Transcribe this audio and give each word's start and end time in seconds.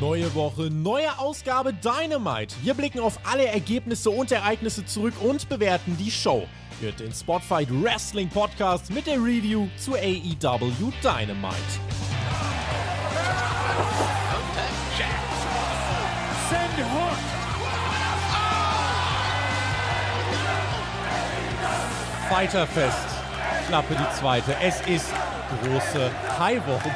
Neue 0.00 0.34
Woche, 0.34 0.70
neue 0.70 1.18
Ausgabe 1.18 1.74
Dynamite. 1.74 2.54
Wir 2.62 2.72
blicken 2.72 3.00
auf 3.00 3.18
alle 3.30 3.44
Ergebnisse 3.44 4.08
und 4.08 4.32
Ereignisse 4.32 4.86
zurück 4.86 5.12
und 5.20 5.46
bewerten 5.50 5.94
die 5.98 6.10
Show. 6.10 6.46
Hört 6.80 7.00
den 7.00 7.12
Spotfight 7.12 7.68
Wrestling 7.70 8.30
Podcast 8.30 8.90
mit 8.90 9.06
der 9.06 9.16
Review 9.16 9.68
zu 9.76 9.92
AEW 9.92 10.90
Dynamite. 11.02 11.54
Send 16.48 16.78
Hook. 16.78 17.18
Fighterfest. 22.30 23.06
Klappe 23.68 23.94
die 23.94 24.18
zweite. 24.18 24.56
Es 24.62 24.80
ist 24.86 25.12
große 25.62 26.10
Highwoche 26.38 26.90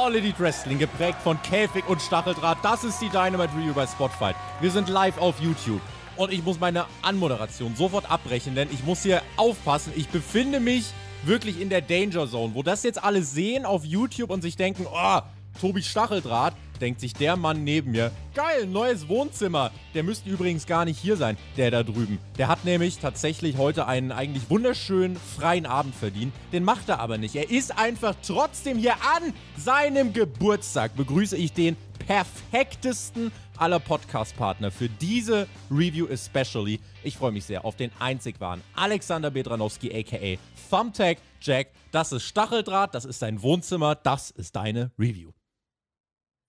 All 0.00 0.14
Elite 0.14 0.38
Wrestling, 0.38 0.78
geprägt 0.78 1.20
von 1.24 1.42
Käfig 1.42 1.88
und 1.88 2.00
Stacheldraht. 2.00 2.58
Das 2.62 2.84
ist 2.84 3.00
die 3.00 3.08
Dynamite 3.08 3.52
Review 3.56 3.74
bei 3.74 3.84
Spotfight. 3.84 4.36
Wir 4.60 4.70
sind 4.70 4.88
live 4.88 5.18
auf 5.18 5.40
YouTube. 5.40 5.80
Und 6.16 6.32
ich 6.32 6.44
muss 6.44 6.60
meine 6.60 6.84
Anmoderation 7.02 7.74
sofort 7.74 8.08
abbrechen, 8.08 8.54
denn 8.54 8.68
ich 8.70 8.84
muss 8.84 9.02
hier 9.02 9.22
aufpassen. 9.36 9.92
Ich 9.96 10.08
befinde 10.08 10.60
mich 10.60 10.92
wirklich 11.24 11.60
in 11.60 11.68
der 11.68 11.80
Danger 11.80 12.28
Zone, 12.28 12.54
wo 12.54 12.62
das 12.62 12.84
jetzt 12.84 13.02
alle 13.02 13.24
sehen 13.24 13.66
auf 13.66 13.84
YouTube 13.84 14.30
und 14.30 14.40
sich 14.40 14.54
denken, 14.54 14.86
oh, 14.88 15.18
Tobi 15.60 15.82
Stacheldraht, 15.82 16.54
denkt 16.80 17.00
sich 17.00 17.12
der 17.12 17.36
Mann 17.36 17.64
neben 17.64 17.90
mir, 17.90 18.12
geil, 18.34 18.66
neues 18.66 19.08
Wohnzimmer. 19.08 19.70
Der 19.94 20.02
müsste 20.02 20.30
übrigens 20.30 20.66
gar 20.66 20.84
nicht 20.84 20.98
hier 20.98 21.16
sein, 21.16 21.36
der 21.56 21.70
da 21.70 21.82
drüben. 21.82 22.18
Der 22.38 22.48
hat 22.48 22.64
nämlich 22.64 22.98
tatsächlich 22.98 23.56
heute 23.56 23.86
einen 23.86 24.12
eigentlich 24.12 24.48
wunderschönen 24.48 25.16
freien 25.16 25.66
Abend 25.66 25.94
verdient. 25.94 26.32
Den 26.52 26.64
macht 26.64 26.88
er 26.88 27.00
aber 27.00 27.18
nicht. 27.18 27.34
Er 27.34 27.50
ist 27.50 27.76
einfach 27.76 28.14
trotzdem 28.24 28.78
hier 28.78 28.94
an 28.94 29.34
seinem 29.56 30.12
Geburtstag. 30.12 30.96
Begrüße 30.96 31.36
ich 31.36 31.52
den 31.52 31.76
perfektesten 32.06 33.32
aller 33.56 33.80
Podcast-Partner 33.80 34.70
für 34.70 34.88
diese 34.88 35.46
Review 35.70 36.06
especially. 36.06 36.80
Ich 37.02 37.16
freue 37.16 37.32
mich 37.32 37.44
sehr 37.44 37.64
auf 37.64 37.76
den 37.76 37.90
einzig 37.98 38.40
wahren 38.40 38.62
Alexander 38.74 39.30
Bedranowski, 39.30 39.92
aka 39.92 40.40
Thumbtack 40.70 41.18
Jack. 41.40 41.68
Das 41.90 42.12
ist 42.12 42.24
Stacheldraht, 42.24 42.94
das 42.94 43.04
ist 43.04 43.20
dein 43.20 43.42
Wohnzimmer, 43.42 43.94
das 43.94 44.30
ist 44.30 44.56
deine 44.56 44.90
Review. 44.98 45.32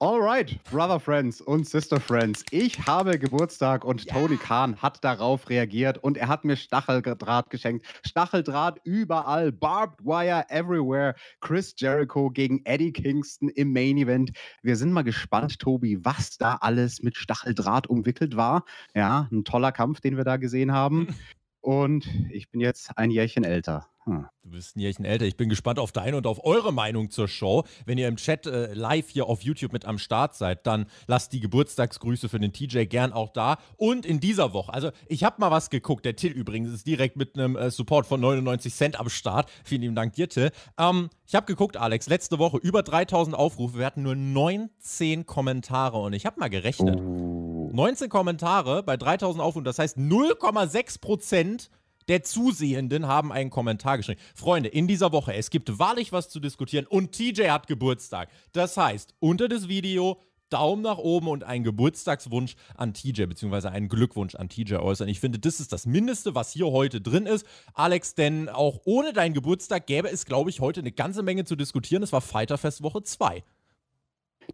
Alright, 0.02 0.64
Brother 0.72 0.98
Friends 0.98 1.42
und 1.42 1.68
Sister 1.68 2.00
Friends. 2.00 2.46
Ich 2.52 2.88
habe 2.88 3.20
Geburtstag 3.20 3.84
und 3.84 4.06
ja. 4.06 4.14
Tony 4.14 4.38
Khan 4.38 4.82
hat 4.82 5.04
darauf 5.04 5.50
reagiert 5.50 5.98
und 5.98 6.16
er 6.16 6.30
hat 6.30 6.46
mir 6.46 6.56
Stacheldraht 6.56 7.50
geschenkt. 7.50 7.86
Stacheldraht 8.08 8.80
überall, 8.86 9.52
Barbed 9.52 10.00
Wire 10.06 10.46
everywhere. 10.48 11.16
Chris 11.42 11.76
Jericho 11.78 12.30
gegen 12.30 12.62
Eddie 12.64 12.94
Kingston 12.94 13.50
im 13.50 13.74
Main 13.74 13.98
Event. 13.98 14.32
Wir 14.62 14.78
sind 14.78 14.94
mal 14.94 15.04
gespannt, 15.04 15.60
Tobi, 15.60 16.00
was 16.06 16.38
da 16.38 16.56
alles 16.62 17.04
mit 17.04 17.18
Stacheldraht 17.18 17.88
umwickelt 17.88 18.38
war. 18.38 18.64
Ja, 18.96 19.28
ein 19.34 19.44
toller 19.44 19.74
Kampf, 19.74 20.00
den 20.00 20.16
wir 20.16 20.24
da 20.24 20.38
gesehen 20.38 20.72
haben. 20.72 21.14
Und 21.62 22.08
ich 22.32 22.50
bin 22.50 22.62
jetzt 22.62 22.98
ein 22.98 23.12
Jährchen 23.12 23.44
älter. 23.44 23.88
Hm. 24.06 24.26
Du 24.44 24.52
bist 24.52 24.76
ein 24.76 24.80
Jährchen 24.80 25.06
älter. 25.06 25.26
Ich 25.26 25.36
bin 25.38 25.50
gespannt 25.50 25.78
auf 25.78 25.92
deine 25.92 26.18
und 26.18 26.26
auf 26.26 26.44
eure 26.44 26.74
Meinung 26.74 27.12
zur 27.12 27.28
Show. 27.28 27.66
Wenn 27.86 27.98
ihr 27.98 28.08
im 28.08 28.16
Chat 28.16 28.48
äh, 28.48 28.74
live 28.74 29.10
hier 29.10 29.28
auf 29.28 29.42
YouTube 29.42 29.74
mit 29.74 29.86
am 29.86 29.98
Start 29.98 30.36
seid, 30.36 30.66
dann 30.66 30.86
lasst 31.08 31.34
die 31.34 31.40
Geburtstagsgrüße 31.40 32.30
für 32.30 32.40
den 32.40 32.54
TJ 32.54 32.86
gern 32.86 33.12
auch 33.12 33.30
da. 33.30 33.58
Und 33.78 34.06
in 34.06 34.20
dieser 34.20 34.54
Woche, 34.54 34.74
also 34.74 34.92
ich 35.08 35.24
habe 35.24 35.36
mal 35.40 35.52
was 35.52 35.70
geguckt. 35.70 36.06
Der 36.06 36.16
Till 36.16 36.32
übrigens 36.32 36.72
ist 36.72 36.88
direkt 36.88 37.18
mit 37.18 37.38
einem 37.38 37.56
äh, 37.56 37.70
Support 37.70 38.08
von 38.08 38.22
99 38.22 38.74
Cent 38.74 39.00
am 39.00 39.10
Start. 39.10 39.50
Vielen 39.64 39.82
lieben 39.82 39.96
Dank 39.96 40.14
dir, 40.14 40.30
Till. 40.30 40.52
Ähm, 40.80 41.10
ich 41.28 41.36
habe 41.36 41.46
geguckt, 41.46 41.78
Alex, 41.78 42.08
letzte 42.08 42.40
Woche 42.40 42.58
über 42.58 42.82
3000 42.82 43.36
Aufrufe. 43.36 43.78
Wir 43.78 43.86
hatten 43.86 44.02
nur 44.02 44.16
19 44.16 45.26
Kommentare 45.26 46.00
und 46.00 46.14
ich 46.14 46.26
habe 46.26 46.40
mal 46.40 46.50
gerechnet. 46.50 47.00
Oh. 47.00 47.39
19 47.80 48.10
Kommentare 48.10 48.84
bei 48.84 48.98
3000 48.98 49.42
Aufrufen, 49.42 49.64
das 49.64 49.80
heißt 49.80 49.98
0,6 49.98 51.00
Prozent 51.00 51.70
der 52.10 52.24
Zusehenden 52.24 53.08
haben 53.08 53.32
einen 53.32 53.50
Kommentar 53.50 53.96
geschrieben. 53.96 54.20
Freunde, 54.36 54.68
in 54.68 54.86
dieser 54.86 55.14
Woche, 55.14 55.34
es 55.34 55.50
gibt 55.50 55.80
wahrlich 55.80 56.12
was 56.12 56.28
zu 56.28 56.42
diskutieren 56.42 56.86
und 56.88 57.14
TJ 57.14 57.48
hat 57.48 57.68
Geburtstag. 57.68 58.28
Das 58.52 58.76
heißt, 58.76 59.14
unter 59.20 59.48
das 59.48 59.70
Video 59.70 60.20
Daumen 60.50 60.82
nach 60.82 60.98
oben 60.98 61.30
und 61.30 61.46
einen 61.46 61.64
Geburtstagswunsch 61.64 62.56
an 62.76 62.94
TJ, 62.94 63.28
beziehungsweise 63.28 63.72
einen 63.72 63.88
Glückwunsch 63.88 64.36
an 64.36 64.50
TJ 64.50 64.76
äußern. 64.76 65.08
Ich 65.08 65.22
finde, 65.22 65.40
das 65.40 65.62
ist 65.62 65.72
das 65.72 65.86
Mindeste, 65.86 66.36
was 66.36 66.52
hier 66.52 66.68
heute 66.68 67.00
drin 67.00 67.28
ist. 67.28 67.46
Alex, 67.76 68.14
denn 68.14 68.50
auch 68.50 68.82
ohne 68.84 69.14
deinen 69.14 69.34
Geburtstag 69.34 69.88
gäbe 69.88 70.10
es, 70.10 70.26
glaube 70.26 70.50
ich, 70.50 70.60
heute 70.60 70.82
eine 70.82 70.92
ganze 70.92 71.24
Menge 71.24 71.46
zu 71.46 71.56
diskutieren. 71.56 72.04
Es 72.04 72.12
war 72.12 72.20
Fighterfest 72.20 72.84
Woche 72.84 73.04
2. 73.04 73.42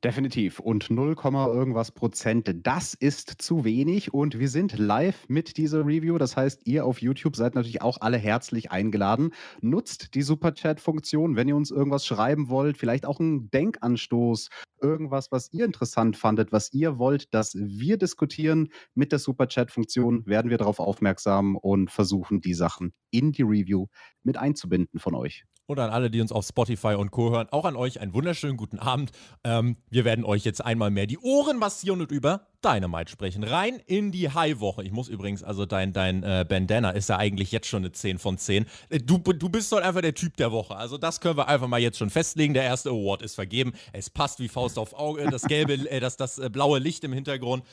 Definitiv. 0.04 0.60
Und 0.60 0.90
0, 0.90 1.16
irgendwas 1.24 1.92
Prozent, 1.92 2.54
das 2.64 2.94
ist 2.94 3.42
zu 3.42 3.64
wenig. 3.64 4.14
Und 4.14 4.38
wir 4.38 4.50
sind 4.50 4.78
live 4.78 5.28
mit 5.30 5.58
dieser 5.58 5.86
Review. 5.86 6.18
Das 6.18 6.36
heißt, 6.36 6.62
ihr 6.66 6.86
auf 6.86 7.02
YouTube 7.02 7.36
seid 7.36 7.56
natürlich 7.56 7.82
auch 7.82 8.02
alle 8.02 8.18
herzlich 8.18 8.72
eingeladen. 8.72 9.32
Nutzt 9.62 10.14
die 10.14 10.22
Superchat-Funktion, 10.22 11.36
wenn 11.36 11.48
ihr 11.48 11.56
uns 11.56 11.72
irgendwas 11.72 12.06
schreiben 12.06 12.50
wollt. 12.50 12.78
Vielleicht 12.78 13.06
auch 13.06 13.20
einen 13.20 13.50
Denkanstoß. 13.50 14.50
Irgendwas, 14.82 15.32
was 15.32 15.52
ihr 15.54 15.66
interessant 15.66 16.18
fandet, 16.18 16.52
was 16.52 16.74
ihr 16.74 17.00
wollt, 17.00 17.34
dass 17.34 17.56
wir 17.56 17.98
diskutieren. 17.98 18.70
Mit 18.94 19.12
der 19.12 19.20
Superchat-Funktion 19.20 20.26
werden 20.26 20.52
wir 20.52 20.58
darauf 20.58 20.80
aufmerksam 20.80 21.56
und 21.56 21.90
versuchen, 21.90 22.42
die 22.42 22.54
Sachen 22.54 22.94
in 23.12 23.32
die 23.32 23.44
Review 23.44 23.88
mit 24.24 24.38
einzubinden 24.38 25.00
von 25.00 25.16
euch 25.16 25.46
und 25.68 25.80
an 25.80 25.90
alle, 25.90 26.10
die 26.10 26.22
uns 26.22 26.32
auf 26.32 26.46
Spotify 26.46 26.96
und 26.96 27.12
Co. 27.12 27.32
hören, 27.32 27.48
auch 27.52 27.66
an 27.66 27.76
euch 27.76 28.00
einen 28.00 28.14
wunderschönen 28.14 28.58
guten 28.58 28.80
Abend. 28.80 29.12
Ähm, 29.44 29.78
wir 29.90 30.06
werden 30.06 30.26
euch 30.26 30.44
jetzt 30.44 30.64
einmal 30.64 30.92
mehr 30.92 31.08
die 31.08 31.18
Ohren 31.18 31.58
massieren 31.58 32.02
und 32.02 32.12
über 32.12 32.48
Dynamite 32.64 33.12
sprechen. 33.12 33.44
Rein 33.44 33.82
in 33.86 34.12
die 34.12 34.30
High-Woche. 34.30 34.84
Ich 34.84 34.92
muss 34.92 35.08
übrigens, 35.08 35.44
also 35.44 35.66
dein, 35.66 35.94
dein 35.94 36.24
äh, 36.24 36.46
Bandana 36.48 36.92
ist 36.92 37.10
ja 37.10 37.18
eigentlich 37.18 37.52
jetzt 37.52 37.68
schon 37.68 37.84
eine 37.84 37.92
10 37.92 38.18
von 38.20 38.38
10. 38.38 38.66
Äh, 38.90 39.00
du, 39.00 39.18
du 39.18 39.50
bist 39.50 39.72
doch 39.72 39.82
einfach 39.82 40.02
der 40.02 40.16
Typ 40.16 40.38
der 40.38 40.52
Woche. 40.52 40.76
Also 40.76 40.98
das 40.98 41.22
können 41.22 41.38
wir 41.38 41.48
einfach 41.48 41.68
mal 41.68 41.80
jetzt 41.80 41.98
schon 41.98 42.10
festlegen. 42.10 42.54
Der 42.54 42.64
erste 42.64 42.90
Award 42.90 43.22
ist 43.22 43.36
vergeben. 43.36 43.74
Es 43.94 44.10
passt 44.10 44.40
wie 44.40 44.48
Faust 44.48 44.78
auf 44.78 44.94
Auge. 44.94 45.28
Das 45.30 45.44
gelbe, 45.44 45.74
äh, 45.74 46.00
das, 46.00 46.18
das 46.18 46.38
äh, 46.38 46.50
blaue 46.50 46.80
Licht 46.80 47.04
im 47.04 47.14
Hintergrund. 47.14 47.64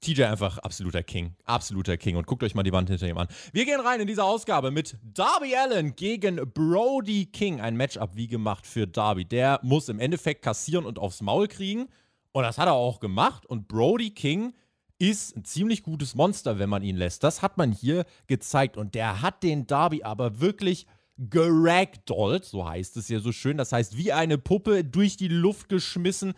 TJ 0.00 0.24
einfach 0.24 0.58
absoluter 0.58 1.02
King. 1.02 1.34
Absoluter 1.44 1.96
King. 1.96 2.16
Und 2.16 2.26
guckt 2.26 2.42
euch 2.42 2.54
mal 2.54 2.62
die 2.62 2.72
Wand 2.72 2.88
hinter 2.88 3.08
ihm 3.08 3.18
an. 3.18 3.28
Wir 3.52 3.64
gehen 3.64 3.80
rein 3.80 4.00
in 4.00 4.06
diese 4.06 4.24
Ausgabe 4.24 4.70
mit 4.70 4.96
Darby 5.02 5.56
Allen 5.56 5.96
gegen 5.96 6.36
Brody 6.52 7.26
King. 7.26 7.60
Ein 7.60 7.76
Matchup 7.76 8.14
wie 8.14 8.28
gemacht 8.28 8.66
für 8.66 8.86
Darby. 8.86 9.24
Der 9.24 9.60
muss 9.62 9.88
im 9.88 9.98
Endeffekt 9.98 10.42
kassieren 10.42 10.86
und 10.86 10.98
aufs 10.98 11.20
Maul 11.20 11.48
kriegen. 11.48 11.88
Und 12.32 12.44
das 12.44 12.58
hat 12.58 12.68
er 12.68 12.74
auch 12.74 13.00
gemacht. 13.00 13.46
Und 13.46 13.68
Brody 13.68 14.10
King 14.10 14.54
ist 14.98 15.36
ein 15.36 15.44
ziemlich 15.44 15.82
gutes 15.82 16.14
Monster, 16.14 16.58
wenn 16.58 16.68
man 16.68 16.82
ihn 16.82 16.96
lässt. 16.96 17.24
Das 17.24 17.42
hat 17.42 17.56
man 17.56 17.72
hier 17.72 18.04
gezeigt. 18.26 18.76
Und 18.76 18.94
der 18.94 19.22
hat 19.22 19.42
den 19.42 19.66
Darby 19.66 20.02
aber 20.02 20.40
wirklich 20.40 20.86
geragdollt, 21.18 22.44
so 22.44 22.68
heißt 22.68 22.96
es 22.96 23.08
ja 23.08 23.18
so 23.18 23.32
schön. 23.32 23.56
Das 23.56 23.72
heißt, 23.72 23.96
wie 23.96 24.12
eine 24.12 24.38
Puppe 24.38 24.84
durch 24.84 25.16
die 25.16 25.28
Luft 25.28 25.68
geschmissen 25.68 26.34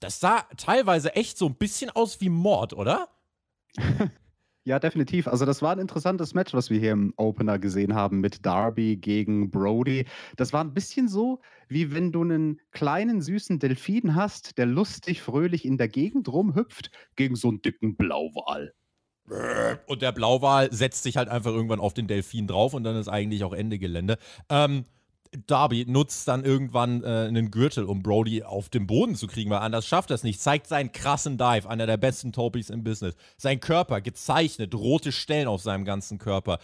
das 0.00 0.20
sah 0.20 0.42
teilweise 0.56 1.14
echt 1.14 1.38
so 1.38 1.46
ein 1.46 1.56
bisschen 1.56 1.90
aus 1.90 2.20
wie 2.20 2.28
Mord, 2.28 2.72
oder? 2.72 3.08
Ja, 4.68 4.78
definitiv. 4.78 5.28
Also 5.28 5.46
das 5.46 5.62
war 5.62 5.72
ein 5.72 5.78
interessantes 5.78 6.34
Match, 6.34 6.52
was 6.52 6.68
wir 6.68 6.78
hier 6.78 6.92
im 6.92 7.14
Opener 7.16 7.58
gesehen 7.58 7.94
haben 7.94 8.20
mit 8.20 8.44
Darby 8.44 8.98
gegen 8.98 9.50
Brody. 9.50 10.04
Das 10.36 10.52
war 10.52 10.62
ein 10.62 10.74
bisschen 10.74 11.08
so, 11.08 11.40
wie 11.70 11.94
wenn 11.94 12.12
du 12.12 12.20
einen 12.20 12.60
kleinen 12.72 13.22
süßen 13.22 13.60
Delfin 13.60 14.14
hast, 14.14 14.58
der 14.58 14.66
lustig, 14.66 15.22
fröhlich 15.22 15.64
in 15.64 15.78
der 15.78 15.88
Gegend 15.88 16.30
rumhüpft, 16.30 16.90
gegen 17.16 17.34
so 17.34 17.48
einen 17.48 17.62
dicken 17.62 17.96
Blauwal. 17.96 18.74
Und 19.86 20.02
der 20.02 20.12
Blauwal 20.12 20.70
setzt 20.70 21.02
sich 21.02 21.16
halt 21.16 21.30
einfach 21.30 21.52
irgendwann 21.52 21.80
auf 21.80 21.94
den 21.94 22.06
Delfin 22.06 22.46
drauf 22.46 22.74
und 22.74 22.84
dann 22.84 22.96
ist 22.96 23.08
eigentlich 23.08 23.44
auch 23.44 23.54
Ende 23.54 23.78
Gelände. 23.78 24.18
Ähm, 24.50 24.84
Darby 25.46 25.84
nutzt 25.86 26.26
dann 26.28 26.44
irgendwann 26.44 27.02
äh, 27.02 27.06
einen 27.06 27.50
Gürtel, 27.50 27.84
um 27.84 28.02
Brody 28.02 28.42
auf 28.42 28.68
den 28.68 28.86
Boden 28.86 29.14
zu 29.14 29.26
kriegen, 29.26 29.50
weil 29.50 29.58
anders 29.58 29.86
schafft 29.86 30.10
er 30.10 30.14
es 30.14 30.22
nicht. 30.22 30.40
Zeigt 30.40 30.66
seinen 30.66 30.92
krassen 30.92 31.38
Dive, 31.38 31.68
einer 31.68 31.86
der 31.86 31.96
besten 31.96 32.32
Topis 32.32 32.70
im 32.70 32.84
Business. 32.84 33.14
Sein 33.36 33.60
Körper 33.60 34.00
gezeichnet, 34.00 34.74
rote 34.74 35.12
Stellen 35.12 35.48
auf 35.48 35.62
seinem 35.62 35.84
ganzen 35.84 36.18
Körper. 36.18 36.58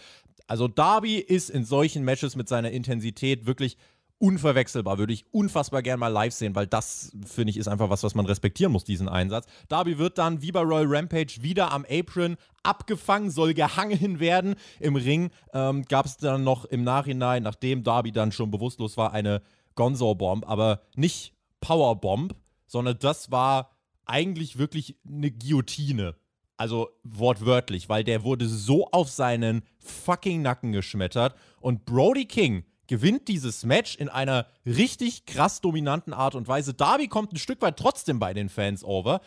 Also 0.47 0.67
Darby 0.67 1.17
ist 1.17 1.49
in 1.49 1.65
solchen 1.65 2.03
Matches 2.03 2.35
mit 2.35 2.47
seiner 2.47 2.71
Intensität 2.71 3.45
wirklich 3.45 3.77
unverwechselbar. 4.19 4.97
Würde 4.97 5.13
ich 5.13 5.25
unfassbar 5.31 5.81
gern 5.81 5.99
mal 5.99 6.07
live 6.07 6.33
sehen, 6.33 6.55
weil 6.55 6.67
das, 6.67 7.11
finde 7.25 7.51
ich, 7.51 7.57
ist 7.57 7.67
einfach 7.67 7.89
was, 7.89 8.03
was 8.03 8.15
man 8.15 8.25
respektieren 8.25 8.71
muss, 8.71 8.83
diesen 8.83 9.09
Einsatz. 9.09 9.45
Darby 9.67 9.97
wird 9.97 10.17
dann, 10.17 10.41
wie 10.41 10.51
bei 10.51 10.61
Royal 10.61 10.85
Rampage, 10.87 11.37
wieder 11.41 11.71
am 11.71 11.85
Apron 11.89 12.37
abgefangen, 12.63 13.29
soll 13.29 13.53
gehangen 13.53 14.19
werden. 14.19 14.55
Im 14.79 14.95
Ring 14.95 15.31
ähm, 15.53 15.83
gab 15.83 16.05
es 16.05 16.17
dann 16.17 16.43
noch 16.43 16.65
im 16.65 16.83
Nachhinein, 16.83 17.43
nachdem 17.43 17.83
Darby 17.83 18.11
dann 18.11 18.31
schon 18.31 18.51
bewusstlos 18.51 18.97
war, 18.97 19.13
eine 19.13 19.41
Gonzo-Bomb, 19.75 20.47
aber 20.47 20.81
nicht 20.95 21.33
Powerbomb, 21.59 22.35
sondern 22.67 22.97
das 22.99 23.31
war 23.31 23.71
eigentlich 24.05 24.57
wirklich 24.57 24.97
eine 25.07 25.31
Guillotine. 25.31 26.15
Also 26.57 26.89
wortwörtlich, 27.03 27.89
weil 27.89 28.05
der 28.05 28.23
wurde 28.23 28.47
so 28.47 28.87
auf 28.91 29.09
seinen 29.09 29.63
fucking 29.79 30.41
Nacken 30.41 30.71
geschmettert 30.71 31.35
und 31.59 31.83
Brody 31.83 32.25
King 32.25 32.63
gewinnt 32.87 33.27
dieses 33.27 33.63
Match 33.63 33.95
in 33.95 34.09
einer 34.09 34.47
richtig 34.65 35.25
krass 35.25 35.61
dominanten 35.61 36.13
Art 36.13 36.35
und 36.35 36.47
Weise. 36.47 36.73
Darby 36.73 37.07
kommt 37.07 37.33
ein 37.33 37.37
Stück 37.37 37.61
weit 37.61 37.77
trotzdem 37.77 38.19
bei 38.19 38.33
den 38.33 38.49
Fans 38.49 38.83
over. 38.83 39.21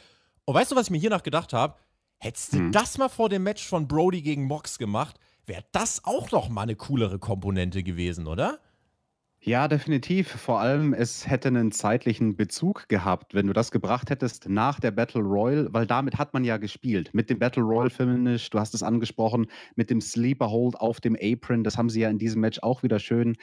Und 0.44 0.54
weißt 0.54 0.72
du, 0.72 0.76
was 0.76 0.86
ich 0.86 0.90
mir 0.90 0.98
hiernach 0.98 1.22
gedacht 1.22 1.52
habe? 1.52 1.76
Hättest 2.18 2.52
du 2.52 2.58
hm. 2.58 2.72
das 2.72 2.98
mal 2.98 3.08
vor 3.08 3.28
dem 3.28 3.42
Match 3.42 3.66
von 3.66 3.86
Brody 3.86 4.22
gegen 4.22 4.44
Mox 4.44 4.78
gemacht, 4.78 5.18
wäre 5.46 5.64
das 5.72 6.04
auch 6.04 6.30
noch 6.30 6.48
mal 6.48 6.62
eine 6.62 6.76
coolere 6.76 7.18
Komponente 7.18 7.82
gewesen, 7.82 8.26
oder? 8.26 8.60
Ja, 9.40 9.68
definitiv. 9.68 10.28
Vor 10.28 10.60
allem, 10.60 10.92
es 10.92 11.28
hätte 11.28 11.48
einen 11.48 11.70
zeitlichen 11.70 12.36
Bezug 12.36 12.88
gehabt, 12.88 13.34
wenn 13.34 13.46
du 13.46 13.52
das 13.52 13.70
gebracht 13.70 14.10
hättest 14.10 14.48
nach 14.48 14.80
der 14.80 14.90
Battle 14.90 15.22
Royal, 15.22 15.68
weil 15.72 15.86
damit 15.86 16.18
hat 16.18 16.34
man 16.34 16.44
ja 16.44 16.56
gespielt. 16.56 17.10
Mit 17.14 17.30
dem 17.30 17.38
Battle 17.38 17.62
Royal 17.62 17.88
Finish, 17.90 18.50
du 18.50 18.58
hast 18.58 18.74
es 18.74 18.82
angesprochen, 18.82 19.46
mit 19.76 19.90
dem 19.90 20.00
Sleeper 20.00 20.50
Hold 20.50 20.76
auf 20.80 21.00
dem 21.00 21.16
Apron, 21.20 21.62
das 21.62 21.78
haben 21.78 21.88
sie 21.88 22.00
ja 22.00 22.10
in 22.10 22.18
diesem 22.18 22.40
Match 22.40 22.58
auch 22.62 22.82
wieder 22.82 22.98
schön 22.98 23.36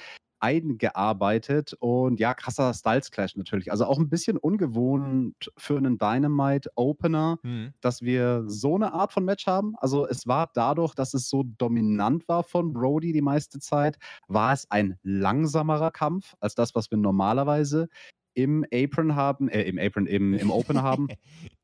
eingearbeitet 0.46 1.74
und 1.80 2.20
ja, 2.20 2.36
krasser 2.36 2.74
Styles 2.74 3.10
Clash 3.10 3.36
natürlich. 3.36 3.72
Also 3.72 3.86
auch 3.86 3.98
ein 3.98 4.10
bisschen 4.10 4.38
ungewohnt 4.38 5.52
für 5.58 5.78
einen 5.78 5.98
Dynamite 5.98 6.70
Opener, 6.76 7.40
mhm. 7.42 7.74
dass 7.82 8.04
wir 8.04 8.44
so 8.46 8.76
eine 8.76 8.94
Art 8.94 9.12
von 9.12 9.26
Match 9.26 9.48
haben. 9.48 9.74
Also 9.78 10.08
es 10.08 10.28
war 10.28 10.52
dadurch, 10.54 10.94
dass 10.94 11.16
es 11.16 11.30
so 11.30 11.44
dominant 11.58 12.28
war 12.28 12.44
von 12.44 12.74
Brody 12.74 13.12
die 13.12 13.24
meiste 13.24 13.60
Zeit, 13.60 13.98
war 14.28 14.54
es 14.54 14.70
ein 14.70 15.00
langsamerer 15.02 15.90
Kampf 15.90 16.36
als 16.40 16.54
das, 16.54 16.76
was 16.76 16.92
wir 16.92 16.98
normalerweise 17.00 17.90
im 18.36 18.66
Apron 18.72 19.16
haben, 19.16 19.50
äh, 19.50 19.64
im 19.64 19.80
Apron, 19.80 20.06
im, 20.06 20.34
im 20.36 20.52
Opener 20.52 20.84
haben. 20.84 21.08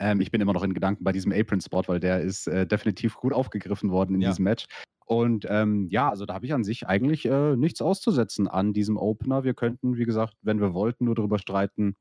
Ähm, 0.00 0.20
ich 0.20 0.30
bin 0.30 0.40
immer 0.40 0.52
noch 0.52 0.62
in 0.62 0.74
Gedanken 0.74 1.04
bei 1.04 1.12
diesem 1.12 1.32
Apron-Spot, 1.32 1.82
weil 1.86 2.00
der 2.00 2.20
ist 2.20 2.46
äh, 2.46 2.66
definitiv 2.66 3.16
gut 3.16 3.32
aufgegriffen 3.32 3.90
worden 3.90 4.14
in 4.14 4.20
ja. 4.20 4.30
diesem 4.30 4.44
Match. 4.44 4.66
Und 5.06 5.46
ähm, 5.48 5.86
ja, 5.90 6.10
also 6.10 6.26
da 6.26 6.34
habe 6.34 6.44
ich 6.44 6.52
an 6.52 6.64
sich 6.64 6.86
eigentlich 6.86 7.24
äh, 7.24 7.56
nichts 7.56 7.80
auszusetzen 7.80 8.46
an 8.46 8.74
diesem 8.74 8.98
Opener. 8.98 9.42
Wir 9.42 9.54
könnten, 9.54 9.96
wie 9.96 10.04
gesagt, 10.04 10.34
wenn 10.42 10.60
wir 10.60 10.74
wollten, 10.74 11.06
nur 11.06 11.14
darüber 11.14 11.38
streiten, 11.38 11.96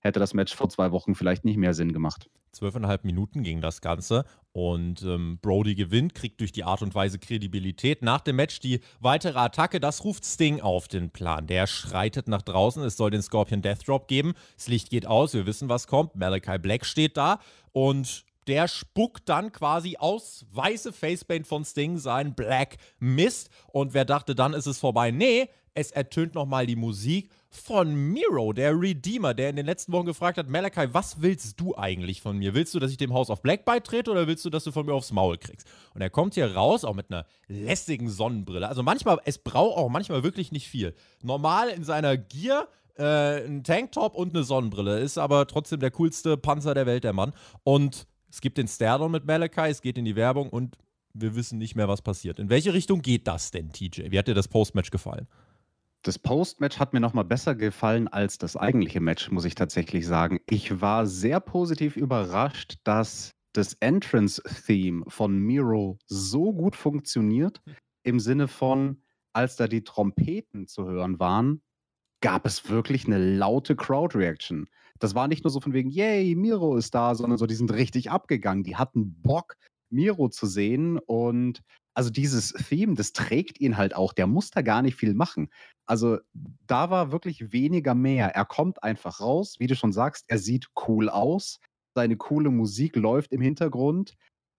hätte 0.00 0.20
das 0.20 0.34
Match 0.34 0.54
vor 0.54 0.68
zwei 0.68 0.92
Wochen 0.92 1.14
vielleicht 1.14 1.44
nicht 1.44 1.56
mehr 1.56 1.74
Sinn 1.74 1.92
gemacht. 1.92 2.28
Zwölfeinhalb 2.52 3.04
Minuten 3.04 3.42
ging 3.42 3.60
das 3.60 3.80
Ganze 3.80 4.24
und 4.52 5.02
ähm, 5.02 5.38
Brody 5.40 5.76
gewinnt, 5.76 6.14
kriegt 6.14 6.40
durch 6.40 6.50
die 6.50 6.64
Art 6.64 6.82
und 6.82 6.94
Weise 6.94 7.18
Kredibilität. 7.18 8.02
Nach 8.02 8.20
dem 8.20 8.36
Match 8.36 8.58
die 8.58 8.80
weitere 8.98 9.38
Attacke, 9.38 9.78
das 9.78 10.02
ruft 10.04 10.24
Sting 10.24 10.60
auf 10.60 10.88
den 10.88 11.10
Plan. 11.10 11.46
Der 11.46 11.68
schreitet 11.68 12.26
nach 12.26 12.42
draußen, 12.42 12.82
es 12.82 12.96
soll 12.96 13.10
den 13.10 13.22
Scorpion 13.22 13.62
Death 13.62 13.86
Drop 13.86 14.08
geben. 14.08 14.34
Das 14.56 14.66
Licht 14.66 14.90
geht 14.90 15.06
aus, 15.06 15.32
wir 15.32 15.46
wissen, 15.46 15.68
was 15.68 15.86
kommt. 15.86 16.16
Malachi 16.16 16.58
Black 16.58 16.84
steht 16.84 17.16
da 17.16 17.38
und 17.72 18.24
der 18.48 18.66
spuckt 18.66 19.28
dann 19.28 19.52
quasi 19.52 19.96
aus 19.96 20.44
weiße 20.50 20.92
Facepaint 20.92 21.46
von 21.46 21.64
Sting 21.64 21.98
sein 21.98 22.34
Black 22.34 22.78
Mist. 22.98 23.50
Und 23.68 23.94
wer 23.94 24.04
dachte, 24.04 24.34
dann 24.34 24.54
ist 24.54 24.66
es 24.66 24.78
vorbei? 24.78 25.12
Nee, 25.12 25.48
es 25.74 25.92
ertönt 25.92 26.34
nochmal 26.34 26.66
die 26.66 26.74
Musik 26.74 27.30
von 27.52 27.92
Miro, 27.94 28.52
der 28.52 28.80
Redeemer, 28.80 29.34
der 29.34 29.50
in 29.50 29.56
den 29.56 29.66
letzten 29.66 29.92
Wochen 29.92 30.06
gefragt 30.06 30.38
hat, 30.38 30.48
Malachi, 30.48 30.94
was 30.94 31.20
willst 31.20 31.60
du 31.60 31.76
eigentlich 31.76 32.22
von 32.22 32.38
mir? 32.38 32.54
Willst 32.54 32.72
du, 32.74 32.78
dass 32.78 32.92
ich 32.92 32.96
dem 32.96 33.12
House 33.12 33.28
of 33.28 33.42
Black 33.42 33.64
beitrete 33.64 34.10
oder 34.12 34.28
willst 34.28 34.44
du, 34.44 34.50
dass 34.50 34.62
du 34.62 34.70
von 34.70 34.86
mir 34.86 34.94
aufs 34.94 35.10
Maul 35.10 35.36
kriegst? 35.36 35.66
Und 35.92 36.00
er 36.00 36.10
kommt 36.10 36.34
hier 36.34 36.54
raus, 36.54 36.84
auch 36.84 36.94
mit 36.94 37.10
einer 37.10 37.26
lässigen 37.48 38.08
Sonnenbrille. 38.08 38.68
Also 38.68 38.84
manchmal, 38.84 39.18
es 39.24 39.38
braucht 39.38 39.76
auch 39.76 39.88
manchmal 39.88 40.22
wirklich 40.22 40.52
nicht 40.52 40.68
viel. 40.68 40.94
Normal 41.22 41.70
in 41.70 41.82
seiner 41.82 42.16
Gier, 42.16 42.68
äh, 42.96 43.44
ein 43.44 43.64
Tanktop 43.64 44.14
und 44.14 44.32
eine 44.32 44.44
Sonnenbrille. 44.44 45.00
Ist 45.00 45.18
aber 45.18 45.48
trotzdem 45.48 45.80
der 45.80 45.90
coolste 45.90 46.36
Panzer 46.36 46.74
der 46.74 46.86
Welt, 46.86 47.02
der 47.02 47.12
Mann. 47.12 47.32
Und 47.64 48.06
es 48.30 48.40
gibt 48.40 48.58
den 48.58 48.68
Stardom 48.68 49.10
mit 49.10 49.24
Malachi, 49.24 49.70
es 49.70 49.82
geht 49.82 49.98
in 49.98 50.04
die 50.04 50.14
Werbung 50.14 50.50
und 50.50 50.78
wir 51.14 51.34
wissen 51.34 51.58
nicht 51.58 51.74
mehr, 51.74 51.88
was 51.88 52.02
passiert. 52.02 52.38
In 52.38 52.48
welche 52.48 52.72
Richtung 52.72 53.02
geht 53.02 53.26
das 53.26 53.50
denn, 53.50 53.72
TJ? 53.72 54.10
Wie 54.12 54.18
hat 54.18 54.28
dir 54.28 54.34
das 54.34 54.46
Postmatch 54.46 54.90
gefallen? 54.90 55.26
Das 56.02 56.18
Postmatch 56.18 56.78
hat 56.78 56.94
mir 56.94 57.00
nochmal 57.00 57.24
besser 57.24 57.54
gefallen 57.54 58.08
als 58.08 58.38
das 58.38 58.56
eigentliche 58.56 59.00
Match, 59.00 59.30
muss 59.30 59.44
ich 59.44 59.54
tatsächlich 59.54 60.06
sagen. 60.06 60.40
Ich 60.46 60.80
war 60.80 61.06
sehr 61.06 61.40
positiv 61.40 61.96
überrascht, 61.96 62.78
dass 62.84 63.32
das 63.52 63.74
Entrance-Theme 63.74 65.04
von 65.08 65.38
Miro 65.38 65.98
so 66.06 66.52
gut 66.54 66.74
funktioniert, 66.74 67.60
im 68.02 68.18
Sinne 68.18 68.48
von, 68.48 69.02
als 69.34 69.56
da 69.56 69.68
die 69.68 69.84
Trompeten 69.84 70.66
zu 70.66 70.86
hören 70.86 71.20
waren, 71.20 71.60
gab 72.22 72.46
es 72.46 72.70
wirklich 72.70 73.06
eine 73.06 73.18
laute 73.18 73.76
Crowd-Reaction. 73.76 74.68
Das 74.98 75.14
war 75.14 75.28
nicht 75.28 75.44
nur 75.44 75.50
so 75.50 75.60
von 75.60 75.72
wegen, 75.74 75.90
yay, 75.90 76.34
Miro 76.34 76.76
ist 76.76 76.94
da, 76.94 77.14
sondern 77.14 77.38
so, 77.38 77.46
die 77.46 77.54
sind 77.54 77.72
richtig 77.72 78.10
abgegangen. 78.10 78.64
Die 78.64 78.76
hatten 78.76 79.20
Bock, 79.20 79.56
Miro 79.90 80.28
zu 80.28 80.46
sehen. 80.46 80.98
Und 80.98 81.62
also 81.94 82.10
dieses 82.10 82.52
Theme, 82.52 82.94
das 82.94 83.12
trägt 83.12 83.60
ihn 83.60 83.76
halt 83.76 83.94
auch. 83.94 84.12
Der 84.12 84.26
muss 84.26 84.50
da 84.50 84.62
gar 84.62 84.82
nicht 84.82 84.96
viel 84.96 85.14
machen. 85.14 85.50
Also 85.86 86.18
da 86.66 86.90
war 86.90 87.12
wirklich 87.12 87.52
weniger 87.52 87.94
mehr. 87.94 88.28
Er 88.34 88.44
kommt 88.44 88.82
einfach 88.82 89.20
raus, 89.20 89.56
wie 89.58 89.66
du 89.66 89.74
schon 89.74 89.92
sagst, 89.92 90.24
er 90.28 90.38
sieht 90.38 90.68
cool 90.86 91.08
aus. 91.08 91.58
Seine 91.94 92.16
coole 92.16 92.50
Musik 92.50 92.96
läuft 92.96 93.32
im 93.32 93.40
Hintergrund. 93.40 94.14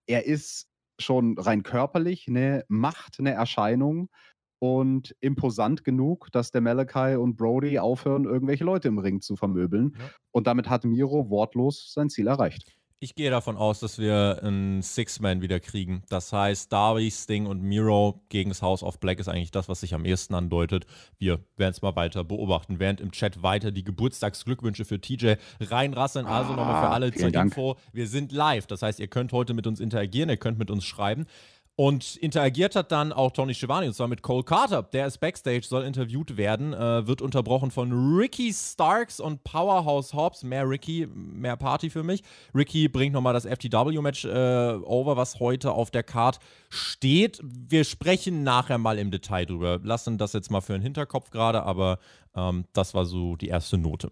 Er 0.06 0.26
ist 0.26 0.68
schon 1.00 1.38
rein 1.38 1.62
körperlich 1.62 2.28
eine 2.28 2.64
Macht, 2.68 3.18
eine 3.18 3.32
Erscheinung 3.32 4.10
und 4.58 5.16
imposant 5.20 5.84
genug, 5.84 6.30
dass 6.32 6.50
der 6.50 6.60
Malachi 6.60 7.16
und 7.16 7.36
Brody 7.36 7.78
aufhören, 7.78 8.24
irgendwelche 8.24 8.64
Leute 8.64 8.88
im 8.88 8.98
Ring 8.98 9.20
zu 9.20 9.34
vermöbeln. 9.36 9.96
Ja. 9.98 10.10
Und 10.30 10.46
damit 10.46 10.68
hat 10.68 10.84
Miro 10.84 11.30
wortlos 11.30 11.92
sein 11.92 12.10
Ziel 12.10 12.28
erreicht. 12.28 12.76
Ich 13.02 13.16
gehe 13.16 13.32
davon 13.32 13.56
aus, 13.56 13.80
dass 13.80 13.98
wir 13.98 14.38
einen 14.44 14.80
Six-Man 14.80 15.42
wieder 15.42 15.58
kriegen. 15.58 16.04
Das 16.08 16.32
heißt, 16.32 16.72
Darby, 16.72 17.10
Sting 17.10 17.46
und 17.46 17.60
Miro 17.60 18.22
gegen 18.28 18.50
das 18.50 18.62
House 18.62 18.84
of 18.84 19.00
Black 19.00 19.18
ist 19.18 19.26
eigentlich 19.26 19.50
das, 19.50 19.68
was 19.68 19.80
sich 19.80 19.92
am 19.92 20.04
ehesten 20.04 20.34
andeutet. 20.34 20.86
Wir 21.18 21.40
werden 21.56 21.72
es 21.72 21.82
mal 21.82 21.96
weiter 21.96 22.22
beobachten, 22.22 22.78
während 22.78 23.00
im 23.00 23.10
Chat 23.10 23.42
weiter 23.42 23.72
die 23.72 23.82
Geburtstagsglückwünsche 23.82 24.84
für 24.84 25.00
TJ 25.00 25.32
reinrasseln. 25.60 26.26
Also 26.26 26.52
ah, 26.52 26.56
nochmal 26.56 26.80
für 26.80 26.90
alle 26.90 27.12
zur 27.12 27.32
Dank. 27.32 27.50
Info. 27.50 27.76
Wir 27.92 28.06
sind 28.06 28.30
live. 28.30 28.68
Das 28.68 28.82
heißt, 28.82 29.00
ihr 29.00 29.08
könnt 29.08 29.32
heute 29.32 29.52
mit 29.52 29.66
uns 29.66 29.80
interagieren, 29.80 30.28
ihr 30.30 30.36
könnt 30.36 30.60
mit 30.60 30.70
uns 30.70 30.84
schreiben. 30.84 31.26
Und 31.74 32.16
interagiert 32.16 32.76
hat 32.76 32.92
dann 32.92 33.14
auch 33.14 33.30
Tony 33.30 33.54
Schiavone, 33.54 33.86
und 33.86 33.94
zwar 33.94 34.06
mit 34.06 34.20
Cole 34.20 34.44
Carter. 34.44 34.82
Der 34.82 35.06
ist 35.06 35.18
Backstage, 35.18 35.62
soll 35.62 35.84
interviewt 35.84 36.36
werden, 36.36 36.74
äh, 36.74 37.06
wird 37.06 37.22
unterbrochen 37.22 37.70
von 37.70 38.14
Ricky 38.14 38.52
Starks 38.52 39.20
und 39.20 39.42
Powerhouse 39.42 40.12
Hobbs. 40.12 40.42
Mehr 40.42 40.68
Ricky, 40.68 41.08
mehr 41.10 41.56
Party 41.56 41.88
für 41.88 42.02
mich. 42.02 42.22
Ricky 42.54 42.88
bringt 42.88 43.14
nochmal 43.14 43.32
das 43.32 43.46
FTW-Match 43.46 44.26
äh, 44.26 44.74
over, 44.84 45.16
was 45.16 45.40
heute 45.40 45.72
auf 45.72 45.90
der 45.90 46.02
Card 46.02 46.40
steht. 46.68 47.40
Wir 47.42 47.84
sprechen 47.84 48.42
nachher 48.42 48.76
mal 48.76 48.98
im 48.98 49.10
Detail 49.10 49.46
drüber. 49.46 49.80
Lassen 49.82 50.18
das 50.18 50.34
jetzt 50.34 50.50
mal 50.50 50.60
für 50.60 50.74
den 50.74 50.82
Hinterkopf 50.82 51.30
gerade, 51.30 51.62
aber 51.62 51.98
ähm, 52.36 52.66
das 52.74 52.92
war 52.92 53.06
so 53.06 53.36
die 53.36 53.48
erste 53.48 53.78
Note. 53.78 54.10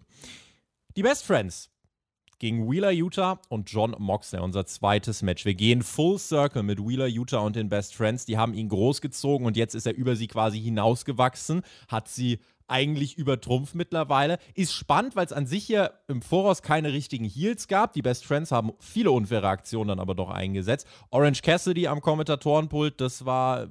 Die 0.97 1.03
Best 1.03 1.25
Friends 1.25 1.69
gegen 2.41 2.69
Wheeler 2.69 2.89
Utah 2.89 3.39
und 3.49 3.69
John 3.69 3.95
Moxley, 3.99 4.41
unser 4.41 4.65
zweites 4.65 5.21
Match. 5.21 5.45
Wir 5.45 5.53
gehen 5.53 5.83
Full 5.83 6.17
Circle 6.17 6.63
mit 6.63 6.79
Wheeler 6.79 7.05
Utah 7.05 7.41
und 7.41 7.55
den 7.55 7.69
Best 7.69 7.93
Friends. 7.93 8.25
Die 8.25 8.35
haben 8.35 8.55
ihn 8.55 8.67
großgezogen 8.67 9.45
und 9.45 9.55
jetzt 9.55 9.75
ist 9.75 9.85
er 9.85 9.93
über 9.93 10.15
sie 10.15 10.25
quasi 10.25 10.59
hinausgewachsen, 10.59 11.61
hat 11.87 12.07
sie 12.07 12.39
eigentlich 12.67 13.15
übertrumpft 13.15 13.75
mittlerweile. 13.75 14.39
Ist 14.55 14.73
spannend, 14.73 15.15
weil 15.15 15.27
es 15.27 15.33
an 15.33 15.45
sich 15.45 15.65
hier 15.65 15.93
im 16.07 16.23
Voraus 16.23 16.63
keine 16.63 16.93
richtigen 16.93 17.25
Heels 17.25 17.67
gab. 17.67 17.93
Die 17.93 18.01
Best 18.01 18.25
Friends 18.25 18.51
haben 18.51 18.71
viele 18.79 19.11
unfaire 19.11 19.47
Aktionen 19.47 19.89
dann 19.89 19.99
aber 19.99 20.15
doch 20.15 20.31
eingesetzt. 20.31 20.87
Orange 21.11 21.43
Cassidy 21.43 21.85
am 21.85 22.01
Kommentatorenpult, 22.01 22.99
das 23.01 23.23
war 23.23 23.67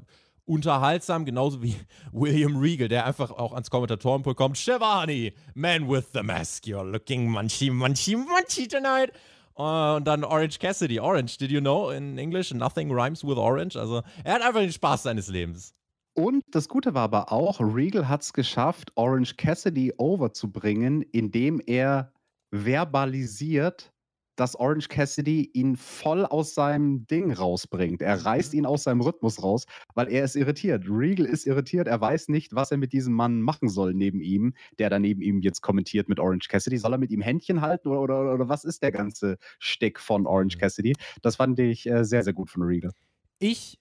unterhaltsam, 0.51 1.25
genauso 1.25 1.63
wie 1.63 1.77
William 2.13 2.57
Regal, 2.57 2.89
der 2.89 3.07
einfach 3.07 3.31
auch 3.31 3.53
ans 3.53 3.71
Kommentatorenpult 3.71 4.37
kommt. 4.37 4.59
Shivani, 4.59 5.33
man 5.55 5.89
with 5.89 6.07
the 6.13 6.23
mask, 6.23 6.65
you're 6.65 6.85
looking 6.85 7.31
munchy, 7.31 7.71
munchy, 7.71 8.17
munchy 8.17 8.67
tonight. 8.67 9.13
Und 9.55 10.05
dann 10.05 10.25
Orange 10.25 10.59
Cassidy. 10.59 10.99
Orange, 11.01 11.37
did 11.39 11.51
you 11.51 11.61
know 11.61 11.91
in 11.91 12.19
English 12.19 12.53
nothing 12.53 12.91
rhymes 12.91 13.23
with 13.23 13.37
orange? 13.37 13.77
Also 13.77 14.03
er 14.25 14.35
hat 14.35 14.43
einfach 14.43 14.61
den 14.61 14.73
Spaß 14.73 15.05
seines 15.05 15.29
Lebens. 15.29 15.75
Und 16.15 16.43
das 16.51 16.69
Gute 16.69 16.95
war 16.95 17.03
aber 17.03 17.33
auch, 17.33 17.61
Regal 17.61 18.09
hat 18.09 18.23
es 18.23 18.33
geschafft, 18.33 18.91
Orange 18.97 19.37
Cassidy 19.37 19.93
overzubringen, 19.97 21.03
indem 21.03 21.61
er 21.65 22.13
verbalisiert, 22.51 23.93
dass 24.41 24.57
Orange 24.57 24.89
Cassidy 24.89 25.51
ihn 25.53 25.77
voll 25.77 26.25
aus 26.25 26.55
seinem 26.55 27.07
Ding 27.07 27.31
rausbringt. 27.31 28.01
Er 28.01 28.25
reißt 28.25 28.55
ihn 28.55 28.65
aus 28.65 28.85
seinem 28.85 29.03
Rhythmus 29.03 29.43
raus, 29.43 29.67
weil 29.95 30.09
er 30.11 30.25
ist 30.25 30.35
irritiert. 30.35 30.85
Regal 30.89 31.27
ist 31.27 31.47
irritiert. 31.47 31.87
Er 31.89 32.01
weiß 32.01 32.29
nicht, 32.29 32.55
was 32.55 32.71
er 32.71 32.79
mit 32.79 32.95
diesem 32.95 33.13
Mann 33.13 33.43
machen 33.43 33.69
soll 33.69 33.93
neben 33.93 34.23
ihm, 34.23 34.55
der 34.79 34.89
da 34.89 34.99
neben 34.99 35.21
ihm 35.21 35.41
jetzt 35.41 35.61
kommentiert 35.61 36.09
mit 36.09 36.19
Orange 36.19 36.49
Cassidy. 36.49 36.79
Soll 36.79 36.95
er 36.95 36.99
mit 36.99 37.11
ihm 37.11 37.21
Händchen 37.21 37.61
halten 37.61 37.89
oder, 37.89 38.01
oder, 38.01 38.35
oder 38.35 38.49
was 38.49 38.65
ist 38.65 38.83
der 38.83 38.93
ganze 38.93 39.37
Steck 39.59 40.01
von 40.01 40.27
Orange 40.27 40.57
mhm. 40.57 40.61
Cassidy? 40.61 40.95
Das 41.21 41.37
fand 41.37 41.59
ich 41.59 41.87
äh, 41.87 42.03
sehr, 42.07 42.23
sehr 42.23 42.33
gut 42.33 42.49
von 42.49 42.63
Regal. 42.63 42.93
Ich 43.41 43.79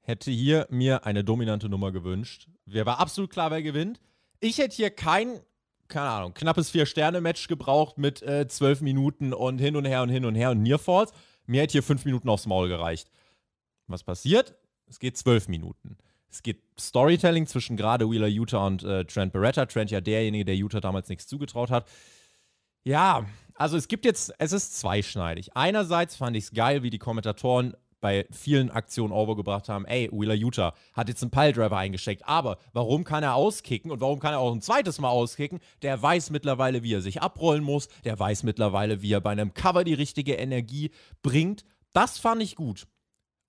hätte 0.00 0.30
hier 0.30 0.66
mir 0.70 1.04
eine 1.04 1.22
dominante 1.22 1.68
Nummer 1.68 1.92
gewünscht. 1.92 2.48
Wer 2.64 2.86
war 2.86 2.98
absolut 2.98 3.28
klar, 3.28 3.50
wer 3.50 3.62
gewinnt. 3.62 4.00
Ich 4.40 4.56
hätte 4.56 4.74
hier 4.74 4.88
kein 4.88 5.38
keine 5.88 6.08
Ahnung, 6.08 6.34
knappes 6.34 6.70
Vier-Sterne-Match 6.70 7.48
gebraucht 7.48 7.98
mit 7.98 8.22
äh, 8.22 8.46
zwölf 8.46 8.80
Minuten 8.80 9.32
und 9.32 9.58
hin 9.58 9.76
und 9.76 9.84
her 9.84 10.02
und 10.02 10.08
hin 10.10 10.24
und 10.24 10.34
her 10.34 10.50
und 10.50 10.62
Nearfalls. 10.62 11.12
Mir 11.46 11.62
hätte 11.62 11.72
hier 11.72 11.82
fünf 11.82 12.04
Minuten 12.04 12.28
aufs 12.28 12.46
Maul 12.46 12.68
gereicht. 12.68 13.10
Was 13.86 14.04
passiert? 14.04 14.54
Es 14.86 14.98
geht 14.98 15.16
zwölf 15.16 15.48
Minuten. 15.48 15.96
Es 16.30 16.42
gibt 16.42 16.78
Storytelling 16.78 17.46
zwischen 17.46 17.76
gerade 17.76 18.10
Wheeler 18.10 18.26
Utah 18.26 18.66
und 18.66 18.82
äh, 18.84 19.04
Trent 19.04 19.32
Beretta. 19.32 19.66
Trent 19.66 19.90
ja 19.90 20.00
derjenige, 20.00 20.44
der 20.44 20.56
Utah 20.56 20.80
damals 20.80 21.08
nichts 21.08 21.26
zugetraut 21.26 21.70
hat. 21.70 21.88
Ja, 22.84 23.26
also 23.54 23.76
es 23.76 23.88
gibt 23.88 24.04
jetzt, 24.04 24.34
es 24.38 24.52
ist 24.52 24.78
zweischneidig. 24.78 25.56
Einerseits 25.56 26.16
fand 26.16 26.36
ich 26.36 26.44
es 26.44 26.50
geil, 26.52 26.82
wie 26.82 26.90
die 26.90 26.98
Kommentatoren 26.98 27.74
bei 28.00 28.26
vielen 28.30 28.70
Aktionen 28.70 29.12
overgebracht 29.12 29.68
haben, 29.68 29.84
ey, 29.84 30.08
Wheeler 30.12 30.34
Utah 30.34 30.74
hat 30.92 31.08
jetzt 31.08 31.22
einen 31.22 31.30
Piledriver 31.30 31.76
eingesteckt, 31.76 32.26
aber 32.26 32.58
warum 32.72 33.04
kann 33.04 33.22
er 33.22 33.34
auskicken 33.34 33.90
und 33.90 34.00
warum 34.00 34.20
kann 34.20 34.32
er 34.32 34.38
auch 34.38 34.52
ein 34.52 34.60
zweites 34.60 35.00
Mal 35.00 35.10
auskicken? 35.10 35.60
Der 35.82 36.00
weiß 36.00 36.30
mittlerweile, 36.30 36.82
wie 36.82 36.94
er 36.94 37.02
sich 37.02 37.22
abrollen 37.22 37.64
muss, 37.64 37.88
der 38.04 38.18
weiß 38.18 38.42
mittlerweile, 38.42 39.02
wie 39.02 39.12
er 39.12 39.20
bei 39.20 39.30
einem 39.30 39.54
Cover 39.54 39.84
die 39.84 39.94
richtige 39.94 40.34
Energie 40.34 40.90
bringt. 41.22 41.64
Das 41.92 42.18
fand 42.18 42.42
ich 42.42 42.56
gut. 42.56 42.86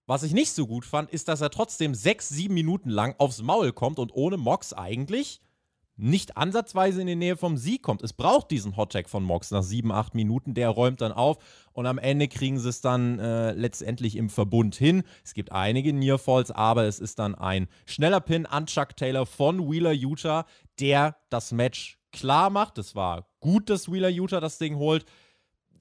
Was 0.07 0.23
ich 0.23 0.33
nicht 0.33 0.53
so 0.53 0.65
gut 0.65 0.85
fand, 0.85 1.11
ist, 1.11 1.27
dass 1.27 1.41
er 1.41 1.51
trotzdem 1.51 1.93
sechs, 1.93 2.29
sieben 2.29 2.55
Minuten 2.55 2.89
lang 2.89 3.13
aufs 3.19 3.43
Maul 3.43 3.73
kommt 3.73 3.99
und 3.99 4.11
ohne 4.11 4.37
Mox 4.37 4.73
eigentlich 4.73 5.39
nicht 5.99 6.37
ansatzweise 6.37 7.01
in 7.01 7.07
die 7.07 7.15
Nähe 7.15 7.35
vom 7.35 7.57
Sieg 7.57 7.83
kommt. 7.83 8.01
Es 8.01 8.13
braucht 8.13 8.51
diesen 8.51 8.77
Hottag 8.77 9.09
von 9.09 9.23
Mox 9.23 9.51
nach 9.51 9.63
sieben, 9.63 9.91
acht 9.91 10.15
Minuten. 10.15 10.53
Der 10.53 10.69
räumt 10.69 11.01
dann 11.01 11.11
auf 11.11 11.37
und 11.73 11.85
am 11.85 11.97
Ende 11.97 12.27
kriegen 12.27 12.57
sie 12.57 12.69
es 12.69 12.81
dann 12.81 13.19
äh, 13.19 13.51
letztendlich 13.51 14.15
im 14.15 14.29
Verbund 14.29 14.75
hin. 14.75 15.03
Es 15.23 15.33
gibt 15.33 15.51
einige 15.51 15.91
Nearfalls, 15.93 16.51
aber 16.51 16.85
es 16.85 16.99
ist 16.99 17.19
dann 17.19 17.35
ein 17.35 17.67
schneller 17.85 18.21
Pin 18.21 18.45
an 18.45 18.65
Chuck 18.65 18.95
Taylor 18.95 19.25
von 19.25 19.69
Wheeler 19.69 19.91
Utah, 19.91 20.45
der 20.79 21.17
das 21.29 21.51
Match 21.51 21.99
klar 22.11 22.49
macht. 22.49 22.77
Es 22.77 22.95
war 22.95 23.27
gut, 23.39 23.69
dass 23.69 23.91
Wheeler 23.91 24.09
Utah 24.09 24.39
das 24.39 24.57
Ding 24.57 24.77
holt. 24.77 25.05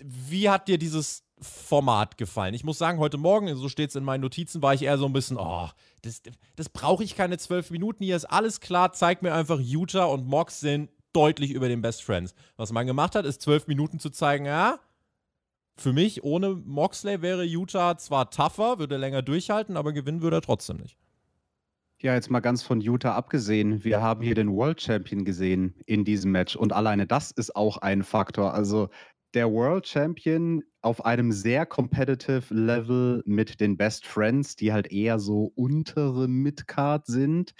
Wie 0.02 0.50
hat 0.50 0.68
dir 0.68 0.78
dieses 0.78 1.27
Format 1.40 2.18
gefallen. 2.18 2.54
Ich 2.54 2.64
muss 2.64 2.78
sagen, 2.78 2.98
heute 2.98 3.18
Morgen, 3.18 3.54
so 3.56 3.68
steht 3.68 3.90
es 3.90 3.96
in 3.96 4.04
meinen 4.04 4.20
Notizen, 4.20 4.62
war 4.62 4.74
ich 4.74 4.82
eher 4.82 4.98
so 4.98 5.06
ein 5.06 5.12
bisschen, 5.12 5.36
oh, 5.38 5.68
das, 6.02 6.22
das 6.56 6.68
brauche 6.68 7.04
ich 7.04 7.16
keine 7.16 7.38
zwölf 7.38 7.70
Minuten. 7.70 8.04
Hier 8.04 8.16
ist 8.16 8.24
alles 8.24 8.60
klar. 8.60 8.92
Zeig 8.92 9.22
mir 9.22 9.34
einfach, 9.34 9.60
Utah 9.60 10.04
und 10.04 10.26
Mox 10.26 10.60
sind 10.60 10.90
deutlich 11.12 11.52
über 11.52 11.68
den 11.68 11.82
Best 11.82 12.02
Friends. 12.02 12.34
Was 12.56 12.72
man 12.72 12.86
gemacht 12.86 13.14
hat, 13.14 13.24
ist 13.24 13.42
zwölf 13.42 13.66
Minuten 13.66 13.98
zu 13.98 14.10
zeigen, 14.10 14.46
ja, 14.46 14.78
für 15.76 15.92
mich 15.92 16.24
ohne 16.24 16.50
Moxley 16.50 17.22
wäre 17.22 17.44
Utah 17.44 17.96
zwar 17.96 18.30
tougher, 18.30 18.78
würde 18.78 18.96
länger 18.96 19.22
durchhalten, 19.22 19.76
aber 19.76 19.92
gewinnen 19.92 20.22
würde 20.22 20.38
er 20.38 20.42
trotzdem 20.42 20.78
nicht. 20.78 20.96
Ja, 22.00 22.14
jetzt 22.14 22.30
mal 22.30 22.40
ganz 22.40 22.62
von 22.62 22.80
Utah 22.80 23.14
abgesehen. 23.14 23.82
Wir 23.82 24.00
haben 24.00 24.22
hier 24.22 24.34
den 24.34 24.52
World 24.52 24.80
Champion 24.80 25.24
gesehen 25.24 25.74
in 25.86 26.04
diesem 26.04 26.30
Match 26.30 26.54
und 26.54 26.72
alleine 26.72 27.06
das 27.06 27.32
ist 27.32 27.56
auch 27.56 27.78
ein 27.78 28.04
Faktor. 28.04 28.54
Also 28.54 28.88
der 29.38 29.52
World 29.52 29.86
Champion 29.86 30.64
auf 30.82 31.04
einem 31.04 31.30
sehr 31.30 31.64
competitive 31.64 32.52
Level 32.52 33.22
mit 33.24 33.60
den 33.60 33.76
Best 33.76 34.04
Friends, 34.04 34.56
die 34.56 34.72
halt 34.72 34.90
eher 34.90 35.20
so 35.20 35.52
untere 35.54 36.26
Midcard 36.26 37.06
sind. 37.06 37.54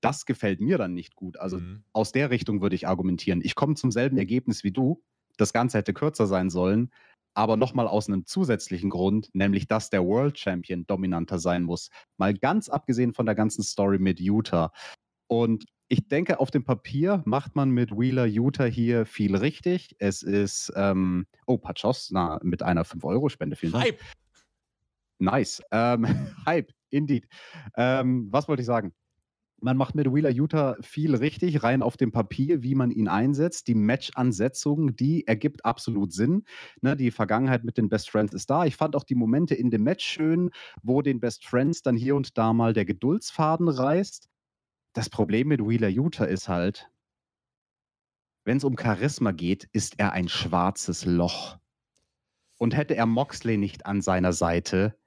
Das 0.00 0.24
gefällt 0.24 0.60
mir 0.60 0.78
dann 0.78 0.94
nicht 0.94 1.16
gut. 1.16 1.36
Also 1.40 1.58
mhm. 1.58 1.82
aus 1.92 2.12
der 2.12 2.30
Richtung 2.30 2.62
würde 2.62 2.76
ich 2.76 2.86
argumentieren. 2.86 3.40
Ich 3.42 3.56
komme 3.56 3.74
zum 3.74 3.90
selben 3.90 4.18
Ergebnis 4.18 4.62
wie 4.62 4.70
du. 4.70 5.02
Das 5.36 5.52
Ganze 5.52 5.78
hätte 5.78 5.92
kürzer 5.94 6.28
sein 6.28 6.48
sollen, 6.48 6.92
aber 7.34 7.56
nochmal 7.56 7.88
aus 7.88 8.06
einem 8.06 8.24
zusätzlichen 8.24 8.88
Grund, 8.88 9.28
nämlich 9.32 9.66
dass 9.66 9.90
der 9.90 10.04
World 10.04 10.38
Champion 10.38 10.86
dominanter 10.86 11.40
sein 11.40 11.64
muss. 11.64 11.90
Mal 12.18 12.34
ganz 12.34 12.68
abgesehen 12.68 13.14
von 13.14 13.26
der 13.26 13.34
ganzen 13.34 13.64
Story 13.64 13.98
mit 13.98 14.20
Utah. 14.20 14.70
Und 15.26 15.64
ich 15.88 16.08
denke, 16.08 16.40
auf 16.40 16.50
dem 16.50 16.64
Papier 16.64 17.22
macht 17.24 17.54
man 17.54 17.70
mit 17.70 17.92
Wheeler 17.92 18.26
Utah 18.26 18.64
hier 18.64 19.06
viel 19.06 19.36
richtig. 19.36 19.94
Es 19.98 20.22
ist, 20.22 20.72
ähm, 20.74 21.26
oh, 21.46 21.58
Pachos 21.58 22.10
na, 22.10 22.40
mit 22.42 22.62
einer 22.62 22.84
5-Euro-Spende. 22.84 23.56
Vielen 23.56 23.72
Dank. 23.72 23.84
Hype. 23.84 24.00
Nice. 25.18 25.62
Ähm, 25.70 26.06
Hype, 26.46 26.72
indeed. 26.90 27.28
Ähm, 27.76 28.28
was 28.30 28.48
wollte 28.48 28.62
ich 28.62 28.66
sagen? 28.66 28.92
Man 29.58 29.78
macht 29.78 29.94
mit 29.94 30.12
Wheeler 30.12 30.30
Utah 30.30 30.76
viel 30.82 31.14
richtig, 31.14 31.62
rein 31.62 31.82
auf 31.82 31.96
dem 31.96 32.12
Papier, 32.12 32.62
wie 32.62 32.74
man 32.74 32.90
ihn 32.90 33.08
einsetzt. 33.08 33.68
Die 33.68 33.74
Match-Ansetzung, 33.74 34.96
die 34.96 35.26
ergibt 35.26 35.64
absolut 35.64 36.12
Sinn. 36.12 36.44
Ne, 36.82 36.94
die 36.94 37.10
Vergangenheit 37.10 37.64
mit 37.64 37.78
den 37.78 37.88
Best 37.88 38.10
Friends 38.10 38.34
ist 38.34 38.50
da. 38.50 38.66
Ich 38.66 38.76
fand 38.76 38.94
auch 38.94 39.04
die 39.04 39.14
Momente 39.14 39.54
in 39.54 39.70
dem 39.70 39.82
Match 39.84 40.04
schön, 40.04 40.50
wo 40.82 41.00
den 41.00 41.20
Best 41.20 41.46
Friends 41.46 41.80
dann 41.80 41.96
hier 41.96 42.16
und 42.16 42.36
da 42.36 42.52
mal 42.52 42.74
der 42.74 42.84
Geduldsfaden 42.84 43.68
reißt. 43.68 44.28
Das 44.96 45.10
Problem 45.10 45.48
mit 45.48 45.60
Wheeler 45.60 45.90
Utah 45.90 46.24
ist 46.24 46.48
halt, 46.48 46.90
wenn 48.46 48.56
es 48.56 48.64
um 48.64 48.78
Charisma 48.78 49.32
geht, 49.32 49.68
ist 49.72 49.98
er 49.98 50.12
ein 50.12 50.26
schwarzes 50.26 51.04
Loch. 51.04 51.58
Und 52.56 52.74
hätte 52.74 52.96
er 52.96 53.04
Moxley 53.04 53.58
nicht 53.58 53.84
an 53.84 54.00
seiner 54.00 54.32
Seite, 54.32 54.98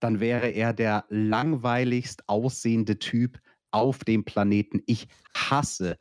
dann 0.00 0.20
wäre 0.20 0.48
er 0.48 0.74
der 0.74 1.06
langweiligst 1.08 2.28
aussehende 2.28 2.98
Typ 2.98 3.40
auf 3.70 4.00
dem 4.00 4.26
Planeten. 4.26 4.82
Ich 4.84 5.08
hasse 5.34 5.96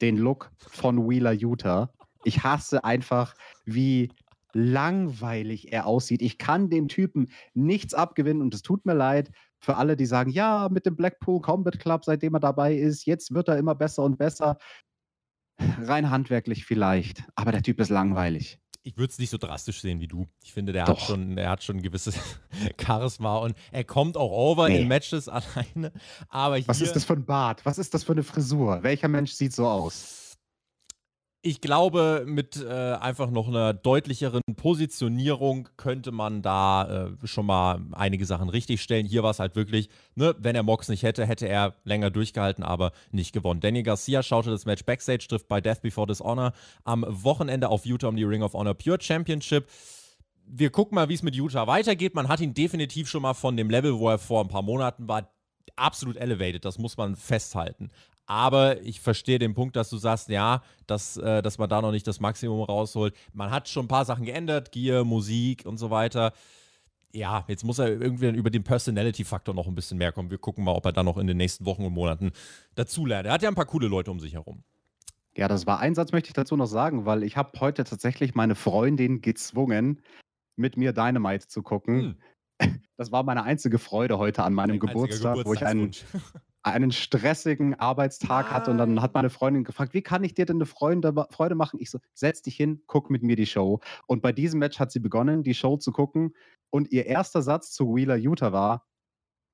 den 0.00 0.16
Look 0.16 0.50
von 0.56 1.06
Wheeler 1.06 1.32
Utah. 1.32 1.92
Ich 2.24 2.44
hasse 2.44 2.82
einfach, 2.82 3.34
wie 3.66 4.10
langweilig 4.54 5.70
er 5.70 5.84
aussieht. 5.84 6.22
Ich 6.22 6.38
kann 6.38 6.70
dem 6.70 6.88
Typen 6.88 7.30
nichts 7.52 7.92
abgewinnen 7.92 8.40
und 8.40 8.54
es 8.54 8.62
tut 8.62 8.86
mir 8.86 8.94
leid 8.94 9.30
für 9.60 9.76
alle, 9.76 9.96
die 9.96 10.06
sagen, 10.06 10.30
ja, 10.30 10.68
mit 10.70 10.86
dem 10.86 10.96
Blackpool 10.96 11.40
Combat 11.40 11.78
Club, 11.78 12.04
seitdem 12.04 12.34
er 12.34 12.40
dabei 12.40 12.74
ist, 12.74 13.04
jetzt 13.04 13.32
wird 13.32 13.48
er 13.48 13.58
immer 13.58 13.74
besser 13.74 14.02
und 14.02 14.18
besser. 14.18 14.58
Rein 15.82 16.10
handwerklich 16.10 16.64
vielleicht, 16.64 17.24
aber 17.34 17.52
der 17.52 17.62
Typ 17.62 17.80
ist 17.80 17.90
langweilig. 17.90 18.58
Ich 18.82 18.96
würde 18.96 19.10
es 19.10 19.18
nicht 19.18 19.28
so 19.28 19.36
drastisch 19.36 19.82
sehen 19.82 20.00
wie 20.00 20.08
du. 20.08 20.26
Ich 20.42 20.54
finde, 20.54 20.72
der 20.72 20.86
hat 20.86 21.00
schon, 21.00 21.36
der 21.36 21.50
hat 21.50 21.62
schon 21.62 21.76
ein 21.76 21.82
gewisses 21.82 22.18
Charisma 22.80 23.36
und 23.36 23.54
er 23.72 23.84
kommt 23.84 24.16
auch 24.16 24.30
over 24.30 24.70
nee. 24.70 24.80
in 24.80 24.88
Matches 24.88 25.28
alleine. 25.28 25.92
Aber 26.30 26.66
Was 26.66 26.80
ist 26.80 26.96
das 26.96 27.04
für 27.04 27.12
ein 27.12 27.26
Bart? 27.26 27.66
Was 27.66 27.76
ist 27.76 27.92
das 27.92 28.04
für 28.04 28.12
eine 28.12 28.22
Frisur? 28.22 28.82
Welcher 28.82 29.08
Mensch 29.08 29.32
sieht 29.32 29.52
so 29.52 29.68
aus? 29.68 30.29
Ich 31.42 31.62
glaube, 31.62 32.24
mit 32.26 32.62
äh, 32.62 32.68
einfach 32.68 33.30
noch 33.30 33.48
einer 33.48 33.72
deutlicheren 33.72 34.42
Positionierung 34.56 35.70
könnte 35.78 36.12
man 36.12 36.42
da 36.42 37.06
äh, 37.06 37.26
schon 37.26 37.46
mal 37.46 37.80
einige 37.92 38.26
Sachen 38.26 38.50
richtigstellen. 38.50 39.06
Hier 39.06 39.22
war 39.22 39.30
es 39.30 39.38
halt 39.38 39.56
wirklich, 39.56 39.88
ne, 40.14 40.34
wenn 40.38 40.54
er 40.54 40.62
Mox 40.62 40.90
nicht 40.90 41.02
hätte, 41.02 41.24
hätte 41.24 41.48
er 41.48 41.76
länger 41.84 42.10
durchgehalten, 42.10 42.62
aber 42.62 42.92
nicht 43.10 43.32
gewonnen. 43.32 43.60
Danny 43.60 43.82
Garcia 43.82 44.22
schaute 44.22 44.50
das 44.50 44.66
Match 44.66 44.84
Backstage, 44.84 45.26
trifft 45.28 45.48
bei 45.48 45.62
Death 45.62 45.80
Before 45.80 46.06
Dishonor 46.06 46.52
am 46.84 47.06
Wochenende 47.08 47.70
auf 47.70 47.86
Utah 47.86 48.08
um 48.08 48.16
die 48.16 48.24
Ring 48.24 48.42
of 48.42 48.52
Honor 48.52 48.74
Pure 48.74 48.98
Championship. 49.00 49.66
Wir 50.44 50.68
gucken 50.68 50.94
mal, 50.94 51.08
wie 51.08 51.14
es 51.14 51.22
mit 51.22 51.34
Utah 51.36 51.66
weitergeht. 51.66 52.14
Man 52.14 52.28
hat 52.28 52.40
ihn 52.40 52.52
definitiv 52.52 53.08
schon 53.08 53.22
mal 53.22 53.34
von 53.34 53.56
dem 53.56 53.70
Level, 53.70 53.98
wo 53.98 54.10
er 54.10 54.18
vor 54.18 54.42
ein 54.42 54.48
paar 54.48 54.62
Monaten 54.62 55.08
war, 55.08 55.30
absolut 55.76 56.16
elevated, 56.16 56.64
das 56.64 56.78
muss 56.78 56.96
man 56.96 57.16
festhalten. 57.16 57.90
Aber 58.30 58.80
ich 58.82 59.00
verstehe 59.00 59.40
den 59.40 59.54
Punkt, 59.54 59.74
dass 59.74 59.90
du 59.90 59.96
sagst, 59.96 60.28
ja, 60.28 60.62
dass, 60.86 61.16
äh, 61.16 61.42
dass 61.42 61.58
man 61.58 61.68
da 61.68 61.82
noch 61.82 61.90
nicht 61.90 62.06
das 62.06 62.20
Maximum 62.20 62.62
rausholt. 62.62 63.12
Man 63.32 63.50
hat 63.50 63.68
schon 63.68 63.86
ein 63.86 63.88
paar 63.88 64.04
Sachen 64.04 64.24
geändert, 64.24 64.70
Gear, 64.70 65.02
Musik 65.02 65.66
und 65.66 65.78
so 65.78 65.90
weiter. 65.90 66.32
Ja, 67.10 67.44
jetzt 67.48 67.64
muss 67.64 67.80
er 67.80 67.88
irgendwie 67.88 68.28
über 68.28 68.50
den 68.50 68.62
Personality-Faktor 68.62 69.52
noch 69.52 69.66
ein 69.66 69.74
bisschen 69.74 69.98
mehr 69.98 70.12
kommen. 70.12 70.30
Wir 70.30 70.38
gucken 70.38 70.62
mal, 70.62 70.70
ob 70.76 70.86
er 70.86 70.92
da 70.92 71.02
noch 71.02 71.18
in 71.18 71.26
den 71.26 71.38
nächsten 71.38 71.64
Wochen 71.64 71.84
und 71.84 71.92
Monaten 71.92 72.30
dazulernt. 72.76 73.26
Er 73.26 73.32
hat 73.32 73.42
ja 73.42 73.48
ein 73.48 73.56
paar 73.56 73.66
coole 73.66 73.88
Leute 73.88 74.12
um 74.12 74.20
sich 74.20 74.34
herum. 74.34 74.62
Ja, 75.34 75.48
das 75.48 75.66
war 75.66 75.80
ein 75.80 75.96
Satz, 75.96 76.12
möchte 76.12 76.28
ich 76.28 76.34
dazu 76.34 76.56
noch 76.56 76.66
sagen, 76.66 77.06
weil 77.06 77.24
ich 77.24 77.36
habe 77.36 77.58
heute 77.58 77.82
tatsächlich 77.82 78.36
meine 78.36 78.54
Freundin 78.54 79.22
gezwungen, 79.22 80.02
mit 80.54 80.76
mir 80.76 80.92
Dynamite 80.92 81.48
zu 81.48 81.64
gucken. 81.64 82.16
Hm. 82.60 82.80
Das 82.96 83.10
war 83.10 83.24
meine 83.24 83.42
einzige 83.42 83.78
Freude 83.78 84.18
heute 84.18 84.44
an 84.44 84.52
meinem 84.52 84.78
Geburtstag, 84.78 85.38
wo 85.44 85.54
ich 85.54 85.64
einen, 85.64 85.90
einen 86.62 86.92
stressigen 86.92 87.74
Arbeitstag 87.74 88.46
ah. 88.46 88.50
hatte 88.50 88.70
und 88.70 88.78
dann 88.78 89.00
hat 89.00 89.14
meine 89.14 89.30
Freundin 89.30 89.64
gefragt, 89.64 89.94
wie 89.94 90.02
kann 90.02 90.24
ich 90.24 90.34
dir 90.34 90.46
denn 90.46 90.56
eine 90.56 90.66
Freude, 90.66 91.12
Freude 91.30 91.54
machen? 91.54 91.80
Ich 91.80 91.90
so, 91.90 91.98
setz 92.14 92.42
dich 92.42 92.56
hin, 92.56 92.82
guck 92.86 93.10
mit 93.10 93.22
mir 93.22 93.36
die 93.36 93.46
Show. 93.46 93.80
Und 94.06 94.22
bei 94.22 94.32
diesem 94.32 94.60
Match 94.60 94.78
hat 94.78 94.92
sie 94.92 95.00
begonnen, 95.00 95.42
die 95.42 95.54
Show 95.54 95.76
zu 95.76 95.92
gucken 95.92 96.34
und 96.70 96.90
ihr 96.92 97.06
erster 97.06 97.42
Satz 97.42 97.72
zu 97.72 97.94
Wheeler 97.94 98.16
Utah 98.16 98.52
war, 98.52 98.86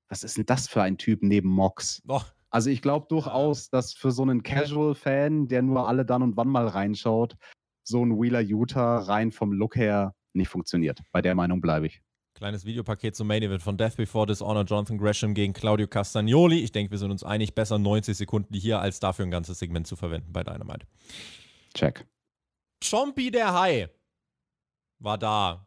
was 0.08 0.22
ist 0.22 0.36
denn 0.36 0.46
das 0.46 0.68
für 0.68 0.82
ein 0.82 0.98
Typ 0.98 1.22
neben 1.22 1.48
Mox? 1.48 2.02
Oh. 2.08 2.22
Also 2.50 2.70
ich 2.70 2.80
glaube 2.80 3.06
durchaus, 3.08 3.70
dass 3.70 3.92
für 3.92 4.12
so 4.12 4.22
einen 4.22 4.42
Casual-Fan, 4.42 5.48
der 5.48 5.62
nur 5.62 5.88
alle 5.88 6.06
dann 6.06 6.22
und 6.22 6.36
wann 6.36 6.48
mal 6.48 6.68
reinschaut, 6.68 7.36
so 7.82 8.04
ein 8.04 8.20
Wheeler 8.20 8.40
Utah 8.40 8.98
rein 8.98 9.30
vom 9.30 9.52
Look 9.52 9.76
her 9.76 10.14
nicht 10.32 10.48
funktioniert. 10.48 11.00
Bei 11.12 11.22
der 11.22 11.34
Meinung 11.34 11.60
bleibe 11.60 11.86
ich. 11.86 12.02
Kleines 12.36 12.66
Videopaket 12.66 13.16
zum 13.16 13.28
Main 13.28 13.42
Event 13.42 13.62
von 13.62 13.78
Death 13.78 13.96
Before 13.96 14.26
Dishonor, 14.26 14.64
Jonathan 14.64 14.98
Gresham 14.98 15.32
gegen 15.32 15.54
Claudio 15.54 15.86
Castagnoli. 15.86 16.58
Ich 16.58 16.70
denke, 16.70 16.90
wir 16.90 16.98
sind 16.98 17.10
uns 17.10 17.24
einig, 17.24 17.54
besser 17.54 17.78
90 17.78 18.14
Sekunden 18.14 18.52
hier, 18.52 18.78
als 18.78 19.00
dafür 19.00 19.24
ein 19.24 19.30
ganzes 19.30 19.58
Segment 19.58 19.86
zu 19.86 19.96
verwenden 19.96 20.34
bei 20.34 20.44
Dynamite. 20.44 20.86
Check. 21.72 22.06
Chompy 22.84 23.30
der 23.30 23.54
Hai 23.54 23.88
war 24.98 25.16
da. 25.16 25.65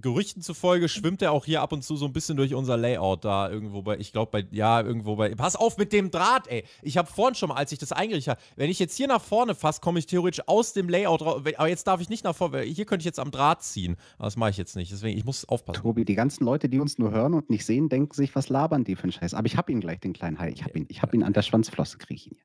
Gerüchten 0.00 0.42
zufolge 0.42 0.88
schwimmt 0.88 1.22
er 1.22 1.32
auch 1.32 1.44
hier 1.44 1.62
ab 1.62 1.72
und 1.72 1.82
zu 1.82 1.96
so 1.96 2.06
ein 2.06 2.12
bisschen 2.12 2.36
durch 2.36 2.54
unser 2.54 2.76
Layout 2.76 3.24
da 3.24 3.50
irgendwo 3.50 3.82
bei, 3.82 3.98
ich 3.98 4.12
glaube 4.12 4.30
bei, 4.30 4.46
ja, 4.50 4.80
irgendwo 4.80 5.16
bei, 5.16 5.34
pass 5.34 5.56
auf 5.56 5.78
mit 5.78 5.92
dem 5.92 6.10
Draht, 6.10 6.48
ey. 6.48 6.64
Ich 6.82 6.96
habe 6.96 7.10
vorhin 7.10 7.34
schon 7.34 7.48
mal, 7.50 7.56
als 7.56 7.72
ich 7.72 7.78
das 7.78 7.92
eingerichtet 7.92 8.32
habe, 8.32 8.40
wenn 8.56 8.70
ich 8.70 8.78
jetzt 8.78 8.96
hier 8.96 9.08
nach 9.08 9.22
vorne 9.22 9.54
fasse, 9.54 9.80
komme 9.80 9.98
ich 9.98 10.06
theoretisch 10.06 10.46
aus 10.46 10.72
dem 10.72 10.88
Layout 10.88 11.22
raus, 11.22 11.42
aber 11.56 11.68
jetzt 11.68 11.86
darf 11.86 12.00
ich 12.00 12.08
nicht 12.08 12.24
nach 12.24 12.34
vorne, 12.34 12.62
hier 12.62 12.84
könnte 12.84 13.02
ich 13.02 13.06
jetzt 13.06 13.20
am 13.20 13.30
Draht 13.30 13.62
ziehen, 13.62 13.96
aber 14.18 14.26
das 14.26 14.36
mache 14.36 14.50
ich 14.50 14.56
jetzt 14.56 14.76
nicht, 14.76 14.92
deswegen, 14.92 15.16
ich 15.18 15.24
muss 15.24 15.44
aufpassen. 15.48 15.82
Tobi, 15.82 16.04
die 16.04 16.14
ganzen 16.14 16.44
Leute, 16.44 16.68
die 16.68 16.80
uns 16.80 16.98
nur 16.98 17.10
hören 17.10 17.34
und 17.34 17.50
nicht 17.50 17.64
sehen, 17.64 17.88
denken 17.88 18.14
sich, 18.14 18.34
was 18.34 18.48
labern 18.48 18.84
die 18.84 18.96
für 18.96 19.04
einen 19.04 19.12
Scheiß, 19.12 19.34
aber 19.34 19.46
ich 19.46 19.56
habe 19.56 19.72
ihn 19.72 19.80
gleich, 19.80 20.00
den 20.00 20.12
kleinen 20.12 20.38
Hai, 20.38 20.50
ich 20.50 20.64
habe 20.64 20.78
ihn, 20.78 20.86
ich 20.88 21.02
habe 21.02 21.16
ihn 21.16 21.22
an 21.22 21.32
der 21.32 21.42
Schwanzflosse, 21.42 21.98
kriege 21.98 22.14
ich 22.14 22.26
ihn. 22.32 22.38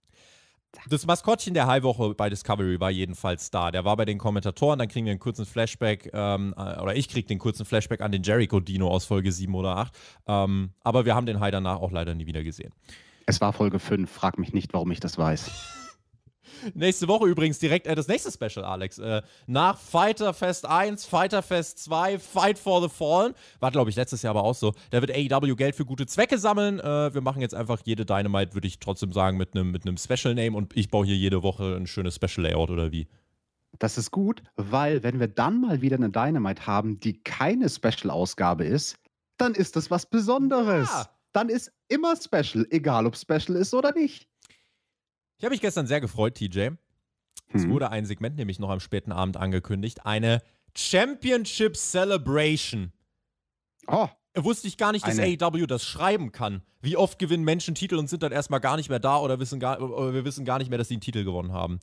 Das 0.89 1.05
Maskottchen 1.05 1.53
der 1.53 1.67
High-Woche 1.67 2.13
bei 2.15 2.29
Discovery 2.29 2.79
war 2.79 2.91
jedenfalls 2.91 3.51
da. 3.51 3.71
Der 3.71 3.85
war 3.85 3.97
bei 3.97 4.05
den 4.05 4.17
Kommentatoren, 4.17 4.79
dann 4.79 4.87
kriegen 4.87 5.05
wir 5.05 5.11
einen 5.11 5.19
kurzen 5.19 5.45
Flashback, 5.45 6.09
ähm, 6.13 6.53
äh, 6.57 6.79
oder 6.79 6.95
ich 6.95 7.09
kriege 7.09 7.27
den 7.27 7.39
kurzen 7.39 7.65
Flashback 7.65 8.01
an 8.01 8.11
den 8.11 8.23
Jericho-Dino 8.23 8.87
aus 8.87 9.05
Folge 9.05 9.31
7 9.31 9.53
oder 9.55 9.77
8. 9.77 9.93
Ähm, 10.27 10.69
aber 10.83 11.05
wir 11.05 11.15
haben 11.15 11.25
den 11.25 11.39
High 11.39 11.51
danach 11.51 11.81
auch 11.81 11.91
leider 11.91 12.15
nie 12.15 12.25
wieder 12.25 12.43
gesehen. 12.43 12.73
Es 13.25 13.41
war 13.41 13.53
Folge 13.53 13.79
5, 13.79 14.09
frag 14.09 14.37
mich 14.37 14.53
nicht, 14.53 14.73
warum 14.73 14.91
ich 14.91 14.99
das 14.99 15.17
weiß. 15.17 15.84
Nächste 16.73 17.07
Woche 17.07 17.27
übrigens 17.27 17.59
direkt 17.59 17.87
äh, 17.87 17.95
das 17.95 18.07
nächste 18.07 18.31
Special, 18.31 18.65
Alex. 18.65 18.97
Äh, 18.97 19.21
nach 19.47 19.77
Fighter 19.77 20.33
Fest 20.33 20.65
1, 20.65 21.05
Fighter 21.05 21.41
Fest 21.41 21.79
2, 21.79 22.19
Fight 22.19 22.57
for 22.57 22.81
the 22.81 22.89
Fallen. 22.89 23.33
War, 23.59 23.71
glaube 23.71 23.89
ich, 23.89 23.95
letztes 23.95 24.21
Jahr 24.21 24.31
aber 24.31 24.43
auch 24.43 24.55
so. 24.55 24.73
Da 24.89 25.01
wird 25.01 25.11
AEW 25.11 25.55
Geld 25.55 25.75
für 25.75 25.85
gute 25.85 26.05
Zwecke 26.05 26.37
sammeln. 26.37 26.79
Äh, 26.79 27.13
wir 27.13 27.21
machen 27.21 27.41
jetzt 27.41 27.55
einfach 27.55 27.79
jede 27.83 28.05
Dynamite, 28.05 28.53
würde 28.53 28.67
ich 28.67 28.79
trotzdem 28.79 29.11
sagen, 29.11 29.37
mit 29.37 29.55
einem 29.55 29.71
mit 29.71 29.85
Special 29.99 30.33
Name 30.33 30.55
und 30.57 30.75
ich 30.75 30.89
baue 30.89 31.05
hier 31.05 31.15
jede 31.15 31.43
Woche 31.43 31.75
ein 31.75 31.87
schönes 31.87 32.15
Special 32.15 32.47
Layout 32.47 32.69
oder 32.69 32.91
wie. 32.91 33.07
Das 33.79 33.97
ist 33.97 34.11
gut, 34.11 34.41
weil 34.55 35.03
wenn 35.03 35.19
wir 35.19 35.27
dann 35.27 35.61
mal 35.61 35.81
wieder 35.81 35.97
eine 35.97 36.09
Dynamite 36.09 36.65
haben, 36.65 36.99
die 36.99 37.21
keine 37.23 37.69
Special-Ausgabe 37.69 38.65
ist, 38.65 38.97
dann 39.37 39.53
ist 39.53 39.75
das 39.75 39.91
was 39.91 40.05
Besonderes. 40.05 40.89
Ja. 40.89 41.09
Dann 41.33 41.49
ist 41.49 41.71
immer 41.89 42.15
Special, 42.15 42.65
egal 42.69 43.05
ob 43.05 43.17
Special 43.17 43.57
ist 43.57 43.73
oder 43.73 43.93
nicht. 43.93 44.29
Ich 45.37 45.43
habe 45.43 45.53
mich 45.53 45.61
gestern 45.61 45.87
sehr 45.87 46.01
gefreut, 46.01 46.35
TJ. 46.35 46.69
Es 47.53 47.63
hm. 47.63 47.69
wurde 47.69 47.89
ein 47.89 48.05
Segment 48.05 48.35
nämlich 48.35 48.59
noch 48.59 48.69
am 48.69 48.79
späten 48.79 49.11
Abend 49.11 49.37
angekündigt. 49.37 50.05
Eine 50.05 50.41
Championship 50.75 51.77
Celebration. 51.77 52.91
Oh. 53.87 54.07
Wusste 54.37 54.67
ich 54.67 54.77
gar 54.77 54.91
nicht, 54.91 55.07
dass 55.07 55.17
eine. 55.17 55.37
AEW 55.41 55.65
das 55.65 55.85
schreiben 55.85 56.31
kann. 56.31 56.61
Wie 56.81 56.97
oft 56.97 57.19
gewinnen 57.19 57.43
Menschen 57.43 57.73
Titel 57.73 57.95
und 57.95 58.09
sind 58.09 58.21
dann 58.21 58.33
erstmal 58.33 58.59
gar 58.59 58.75
nicht 58.75 58.89
mehr 58.89 58.99
da 58.99 59.17
oder, 59.19 59.39
wissen 59.39 59.59
gar, 59.59 59.81
oder 59.81 60.13
wir 60.13 60.25
wissen 60.25 60.43
gar 60.43 60.59
nicht 60.59 60.69
mehr, 60.69 60.77
dass 60.77 60.89
sie 60.89 60.95
einen 60.95 61.01
Titel 61.01 61.23
gewonnen 61.23 61.53
haben. 61.53 61.79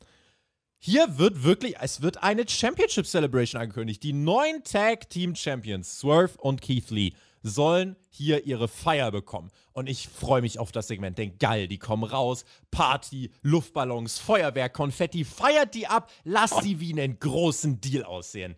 Hier 0.79 1.17
wird 1.17 1.45
wirklich, 1.45 1.77
es 1.81 2.03
wird 2.03 2.23
eine 2.23 2.47
Championship 2.47 3.07
Celebration 3.07 3.61
angekündigt. 3.61 4.03
Die 4.03 4.13
neuen 4.13 4.65
Tag 4.65 5.09
Team 5.09 5.35
Champions, 5.35 6.01
Swerve 6.01 6.37
und 6.39 6.61
Keith 6.61 6.91
Lee, 6.91 7.13
sollen 7.43 7.97
hier 8.11 8.47
ihre 8.47 8.69
Feier 8.69 9.11
bekommen. 9.11 9.51
Und 9.73 9.89
ich 9.89 10.09
freue 10.09 10.43
mich 10.43 10.59
auf 10.59 10.73
das 10.73 10.89
Segment, 10.89 11.19
denn 11.19 11.39
geil, 11.39 11.69
die 11.69 11.79
kommen 11.79 12.05
raus. 12.05 12.45
Party, 12.71 13.31
Luftballons, 13.43 14.19
Feuerwerk, 14.19 14.75
Konfetti, 14.75 15.25
feiert 15.25 15.75
die 15.75 15.87
ab, 15.87 16.11
lasst 16.25 16.63
sie 16.63 16.81
wie 16.81 16.93
einen 16.93 17.19
großen 17.19 17.81
Deal 17.81 18.05
aussehen. 18.05 18.57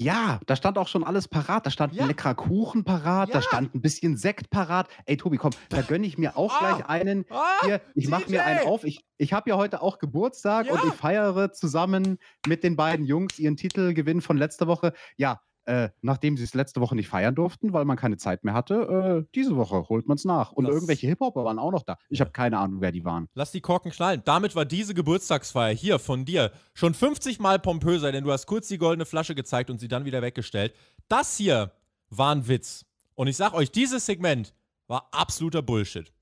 Ja, 0.00 0.40
da 0.46 0.56
stand 0.56 0.78
auch 0.78 0.88
schon 0.88 1.04
alles 1.04 1.28
parat. 1.28 1.66
Da 1.66 1.70
stand 1.70 1.92
ja. 1.92 2.02
ein 2.02 2.08
leckerer 2.08 2.34
Kuchen 2.34 2.84
parat, 2.84 3.28
ja. 3.28 3.34
da 3.34 3.42
stand 3.42 3.74
ein 3.74 3.82
bisschen 3.82 4.16
Sekt 4.16 4.48
parat. 4.48 4.88
Ey, 5.04 5.18
Tobi, 5.18 5.36
komm, 5.36 5.50
da 5.68 5.82
gönne 5.82 6.06
ich 6.06 6.16
mir 6.16 6.38
auch 6.38 6.54
ah. 6.54 6.58
gleich 6.58 6.88
einen. 6.88 7.26
Ah, 7.28 7.66
Hier, 7.66 7.82
ich 7.94 8.08
mache 8.08 8.30
mir 8.30 8.42
einen 8.46 8.66
auf. 8.66 8.84
Ich, 8.84 9.04
ich 9.18 9.34
habe 9.34 9.50
ja 9.50 9.56
heute 9.58 9.82
auch 9.82 9.98
Geburtstag 9.98 10.68
ja. 10.68 10.72
und 10.72 10.88
ich 10.88 10.94
feiere 10.94 11.52
zusammen 11.52 12.18
mit 12.46 12.64
den 12.64 12.76
beiden 12.76 13.04
Jungs 13.04 13.38
ihren 13.38 13.58
Titelgewinn 13.58 14.22
von 14.22 14.38
letzter 14.38 14.66
Woche. 14.66 14.94
Ja, 15.18 15.42
äh, 15.66 15.90
nachdem 16.02 16.36
sie 16.36 16.44
es 16.44 16.54
letzte 16.54 16.80
Woche 16.80 16.96
nicht 16.96 17.08
feiern 17.08 17.34
durften, 17.34 17.72
weil 17.72 17.84
man 17.84 17.96
keine 17.96 18.16
Zeit 18.16 18.44
mehr 18.44 18.54
hatte, 18.54 19.24
äh, 19.24 19.28
diese 19.34 19.56
Woche 19.56 19.88
holt 19.88 20.08
man 20.08 20.16
es 20.16 20.24
nach. 20.24 20.52
Und 20.52 20.64
Lass 20.64 20.74
irgendwelche 20.74 21.06
Hip-Hopper 21.06 21.44
waren 21.44 21.58
auch 21.58 21.70
noch 21.70 21.82
da. 21.82 21.98
Ich 22.08 22.20
habe 22.20 22.30
keine 22.30 22.58
Ahnung, 22.58 22.80
wer 22.80 22.92
die 22.92 23.04
waren. 23.04 23.28
Lass 23.34 23.52
die 23.52 23.60
Korken 23.60 23.90
knallen. 23.90 24.22
Damit 24.24 24.56
war 24.56 24.64
diese 24.64 24.94
Geburtstagsfeier 24.94 25.74
hier 25.74 25.98
von 25.98 26.24
dir 26.24 26.52
schon 26.74 26.94
50 26.94 27.38
Mal 27.40 27.58
pompöser, 27.58 28.12
denn 28.12 28.24
du 28.24 28.32
hast 28.32 28.46
kurz 28.46 28.68
die 28.68 28.78
goldene 28.78 29.06
Flasche 29.06 29.34
gezeigt 29.34 29.70
und 29.70 29.78
sie 29.78 29.88
dann 29.88 30.04
wieder 30.04 30.22
weggestellt. 30.22 30.74
Das 31.08 31.36
hier 31.36 31.72
war 32.08 32.34
ein 32.34 32.48
Witz. 32.48 32.84
Und 33.14 33.28
ich 33.28 33.36
sag 33.36 33.54
euch, 33.54 33.70
dieses 33.70 34.06
Segment 34.06 34.54
war 34.86 35.08
absoluter 35.12 35.62
Bullshit. 35.62 36.12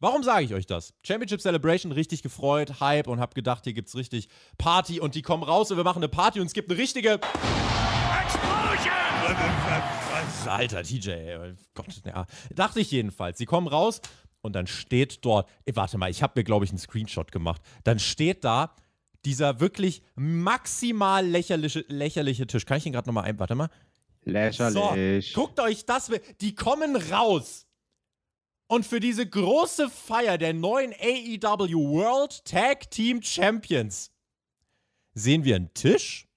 Warum 0.00 0.22
sage 0.22 0.44
ich 0.44 0.54
euch 0.54 0.66
das? 0.66 0.94
Championship 1.02 1.40
Celebration, 1.40 1.90
richtig 1.90 2.22
gefreut, 2.22 2.78
Hype 2.80 3.08
und 3.08 3.18
hab 3.18 3.34
gedacht, 3.34 3.64
hier 3.64 3.72
gibt's 3.72 3.96
richtig 3.96 4.28
Party 4.56 5.00
und 5.00 5.16
die 5.16 5.22
kommen 5.22 5.42
raus 5.42 5.72
und 5.72 5.76
wir 5.76 5.84
machen 5.84 5.98
eine 5.98 6.08
Party 6.08 6.40
und 6.40 6.46
es 6.46 6.52
gibt 6.52 6.70
eine 6.70 6.78
richtige 6.78 7.18
Alter, 10.46 10.82
TJ, 10.82 11.10
Gott, 11.74 12.02
ja. 12.04 12.26
Dachte 12.54 12.80
ich 12.80 12.90
jedenfalls. 12.90 13.38
Sie 13.38 13.46
kommen 13.46 13.66
raus 13.66 14.00
und 14.40 14.54
dann 14.54 14.66
steht 14.66 15.24
dort, 15.24 15.48
ey, 15.64 15.76
warte 15.76 15.98
mal, 15.98 16.10
ich 16.10 16.22
habe 16.22 16.34
mir, 16.36 16.44
glaube 16.44 16.64
ich, 16.64 16.70
einen 16.70 16.78
Screenshot 16.78 17.32
gemacht. 17.32 17.62
Dann 17.84 17.98
steht 17.98 18.44
da 18.44 18.74
dieser 19.24 19.60
wirklich 19.60 20.02
maximal 20.14 21.26
lächerliche, 21.26 21.84
lächerliche 21.88 22.46
Tisch. 22.46 22.64
Kann 22.64 22.78
ich 22.78 22.86
ihn 22.86 22.92
gerade 22.92 23.08
nochmal 23.08 23.24
ein, 23.24 23.38
warte 23.38 23.54
mal. 23.54 23.68
Lächerlich. 24.24 25.32
So, 25.32 25.40
guckt 25.40 25.60
euch 25.60 25.84
das, 25.84 26.10
die 26.40 26.54
kommen 26.54 26.96
raus. 26.96 27.66
Und 28.68 28.84
für 28.84 29.00
diese 29.00 29.26
große 29.26 29.88
Feier 29.88 30.36
der 30.36 30.52
neuen 30.52 30.92
AEW 30.92 31.88
World 31.88 32.44
Tag 32.44 32.90
Team 32.90 33.22
Champions 33.22 34.10
sehen 35.14 35.44
wir 35.44 35.56
einen 35.56 35.72
Tisch 35.72 36.27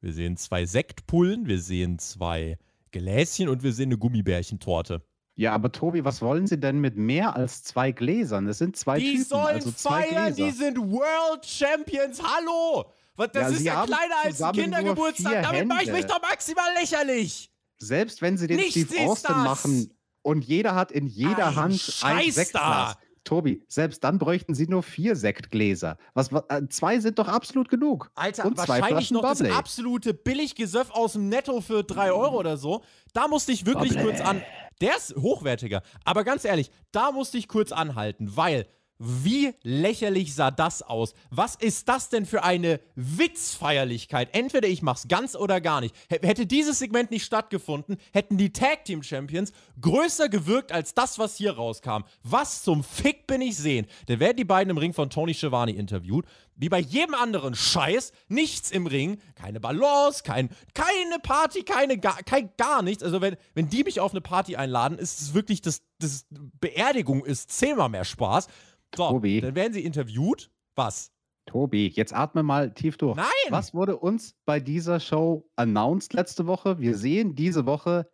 wir 0.00 0.12
sehen 0.12 0.36
zwei 0.36 0.66
Sektpullen, 0.66 1.46
wir 1.46 1.60
sehen 1.60 1.98
zwei 1.98 2.58
Gläschen 2.90 3.48
und 3.48 3.62
wir 3.62 3.72
sehen 3.72 3.88
eine 3.88 3.98
Gummibärchentorte. 3.98 5.02
Ja, 5.34 5.52
aber 5.52 5.70
Tobi, 5.70 6.04
was 6.04 6.20
wollen 6.20 6.48
Sie 6.48 6.58
denn 6.58 6.80
mit 6.80 6.96
mehr 6.96 7.36
als 7.36 7.62
zwei 7.62 7.92
Gläsern? 7.92 8.46
Das 8.46 8.58
sind 8.58 8.76
zwei 8.76 8.98
die 8.98 9.12
Typen, 9.12 9.24
sollen 9.24 9.54
also 9.54 9.70
zwei 9.70 10.02
feiern, 10.02 10.34
Gläser. 10.34 10.44
die 10.44 10.50
sind 10.50 10.78
World 10.78 11.46
Champions. 11.46 12.20
Hallo! 12.20 12.90
Was, 13.14 13.30
das 13.32 13.42
ja, 13.42 13.48
ist 13.56 13.62
ja 13.62 13.84
kleiner 13.84 14.14
als 14.24 14.42
ein 14.42 14.52
Kindergeburtstag. 14.52 15.42
Damit 15.44 15.66
mache 15.66 15.84
ich 15.84 15.92
mich 15.92 16.06
doch 16.06 16.20
maximal 16.20 16.72
lächerlich. 16.80 17.52
Selbst 17.78 18.20
wenn 18.20 18.36
Sie 18.36 18.48
den 18.48 18.56
Nichts 18.56 18.80
Steve 18.80 19.02
Austin 19.02 19.36
machen 19.36 19.90
und 20.22 20.44
jeder 20.44 20.74
hat 20.74 20.90
in 20.90 21.06
jeder 21.06 21.48
ein 21.48 21.56
Hand 21.56 21.80
Scheiß 21.80 22.02
ein 22.02 22.32
Sektglas. 22.32 22.94
Da. 22.94 22.98
Tobi, 23.28 23.62
selbst 23.68 24.02
dann 24.04 24.18
bräuchten 24.18 24.54
sie 24.54 24.66
nur 24.66 24.82
vier 24.82 25.14
Sektgläser. 25.14 25.98
Was, 26.14 26.32
was 26.32 26.44
äh, 26.48 26.66
zwei 26.68 26.98
sind 26.98 27.18
doch 27.18 27.28
absolut 27.28 27.68
genug. 27.68 28.10
Alter, 28.14 28.46
Und 28.46 28.56
wahrscheinlich 28.56 29.10
noch 29.10 29.20
Bubbly. 29.20 29.48
das 29.48 29.56
absolute 29.56 30.14
Billiggesöff 30.14 30.90
aus 30.90 31.12
dem 31.12 31.28
Netto 31.28 31.60
für 31.60 31.84
drei 31.84 32.10
Euro 32.10 32.38
oder 32.38 32.56
so. 32.56 32.82
Da 33.12 33.28
musste 33.28 33.52
ich 33.52 33.66
wirklich 33.66 33.94
Bubbly. 33.94 34.04
kurz 34.04 34.20
an. 34.22 34.42
Der 34.80 34.96
ist 34.96 35.14
hochwertiger. 35.16 35.82
Aber 36.04 36.24
ganz 36.24 36.44
ehrlich, 36.44 36.70
da 36.90 37.12
musste 37.12 37.36
ich 37.36 37.48
kurz 37.48 37.70
anhalten, 37.70 38.34
weil 38.36 38.66
wie 38.98 39.54
lächerlich 39.62 40.34
sah 40.34 40.50
das 40.50 40.82
aus? 40.82 41.14
Was 41.30 41.54
ist 41.54 41.88
das 41.88 42.08
denn 42.08 42.26
für 42.26 42.42
eine 42.42 42.80
Witzfeierlichkeit? 42.96 44.30
Entweder 44.32 44.66
ich 44.66 44.82
mach's 44.82 45.06
ganz 45.06 45.36
oder 45.36 45.60
gar 45.60 45.80
nicht. 45.80 45.94
H 46.10 46.16
hätte 46.26 46.46
dieses 46.46 46.80
Segment 46.80 47.10
nicht 47.10 47.24
stattgefunden, 47.24 47.96
hätten 48.12 48.38
die 48.38 48.52
Tag 48.52 48.84
Team 48.84 49.02
Champions 49.02 49.52
größer 49.80 50.28
gewirkt 50.28 50.72
als 50.72 50.94
das, 50.94 51.18
was 51.18 51.36
hier 51.36 51.52
rauskam. 51.52 52.02
Was 52.24 52.62
zum 52.62 52.82
Fick 52.82 53.26
bin 53.28 53.40
ich 53.40 53.56
sehen? 53.56 53.86
Da 54.06 54.18
werden 54.18 54.36
die 54.36 54.44
beiden 54.44 54.70
im 54.70 54.78
Ring 54.78 54.92
von 54.92 55.10
Tony 55.10 55.34
Schiavone 55.34 55.72
interviewt. 55.72 56.26
Wie 56.56 56.68
bei 56.68 56.80
jedem 56.80 57.14
anderen 57.14 57.54
Scheiß, 57.54 58.10
nichts 58.26 58.72
im 58.72 58.88
Ring, 58.88 59.20
keine 59.36 59.60
Balance, 59.60 60.24
kein, 60.24 60.48
keine 60.74 61.20
Party, 61.22 61.62
keine 61.62 61.98
gar, 61.98 62.20
kein, 62.24 62.50
gar 62.56 62.82
nichts. 62.82 63.04
Also 63.04 63.20
wenn, 63.20 63.36
wenn 63.54 63.68
die 63.68 63.84
mich 63.84 64.00
auf 64.00 64.10
eine 64.10 64.20
Party 64.20 64.56
einladen, 64.56 64.98
ist 64.98 65.20
es 65.20 65.34
wirklich 65.34 65.62
das, 65.62 65.82
das 66.00 66.26
Beerdigung 66.30 67.24
ist 67.24 67.52
zehnmal 67.52 67.88
mehr 67.88 68.04
Spaß. 68.04 68.48
So, 68.96 69.08
Tobi. 69.10 69.40
dann 69.40 69.54
werden 69.54 69.72
sie 69.72 69.84
interviewt. 69.84 70.50
Was? 70.74 71.12
Tobi, 71.46 71.88
jetzt 71.88 72.14
atme 72.14 72.42
mal 72.42 72.72
tief 72.74 72.98
durch. 72.98 73.16
Nein! 73.16 73.26
Was 73.48 73.72
wurde 73.72 73.96
uns 73.96 74.34
bei 74.44 74.60
dieser 74.60 75.00
Show 75.00 75.48
announced 75.56 76.12
letzte 76.12 76.46
Woche? 76.46 76.78
Wir 76.78 76.96
sehen 76.96 77.34
diese 77.34 77.64
Woche 77.64 78.08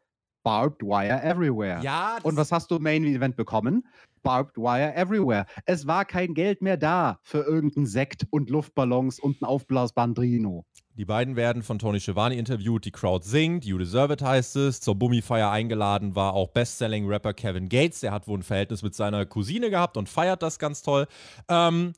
Barbed 0.45 0.83
Wire 0.83 1.23
Everywhere. 1.23 1.83
Ja. 1.83 2.19
Und 2.23 2.37
was 2.37 2.53
hast 2.53 2.71
du 2.71 2.77
im 2.77 2.83
Main 2.83 3.05
Event 3.05 3.35
bekommen? 3.37 3.87
Barbed 4.23 4.57
Wire 4.57 4.95
Everywhere. 4.95 5.47
Es 5.65 5.87
war 5.87 6.05
kein 6.05 6.35
Geld 6.35 6.63
mehr 6.63 6.77
da 6.77 7.19
für 7.23 7.43
irgendeinen 7.43 7.87
Sekt 7.87 8.27
und 8.31 8.51
Luftballons 8.51 9.19
und 9.19 9.43
einen 9.43 9.49
aufblasbaren 9.49 10.15
Drino. 10.15 10.65
Die 10.97 11.05
beiden 11.05 11.35
werden 11.35 11.65
von 11.65 11.81
Tony 11.81 11.99
Schiavone 11.99 12.37
interviewt, 12.37 12.85
die 12.85 12.93
Crowd 12.93 13.27
singt, 13.27 13.65
You 13.65 13.79
Deserve 13.79 14.13
It 14.13 14.23
heißt 14.23 14.55
es. 14.57 14.81
Zur 14.81 14.95
Bummi-Feier 14.95 15.51
eingeladen 15.51 16.15
war 16.15 16.35
auch 16.35 16.51
Bestselling-Rapper 16.51 17.35
Kevin 17.35 17.69
Gates, 17.69 17.99
der 17.99 18.13
hat 18.13 18.29
wohl 18.29 18.39
ein 18.39 18.45
Verhältnis 18.45 18.83
mit 18.83 18.95
seiner 18.95 19.27
Cousine 19.27 19.71
gehabt 19.71 19.97
und 19.97 20.09
feiert 20.09 20.41
das 20.43 20.61
ganz 20.61 20.83
toll. 20.83 21.09
Ähm, 21.49 21.95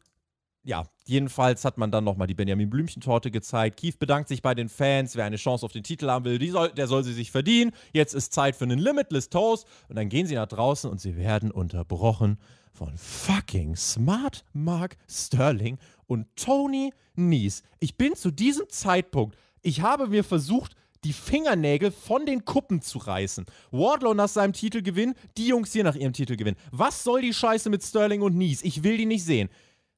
ja, 0.64 0.84
jedenfalls 1.04 1.66
hat 1.66 1.76
man 1.76 1.90
dann 1.90 2.04
nochmal 2.04 2.26
die 2.26 2.34
Benjamin 2.34 2.70
Blümchen-Torte 2.70 3.30
gezeigt. 3.30 3.78
Keith 3.78 3.98
bedankt 3.98 4.28
sich 4.28 4.40
bei 4.40 4.54
den 4.54 4.70
Fans, 4.70 5.14
wer 5.14 5.26
eine 5.26 5.36
Chance 5.36 5.66
auf 5.66 5.72
den 5.72 5.82
Titel 5.82 6.08
haben 6.08 6.24
will, 6.24 6.50
soll, 6.50 6.70
der 6.70 6.86
soll 6.88 7.04
sie 7.04 7.12
sich 7.12 7.30
verdienen. 7.30 7.72
Jetzt 7.92 8.14
ist 8.14 8.32
Zeit 8.32 8.56
für 8.56 8.64
einen 8.64 8.78
Limitless 8.78 9.28
Toast. 9.28 9.66
Und 9.88 9.96
dann 9.96 10.08
gehen 10.08 10.26
sie 10.26 10.34
nach 10.34 10.48
draußen 10.48 10.90
und 10.90 11.00
sie 11.02 11.16
werden 11.16 11.50
unterbrochen 11.50 12.38
von 12.72 12.96
fucking 12.96 13.76
Smart 13.76 14.44
Mark 14.52 14.96
Sterling 15.08 15.78
und 16.06 16.26
Tony 16.36 16.92
Nies. 17.14 17.62
Ich 17.80 17.96
bin 17.96 18.14
zu 18.14 18.30
diesem 18.30 18.68
Zeitpunkt, 18.68 19.36
ich 19.62 19.80
habe 19.80 20.08
mir 20.08 20.24
versucht, 20.24 20.76
die 21.04 21.12
Fingernägel 21.12 21.90
von 21.90 22.26
den 22.26 22.44
Kuppen 22.44 22.82
zu 22.82 22.98
reißen. 22.98 23.46
Wardlow 23.70 24.14
nach 24.14 24.28
seinem 24.28 24.52
Titelgewinn, 24.52 25.14
die 25.36 25.46
Jungs 25.46 25.72
hier 25.72 25.84
nach 25.84 25.94
ihrem 25.94 26.12
Titelgewinn. 26.12 26.56
Was 26.72 27.04
soll 27.04 27.22
die 27.22 27.32
Scheiße 27.34 27.70
mit 27.70 27.82
Sterling 27.82 28.22
und 28.22 28.36
Nies? 28.36 28.62
Ich 28.62 28.82
will 28.82 28.96
die 28.96 29.06
nicht 29.06 29.24
sehen. 29.24 29.48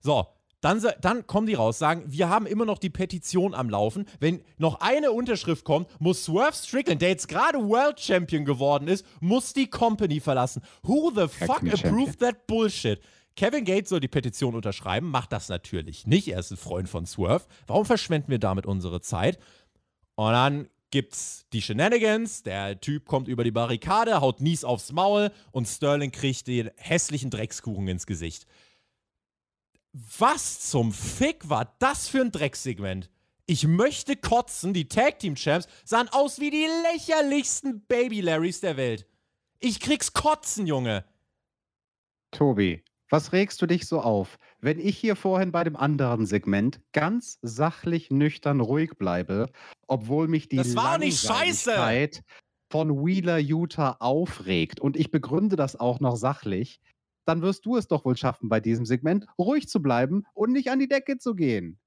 So, 0.00 0.26
dann, 0.60 0.84
dann, 1.00 1.26
kommen 1.26 1.46
die 1.46 1.54
raus, 1.54 1.78
sagen, 1.78 2.04
wir 2.06 2.28
haben 2.28 2.46
immer 2.46 2.64
noch 2.64 2.78
die 2.78 2.90
Petition 2.90 3.54
am 3.54 3.70
Laufen. 3.70 4.06
Wenn 4.18 4.42
noch 4.58 4.80
eine 4.80 5.12
Unterschrift 5.12 5.64
kommt, 5.64 5.88
muss 6.00 6.24
Swerve 6.24 6.54
Strickland, 6.54 7.00
der 7.00 7.10
jetzt 7.10 7.28
gerade 7.28 7.58
World 7.58 8.00
Champion 8.00 8.44
geworden 8.44 8.88
ist, 8.88 9.06
muss 9.20 9.52
die 9.52 9.68
Company 9.68 10.20
verlassen. 10.20 10.62
Who 10.82 11.12
the 11.14 11.28
fuck 11.28 11.62
approved 11.62 12.18
that 12.20 12.46
bullshit? 12.46 13.00
Kevin 13.38 13.64
Gates 13.64 13.90
soll 13.90 14.00
die 14.00 14.08
Petition 14.08 14.56
unterschreiben, 14.56 15.12
macht 15.12 15.30
das 15.30 15.48
natürlich 15.48 16.08
nicht. 16.08 16.26
Er 16.26 16.40
ist 16.40 16.50
ein 16.50 16.56
Freund 16.56 16.88
von 16.88 17.06
Swerve. 17.06 17.46
Warum 17.68 17.86
verschwenden 17.86 18.32
wir 18.32 18.40
damit 18.40 18.66
unsere 18.66 19.00
Zeit? 19.00 19.38
Und 20.16 20.32
dann 20.32 20.68
gibt's 20.90 21.46
die 21.52 21.62
Shenanigans. 21.62 22.42
Der 22.42 22.80
Typ 22.80 23.06
kommt 23.06 23.28
über 23.28 23.44
die 23.44 23.52
Barrikade, 23.52 24.20
haut 24.20 24.40
Nies 24.40 24.64
aufs 24.64 24.90
Maul 24.90 25.30
und 25.52 25.68
Sterling 25.68 26.10
kriegt 26.10 26.48
den 26.48 26.72
hässlichen 26.74 27.30
Dreckskuchen 27.30 27.86
ins 27.86 28.06
Gesicht. 28.06 28.44
Was 29.92 30.68
zum 30.68 30.92
Fick 30.92 31.48
war 31.48 31.76
das 31.78 32.08
für 32.08 32.22
ein 32.22 32.32
Drecksegment? 32.32 33.08
Ich 33.46 33.68
möchte 33.68 34.16
kotzen, 34.16 34.74
die 34.74 34.88
Tag 34.88 35.20
Team 35.20 35.36
Champs 35.36 35.68
sahen 35.84 36.08
aus 36.08 36.40
wie 36.40 36.50
die 36.50 36.66
lächerlichsten 36.92 37.86
Baby 37.86 38.20
Larrys 38.20 38.58
der 38.58 38.76
Welt. 38.76 39.06
Ich 39.60 39.78
krieg's 39.78 40.12
kotzen, 40.12 40.66
Junge. 40.66 41.04
Tobi, 42.32 42.82
was 43.10 43.32
regst 43.32 43.60
du 43.62 43.66
dich 43.66 43.86
so 43.86 44.00
auf? 44.00 44.38
Wenn 44.60 44.78
ich 44.78 44.98
hier 44.98 45.16
vorhin 45.16 45.52
bei 45.52 45.64
dem 45.64 45.76
anderen 45.76 46.26
Segment 46.26 46.80
ganz 46.92 47.38
sachlich, 47.42 48.10
nüchtern, 48.10 48.60
ruhig 48.60 48.98
bleibe, 48.98 49.50
obwohl 49.86 50.28
mich 50.28 50.48
die 50.48 50.56
das 50.56 50.74
scheiße. 51.10 51.72
von 52.70 53.04
Wheeler 53.04 53.38
Utah 53.38 53.96
aufregt 54.00 54.80
und 54.80 54.96
ich 54.96 55.10
begründe 55.10 55.56
das 55.56 55.76
auch 55.76 56.00
noch 56.00 56.16
sachlich, 56.16 56.80
dann 57.24 57.42
wirst 57.42 57.66
du 57.66 57.76
es 57.76 57.88
doch 57.88 58.04
wohl 58.04 58.16
schaffen, 58.16 58.48
bei 58.48 58.60
diesem 58.60 58.86
Segment 58.86 59.26
ruhig 59.38 59.68
zu 59.68 59.82
bleiben 59.82 60.24
und 60.34 60.52
nicht 60.52 60.70
an 60.70 60.78
die 60.78 60.88
Decke 60.88 61.18
zu 61.18 61.34
gehen. 61.34 61.78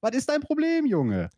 Was 0.00 0.14
ist 0.14 0.28
dein 0.28 0.40
Problem, 0.40 0.86
Junge? 0.86 1.30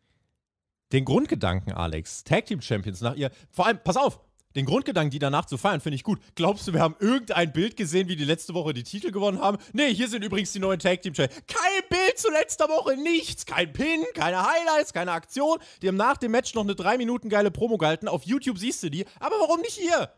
Den 0.91 1.05
Grundgedanken, 1.05 1.73
Alex, 1.73 2.23
Tag 2.23 2.45
Team 2.45 2.61
Champions 2.61 3.01
nach 3.01 3.15
ihr, 3.15 3.31
vor 3.49 3.67
allem, 3.67 3.79
pass 3.83 3.97
auf, 3.97 4.21
den 4.57 4.65
Grundgedanken, 4.65 5.11
die 5.11 5.19
danach 5.19 5.45
zu 5.45 5.57
feiern, 5.57 5.79
finde 5.79 5.95
ich 5.95 6.03
gut. 6.03 6.19
Glaubst 6.35 6.67
du, 6.67 6.73
wir 6.73 6.81
haben 6.81 6.95
irgendein 6.99 7.53
Bild 7.53 7.77
gesehen, 7.77 8.07
wie 8.07 8.15
die 8.15 8.25
letzte 8.25 8.53
Woche 8.53 8.73
die 8.73 8.83
Titel 8.83 9.11
gewonnen 9.11 9.39
haben? 9.39 9.57
Nee, 9.71 9.93
hier 9.93 10.07
sind 10.07 10.23
übrigens 10.23 10.51
die 10.51 10.59
neuen 10.59 10.79
Tag 10.79 11.01
Team 11.01 11.15
Champions. 11.15 11.43
Kein 11.47 11.89
Bild 11.89 12.17
zu 12.17 12.29
letzter 12.31 12.67
Woche, 12.67 12.97
nichts. 12.97 13.45
Kein 13.45 13.71
Pin, 13.71 14.03
keine 14.13 14.43
Highlights, 14.43 14.93
keine 14.93 15.11
Aktion. 15.11 15.59
Die 15.81 15.87
haben 15.87 15.95
nach 15.95 16.17
dem 16.17 16.31
Match 16.31 16.53
noch 16.55 16.63
eine 16.63 16.75
drei 16.75 16.97
Minuten 16.97 17.29
geile 17.29 17.51
Promo 17.51 17.77
gehalten. 17.77 18.07
Auf 18.07 18.23
YouTube 18.23 18.57
siehst 18.57 18.83
du 18.83 18.89
die. 18.89 19.05
Aber 19.19 19.35
warum 19.39 19.61
nicht 19.61 19.77
hier? 19.77 20.11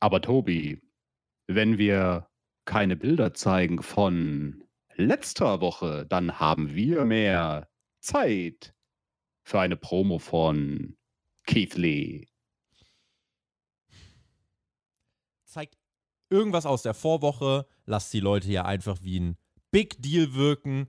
Aber 0.00 0.22
Tobi, 0.22 0.80
wenn 1.46 1.78
wir 1.78 2.28
keine 2.64 2.96
Bilder 2.96 3.34
zeigen 3.34 3.82
von 3.82 4.64
letzter 4.94 5.60
Woche, 5.60 6.06
dann 6.08 6.40
haben 6.40 6.74
wir 6.74 7.04
mehr 7.04 7.68
Zeit 8.00 8.74
für 9.42 9.60
eine 9.60 9.76
Promo 9.76 10.18
von 10.18 10.96
Keith 11.46 11.74
Lee. 11.74 12.26
Zeigt 15.44 15.76
irgendwas 16.30 16.66
aus 16.66 16.82
der 16.82 16.94
Vorwoche, 16.94 17.66
lasst 17.86 18.12
die 18.12 18.20
Leute 18.20 18.50
ja 18.50 18.64
einfach 18.64 18.98
wie 19.02 19.20
ein 19.20 19.36
Big 19.70 20.00
Deal 20.02 20.34
wirken. 20.34 20.88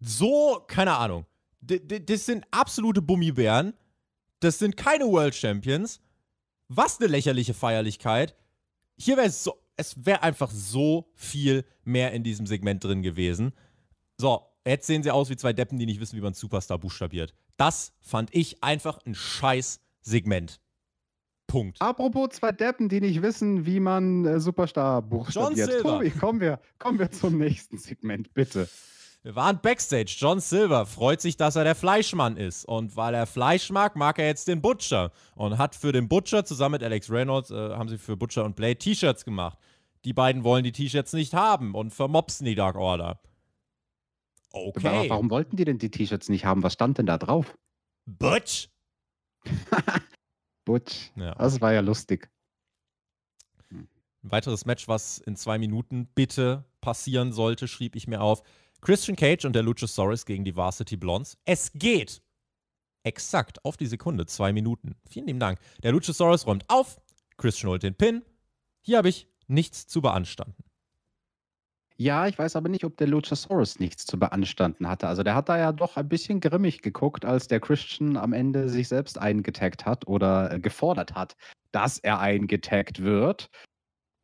So, 0.00 0.64
keine 0.66 0.96
Ahnung. 0.96 1.26
D 1.60 1.78
das 2.00 2.26
sind 2.26 2.46
absolute 2.50 3.02
Bummibären. 3.02 3.74
Das 4.40 4.58
sind 4.58 4.76
keine 4.76 5.04
World 5.04 5.34
Champions. 5.34 6.00
Was 6.68 6.98
eine 7.00 7.08
lächerliche 7.08 7.54
Feierlichkeit. 7.54 8.36
Hier 8.96 9.16
wäre 9.16 9.26
es 9.26 9.44
so, 9.44 9.54
es 9.76 10.04
wäre 10.04 10.22
einfach 10.22 10.50
so 10.50 11.10
viel 11.14 11.64
mehr 11.84 12.12
in 12.12 12.22
diesem 12.22 12.46
Segment 12.46 12.84
drin 12.84 13.02
gewesen. 13.02 13.52
So, 14.18 14.42
jetzt 14.66 14.86
sehen 14.86 15.02
sie 15.02 15.10
aus 15.10 15.30
wie 15.30 15.36
zwei 15.36 15.52
Deppen, 15.52 15.78
die 15.78 15.86
nicht 15.86 16.00
wissen, 16.00 16.16
wie 16.16 16.22
man 16.22 16.34
Superstar 16.34 16.78
buchstabiert. 16.78 17.34
Das 17.56 17.92
fand 18.00 18.34
ich 18.34 18.62
einfach 18.62 18.98
ein 19.06 19.14
scheiß 19.14 19.80
Segment. 20.02 20.60
Punkt. 21.50 21.82
Apropos 21.82 22.28
zwei 22.30 22.52
Deppen, 22.52 22.88
die 22.88 23.00
nicht 23.00 23.22
wissen, 23.22 23.66
wie 23.66 23.80
man 23.80 24.24
äh, 24.24 24.38
Superstar 24.38 25.02
buchstabiert. 25.02 25.58
John 25.58 25.66
Silver. 25.66 25.98
Tobi, 25.98 26.10
kommen 26.10 26.40
wir, 26.40 26.60
kommen 26.78 26.98
wir 27.00 27.10
zum 27.10 27.38
nächsten 27.38 27.76
Segment, 27.76 28.32
bitte. 28.34 28.68
Wir 29.22 29.34
waren 29.34 29.60
backstage. 29.60 30.14
John 30.16 30.38
Silver 30.38 30.86
freut 30.86 31.20
sich, 31.20 31.36
dass 31.36 31.56
er 31.56 31.64
der 31.64 31.74
Fleischmann 31.74 32.36
ist. 32.36 32.64
Und 32.64 32.96
weil 32.96 33.14
er 33.14 33.26
Fleisch 33.26 33.70
mag, 33.70 33.96
mag 33.96 34.18
er 34.20 34.26
jetzt 34.26 34.46
den 34.46 34.62
Butcher. 34.62 35.10
Und 35.34 35.58
hat 35.58 35.74
für 35.74 35.90
den 35.90 36.08
Butcher 36.08 36.44
zusammen 36.44 36.74
mit 36.74 36.84
Alex 36.84 37.10
Reynolds, 37.10 37.50
äh, 37.50 37.54
haben 37.54 37.88
sie 37.88 37.98
für 37.98 38.16
Butcher 38.16 38.44
und 38.44 38.54
Blade 38.54 38.76
T-Shirts 38.76 39.24
gemacht. 39.24 39.58
Die 40.04 40.12
beiden 40.12 40.44
wollen 40.44 40.62
die 40.62 40.72
T-Shirts 40.72 41.12
nicht 41.14 41.34
haben 41.34 41.74
und 41.74 41.90
vermopsen 41.92 42.46
die 42.46 42.54
Dark 42.54 42.76
Order. 42.76 43.20
Okay. 44.52 44.86
Aber 44.86 45.08
warum 45.10 45.30
wollten 45.30 45.56
die 45.56 45.64
denn 45.64 45.78
die 45.78 45.90
T-Shirts 45.90 46.28
nicht 46.28 46.44
haben? 46.44 46.62
Was 46.62 46.74
stand 46.74 46.98
denn 46.98 47.06
da 47.06 47.18
drauf? 47.18 47.58
Butch? 48.06 48.70
Butch. 50.70 51.10
Ja. 51.16 51.34
Das 51.34 51.60
war 51.60 51.72
ja 51.72 51.80
lustig. 51.80 52.30
Ein 53.72 53.88
weiteres 54.22 54.66
Match, 54.66 54.86
was 54.86 55.18
in 55.18 55.34
zwei 55.34 55.58
Minuten 55.58 56.06
bitte 56.14 56.64
passieren 56.80 57.32
sollte, 57.32 57.66
schrieb 57.66 57.96
ich 57.96 58.06
mir 58.06 58.20
auf. 58.20 58.42
Christian 58.80 59.16
Cage 59.16 59.46
und 59.46 59.54
der 59.54 59.64
Luchasaurus 59.64 60.26
gegen 60.26 60.44
die 60.44 60.54
Varsity 60.54 60.96
Blondes. 60.96 61.38
Es 61.44 61.72
geht! 61.72 62.22
Exakt 63.02 63.64
auf 63.64 63.76
die 63.76 63.86
Sekunde, 63.86 64.26
zwei 64.26 64.52
Minuten. 64.52 64.94
Vielen 65.08 65.26
lieben 65.26 65.40
Dank. 65.40 65.58
Der 65.82 65.90
Luchasaurus 65.90 66.46
räumt 66.46 66.64
auf. 66.68 67.00
Christian 67.36 67.70
holt 67.70 67.82
den 67.82 67.96
Pin. 67.96 68.22
Hier 68.82 68.98
habe 68.98 69.08
ich 69.08 69.26
nichts 69.48 69.88
zu 69.88 70.00
beanstanden. 70.00 70.62
Ja, 72.00 72.26
ich 72.26 72.38
weiß 72.38 72.56
aber 72.56 72.70
nicht, 72.70 72.84
ob 72.84 72.96
der 72.96 73.08
Luchasaurus 73.08 73.78
nichts 73.78 74.06
zu 74.06 74.18
beanstanden 74.18 74.88
hatte. 74.88 75.06
Also 75.06 75.22
der 75.22 75.34
hat 75.34 75.50
da 75.50 75.58
ja 75.58 75.70
doch 75.70 75.98
ein 75.98 76.08
bisschen 76.08 76.40
grimmig 76.40 76.80
geguckt, 76.80 77.26
als 77.26 77.46
der 77.46 77.60
Christian 77.60 78.16
am 78.16 78.32
Ende 78.32 78.70
sich 78.70 78.88
selbst 78.88 79.18
eingetaggt 79.18 79.84
hat 79.84 80.06
oder 80.06 80.50
äh, 80.50 80.58
gefordert 80.58 81.14
hat, 81.14 81.36
dass 81.72 81.98
er 81.98 82.18
eingetaggt 82.18 83.02
wird. 83.02 83.50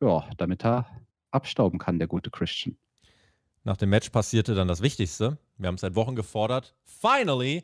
Ja, 0.01 0.27
damit 0.37 0.65
er 0.65 0.87
abstauben 1.29 1.77
kann, 1.77 1.99
der 1.99 2.07
gute 2.07 2.31
Christian. 2.31 2.75
Nach 3.63 3.77
dem 3.77 3.91
Match 3.91 4.09
passierte 4.09 4.55
dann 4.55 4.67
das 4.67 4.81
Wichtigste. 4.81 5.37
Wir 5.59 5.67
haben 5.67 5.75
es 5.75 5.81
seit 5.81 5.93
Wochen 5.93 6.15
gefordert. 6.15 6.73
Finally, 6.83 7.63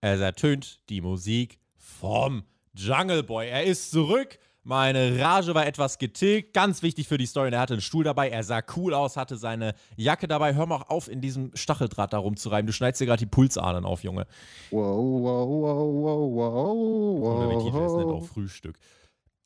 es 0.00 0.18
ertönt 0.18 0.80
die 0.88 1.00
Musik 1.00 1.60
vom 1.76 2.42
Jungle 2.74 3.22
Boy. 3.22 3.48
Er 3.48 3.62
ist 3.62 3.92
zurück. 3.92 4.40
Meine 4.64 5.18
Rage 5.18 5.56
war 5.56 5.66
etwas 5.66 5.98
getilgt. 5.98 6.54
Ganz 6.54 6.82
wichtig 6.82 7.08
für 7.08 7.18
die 7.18 7.26
Story. 7.26 7.50
Er 7.50 7.58
hatte 7.58 7.74
einen 7.74 7.80
Stuhl 7.80 8.04
dabei. 8.04 8.30
Er 8.30 8.44
sah 8.44 8.62
cool 8.76 8.94
aus, 8.94 9.16
hatte 9.16 9.36
seine 9.36 9.74
Jacke 9.96 10.28
dabei. 10.28 10.54
Hör 10.54 10.66
mal 10.66 10.84
auf, 10.86 11.08
in 11.08 11.20
diesem 11.20 11.50
Stacheldraht 11.54 12.12
da 12.12 12.18
rumzureiben. 12.18 12.68
Du 12.68 12.72
schneidest 12.72 13.00
dir 13.00 13.06
gerade 13.06 13.18
die 13.18 13.26
Pulsadern 13.26 13.84
auf, 13.84 14.04
Junge. 14.04 14.26
Wow, 14.70 15.20
wow, 15.20 15.48
wow, 15.48 16.32
wow, 16.34 17.22
wow. 17.22 17.50
Wie 17.50 17.64
tief 17.64 17.74
er 17.74 17.86
es 17.86 17.92
nennt, 17.94 18.10
auch 18.12 18.24
Frühstück. 18.24 18.78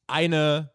Eine, 0.06 0.70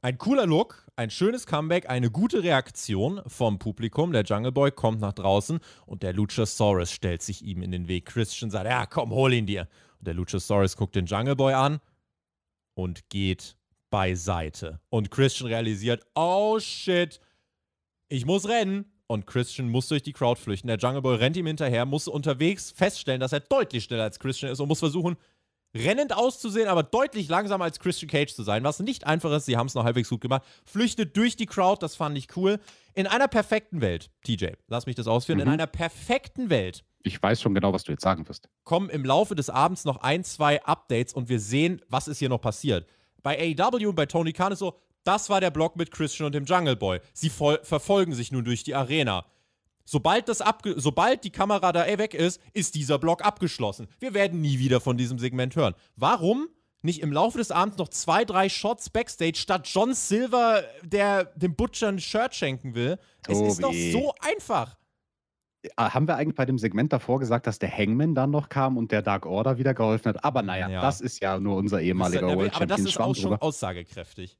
ein 0.00 0.16
cooler 0.16 0.46
Look, 0.46 0.86
ein 0.94 1.10
schönes 1.10 1.46
Comeback, 1.46 1.90
eine 1.90 2.08
gute 2.08 2.44
Reaktion 2.44 3.20
vom 3.26 3.58
Publikum. 3.58 4.12
Der 4.12 4.22
Jungle 4.22 4.52
Boy 4.52 4.70
kommt 4.70 5.00
nach 5.00 5.12
draußen 5.12 5.58
und 5.86 6.04
der 6.04 6.12
Luchasaurus 6.12 6.92
stellt 6.92 7.22
sich 7.22 7.44
ihm 7.44 7.62
in 7.62 7.72
den 7.72 7.88
Weg. 7.88 8.06
Christian 8.06 8.52
sagt: 8.52 8.66
Ja, 8.66 8.86
komm, 8.86 9.10
hol 9.10 9.32
ihn 9.32 9.46
dir. 9.46 9.66
Und 9.98 10.06
der 10.06 10.14
Luchasaurus 10.14 10.76
guckt 10.76 10.94
den 10.94 11.06
Jungle 11.06 11.34
Boy 11.34 11.54
an 11.54 11.80
und 12.74 13.08
geht 13.08 13.56
beiseite. 13.92 14.80
Und 14.88 15.12
Christian 15.12 15.48
realisiert, 15.48 16.04
oh 16.16 16.58
shit, 16.58 17.20
ich 18.08 18.26
muss 18.26 18.48
rennen. 18.48 18.86
Und 19.06 19.26
Christian 19.26 19.68
muss 19.68 19.88
durch 19.88 20.02
die 20.02 20.14
Crowd 20.14 20.40
flüchten. 20.40 20.68
Der 20.68 20.78
Jungle 20.78 21.02
Boy 21.02 21.16
rennt 21.16 21.36
ihm 21.36 21.46
hinterher, 21.46 21.84
muss 21.84 22.08
unterwegs 22.08 22.70
feststellen, 22.70 23.20
dass 23.20 23.34
er 23.34 23.40
deutlich 23.40 23.84
schneller 23.84 24.04
als 24.04 24.18
Christian 24.18 24.50
ist 24.50 24.58
und 24.58 24.68
muss 24.68 24.78
versuchen, 24.78 25.16
rennend 25.74 26.16
auszusehen, 26.16 26.66
aber 26.66 26.82
deutlich 26.82 27.28
langsamer 27.28 27.64
als 27.64 27.78
Christian 27.78 28.08
Cage 28.08 28.32
zu 28.32 28.42
sein, 28.42 28.64
was 28.64 28.80
nicht 28.80 29.06
einfach 29.06 29.30
ist. 29.32 29.44
Sie 29.44 29.58
haben 29.58 29.66
es 29.66 29.74
noch 29.74 29.84
halbwegs 29.84 30.08
gut 30.08 30.22
gemacht. 30.22 30.42
Flüchtet 30.64 31.14
durch 31.14 31.36
die 31.36 31.44
Crowd, 31.44 31.82
das 31.82 31.94
fand 31.94 32.16
ich 32.16 32.34
cool. 32.36 32.58
In 32.94 33.06
einer 33.06 33.28
perfekten 33.28 33.82
Welt, 33.82 34.10
TJ, 34.24 34.46
lass 34.68 34.86
mich 34.86 34.96
das 34.96 35.06
ausführen, 35.06 35.38
mhm. 35.38 35.42
in 35.42 35.48
einer 35.48 35.66
perfekten 35.66 36.48
Welt. 36.48 36.82
Ich 37.02 37.22
weiß 37.22 37.42
schon 37.42 37.54
genau, 37.54 37.74
was 37.74 37.84
du 37.84 37.92
jetzt 37.92 38.02
sagen 38.02 38.26
wirst. 38.28 38.48
Kommen 38.64 38.88
im 38.88 39.04
Laufe 39.04 39.34
des 39.34 39.50
Abends 39.50 39.84
noch 39.84 39.98
ein, 39.98 40.24
zwei 40.24 40.62
Updates 40.64 41.12
und 41.12 41.28
wir 41.28 41.40
sehen, 41.40 41.82
was 41.88 42.08
ist 42.08 42.18
hier 42.18 42.30
noch 42.30 42.40
passiert. 42.40 42.86
Bei 43.22 43.56
AEW 43.58 43.88
und 43.88 43.94
bei 43.94 44.06
Tony 44.06 44.32
Khan 44.32 44.52
ist 44.52 44.58
so, 44.58 44.78
das 45.04 45.28
war 45.30 45.40
der 45.40 45.50
Block 45.50 45.76
mit 45.76 45.90
Christian 45.90 46.26
und 46.26 46.34
dem 46.34 46.44
Jungle 46.44 46.76
Boy. 46.76 47.00
Sie 47.12 47.30
verfolgen 47.30 48.14
sich 48.14 48.32
nun 48.32 48.44
durch 48.44 48.62
die 48.62 48.74
Arena. 48.74 49.24
Sobald, 49.84 50.28
das 50.28 50.42
sobald 50.76 51.24
die 51.24 51.30
Kamera 51.30 51.72
da 51.72 51.86
weg 51.98 52.14
ist, 52.14 52.40
ist 52.52 52.74
dieser 52.74 52.98
Block 52.98 53.24
abgeschlossen. 53.24 53.88
Wir 53.98 54.14
werden 54.14 54.40
nie 54.40 54.58
wieder 54.58 54.80
von 54.80 54.96
diesem 54.96 55.18
Segment 55.18 55.56
hören. 55.56 55.74
Warum 55.96 56.48
nicht 56.82 57.00
im 57.00 57.12
Laufe 57.12 57.38
des 57.38 57.50
Abends 57.50 57.78
noch 57.78 57.88
zwei, 57.88 58.24
drei 58.24 58.48
Shots 58.48 58.90
Backstage 58.90 59.36
statt 59.36 59.68
John 59.72 59.94
Silver, 59.94 60.64
der 60.82 61.24
dem 61.36 61.54
Butcher 61.54 61.88
ein 61.88 62.00
Shirt 62.00 62.34
schenken 62.34 62.74
will? 62.74 62.98
Tobi. 63.22 63.46
Es 63.46 63.52
ist 63.54 63.62
doch 63.62 63.72
so 63.72 64.14
einfach. 64.20 64.76
Ah, 65.76 65.94
haben 65.94 66.08
wir 66.08 66.16
eigentlich 66.16 66.34
bei 66.34 66.44
dem 66.44 66.58
Segment 66.58 66.92
davor 66.92 67.20
gesagt, 67.20 67.46
dass 67.46 67.58
der 67.58 67.70
Hangman 67.70 68.14
dann 68.14 68.30
noch 68.30 68.48
kam 68.48 68.76
und 68.76 68.90
der 68.90 69.02
Dark 69.02 69.26
Order 69.26 69.58
wieder 69.58 69.74
geholfen 69.74 70.08
hat? 70.08 70.24
Aber 70.24 70.42
naja, 70.42 70.68
ja. 70.68 70.80
das 70.80 71.00
ist 71.00 71.22
ja 71.22 71.38
nur 71.38 71.56
unser 71.56 71.80
ehemaliger 71.80 72.26
das, 72.26 72.36
World 72.36 72.56
Aber 72.56 72.66
das 72.66 72.80
ist 72.80 72.98
auch 72.98 73.14
schon 73.14 73.34
aussagekräftig, 73.34 74.38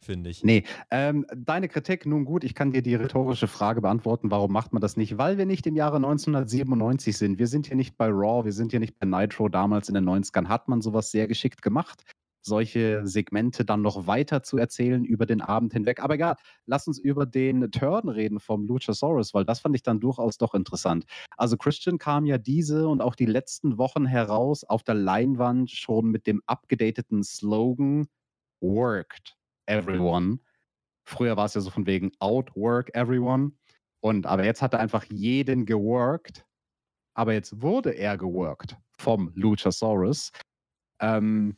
finde 0.00 0.30
ich. 0.30 0.42
Nee, 0.44 0.64
ähm, 0.90 1.26
deine 1.36 1.68
Kritik, 1.68 2.06
nun 2.06 2.24
gut, 2.24 2.42
ich 2.42 2.54
kann 2.54 2.72
dir 2.72 2.80
die 2.80 2.94
rhetorische 2.94 3.48
Frage 3.48 3.82
beantworten, 3.82 4.30
warum 4.30 4.50
macht 4.50 4.72
man 4.72 4.80
das 4.80 4.96
nicht? 4.96 5.18
Weil 5.18 5.36
wir 5.36 5.44
nicht 5.44 5.66
im 5.66 5.76
Jahre 5.76 5.96
1997 5.96 7.18
sind. 7.18 7.38
Wir 7.38 7.48
sind 7.48 7.66
hier 7.66 7.76
nicht 7.76 7.98
bei 7.98 8.08
Raw, 8.08 8.44
wir 8.44 8.52
sind 8.52 8.70
hier 8.70 8.80
nicht 8.80 8.98
bei 8.98 9.06
Nitro. 9.06 9.50
Damals 9.50 9.88
in 9.88 9.94
den 9.94 10.08
90ern 10.08 10.48
hat 10.48 10.68
man 10.68 10.80
sowas 10.80 11.10
sehr 11.10 11.28
geschickt 11.28 11.60
gemacht 11.60 12.02
solche 12.42 13.06
Segmente 13.06 13.64
dann 13.64 13.82
noch 13.82 14.06
weiter 14.06 14.42
zu 14.42 14.58
erzählen 14.58 15.04
über 15.04 15.26
den 15.26 15.40
Abend 15.40 15.72
hinweg. 15.72 16.00
Aber 16.02 16.14
egal, 16.14 16.36
lass 16.66 16.86
uns 16.86 16.98
über 16.98 17.26
den 17.26 17.70
Turn 17.70 18.08
reden 18.08 18.40
vom 18.40 18.66
Luchasaurus, 18.66 19.34
weil 19.34 19.44
das 19.44 19.60
fand 19.60 19.74
ich 19.76 19.82
dann 19.82 20.00
durchaus 20.00 20.38
doch 20.38 20.54
interessant. 20.54 21.04
Also 21.36 21.56
Christian 21.56 21.98
kam 21.98 22.26
ja 22.26 22.38
diese 22.38 22.88
und 22.88 23.00
auch 23.00 23.14
die 23.14 23.26
letzten 23.26 23.78
Wochen 23.78 24.06
heraus 24.06 24.64
auf 24.64 24.82
der 24.82 24.94
Leinwand 24.94 25.70
schon 25.70 26.10
mit 26.10 26.26
dem 26.26 26.42
abgedateten 26.46 27.22
Slogan 27.22 28.08
Worked 28.60 29.36
Everyone. 29.66 30.38
Früher 31.04 31.36
war 31.36 31.46
es 31.46 31.54
ja 31.54 31.60
so 31.60 31.70
von 31.70 31.86
wegen 31.86 32.12
Outwork 32.20 32.94
Everyone. 32.94 33.52
Und 34.00 34.26
aber 34.26 34.44
jetzt 34.44 34.62
hat 34.62 34.74
er 34.74 34.80
einfach 34.80 35.04
jeden 35.04 35.66
geworkt. 35.66 36.44
Aber 37.14 37.32
jetzt 37.34 37.60
wurde 37.62 37.90
er 37.90 38.16
geworkt 38.16 38.76
vom 38.98 39.30
Luchasaurus. 39.34 40.32
Ähm, 41.00 41.56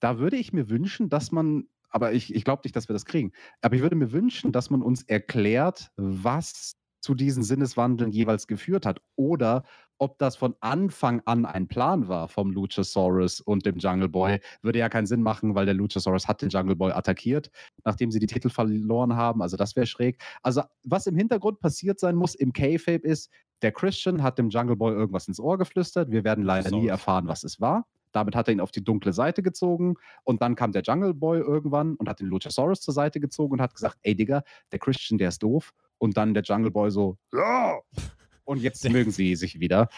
da 0.00 0.18
würde 0.18 0.36
ich 0.36 0.52
mir 0.52 0.68
wünschen, 0.68 1.08
dass 1.08 1.32
man, 1.32 1.64
aber 1.90 2.12
ich, 2.12 2.34
ich 2.34 2.44
glaube 2.44 2.62
nicht, 2.64 2.76
dass 2.76 2.88
wir 2.88 2.94
das 2.94 3.04
kriegen, 3.04 3.32
aber 3.60 3.76
ich 3.76 3.82
würde 3.82 3.96
mir 3.96 4.12
wünschen, 4.12 4.52
dass 4.52 4.70
man 4.70 4.82
uns 4.82 5.02
erklärt, 5.02 5.90
was 5.96 6.76
zu 7.00 7.14
diesen 7.14 7.42
Sinneswandeln 7.42 8.12
jeweils 8.12 8.46
geführt 8.46 8.86
hat 8.86 9.02
oder 9.14 9.64
ob 9.98 10.18
das 10.18 10.36
von 10.36 10.54
Anfang 10.60 11.22
an 11.24 11.46
ein 11.46 11.68
Plan 11.68 12.08
war 12.08 12.28
vom 12.28 12.50
Luchasaurus 12.50 13.40
und 13.40 13.64
dem 13.64 13.76
Jungle 13.76 14.08
Boy, 14.08 14.40
würde 14.62 14.78
ja 14.78 14.88
keinen 14.88 15.06
Sinn 15.06 15.22
machen, 15.22 15.54
weil 15.54 15.66
der 15.66 15.74
Luchasaurus 15.74 16.26
hat 16.26 16.42
den 16.42 16.48
Jungle 16.48 16.76
Boy 16.76 16.92
attackiert, 16.92 17.50
nachdem 17.84 18.10
sie 18.10 18.18
die 18.18 18.26
Titel 18.26 18.48
verloren 18.48 19.14
haben. 19.14 19.42
Also 19.42 19.56
das 19.56 19.76
wäre 19.76 19.86
schräg. 19.86 20.20
Also 20.42 20.62
was 20.82 21.06
im 21.06 21.16
Hintergrund 21.16 21.60
passiert 21.60 22.00
sein 22.00 22.16
muss 22.16 22.34
im 22.34 22.52
K-Fape 22.52 23.06
ist, 23.06 23.30
der 23.62 23.72
Christian 23.72 24.22
hat 24.22 24.38
dem 24.38 24.48
Jungle 24.50 24.76
Boy 24.76 24.94
irgendwas 24.94 25.28
ins 25.28 25.38
Ohr 25.38 25.58
geflüstert. 25.58 26.10
Wir 26.10 26.24
werden 26.24 26.42
leider 26.42 26.70
nie 26.70 26.88
erfahren, 26.88 27.28
was 27.28 27.44
es 27.44 27.60
war. 27.60 27.86
Damit 28.14 28.36
hat 28.36 28.48
er 28.48 28.52
ihn 28.52 28.60
auf 28.60 28.70
die 28.70 28.84
dunkle 28.84 29.12
Seite 29.12 29.42
gezogen 29.42 29.96
und 30.22 30.40
dann 30.40 30.54
kam 30.54 30.70
der 30.70 30.82
Jungle 30.82 31.14
Boy 31.14 31.40
irgendwann 31.40 31.96
und 31.96 32.08
hat 32.08 32.20
den 32.20 32.28
Luchasaurus 32.28 32.80
zur 32.80 32.94
Seite 32.94 33.18
gezogen 33.18 33.54
und 33.54 33.60
hat 33.60 33.74
gesagt, 33.74 33.98
ey 34.02 34.14
Digga, 34.14 34.44
der 34.70 34.78
Christian, 34.78 35.18
der 35.18 35.28
ist 35.28 35.42
doof. 35.42 35.72
Und 35.98 36.16
dann 36.16 36.32
der 36.32 36.42
Jungle 36.42 36.70
Boy 36.70 36.90
so, 36.90 37.18
ja. 37.32 37.80
Und 38.44 38.60
jetzt 38.60 38.88
mögen 38.88 39.10
sie 39.10 39.34
sich 39.36 39.58
wieder. 39.58 39.88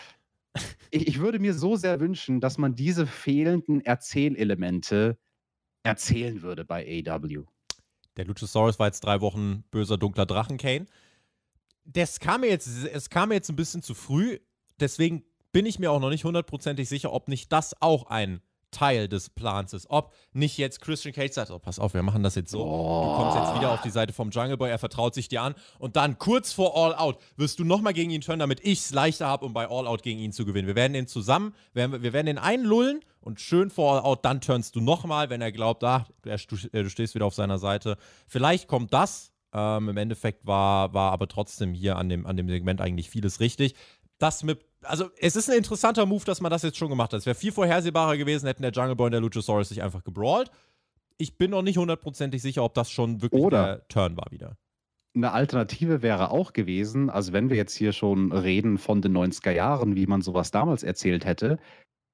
Ich, 0.90 1.06
ich 1.08 1.20
würde 1.20 1.38
mir 1.38 1.52
so 1.52 1.76
sehr 1.76 2.00
wünschen, 2.00 2.40
dass 2.40 2.56
man 2.56 2.74
diese 2.74 3.06
fehlenden 3.06 3.82
Erzählelemente 3.82 5.18
erzählen 5.82 6.40
würde 6.42 6.64
bei 6.64 7.04
AW. 7.06 7.44
Der 8.16 8.24
Luchasaurus 8.24 8.78
war 8.78 8.86
jetzt 8.86 9.04
drei 9.04 9.20
Wochen 9.20 9.64
böser, 9.70 9.98
dunkler 9.98 10.24
Drachen, 10.24 10.56
Kane. 10.56 10.86
Das 11.84 12.18
kam 12.18 12.40
mir 12.40 12.48
jetzt, 12.48 12.66
es 12.66 13.10
kam 13.10 13.28
mir 13.28 13.34
jetzt 13.34 13.50
ein 13.50 13.56
bisschen 13.56 13.82
zu 13.82 13.94
früh. 13.94 14.38
Deswegen 14.80 15.24
bin 15.56 15.64
ich 15.64 15.78
mir 15.78 15.90
auch 15.90 16.00
noch 16.00 16.10
nicht 16.10 16.26
hundertprozentig 16.26 16.86
sicher, 16.86 17.14
ob 17.14 17.28
nicht 17.28 17.50
das 17.50 17.80
auch 17.80 18.10
ein 18.10 18.42
Teil 18.72 19.08
des 19.08 19.30
Plans 19.30 19.72
ist. 19.72 19.86
Ob 19.88 20.12
nicht 20.34 20.58
jetzt 20.58 20.82
Christian 20.82 21.14
Cage 21.14 21.32
sagt, 21.32 21.50
oh, 21.50 21.58
pass 21.58 21.78
auf, 21.78 21.94
wir 21.94 22.02
machen 22.02 22.22
das 22.22 22.34
jetzt 22.34 22.50
so. 22.50 22.62
Oh. 22.62 23.06
Du 23.06 23.16
kommst 23.16 23.38
jetzt 23.38 23.58
wieder 23.58 23.72
auf 23.72 23.80
die 23.80 23.88
Seite 23.88 24.12
vom 24.12 24.28
Jungle 24.28 24.58
Boy, 24.58 24.68
er 24.68 24.78
vertraut 24.78 25.14
sich 25.14 25.28
dir 25.28 25.40
an 25.40 25.54
und 25.78 25.96
dann 25.96 26.18
kurz 26.18 26.52
vor 26.52 26.76
All 26.76 26.94
Out 26.94 27.18
wirst 27.38 27.58
du 27.58 27.64
nochmal 27.64 27.94
gegen 27.94 28.10
ihn 28.10 28.20
turnen, 28.20 28.40
damit 28.40 28.60
ich 28.64 28.80
es 28.80 28.92
leichter 28.92 29.28
habe, 29.28 29.46
um 29.46 29.54
bei 29.54 29.66
All 29.66 29.86
Out 29.86 30.02
gegen 30.02 30.20
ihn 30.20 30.32
zu 30.32 30.44
gewinnen. 30.44 30.68
Wir 30.68 30.74
werden 30.74 30.92
den 30.92 31.06
zusammen, 31.06 31.54
wir, 31.72 32.02
wir 32.02 32.12
werden 32.12 32.26
den 32.26 32.38
einlullen 32.38 33.00
und 33.20 33.40
schön 33.40 33.70
vor 33.70 33.94
All 33.94 34.00
Out, 34.00 34.26
dann 34.26 34.42
turnst 34.42 34.76
du 34.76 34.82
nochmal, 34.82 35.30
wenn 35.30 35.40
er 35.40 35.52
glaubt, 35.52 35.82
ah, 35.84 36.06
du, 36.22 36.56
du, 36.70 36.90
stehst 36.90 37.14
wieder 37.14 37.24
auf 37.24 37.34
seiner 37.34 37.56
Seite. 37.56 37.96
Vielleicht 38.26 38.68
kommt 38.68 38.92
das. 38.92 39.32
Ähm, 39.54 39.88
Im 39.88 39.96
Endeffekt 39.96 40.46
war, 40.46 40.92
war 40.92 41.12
aber 41.12 41.28
trotzdem 41.28 41.72
hier 41.72 41.96
an 41.96 42.10
dem, 42.10 42.26
an 42.26 42.36
dem 42.36 42.46
Segment 42.46 42.82
eigentlich 42.82 43.08
vieles 43.08 43.40
richtig. 43.40 43.74
Das 44.18 44.42
mit 44.42 44.60
also 44.82 45.10
es 45.18 45.36
ist 45.36 45.50
ein 45.50 45.56
interessanter 45.56 46.06
Move, 46.06 46.24
dass 46.24 46.40
man 46.40 46.50
das 46.50 46.62
jetzt 46.62 46.76
schon 46.76 46.88
gemacht 46.88 47.12
hat. 47.12 47.20
Es 47.20 47.26
wäre 47.26 47.34
viel 47.34 47.52
vorhersehbarer 47.52 48.16
gewesen, 48.16 48.46
hätten 48.46 48.62
der 48.62 48.72
Jungle 48.72 48.96
Boy 48.96 49.06
und 49.06 49.12
der 49.12 49.20
Luchasaurus 49.20 49.68
sich 49.68 49.82
einfach 49.82 50.04
gebrawlt. 50.04 50.50
Ich 51.18 51.38
bin 51.38 51.50
noch 51.50 51.62
nicht 51.62 51.78
hundertprozentig 51.78 52.42
sicher, 52.42 52.62
ob 52.62 52.74
das 52.74 52.90
schon 52.90 53.22
wirklich 53.22 53.42
Oder 53.42 53.64
der 53.64 53.88
Turn 53.88 54.16
war 54.16 54.30
wieder. 54.30 54.56
Eine 55.14 55.32
Alternative 55.32 56.02
wäre 56.02 56.30
auch 56.30 56.52
gewesen, 56.52 57.08
also 57.08 57.32
wenn 57.32 57.48
wir 57.48 57.56
jetzt 57.56 57.74
hier 57.74 57.92
schon 57.92 58.32
reden 58.32 58.76
von 58.76 59.00
den 59.00 59.16
90er 59.16 59.50
Jahren, 59.50 59.96
wie 59.96 60.06
man 60.06 60.20
sowas 60.20 60.50
damals 60.50 60.82
erzählt 60.82 61.24
hätte, 61.24 61.58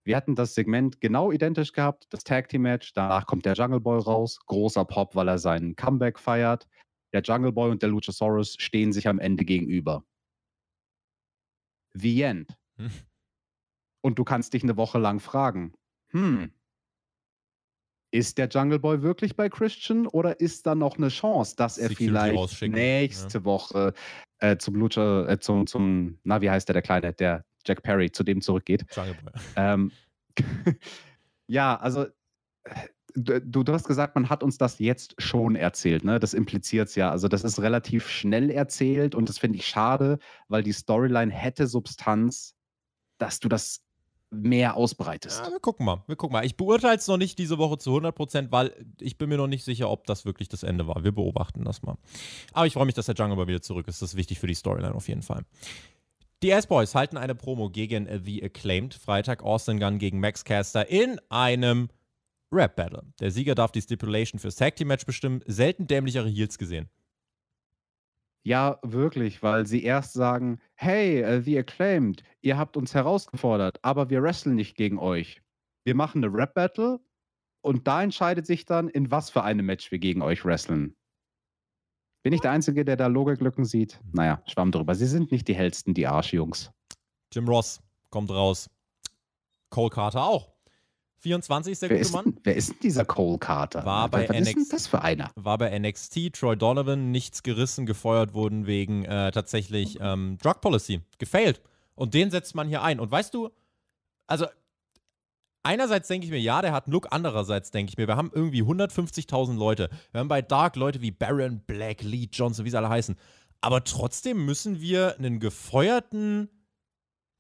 wir 0.05 0.17
hatten 0.17 0.35
das 0.35 0.55
Segment 0.55 1.01
genau 1.01 1.31
identisch 1.31 1.73
gehabt, 1.73 2.07
das 2.11 2.25
Tag 2.25 2.49
Team 2.49 2.63
Match, 2.63 2.93
danach 2.93 3.27
kommt 3.27 3.45
der 3.45 3.55
Jungle 3.55 3.81
Boy 3.81 4.01
raus, 4.01 4.39
großer 4.47 4.85
Pop, 4.85 5.15
weil 5.15 5.29
er 5.29 5.39
seinen 5.39 5.77
Comeback 5.77 6.19
feiert. 6.19 6.69
Der 7.13 7.23
Jungle 7.23 7.53
Boy 7.53 7.71
und 7.71 7.83
der 7.83 7.89
Luchasaurus 7.89 8.57
stehen 8.59 8.93
sich 8.93 9.07
am 9.07 9.19
Ende 9.19 9.45
gegenüber. 9.45 10.05
The 11.95 12.23
End. 12.23 12.57
Hm. 12.77 12.91
Und 14.03 14.19
du 14.19 14.25
kannst 14.25 14.53
dich 14.53 14.63
eine 14.63 14.77
Woche 14.77 14.99
lang 14.99 15.21
fragen, 15.21 15.73
hm, 16.11 16.51
ist 18.13 18.37
der 18.37 18.49
Jungle 18.49 18.79
Boy 18.79 19.03
wirklich 19.03 19.37
bei 19.37 19.49
Christian 19.49 20.07
oder 20.07 20.39
ist 20.39 20.67
da 20.67 20.75
noch 20.75 20.99
eine 20.99 21.09
Chance, 21.09 21.57
dass 21.57 21.79
er 21.79 21.89
Security 21.89 22.11
vielleicht 22.11 22.63
nächste 22.69 23.39
ja. 23.39 23.45
Woche 23.45 23.95
äh, 24.39 24.57
zum 24.59 24.75
Lucha, 24.75 25.27
äh, 25.29 25.39
zum, 25.41 25.67
zum, 25.67 26.19
na, 26.23 26.41
wie 26.43 26.51
heißt 26.51 26.69
der, 26.69 26.75
der 26.75 26.83
Kleine, 26.83 27.13
der 27.15 27.45
Jack 27.65 27.83
Perry, 27.83 28.13
zu 28.13 28.23
dem 28.23 28.43
zurückgeht? 28.43 28.85
Jungle 28.95 29.17
Boy. 29.23 29.33
Ähm, 29.57 29.93
ja, 31.47 31.77
also 31.77 32.07
du, 33.15 33.63
du 33.63 33.73
hast 33.73 33.87
gesagt, 33.87 34.15
man 34.15 34.29
hat 34.29 34.43
uns 34.43 34.59
das 34.59 34.79
jetzt 34.79 35.15
schon 35.19 35.57
erzählt, 35.57 36.05
ne? 36.05 36.19
Das 36.19 36.35
impliziert 36.35 36.89
es 36.89 36.95
ja. 36.95 37.11
Also, 37.11 37.29
das 37.29 37.45
ist 37.45 37.61
relativ 37.61 38.09
schnell 38.09 38.51
erzählt 38.51 39.15
und 39.15 39.29
das 39.29 39.39
finde 39.39 39.59
ich 39.59 39.67
schade, 39.67 40.19
weil 40.49 40.63
die 40.63 40.73
Storyline 40.73 41.33
hätte 41.33 41.67
Substanz, 41.67 42.55
dass 43.19 43.41
du 43.41 43.49
das 43.49 43.85
mehr 44.33 44.77
ausbreitest. 44.77 45.45
Ja, 45.45 45.51
wir 45.51 45.61
gucken 45.61 45.85
mal. 45.85 46.03
Wir 46.07 46.17
gucken 46.17 46.33
mal. 46.33 46.45
Ich 46.45 46.57
beurteile 46.57 46.97
es 46.97 47.07
noch 47.07 47.19
nicht 47.19 47.39
diese 47.39 47.59
Woche 47.59 47.77
zu 47.79 47.91
100 47.91 48.15
Prozent, 48.15 48.53
weil 48.53 48.75
ich 48.99 49.19
bin 49.19 49.29
mir 49.29 49.37
noch 49.37 49.47
nicht 49.47 49.65
sicher, 49.65 49.91
ob 49.91 50.07
das 50.07 50.25
wirklich 50.25 50.49
das 50.49 50.63
Ende 50.63 50.87
war. 50.87 51.05
Wir 51.05 51.13
beobachten 51.13 51.65
das 51.65 51.83
mal. 51.83 51.97
Aber 52.53 52.67
ich 52.67 52.73
freue 52.73 52.87
mich, 52.87 52.95
dass 52.95 53.07
der 53.07 53.15
Jungle 53.15 53.37
mal 53.37 53.47
wieder 53.47 53.61
zurück 53.61 53.87
ist. 53.89 54.01
Das 54.01 54.11
ist 54.11 54.17
wichtig 54.17 54.41
für 54.41 54.47
die 54.47 54.55
Storyline 54.55 54.95
auf 54.95 55.09
jeden 55.09 55.23
Fall. 55.23 55.45
Die 56.43 56.51
S-Boys 56.51 56.95
halten 56.95 57.19
eine 57.19 57.35
Promo 57.35 57.71
gegen 57.71 58.09
The 58.25 58.43
Acclaimed. 58.43 58.95
Freitag 58.95 59.43
Austin 59.43 59.79
Gunn 59.79 59.99
gegen 59.99 60.19
Max 60.19 60.45
Caster 60.45 60.89
in 60.89 61.21
einem 61.29 61.89
Rap 62.53 62.77
Battle. 62.77 63.03
Der 63.19 63.31
Sieger 63.31 63.55
darf 63.55 63.73
die 63.73 63.81
Stipulation 63.81 64.39
fürs 64.39 64.57
Tag 64.57 64.77
Team 64.77 64.89
Match 64.89 65.07
bestimmen. 65.07 65.43
Selten 65.47 65.87
dämlichere 65.87 66.29
Heels 66.29 66.59
gesehen. 66.59 66.89
Ja, 68.45 68.79
wirklich, 68.83 69.43
weil 69.43 69.67
sie 69.67 69.85
erst 69.85 70.13
sagen, 70.13 70.61
hey, 70.75 71.25
uh, 71.25 71.41
The 71.41 71.59
Acclaimed, 71.59 72.25
ihr 72.41 72.59
habt 72.59 72.77
uns 72.77 72.93
herausgefordert, 72.93 73.79
aber 73.83 74.11
wir 74.11 74.23
wresteln 74.23 74.57
nicht 74.57 74.77
gegen 74.77 74.99
euch. 74.99 75.41
Wir 75.85 75.95
machen 75.95 76.25
eine 76.25 76.35
Rap 76.35 76.55
Battle 76.55 77.01
und 77.61 77.87
da 77.87 78.03
entscheidet 78.03 78.47
sich 78.47 78.67
dann, 78.67 78.89
in 78.89 79.11
was 79.13 79.31
für 79.31 79.45
einem 79.45 79.67
Match 79.67 79.93
wir 79.93 80.01
gegen 80.01 80.23
euch 80.23 80.45
wresteln. 80.45 80.97
Bin 82.25 82.33
ich 82.33 82.41
der 82.41 82.51
Einzige, 82.51 82.85
der 82.85 82.97
da 82.97 83.07
Logiklücken 83.07 83.65
sieht? 83.65 84.01
Naja, 84.13 84.43
schwamm 84.47 84.73
drüber. 84.73 84.95
Sie 84.95 85.07
sind 85.07 85.33
nicht 85.33 85.47
die 85.49 85.55
hellsten, 85.55 85.95
die 85.95 86.07
Arschjungs. 86.07 86.71
Jim 87.33 87.49
Ross 87.49 87.81
kommt 88.11 88.31
raus. 88.31 88.69
Cole 89.71 89.91
Carter 89.91 90.25
auch. 90.25 90.53
24 91.23 91.73
ist 91.73 91.83
der 91.83 91.91
wer 91.91 91.99
gute 91.99 92.13
Mann. 92.13 92.37
wer 92.43 92.57
ist 92.57 92.71
denn 92.71 92.79
dieser 92.83 93.05
Cole 93.05 93.39
Carter? 93.39 93.85
War 93.85 94.09
bei 94.09 94.29
was 94.29 94.37
NXT, 94.37 94.49
ist 94.49 94.57
denn 94.57 94.69
das 94.71 94.87
für 94.89 95.03
einer? 95.03 95.31
War 95.37 95.57
bei 95.57 95.79
NXT, 95.79 96.33
Troy 96.33 96.57
Donovan, 96.57 97.13
nichts 97.13 97.45
gerissen, 97.45 97.87
gefeuert 97.87 98.35
wurden 98.35 98.67
wegen 98.67 99.05
äh, 99.05 99.31
tatsächlich 99.31 99.99
ähm, 100.01 100.37
Drug 100.43 100.61
Policy. 100.61 101.01
Gefailt. 101.19 101.63
Und 101.95 102.15
den 102.15 102.31
setzt 102.33 102.57
man 102.57 102.67
hier 102.67 102.83
ein. 102.83 102.99
Und 102.99 103.13
weißt 103.13 103.33
du, 103.35 103.51
also 104.27 104.47
einerseits 105.63 106.09
denke 106.09 106.25
ich 106.27 106.33
mir, 106.33 106.41
ja, 106.41 106.61
der 106.61 106.73
hat 106.73 106.87
einen 106.87 106.93
Look, 106.93 107.07
andererseits 107.11 107.71
denke 107.71 107.91
ich 107.91 107.99
mir, 107.99 108.09
wir 108.09 108.17
haben 108.17 108.33
irgendwie 108.35 108.63
150.000 108.63 109.57
Leute. 109.57 109.91
Wir 110.11 110.19
haben 110.19 110.29
bei 110.29 110.43
Dark 110.43 110.75
Leute 110.75 111.03
wie 111.03 111.13
Baron, 111.13 111.61
Black, 111.65 112.03
Lee 112.03 112.29
Johnson, 112.33 112.65
wie 112.65 112.71
sie 112.71 112.77
alle 112.77 112.89
heißen. 112.89 113.17
Aber 113.61 113.85
trotzdem 113.85 114.45
müssen 114.45 114.81
wir 114.81 115.17
einen 115.19 115.39
gefeuerten 115.39 116.49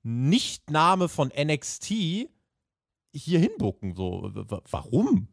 Nichtname 0.04 1.08
von 1.08 1.32
NXT 1.36 2.28
hier 3.12 3.38
hinbucken. 3.38 3.94
So, 3.94 4.31
warum? 4.70 5.29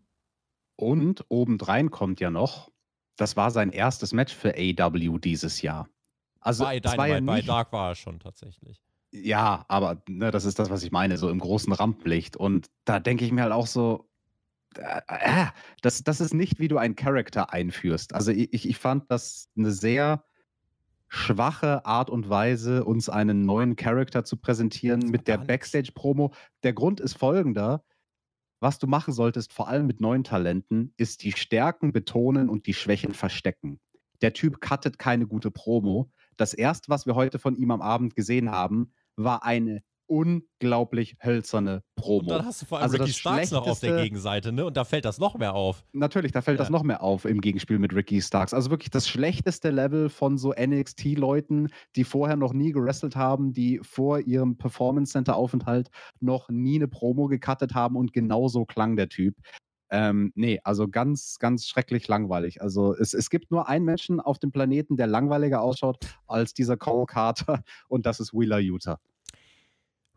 Und 0.76 1.26
obendrein 1.30 1.92
kommt 1.92 2.20
ja 2.20 2.30
noch, 2.30 2.72
das 3.18 3.36
war 3.36 3.52
sein 3.52 3.72
erstes 3.72 4.14
Match 4.14 4.34
für 4.34 4.56
AW 4.56 5.20
dieses 5.20 5.62
Jahr. 5.62 5.90
Also 6.40 6.64
bei, 6.64 6.80
Dynamite, 6.80 7.12
ja 7.12 7.22
bei 7.22 7.42
Dark 7.42 7.74
war 7.74 7.90
er 7.90 7.96
schon 7.96 8.20
tatsächlich. 8.20 8.82
Ja, 9.12 9.66
aber 9.68 10.02
ne, 10.08 10.32
das 10.32 10.46
ist 10.46 10.60
das, 10.60 10.70
was 10.70 10.84
ich 10.84 10.92
meine, 10.92 11.18
so 11.18 11.30
im 11.30 11.40
großen 11.40 11.74
Rampenlicht. 11.74 12.38
Und 12.38 12.70
da 12.86 13.00
denke 13.00 13.26
ich 13.26 13.32
mir 13.32 13.42
halt 13.42 13.52
auch 13.52 13.68
so, 13.68 14.10
äh, 14.78 15.02
äh, 15.08 15.46
das, 15.82 16.04
das 16.04 16.22
ist 16.22 16.34
nicht, 16.34 16.60
wie 16.60 16.68
du 16.68 16.78
einen 16.78 16.96
Charakter 16.96 17.52
einführst. 17.52 18.14
Also 18.14 18.32
ich, 18.32 18.70
ich 18.70 18.78
fand 18.78 19.10
das 19.12 19.50
eine 19.58 19.72
sehr 19.72 20.24
schwache 21.10 21.86
Art 21.86 22.10
und 22.10 22.30
Weise, 22.30 22.86
uns 22.86 23.10
einen 23.10 23.46
neuen 23.46 23.76
Charakter 23.76 24.24
zu 24.24 24.38
präsentieren 24.38 25.10
mit 25.10 25.28
der 25.28 25.40
Backstage-Promo. 25.40 26.34
Der 26.64 26.74
Grund 26.74 27.00
ist 27.00 27.18
folgender. 27.18 27.84
Was 28.62 28.78
du 28.78 28.88
machen 28.88 29.14
solltest, 29.14 29.52
vor 29.54 29.68
allem 29.68 29.88
mit 29.88 30.02
neuen 30.02 30.24
Talenten, 30.24 30.94
ist 30.98 31.24
die 31.24 31.32
Stärken 31.32 31.92
betonen 31.92 32.50
und 32.50 32.68
die 32.68 32.74
Schwächen 32.74 33.14
verstecken. 33.14 33.80
Der 34.22 34.34
Typ 34.34 34.62
cuttet 34.62 35.00
keine 35.00 35.28
gute 35.28 35.50
Promo. 35.50 36.12
Das 36.38 36.54
erste, 36.54 36.90
was 36.90 37.06
wir 37.06 37.16
heute 37.16 37.40
von 37.40 37.56
ihm 37.56 37.72
am 37.72 37.82
Abend 37.82 38.16
gesehen 38.16 38.52
haben, 38.52 38.92
war 39.16 39.44
eine 39.44 39.82
unglaublich 40.10 41.16
hölzerne 41.24 41.84
Promo. 41.96 42.20
Und 42.20 42.30
dann 42.30 42.46
hast 42.46 42.62
du 42.62 42.66
vor 42.66 42.80
allem 42.80 42.86
also 42.86 42.98
Ricky 42.98 43.14
Starks 43.14 43.52
noch 43.52 43.68
auf 43.68 43.80
der 43.80 44.02
Gegenseite, 44.02 44.52
ne? 44.52 44.66
Und 44.66 44.76
da 44.76 44.84
fällt 44.84 45.06
das 45.06 45.20
noch 45.20 45.38
mehr 45.38 45.54
auf. 45.54 45.84
Natürlich, 45.94 46.32
da 46.32 46.42
fällt 46.42 46.58
ja. 46.58 46.64
das 46.64 46.72
noch 46.72 46.84
mehr 46.84 47.04
auf 47.04 47.26
im 47.26 47.42
Gegenspiel 47.42 47.78
mit 47.78 47.94
Ricky 47.94 48.22
Starks. 48.22 48.54
Also 48.54 48.72
wirklich 48.72 48.90
das 48.90 49.08
schlechteste 49.08 49.70
Level 49.70 50.10
von 50.10 50.38
so 50.38 50.54
NXT-Leuten, 50.54 51.70
die 51.96 52.04
vorher 52.04 52.36
noch 52.36 52.54
nie 52.54 52.72
gewrestelt 52.72 53.16
haben, 53.16 53.54
die 53.54 53.80
vor 53.84 54.20
ihrem 54.20 54.58
Performance 54.58 55.14
Center-Aufenthalt 55.14 55.90
noch 56.20 56.50
nie 56.50 56.76
eine 56.76 56.88
Promo 56.88 57.28
gecuttet 57.28 57.76
haben 57.76 57.96
und 57.96 58.12
genauso 58.12 58.66
klang 58.66 58.96
der 58.96 59.10
Typ. 59.10 59.36
Ähm, 59.92 60.32
nee, 60.36 60.60
also 60.64 60.88
ganz, 60.88 61.38
ganz 61.40 61.68
schrecklich 61.68 62.08
langweilig. 62.08 62.62
Also 62.62 62.96
es, 62.96 63.14
es 63.14 63.30
gibt 63.30 63.50
nur 63.52 63.68
einen 63.68 63.86
Menschen 63.86 64.20
auf 64.20 64.38
dem 64.38 64.52
Planeten, 64.52 64.98
der 64.98 65.08
langweiliger 65.08 65.62
ausschaut 65.62 65.98
als 66.28 66.54
dieser 66.54 66.78
Cole 66.78 67.08
Carter 67.08 67.64
und 67.88 68.06
das 68.06 68.20
ist 68.20 68.34
Wheeler 68.34 68.60
Utah. 68.60 69.00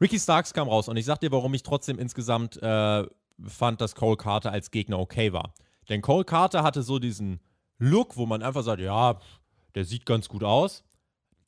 Ricky 0.03 0.19
Starks 0.19 0.53
kam 0.53 0.69
raus 0.69 0.89
und 0.89 0.97
ich 0.97 1.05
sag 1.05 1.21
dir, 1.21 1.31
warum 1.31 1.55
ich 1.55 1.63
trotzdem 1.63 1.97
insgesamt 2.01 2.61
äh, 2.61 3.07
fand, 3.47 3.81
dass 3.81 3.95
Cole 3.95 4.17
Carter 4.17 4.51
als 4.51 4.73
Gegner 4.73 4.99
okay 4.99 5.33
war. 5.33 5.55
Denn 5.89 6.03
Cole 6.03 6.25
Carter 6.25 6.65
hatte 6.65 6.83
so 6.83 6.99
diesen 6.99 7.39
Look, 7.79 8.17
wo 8.17 8.27
man 8.27 8.43
einfach 8.43 8.65
sagt, 8.65 8.81
ja, 8.81 9.21
der 9.77 9.85
sieht 9.85 10.05
ganz 10.05 10.29
gut 10.29 10.43
aus, 10.43 10.83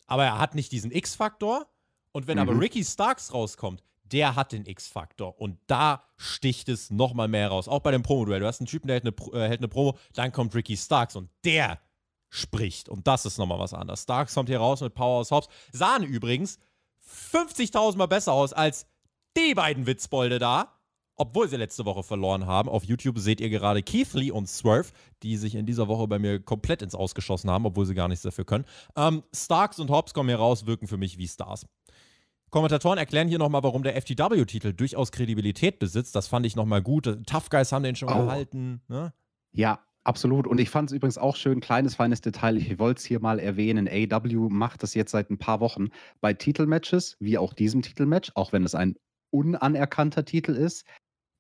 aber 0.07 0.25
er 0.25 0.39
hat 0.39 0.55
nicht 0.55 0.71
diesen 0.71 0.93
X-Faktor. 0.93 1.67
Und 2.13 2.29
wenn 2.29 2.39
mhm. 2.39 2.49
aber 2.49 2.61
Ricky 2.61 2.85
Starks 2.85 3.35
rauskommt, 3.35 3.83
der 4.05 4.37
hat 4.37 4.53
den 4.53 4.67
X-Faktor. 4.67 5.41
Und 5.41 5.59
da 5.67 6.05
sticht 6.17 6.69
es 6.69 6.93
nochmal 6.93 7.27
mehr 7.27 7.49
raus. 7.49 7.67
Auch 7.67 7.81
bei 7.81 7.91
dem 7.91 8.05
Promo-Duell. 8.05 8.39
Du 8.39 8.47
hast 8.47 8.61
einen 8.61 8.69
Typen, 8.69 8.87
der 8.87 9.01
hält 9.01 9.07
eine, 9.07 9.33
äh, 9.37 9.49
hält 9.49 9.61
eine 9.61 9.69
Promo, 9.69 9.99
dann 10.13 10.31
kommt 10.31 10.55
Ricky 10.55 10.77
Starks 10.77 11.17
und 11.17 11.29
der 11.45 11.81
spricht. 12.29 12.89
Und 12.89 13.09
das 13.09 13.27
ist 13.27 13.37
nochmal 13.37 13.59
was 13.59 13.75
anderes. 13.75 14.03
Starks 14.03 14.33
kommt 14.33 14.49
hier 14.49 14.59
raus 14.59 14.81
mit 14.81 14.95
Powerhouse 14.95 15.33
Hobbs. 15.33 15.49
Sahen 15.73 16.05
übrigens 16.05 16.61
50.000 17.09 17.97
Mal 17.97 18.07
besser 18.07 18.33
aus 18.33 18.53
als 18.53 18.87
die 19.37 19.55
beiden 19.55 19.87
Witzbolde 19.87 20.39
da. 20.39 20.71
Obwohl 21.17 21.49
sie 21.49 21.57
letzte 21.57 21.85
Woche 21.85 22.03
verloren 22.03 22.47
haben. 22.47 22.69
Auf 22.69 22.83
YouTube 22.83 23.21
seht 23.21 23.41
ihr 23.41 23.49
gerade 23.49 23.85
Keith 23.85 24.13
Lee 24.15 24.33
und 24.33 24.49
Swerve, 24.49 24.91
die 25.23 25.37
sich 25.37 25.55
in 25.55 25.65
dieser 25.65 25.87
Woche 25.87 26.09
bei 26.09 26.19
mir 26.19 26.41
komplett 26.41 26.83
ins 26.83 26.97
Ausgeschossen 26.97 27.49
haben, 27.51 27.67
obwohl 27.67 27.87
sie 27.87 27.95
gar 27.95 28.09
nichts 28.09 28.25
dafür 28.25 28.45
können. 28.45 28.65
Ähm, 28.97 29.23
Starks 29.33 29.79
und 29.79 29.91
Hobbs 29.91 30.13
kommen 30.13 30.29
hier 30.29 30.39
raus, 30.39 30.67
wirken 30.67 30.89
für 30.89 30.97
mich 30.97 31.17
wie 31.17 31.29
Stars. 31.29 31.67
Kommentatoren 32.51 32.99
erklären 32.99 33.29
hier 33.29 33.39
nochmal, 33.39 33.63
warum 33.63 33.85
der 33.85 33.95
FTW-Titel 34.01 34.73
durchaus 34.73 35.13
Kredibilität 35.13 35.79
besitzt. 35.79 36.17
Das 36.17 36.27
fand 36.27 36.47
ich 36.47 36.57
nochmal 36.57 36.83
gut. 36.83 37.05
Tough 37.27 37.49
Guys 37.49 37.71
haben 37.71 37.85
den 37.85 37.95
schon 37.95 38.09
oh. 38.09 38.25
gehalten. 38.25 38.81
Ne? 38.89 39.13
Ja, 39.53 39.81
Absolut. 40.07 40.47
Und 40.47 40.61
ich 40.61 40.69
fand 40.69 40.91
es 40.91 40.97
übrigens 40.97 41.17
auch 41.17 41.35
schön, 41.35 41.61
kleines, 41.61 41.95
feines 41.95 42.21
Detail, 42.21 42.59
ich 42.59 42.79
wollte 42.79 42.99
es 42.99 43.05
hier 43.07 43.21
mal 43.21 43.39
erwähnen. 43.39 43.89
AW 43.89 44.51
macht 44.51 44.83
das 44.83 44.95
jetzt 44.95 45.13
seit 45.13 45.31
ein 45.31 45.39
paar 45.39 45.61
Wochen 45.61 45.89
bei 46.21 46.35
Titelmatches, 46.35 47.17
wie 47.21 47.39
auch 47.39 47.55
diesem 47.55 47.81
Titelmatch, 47.81 48.33
auch 48.35 48.53
wenn 48.53 48.65
es 48.65 48.75
ein 48.75 48.97
unanerkannter 49.31 50.25
Titel 50.27 50.53
ist. 50.53 50.85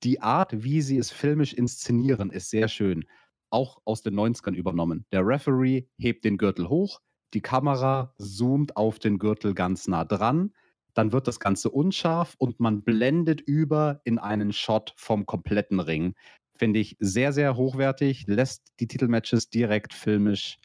Die 0.03 0.20
Art, 0.22 0.64
wie 0.64 0.81
sie 0.81 0.96
es 0.98 1.11
filmisch 1.11 1.53
inszenieren, 1.53 2.31
ist 2.31 2.50
sehr 2.50 2.68
schön. 2.68 3.05
Auch 3.50 3.81
aus 3.85 4.03
den 4.03 4.14
90ern 4.14 4.55
übernommen. 4.55 5.05
Der 5.12 5.27
Referee 5.27 5.87
hebt 5.98 6.24
den 6.24 6.38
Gürtel 6.38 6.68
hoch, 6.68 7.00
die 7.35 7.42
Kamera 7.42 8.14
zoomt 8.18 8.77
auf 8.77 8.98
den 8.98 9.18
Gürtel 9.18 9.55
ganz 9.55 9.88
nah 9.88 10.05
dran, 10.05 10.53
dann 10.94 11.12
wird 11.12 11.29
das 11.29 11.40
Ganze 11.40 11.70
unscharf 11.70 12.35
und 12.38 12.61
man 12.61 12.83
blendet 12.83 13.40
über 13.42 14.00
in 14.05 14.18
einen 14.18 14.53
Shot 14.53 14.94
vom 14.96 15.27
kompletten 15.27 15.81
Ring. 15.81 16.14
Finde 16.57 16.81
ich 16.81 16.97
sehr, 17.01 17.33
sehr 17.33 17.57
hochwertig, 17.57 18.25
lässt 18.27 18.62
die 18.81 18.87
Titelmatches 18.87 19.51
direkt 19.51 19.93
filmisch 19.93 20.57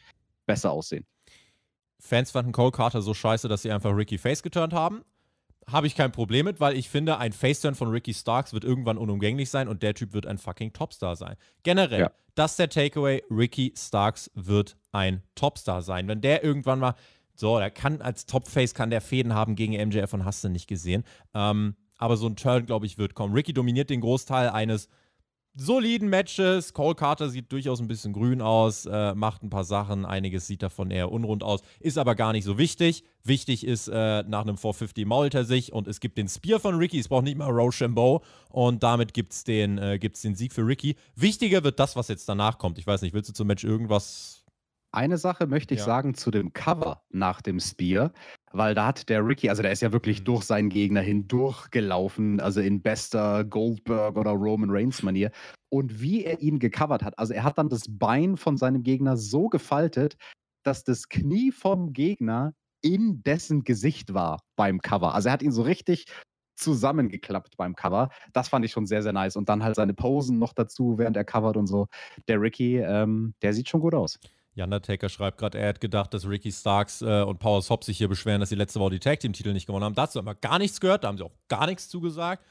besser 0.46 0.70
aussehen. 0.70 1.04
Fans 2.00 2.30
fanden 2.30 2.52
Cole 2.52 2.70
Carter 2.70 3.02
so 3.02 3.14
scheiße, 3.14 3.48
dass 3.48 3.62
sie 3.62 3.70
einfach 3.70 3.94
Ricky 3.94 4.18
Face 4.18 4.42
geturnt 4.42 4.72
haben. 4.72 5.02
Habe 5.66 5.86
ich 5.86 5.94
kein 5.94 6.10
Problem 6.10 6.46
mit, 6.46 6.58
weil 6.58 6.76
ich 6.76 6.88
finde, 6.88 7.18
ein 7.18 7.32
Face-Turn 7.32 7.74
von 7.74 7.88
Ricky 7.88 8.14
Starks 8.14 8.52
wird 8.52 8.64
irgendwann 8.64 8.98
unumgänglich 8.98 9.50
sein 9.50 9.68
und 9.68 9.82
der 9.82 9.94
Typ 9.94 10.12
wird 10.12 10.26
ein 10.26 10.38
fucking 10.38 10.72
Topstar 10.72 11.14
sein. 11.16 11.36
Generell, 11.62 12.00
ja. 12.00 12.10
das 12.34 12.52
ist 12.52 12.58
der 12.58 12.70
Takeaway. 12.70 13.22
Ricky 13.30 13.72
Starks 13.76 14.30
wird 14.34 14.76
ein 14.90 15.22
Topstar 15.34 15.82
sein. 15.82 16.08
Wenn 16.08 16.22
der 16.22 16.42
irgendwann 16.42 16.80
mal, 16.80 16.94
so, 17.34 17.58
der 17.58 17.70
kann 17.70 18.00
als 18.00 18.26
Topface 18.26 18.74
kann 18.74 18.90
der 18.90 19.00
Fäden 19.00 19.34
haben 19.34 19.54
gegen 19.54 19.74
MJF 19.74 20.12
und 20.12 20.24
hast 20.24 20.42
du 20.42 20.48
nicht 20.48 20.66
gesehen. 20.66 21.04
Ähm, 21.34 21.76
aber 21.98 22.16
so 22.16 22.26
ein 22.26 22.36
Turn, 22.36 22.66
glaube 22.66 22.86
ich, 22.86 22.98
wird 22.98 23.14
kommen. 23.14 23.34
Ricky 23.34 23.52
dominiert 23.52 23.90
den 23.90 24.00
Großteil 24.00 24.48
eines 24.48 24.88
soliden 25.54 26.08
Matches. 26.08 26.72
Cole 26.72 26.94
Carter 26.94 27.28
sieht 27.28 27.50
durchaus 27.52 27.80
ein 27.80 27.88
bisschen 27.88 28.12
grün 28.12 28.40
aus, 28.40 28.86
äh, 28.86 29.14
macht 29.14 29.42
ein 29.42 29.50
paar 29.50 29.64
Sachen. 29.64 30.04
Einiges 30.04 30.46
sieht 30.46 30.62
davon 30.62 30.90
eher 30.90 31.10
unrund 31.10 31.42
aus, 31.42 31.60
ist 31.80 31.98
aber 31.98 32.14
gar 32.14 32.32
nicht 32.32 32.44
so 32.44 32.58
wichtig. 32.58 33.04
Wichtig 33.24 33.66
ist 33.66 33.88
äh, 33.88 34.22
nach 34.22 34.42
einem 34.42 34.56
450 34.56 35.06
mault 35.06 35.34
er 35.34 35.44
sich 35.44 35.72
und 35.72 35.88
es 35.88 36.00
gibt 36.00 36.18
den 36.18 36.28
Spear 36.28 36.60
von 36.60 36.76
Ricky. 36.76 36.98
Es 36.98 37.08
braucht 37.08 37.24
nicht 37.24 37.38
mal 37.38 37.50
Rochambeau 37.50 38.22
und 38.48 38.82
damit 38.82 39.14
gibt 39.14 39.32
es 39.32 39.44
den, 39.44 39.78
äh, 39.78 39.98
den 39.98 40.34
Sieg 40.34 40.52
für 40.52 40.66
Ricky. 40.66 40.96
Wichtiger 41.16 41.64
wird 41.64 41.78
das, 41.78 41.96
was 41.96 42.08
jetzt 42.08 42.28
danach 42.28 42.58
kommt. 42.58 42.78
Ich 42.78 42.86
weiß 42.86 43.02
nicht, 43.02 43.12
willst 43.12 43.28
du 43.28 43.34
zum 43.34 43.46
Match 43.46 43.64
irgendwas 43.64 44.40
eine 44.92 45.18
Sache 45.18 45.46
möchte 45.46 45.74
ich 45.74 45.80
ja. 45.80 45.86
sagen 45.86 46.14
zu 46.14 46.30
dem 46.30 46.52
Cover 46.52 47.02
nach 47.10 47.42
dem 47.42 47.60
Spear, 47.60 48.12
weil 48.52 48.74
da 48.74 48.86
hat 48.86 49.08
der 49.08 49.26
Ricky, 49.26 49.48
also 49.48 49.62
der 49.62 49.72
ist 49.72 49.82
ja 49.82 49.92
wirklich 49.92 50.20
mhm. 50.20 50.24
durch 50.24 50.44
seinen 50.44 50.68
Gegner 50.68 51.00
hindurchgelaufen, 51.00 52.40
also 52.40 52.60
in 52.60 52.82
bester 52.82 53.44
Goldberg 53.44 54.16
oder 54.16 54.30
Roman 54.30 54.70
Reigns 54.70 55.02
Manier. 55.02 55.30
Und 55.68 56.00
wie 56.00 56.24
er 56.24 56.40
ihn 56.40 56.58
gecovert 56.58 57.02
hat, 57.02 57.18
also 57.18 57.32
er 57.32 57.44
hat 57.44 57.58
dann 57.58 57.68
das 57.68 57.84
Bein 57.88 58.36
von 58.36 58.56
seinem 58.56 58.82
Gegner 58.82 59.16
so 59.16 59.48
gefaltet, 59.48 60.16
dass 60.64 60.84
das 60.84 61.08
Knie 61.08 61.52
vom 61.52 61.92
Gegner 61.92 62.54
in 62.82 63.22
dessen 63.22 63.62
Gesicht 63.62 64.14
war 64.14 64.40
beim 64.56 64.80
Cover. 64.80 65.14
Also 65.14 65.28
er 65.28 65.32
hat 65.32 65.42
ihn 65.42 65.52
so 65.52 65.62
richtig 65.62 66.06
zusammengeklappt 66.56 67.56
beim 67.56 67.74
Cover. 67.74 68.10
Das 68.32 68.48
fand 68.48 68.64
ich 68.64 68.72
schon 68.72 68.86
sehr, 68.86 69.02
sehr 69.02 69.12
nice. 69.12 69.36
Und 69.36 69.48
dann 69.48 69.62
halt 69.62 69.76
seine 69.76 69.94
Posen 69.94 70.38
noch 70.38 70.52
dazu, 70.52 70.98
während 70.98 71.16
er 71.16 71.24
covert 71.24 71.56
und 71.56 71.66
so. 71.66 71.86
Der 72.28 72.40
Ricky, 72.40 72.78
ähm, 72.78 73.34
der 73.42 73.54
sieht 73.54 73.68
schon 73.68 73.80
gut 73.80 73.94
aus. 73.94 74.18
Undertaker 74.56 75.08
schreibt 75.08 75.38
gerade, 75.38 75.58
er 75.58 75.68
hat 75.68 75.80
gedacht, 75.80 76.12
dass 76.12 76.28
Ricky 76.28 76.52
Starks 76.52 77.02
äh, 77.02 77.22
und 77.22 77.38
Power 77.38 77.62
Hobbs 77.68 77.86
sich 77.86 77.98
hier 77.98 78.08
beschweren, 78.08 78.40
dass 78.40 78.48
sie 78.48 78.56
letzte 78.56 78.80
Woche 78.80 78.90
die 78.90 78.98
Tag 79.00 79.20
Team 79.20 79.32
Titel 79.32 79.52
nicht 79.52 79.66
gewonnen 79.66 79.84
haben. 79.84 79.94
Dazu 79.94 80.18
haben 80.18 80.26
wir 80.26 80.34
gar 80.34 80.58
nichts 80.58 80.80
gehört, 80.80 81.04
da 81.04 81.08
haben 81.08 81.18
sie 81.18 81.24
auch 81.24 81.34
gar 81.48 81.66
nichts 81.66 81.88
zugesagt. 81.88 82.44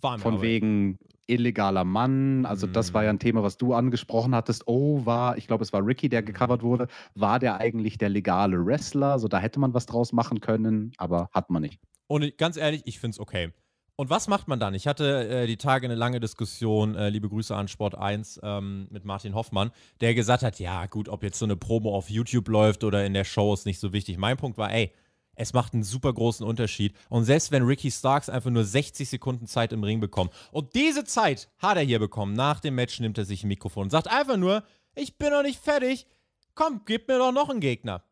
War 0.00 0.18
Von 0.18 0.40
wegen 0.40 0.98
illegaler 1.26 1.84
Mann, 1.84 2.46
also 2.46 2.66
mm. 2.66 2.72
das 2.72 2.94
war 2.94 3.04
ja 3.04 3.10
ein 3.10 3.16
mhm. 3.16 3.20
Thema, 3.20 3.42
was 3.42 3.56
du 3.56 3.74
angesprochen 3.74 4.34
hattest. 4.34 4.66
Oh, 4.66 5.04
war, 5.06 5.36
ich 5.36 5.46
glaube, 5.46 5.62
es 5.62 5.72
war 5.72 5.84
Ricky, 5.86 6.08
der 6.08 6.22
gecovert 6.22 6.62
wurde. 6.62 6.88
War 7.14 7.38
der 7.38 7.58
eigentlich 7.58 7.98
der 7.98 8.08
legale 8.08 8.64
Wrestler? 8.64 9.18
So, 9.18 9.28
da 9.28 9.38
hätte 9.38 9.60
man 9.60 9.74
was 9.74 9.86
draus 9.86 10.12
machen 10.12 10.40
können, 10.40 10.92
aber 10.96 11.28
hat 11.32 11.50
man 11.50 11.62
nicht. 11.62 11.80
Und 12.06 12.36
ganz 12.38 12.56
ehrlich, 12.56 12.82
ich 12.84 12.98
finde 12.98 13.14
es 13.14 13.20
okay. 13.20 13.52
Und 13.96 14.08
was 14.08 14.26
macht 14.26 14.48
man 14.48 14.58
dann? 14.58 14.74
Ich 14.74 14.86
hatte 14.86 15.28
äh, 15.28 15.46
die 15.46 15.58
Tage 15.58 15.86
eine 15.86 15.94
lange 15.94 16.18
Diskussion, 16.18 16.94
äh, 16.94 17.10
liebe 17.10 17.28
Grüße 17.28 17.54
an 17.54 17.68
Sport 17.68 17.94
1 17.94 18.40
ähm, 18.42 18.88
mit 18.90 19.04
Martin 19.04 19.34
Hoffmann, 19.34 19.70
der 20.00 20.14
gesagt 20.14 20.42
hat, 20.42 20.58
ja 20.58 20.86
gut, 20.86 21.08
ob 21.08 21.22
jetzt 21.22 21.38
so 21.38 21.44
eine 21.44 21.56
Promo 21.56 21.94
auf 21.94 22.08
YouTube 22.08 22.48
läuft 22.48 22.84
oder 22.84 23.04
in 23.04 23.12
der 23.12 23.24
Show 23.24 23.52
ist 23.52 23.66
nicht 23.66 23.80
so 23.80 23.92
wichtig. 23.92 24.16
Mein 24.16 24.38
Punkt 24.38 24.56
war, 24.56 24.72
ey, 24.72 24.92
es 25.34 25.52
macht 25.52 25.74
einen 25.74 25.82
super 25.82 26.12
großen 26.12 26.46
Unterschied. 26.46 26.94
Und 27.08 27.24
selbst 27.24 27.52
wenn 27.52 27.64
Ricky 27.64 27.90
Starks 27.90 28.28
einfach 28.28 28.50
nur 28.50 28.64
60 28.64 29.08
Sekunden 29.08 29.46
Zeit 29.46 29.72
im 29.72 29.84
Ring 29.84 30.00
bekommt, 30.00 30.32
und 30.52 30.74
diese 30.74 31.04
Zeit 31.04 31.50
hat 31.58 31.76
er 31.76 31.82
hier 31.82 31.98
bekommen, 31.98 32.32
nach 32.34 32.60
dem 32.60 32.74
Match 32.74 32.98
nimmt 33.00 33.18
er 33.18 33.24
sich 33.24 33.44
ein 33.44 33.48
Mikrofon 33.48 33.84
und 33.84 33.90
sagt 33.90 34.08
einfach 34.08 34.36
nur, 34.36 34.62
ich 34.94 35.18
bin 35.18 35.30
noch 35.30 35.42
nicht 35.42 35.60
fertig, 35.60 36.06
komm, 36.54 36.82
gib 36.86 37.08
mir 37.08 37.18
doch 37.18 37.32
noch 37.32 37.50
einen 37.50 37.60
Gegner. 37.60 38.04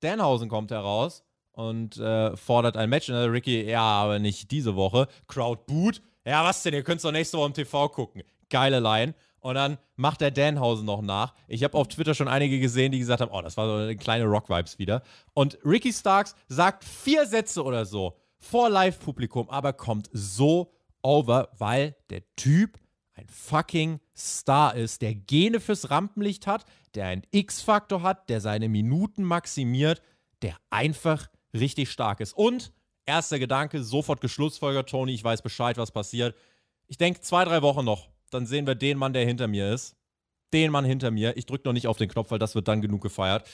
Danhausen 0.00 0.48
kommt 0.48 0.70
heraus 0.70 1.25
und 1.56 1.96
äh, 1.96 2.36
fordert 2.36 2.76
ein 2.76 2.90
Match. 2.90 3.08
Und 3.08 3.16
dann 3.16 3.30
Ricky, 3.30 3.68
ja, 3.68 3.80
aber 3.80 4.18
nicht 4.18 4.50
diese 4.50 4.76
Woche. 4.76 5.08
Crowd 5.26 5.62
boot. 5.66 6.02
Ja, 6.24 6.44
was 6.44 6.62
denn? 6.62 6.74
Ihr 6.74 6.82
könnt 6.82 6.98
es 6.98 7.02
doch 7.02 7.12
nächste 7.12 7.38
Woche 7.38 7.46
im 7.46 7.54
TV 7.54 7.88
gucken. 7.88 8.22
Geile 8.50 8.78
Line. 8.78 9.14
Und 9.40 9.54
dann 9.54 9.78
macht 9.96 10.20
der 10.20 10.30
Danhausen 10.30 10.84
noch 10.84 11.00
nach. 11.00 11.34
Ich 11.48 11.64
habe 11.64 11.78
auf 11.78 11.88
Twitter 11.88 12.14
schon 12.14 12.28
einige 12.28 12.60
gesehen, 12.60 12.92
die 12.92 12.98
gesagt 12.98 13.22
haben, 13.22 13.30
oh, 13.32 13.40
das 13.40 13.56
war 13.56 13.66
so 13.66 13.74
eine 13.74 13.96
kleine 13.96 14.24
Rock-Vibes 14.24 14.78
wieder. 14.78 15.02
Und 15.34 15.58
Ricky 15.64 15.92
Starks 15.92 16.34
sagt 16.48 16.84
vier 16.84 17.26
Sätze 17.26 17.64
oder 17.64 17.86
so 17.86 18.18
vor 18.38 18.68
Live-Publikum, 18.68 19.48
aber 19.48 19.72
kommt 19.72 20.10
so 20.12 20.72
over, 21.02 21.48
weil 21.56 21.96
der 22.10 22.22
Typ 22.36 22.78
ein 23.14 23.28
fucking 23.28 24.00
Star 24.14 24.74
ist, 24.74 25.00
der 25.00 25.14
Gene 25.14 25.60
fürs 25.60 25.90
Rampenlicht 25.90 26.46
hat, 26.46 26.66
der 26.94 27.06
einen 27.06 27.22
X-Faktor 27.30 28.02
hat, 28.02 28.28
der 28.28 28.40
seine 28.42 28.68
Minuten 28.68 29.22
maximiert, 29.22 30.02
der 30.42 30.56
einfach 30.68 31.28
richtig 31.56 31.90
stark 31.90 32.20
ist. 32.20 32.32
Und 32.34 32.72
erster 33.06 33.38
Gedanke, 33.38 33.82
sofort 33.82 34.20
geschlussfolgert, 34.20 34.88
Tony, 34.88 35.12
ich 35.12 35.24
weiß 35.24 35.42
Bescheid, 35.42 35.78
was 35.78 35.90
passiert. 35.90 36.36
Ich 36.88 36.98
denke, 36.98 37.20
zwei, 37.20 37.44
drei 37.44 37.62
Wochen 37.62 37.84
noch, 37.84 38.08
dann 38.30 38.46
sehen 38.46 38.66
wir 38.66 38.74
den 38.74 38.98
Mann, 38.98 39.12
der 39.12 39.24
hinter 39.24 39.48
mir 39.48 39.72
ist. 39.72 39.96
Den 40.52 40.70
Mann 40.70 40.84
hinter 40.84 41.10
mir. 41.10 41.36
Ich 41.36 41.46
drücke 41.46 41.66
noch 41.66 41.72
nicht 41.72 41.88
auf 41.88 41.96
den 41.96 42.08
Knopf, 42.08 42.30
weil 42.30 42.38
das 42.38 42.54
wird 42.54 42.68
dann 42.68 42.80
genug 42.80 43.02
gefeiert. 43.02 43.48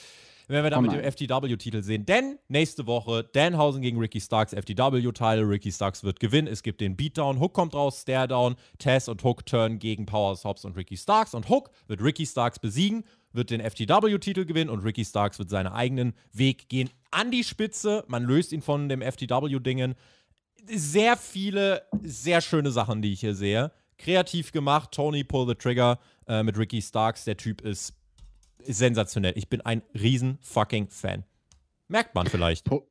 wenn 0.47 0.63
wir 0.63 0.69
dann 0.69 0.79
Oh 0.79 0.81
mit 0.81 0.91
dem 0.91 1.11
FTW-Titel 1.11 1.81
sehen. 1.81 2.05
Denn 2.05 2.37
nächste 2.49 2.85
Woche 2.85 3.23
Danhausen 3.23 3.81
gegen 3.81 3.97
Ricky 3.97 4.19
Starks 4.19 4.53
FTW-Title. 4.53 5.47
Ricky 5.47 5.71
Starks 5.71 6.03
wird 6.03 6.19
gewinnen. 6.19 6.47
Es 6.47 6.63
gibt 6.63 6.81
den 6.81 6.95
Beatdown. 6.95 7.39
Hook 7.39 7.53
kommt 7.53 7.73
raus, 7.73 8.01
Staredown. 8.01 8.55
Tess 8.77 9.07
und 9.07 9.23
Hook 9.23 9.45
turn 9.45 9.79
gegen 9.79 10.05
Powerhouse 10.05 10.43
Hobbs 10.43 10.65
und 10.65 10.75
Ricky 10.75 10.97
Starks. 10.97 11.33
Und 11.33 11.49
Hook 11.49 11.71
wird 11.87 12.01
Ricky 12.01 12.25
Starks 12.25 12.59
besiegen, 12.59 13.05
wird 13.33 13.49
den 13.49 13.61
FTW-Titel 13.61 14.45
gewinnen 14.45 14.69
und 14.69 14.83
Ricky 14.83 15.03
Starks 15.03 15.39
wird 15.39 15.49
seinen 15.49 15.67
eigenen 15.67 16.13
Weg 16.31 16.69
gehen 16.69 16.89
an 17.11 17.31
die 17.31 17.43
Spitze. 17.43 18.03
Man 18.07 18.23
löst 18.23 18.51
ihn 18.51 18.61
von 18.61 18.89
dem 18.89 19.01
FTW-Dingen. 19.01 19.95
Sehr 20.65 21.17
viele, 21.17 21.83
sehr 22.01 22.41
schöne 22.41 22.71
Sachen, 22.71 23.01
die 23.01 23.11
ich 23.11 23.19
hier 23.19 23.35
sehe. 23.35 23.71
Kreativ 23.97 24.51
gemacht. 24.51 24.91
Tony 24.91 25.23
Pull 25.23 25.47
the 25.47 25.55
Trigger 25.55 25.99
äh, 26.27 26.43
mit 26.43 26.57
Ricky 26.57 26.81
Starks. 26.81 27.25
Der 27.25 27.37
Typ 27.37 27.61
ist 27.61 27.93
sensationell. 28.65 29.33
Ich 29.35 29.49
bin 29.49 29.61
ein 29.61 29.81
riesen 29.93 30.37
fucking 30.41 30.87
Fan. 30.89 31.23
Merkt 31.87 32.15
man 32.15 32.27
vielleicht. 32.27 32.65
Pu 32.65 32.81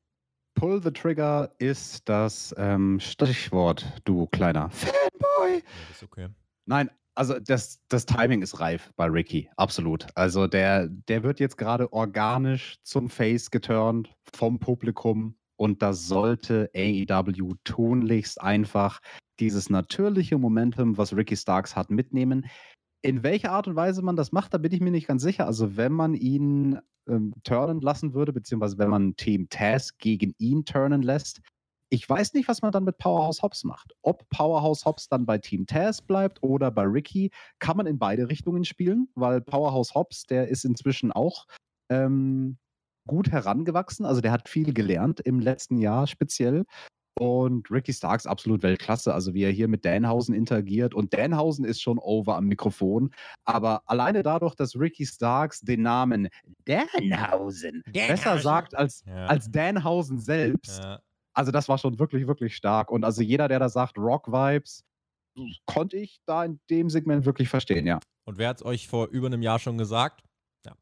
Pull 0.54 0.82
the 0.82 0.90
Trigger 0.90 1.50
ist 1.58 2.08
das 2.08 2.54
ähm, 2.58 3.00
Stichwort, 3.00 3.84
du 4.04 4.26
kleiner 4.26 4.68
Fanboy. 4.70 5.54
Ja, 5.54 5.90
ist 5.90 6.02
okay. 6.02 6.28
Nein, 6.66 6.90
also 7.14 7.38
das, 7.38 7.80
das 7.88 8.06
Timing 8.06 8.42
ist 8.42 8.60
reif 8.60 8.92
bei 8.96 9.06
Ricky, 9.06 9.50
absolut. 9.56 10.06
Also 10.14 10.46
der, 10.46 10.88
der 10.88 11.22
wird 11.22 11.40
jetzt 11.40 11.58
gerade 11.58 11.92
organisch 11.92 12.76
zum 12.82 13.08
Face 13.08 13.50
geturnt 13.50 14.14
vom 14.32 14.58
Publikum 14.58 15.36
und 15.56 15.82
das 15.82 16.06
sollte 16.06 16.70
AEW 16.74 17.54
tunlichst 17.64 18.40
einfach 18.40 19.00
dieses 19.40 19.70
natürliche 19.70 20.38
Momentum, 20.38 20.96
was 20.98 21.14
Ricky 21.14 21.36
Starks 21.36 21.76
hat, 21.76 21.90
mitnehmen. 21.90 22.46
In 23.02 23.22
welcher 23.22 23.52
Art 23.52 23.66
und 23.66 23.76
Weise 23.76 24.02
man 24.02 24.16
das 24.16 24.32
macht, 24.32 24.54
da 24.54 24.58
bin 24.58 24.72
ich 24.72 24.80
mir 24.80 24.92
nicht 24.92 25.08
ganz 25.08 25.22
sicher. 25.22 25.46
Also 25.46 25.76
wenn 25.76 25.92
man 25.92 26.14
ihn 26.14 26.78
ähm, 27.08 27.34
turnen 27.42 27.80
lassen 27.80 28.14
würde, 28.14 28.32
beziehungsweise 28.32 28.78
wenn 28.78 28.90
man 28.90 29.16
Team 29.16 29.48
Taz 29.48 29.98
gegen 29.98 30.34
ihn 30.38 30.64
turnen 30.64 31.02
lässt, 31.02 31.40
ich 31.92 32.08
weiß 32.08 32.32
nicht, 32.32 32.48
was 32.48 32.62
man 32.62 32.72
dann 32.72 32.84
mit 32.84 32.96
Powerhouse 32.96 33.42
Hobbs 33.42 33.64
macht. 33.64 33.92
Ob 34.00 34.26
Powerhouse 34.30 34.86
Hobbs 34.86 35.08
dann 35.08 35.26
bei 35.26 35.36
Team 35.36 35.66
Taz 35.66 36.00
bleibt 36.00 36.42
oder 36.42 36.70
bei 36.70 36.84
Ricky, 36.84 37.30
kann 37.58 37.76
man 37.76 37.86
in 37.86 37.98
beide 37.98 38.30
Richtungen 38.30 38.64
spielen, 38.64 39.08
weil 39.14 39.42
Powerhouse 39.42 39.94
Hobbs, 39.94 40.24
der 40.24 40.48
ist 40.48 40.64
inzwischen 40.64 41.12
auch 41.12 41.46
ähm, 41.90 42.56
gut 43.06 43.30
herangewachsen. 43.30 44.06
Also 44.06 44.22
der 44.22 44.32
hat 44.32 44.48
viel 44.48 44.72
gelernt 44.72 45.20
im 45.20 45.38
letzten 45.38 45.76
Jahr 45.76 46.06
speziell. 46.06 46.64
Und 47.20 47.70
Ricky 47.70 47.92
Starks 47.92 48.26
absolut 48.26 48.62
Weltklasse. 48.62 49.12
Also 49.12 49.34
wie 49.34 49.42
er 49.42 49.50
hier 49.50 49.68
mit 49.68 49.84
Danhausen 49.84 50.34
interagiert. 50.34 50.94
Und 50.94 51.12
Danhausen 51.12 51.66
ist 51.66 51.82
schon 51.82 51.98
over 51.98 52.36
am 52.36 52.46
Mikrofon. 52.46 53.10
Aber 53.44 53.82
alleine 53.84 54.22
dadurch, 54.22 54.54
dass 54.54 54.76
Ricky 54.76 55.04
Starks 55.04 55.60
den 55.60 55.82
Namen 55.82 56.28
Danhausen, 56.64 57.82
besser 57.92 58.06
Danhausen. 58.24 58.42
sagt 58.42 58.74
als, 58.74 59.04
Ja. 59.06 59.26
als 59.26 59.50
Danhausen 59.50 60.18
selbst. 60.18 60.82
Ja. 60.82 61.00
Also 61.34 61.50
das 61.50 61.68
war 61.68 61.78
schon 61.78 61.98
wirklich, 61.98 62.26
wirklich 62.26 62.56
stark. 62.56 62.90
Und 62.90 63.04
also 63.04 63.22
jeder, 63.22 63.48
der 63.48 63.58
da 63.58 63.68
sagt 63.68 63.98
Rock-Vibes, 63.98 64.84
konnte 65.66 65.96
ich 65.96 66.20
da 66.26 66.44
in 66.44 66.60
dem 66.70 66.90
Segment 66.90 67.24
wirklich 67.24 67.48
verstehen, 67.48 67.86
ja. 67.86 68.00
Und 68.24 68.38
wer 68.38 68.48
hat 68.50 68.58
es 68.58 68.64
euch 68.64 68.86
vor 68.86 69.08
über 69.08 69.26
einem 69.26 69.42
Jahr 69.42 69.58
schon 69.58 69.78
gesagt? 69.78 70.22
Ja. 70.64 70.76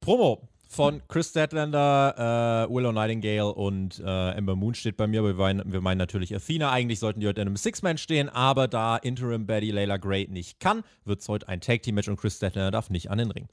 Promo 0.00 0.48
von 0.68 1.00
Chris 1.08 1.30
Statlander, 1.30 2.66
äh, 2.68 2.74
Willow 2.74 2.92
Nightingale 2.92 3.54
und 3.54 4.00
äh, 4.00 4.30
Ember 4.32 4.56
Moon 4.56 4.74
steht 4.74 4.96
bei 4.96 5.06
mir. 5.06 5.22
Wir 5.22 5.34
meinen, 5.34 5.72
wir 5.72 5.80
meinen 5.80 5.98
natürlich 5.98 6.34
Athena. 6.34 6.72
Eigentlich 6.72 6.98
sollten 6.98 7.20
die 7.20 7.28
heute 7.28 7.40
in 7.40 7.48
einem 7.48 7.56
Six-Man 7.56 7.98
stehen, 7.98 8.28
aber 8.28 8.66
da 8.66 8.96
Interim 8.96 9.46
Betty 9.46 9.70
Layla 9.70 9.96
Gray 9.96 10.26
nicht 10.28 10.58
kann, 10.58 10.82
wird 11.04 11.20
es 11.20 11.28
heute 11.28 11.48
ein 11.48 11.60
Tag-Team-Match 11.60 12.08
und 12.08 12.16
Chris 12.16 12.36
Statlander 12.36 12.70
darf 12.70 12.90
nicht 12.90 13.10
an 13.10 13.18
den 13.18 13.30
Ring. 13.30 13.48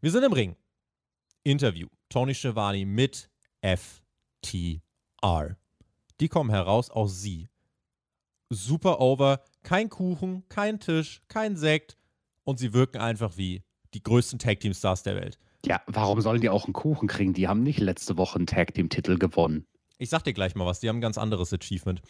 Wir 0.00 0.10
sind 0.10 0.22
im 0.22 0.32
Ring. 0.32 0.54
Interview. 1.42 1.88
Tony 2.08 2.34
Schiavone 2.34 2.86
mit 2.86 3.28
FTR. 3.60 4.80
Die 6.20 6.28
kommen 6.28 6.50
heraus, 6.50 6.90
auch 6.90 7.08
sie. 7.08 7.48
Super 8.50 9.00
over, 9.00 9.42
kein 9.62 9.88
Kuchen, 9.88 10.48
kein 10.48 10.78
Tisch, 10.78 11.22
kein 11.28 11.56
Sekt 11.56 11.96
und 12.44 12.58
sie 12.58 12.72
wirken 12.72 12.98
einfach 12.98 13.36
wie 13.36 13.64
die 13.94 14.02
größten 14.02 14.38
Tag-Team-Stars 14.38 15.02
der 15.02 15.16
Welt. 15.16 15.38
Ja, 15.64 15.80
warum 15.86 16.20
sollen 16.20 16.40
die 16.40 16.50
auch 16.50 16.66
einen 16.66 16.74
Kuchen 16.74 17.08
kriegen? 17.08 17.32
Die 17.32 17.48
haben 17.48 17.62
nicht 17.62 17.80
letzte 17.80 18.18
Woche 18.18 18.36
einen 18.36 18.46
Tag-Team-Titel 18.46 19.18
gewonnen. 19.18 19.66
Ich 19.98 20.10
sag 20.10 20.22
dir 20.22 20.34
gleich 20.34 20.54
mal 20.54 20.66
was, 20.66 20.80
die 20.80 20.88
haben 20.88 20.98
ein 20.98 21.02
ganz 21.02 21.16
anderes 21.16 21.52
Achievement. 21.52 22.02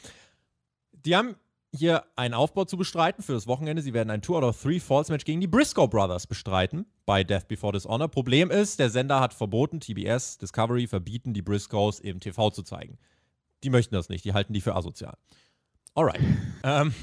Die 0.93 1.15
haben 1.15 1.37
hier 1.77 2.05
einen 2.17 2.35
Aufbau 2.35 2.65
zu 2.65 2.77
bestreiten 2.77 3.23
für 3.23 3.33
das 3.33 3.47
Wochenende. 3.47 3.83
Sie 3.83 3.93
werden 3.93 4.11
ein 4.11 4.23
2 4.23 4.35
out 4.35 4.45
of 4.45 4.63
3 4.63 4.81
Falls 4.81 5.09
Match 5.09 5.25
gegen 5.25 5.41
die 5.41 5.47
Briscoe 5.47 5.89
Brothers 5.89 6.27
bestreiten 6.27 6.87
bei 7.05 7.25
Death 7.25 7.49
Before 7.49 7.73
Dishonor. 7.73 8.09
Problem 8.09 8.51
ist, 8.51 8.79
der 8.79 8.91
Sender 8.91 9.21
hat 9.21 9.35
verboten, 9.35 9.81
TBS, 9.81 10.39
Discovery 10.39 10.87
verbieten, 10.87 11.35
die 11.35 11.43
Briscoes 11.43 12.01
im 12.01 12.21
TV 12.21 12.51
zu 12.51 12.63
zeigen. 12.63 12.99
Die 13.65 13.71
möchten 13.71 13.95
das 13.95 14.09
nicht, 14.09 14.25
die 14.25 14.33
halten 14.33 14.53
die 14.53 14.61
für 14.61 14.75
asozial. 14.75 15.17
Alright. 15.95 16.21
ähm, 16.65 16.95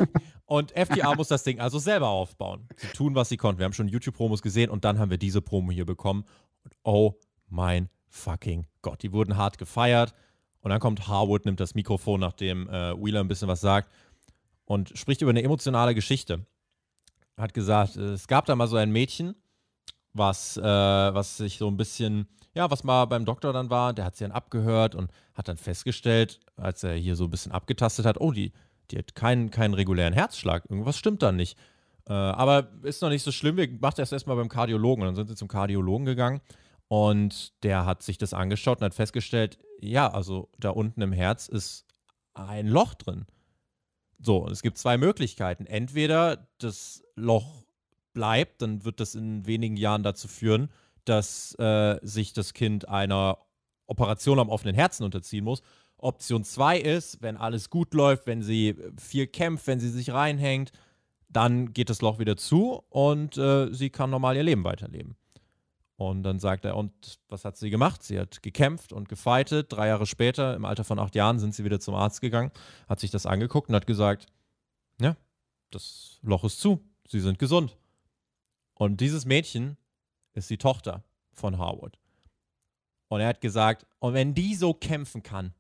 und 0.45 0.72
FTA 0.72 1.15
muss 1.15 1.28
das 1.28 1.43
Ding 1.43 1.59
also 1.59 1.80
selber 1.80 2.09
aufbauen. 2.09 2.67
Sie 2.78 2.88
tun, 2.88 3.15
was 3.15 3.30
sie 3.30 3.38
konnten. 3.38 3.59
Wir 3.59 3.65
haben 3.65 3.74
schon 3.74 3.88
YouTube-Promos 3.88 4.41
gesehen 4.41 4.69
und 4.69 4.86
dann 4.86 4.99
haben 4.99 5.11
wir 5.11 5.17
diese 5.17 5.41
Promo 5.41 5.72
hier 5.72 5.86
bekommen. 5.86 6.26
Und 6.63 6.74
oh 6.84 7.19
mein 7.47 7.89
fucking 8.09 8.67
Gott, 8.82 9.03
die 9.03 9.11
wurden 9.11 9.38
hart 9.38 9.57
gefeiert. 9.57 10.13
Und 10.59 10.69
dann 10.69 10.80
kommt 10.80 11.07
Harwood, 11.07 11.45
nimmt 11.45 11.59
das 11.59 11.74
Mikrofon, 11.74 12.19
nachdem 12.19 12.69
äh, 12.69 12.93
Wheeler 13.01 13.22
ein 13.22 13.28
bisschen 13.28 13.47
was 13.47 13.61
sagt 13.61 13.89
und 14.72 14.97
spricht 14.97 15.22
über 15.22 15.32
eine 15.32 15.43
emotionale 15.43 15.93
Geschichte. 15.93 16.45
Hat 17.38 17.53
gesagt, 17.53 17.97
äh, 17.97 18.13
es 18.13 18.28
gab 18.28 18.45
da 18.45 18.55
mal 18.55 18.67
so 18.67 18.78
ein 18.78 18.89
Mädchen, 18.89 19.36
was, 20.13 20.55
äh, 20.55 20.63
was 20.63 21.36
sich 21.36 21.57
so 21.57 21.67
ein 21.67 21.76
bisschen, 21.76 22.28
ja, 22.53 22.72
was 22.72 22.86
mal 22.86 23.03
beim 23.05 23.26
Doktor 23.26 23.51
dann 23.51 23.69
war, 23.69 23.91
der 23.91 24.05
hat 24.05 24.15
sie 24.15 24.24
dann 24.24 24.32
abgehört 24.32 24.95
und 24.95 25.11
hat 25.34 25.49
dann 25.49 25.57
festgestellt, 25.57 26.39
als 26.55 26.84
er 26.84 26.93
hier 26.93 27.17
so 27.17 27.26
ein 27.26 27.30
bisschen 27.30 27.51
abgetastet 27.51 28.05
hat, 28.05 28.22
oh, 28.22 28.32
die, 28.32 28.53
die 28.91 28.97
hat 28.97 29.13
keinen, 29.13 29.51
keinen 29.51 29.74
regulären 29.74 30.13
Herzschlag, 30.13 30.63
irgendwas 30.69 30.97
stimmt 30.97 31.22
da 31.22 31.34
nicht. 31.34 31.57
Äh, 32.07 32.13
aber 32.13 32.69
ist 32.84 33.01
noch 33.01 33.09
nicht 33.09 33.24
so 33.24 33.34
schlimm, 33.34 33.57
wir 33.57 33.67
machen 33.67 33.95
das 33.97 34.13
erstmal 34.13 34.38
beim 34.38 34.49
Kardiologen. 34.49 35.03
Dann 35.03 35.15
sind 35.15 35.28
sie 35.28 35.36
zum 35.36 35.49
Kardiologen 35.49 36.05
gegangen 36.05 36.39
und 36.88 37.61
der 37.63 37.86
hat 37.86 38.03
sich 38.03 38.17
das 38.17 38.34
angeschaut 38.34 38.80
und 38.80 38.86
hat 38.86 38.93
festgestellt, 38.93 39.57
ja, 39.82 40.09
also 40.09 40.49
da 40.59 40.69
unten 40.69 41.01
im 41.01 41.11
Herz 41.11 41.49
ist 41.49 41.86
ein 42.34 42.67
Loch 42.67 42.93
drin. 42.93 43.26
So, 44.22 44.38
und 44.38 44.51
es 44.51 44.61
gibt 44.61 44.78
zwei 44.78 44.97
Möglichkeiten. 44.97 45.65
Entweder 45.65 46.47
das 46.59 47.03
Loch 47.15 47.63
bleibt, 48.13 48.61
dann 48.61 48.86
wird 48.86 48.99
das 48.99 49.15
in 49.15 49.45
wenigen 49.47 49.78
Jahren 49.78 50.03
dazu 50.03 50.28
führen, 50.28 50.69
dass 51.05 51.55
äh, 51.55 51.99
sich 52.03 52.34
das 52.34 52.53
Kind 52.53 52.88
einer 52.88 53.39
Operation 53.88 54.39
am 54.39 54.49
offenen 54.49 54.76
Herzen 54.76 55.03
unterziehen 55.03 55.43
muss. 55.43 55.61
Option 55.97 56.43
2 56.43 56.80
ist, 56.80 57.22
wenn 57.22 57.38
alles 57.38 57.69
gut 57.69 57.93
läuft, 57.93 58.28
wenn 58.28 58.41
sie 58.41 58.76
viel 58.97 59.28
kämpft, 59.28 59.67
wenn 59.67 59.80
sie 59.80 59.89
sich 59.89 60.11
reinhängt, 60.11 60.72
dann 61.30 61.74
geht 61.74 61.89
das 61.89 62.01
Loch 62.01 62.19
wieder 62.19 62.38
zu 62.38 62.84
und 62.89 63.38
äh, 63.38 63.74
sie 63.74 63.89
kann 63.89 64.09
normal 64.09 64.36
ihr 64.36 64.43
Leben 64.43 64.63
weiterleben. 64.63 65.15
Und 66.02 66.24
dann 66.24 66.39
sagt 66.39 66.66
er, 66.66 66.76
und 66.78 67.20
was 67.30 67.45
hat 67.45 67.58
sie 67.58 67.70
gemacht? 67.70 68.02
Sie 68.02 68.20
hat 68.20 68.41
gekämpft 68.41 68.91
und 68.91 69.08
gefightet. 69.08 69.72
Drei 69.72 69.88
Jahre 69.88 70.08
später, 70.08 70.56
im 70.56 70.66
Alter 70.66 70.84
von 70.84 70.97
acht 70.97 71.14
Jahren, 71.14 71.38
sind 71.38 71.54
sie 71.54 71.64
wieder 71.64 71.80
zum 71.80 71.93
Arzt 71.93 72.22
gegangen, 72.22 72.49
hat 72.89 72.99
sich 72.99 73.12
das 73.12 73.28
angeguckt 73.28 73.70
und 73.70 73.76
hat 73.76 73.86
gesagt, 73.86 74.26
ja, 74.99 75.16
das 75.70 76.18
Loch 76.24 76.43
ist 76.43 76.60
zu, 76.60 76.84
sie 77.08 77.20
sind 77.20 77.38
gesund. 77.38 77.78
Und 78.74 78.99
dieses 78.99 79.26
Mädchen 79.26 79.78
ist 80.34 80.49
die 80.49 80.58
Tochter 80.58 81.04
von 81.34 81.60
Harwood. 81.60 81.99
Und 83.08 83.22
er 83.22 83.28
hat 83.28 83.39
gesagt, 83.39 83.86
und 83.99 84.16
wenn 84.16 84.34
die 84.34 84.56
so 84.56 84.74
kämpfen 84.74 85.22
kann, 85.22 85.54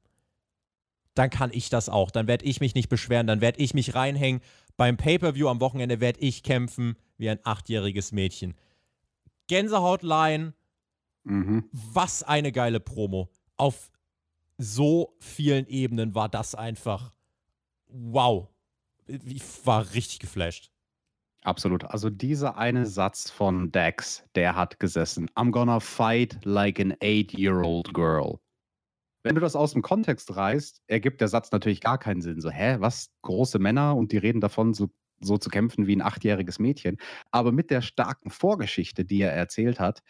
dann 1.13 1.29
kann 1.29 1.51
ich 1.53 1.69
das 1.69 1.87
auch. 1.87 2.09
Dann 2.09 2.25
werde 2.25 2.45
ich 2.45 2.61
mich 2.61 2.73
nicht 2.73 2.89
beschweren, 2.89 3.27
dann 3.27 3.41
werde 3.41 3.59
ich 3.59 3.75
mich 3.75 3.93
reinhängen. 3.93 4.41
Beim 4.75 4.97
Pay-per-view 4.97 5.47
am 5.47 5.59
Wochenende 5.59 5.99
werde 5.99 6.19
ich 6.19 6.41
kämpfen 6.41 6.95
wie 7.17 7.29
ein 7.29 7.39
achtjähriges 7.43 8.11
Mädchen. 8.11 8.55
Gänsehautline, 9.51 10.53
Mhm. 11.25 11.65
was 11.73 12.23
eine 12.23 12.53
geile 12.53 12.79
Promo. 12.79 13.29
Auf 13.57 13.91
so 14.57 15.13
vielen 15.19 15.67
Ebenen 15.67 16.15
war 16.15 16.29
das 16.29 16.55
einfach 16.55 17.11
wow. 17.87 18.47
Ich 19.07 19.43
war 19.65 19.93
richtig 19.93 20.19
geflasht. 20.19 20.71
Absolut. 21.43 21.83
Also 21.83 22.09
dieser 22.09 22.57
eine 22.57 22.85
Satz 22.85 23.29
von 23.29 23.73
Dax, 23.73 24.23
der 24.35 24.55
hat 24.55 24.79
gesessen. 24.79 25.29
I'm 25.35 25.51
gonna 25.51 25.81
fight 25.81 26.39
like 26.45 26.79
an 26.79 26.95
eight-year-old 27.01 27.93
girl. 27.93 28.39
Wenn 29.23 29.35
du 29.35 29.41
das 29.41 29.57
aus 29.57 29.73
dem 29.73 29.81
Kontext 29.81 30.33
reißt, 30.33 30.81
ergibt 30.87 31.19
der 31.19 31.27
Satz 31.27 31.51
natürlich 31.51 31.81
gar 31.81 31.97
keinen 31.97 32.21
Sinn. 32.21 32.39
So, 32.39 32.49
hä, 32.49 32.77
was? 32.79 33.09
Große 33.23 33.59
Männer 33.59 33.97
und 33.97 34.13
die 34.13 34.17
reden 34.17 34.39
davon, 34.39 34.73
so, 34.73 34.89
so 35.21 35.37
zu 35.37 35.49
kämpfen 35.49 35.87
wie 35.87 35.95
ein 35.95 36.01
achtjähriges 36.01 36.59
Mädchen. 36.59 36.97
Aber 37.31 37.51
mit 37.51 37.69
der 37.69 37.81
starken 37.81 38.29
Vorgeschichte, 38.29 39.05
die 39.05 39.21
er 39.21 39.31
erzählt 39.31 39.79
hat, 39.79 40.01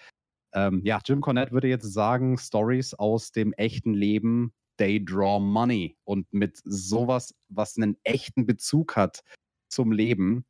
ähm, 0.53 0.82
ja, 0.84 0.99
Jim 1.05 1.22
Cornette 1.22 1.51
würde 1.51 1.68
jetzt 1.68 1.91
sagen, 1.91 2.38
Stories 2.38 2.93
aus 2.93 3.32
dem 3.32 3.53
echten 3.53 3.93
Leben, 3.93 4.53
they 4.78 5.03
draw 5.03 5.39
money. 5.39 5.97
Und 6.03 6.32
mit 6.34 6.59
sowas, 6.64 7.34
was 7.49 7.78
einen 7.78 7.97
echten 8.03 8.45
Bezug 8.45 8.95
hat 8.95 9.24
zum 9.70 9.91
Leben, 9.91 10.45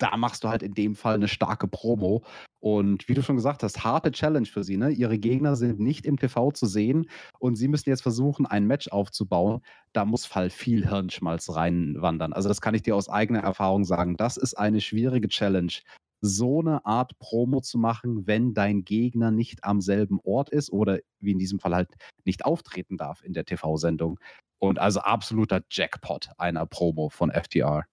da 0.00 0.16
machst 0.16 0.44
du 0.44 0.48
halt 0.48 0.62
in 0.62 0.74
dem 0.74 0.96
Fall 0.96 1.14
eine 1.14 1.28
starke 1.28 1.68
Promo. 1.68 2.24
Und 2.58 3.08
wie 3.08 3.14
du 3.14 3.22
schon 3.22 3.36
gesagt 3.36 3.62
hast, 3.62 3.84
harte 3.84 4.10
Challenge 4.10 4.46
für 4.46 4.64
sie. 4.64 4.76
Ne? 4.76 4.90
Ihre 4.90 5.18
Gegner 5.18 5.56
sind 5.56 5.78
nicht 5.78 6.04
im 6.04 6.18
TV 6.18 6.50
zu 6.52 6.66
sehen 6.66 7.08
und 7.38 7.56
sie 7.56 7.68
müssen 7.68 7.88
jetzt 7.88 8.02
versuchen, 8.02 8.46
ein 8.46 8.66
Match 8.66 8.88
aufzubauen. 8.88 9.60
Da 9.92 10.04
muss 10.04 10.26
Fall 10.26 10.50
viel 10.50 10.88
Hirnschmalz 10.88 11.50
reinwandern. 11.50 12.32
Also 12.32 12.48
das 12.48 12.60
kann 12.60 12.74
ich 12.74 12.82
dir 12.82 12.96
aus 12.96 13.08
eigener 13.08 13.40
Erfahrung 13.40 13.84
sagen. 13.84 14.16
Das 14.16 14.36
ist 14.36 14.54
eine 14.54 14.80
schwierige 14.80 15.28
Challenge. 15.28 15.72
So 16.22 16.60
eine 16.60 16.84
Art 16.84 17.18
Promo 17.18 17.60
zu 17.60 17.78
machen, 17.78 18.26
wenn 18.26 18.52
dein 18.52 18.84
Gegner 18.84 19.30
nicht 19.30 19.64
am 19.64 19.80
selben 19.80 20.18
Ort 20.22 20.50
ist 20.50 20.70
oder 20.70 20.98
wie 21.18 21.32
in 21.32 21.38
diesem 21.38 21.60
Fall 21.60 21.74
halt 21.74 21.94
nicht 22.24 22.44
auftreten 22.44 22.98
darf 22.98 23.22
in 23.22 23.32
der 23.32 23.46
TV-Sendung. 23.46 24.18
Und 24.58 24.78
also 24.78 25.00
absoluter 25.00 25.62
Jackpot 25.70 26.28
einer 26.36 26.66
Promo 26.66 27.08
von 27.08 27.30
FTR. 27.30 27.86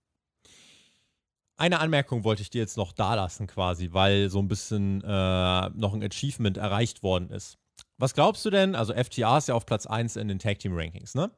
Eine 1.58 1.80
Anmerkung 1.80 2.24
wollte 2.24 2.44
ich 2.44 2.52
dir 2.52 2.62
jetzt 2.62 2.78
noch 2.78 2.94
da 2.94 3.16
lassen, 3.16 3.48
quasi, 3.48 3.90
weil 3.92 4.30
so 4.30 4.40
ein 4.40 4.48
bisschen 4.48 5.02
äh, 5.02 5.70
noch 5.70 5.94
ein 5.94 6.04
Achievement 6.04 6.58
erreicht 6.58 7.02
worden 7.02 7.32
ist. 7.32 7.58
Was 7.98 8.14
glaubst 8.14 8.46
du 8.46 8.52
denn? 8.52 8.76
Also, 8.76 8.94
FTA 8.94 9.40
ist 9.40 9.48
ja 9.48 9.56
auf 9.56 9.66
Platz 9.66 9.88
1 9.88 10.18
in 10.18 10.28
den 10.28 10.38
Tag 10.38 10.60
Team 10.60 10.76
Rankings, 10.76 11.16
ne? 11.16 11.32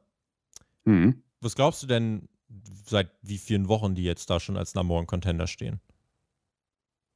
Mhm. 0.84 1.22
Was 1.40 1.56
glaubst 1.56 1.82
du 1.82 1.86
denn, 1.86 2.28
seit 2.84 3.10
wie 3.22 3.38
vielen 3.38 3.68
Wochen 3.68 3.94
die 3.94 4.04
jetzt 4.04 4.28
da 4.28 4.40
schon 4.40 4.58
als 4.58 4.74
Number 4.74 4.94
One 4.94 5.06
Contender 5.06 5.46
stehen? 5.46 5.80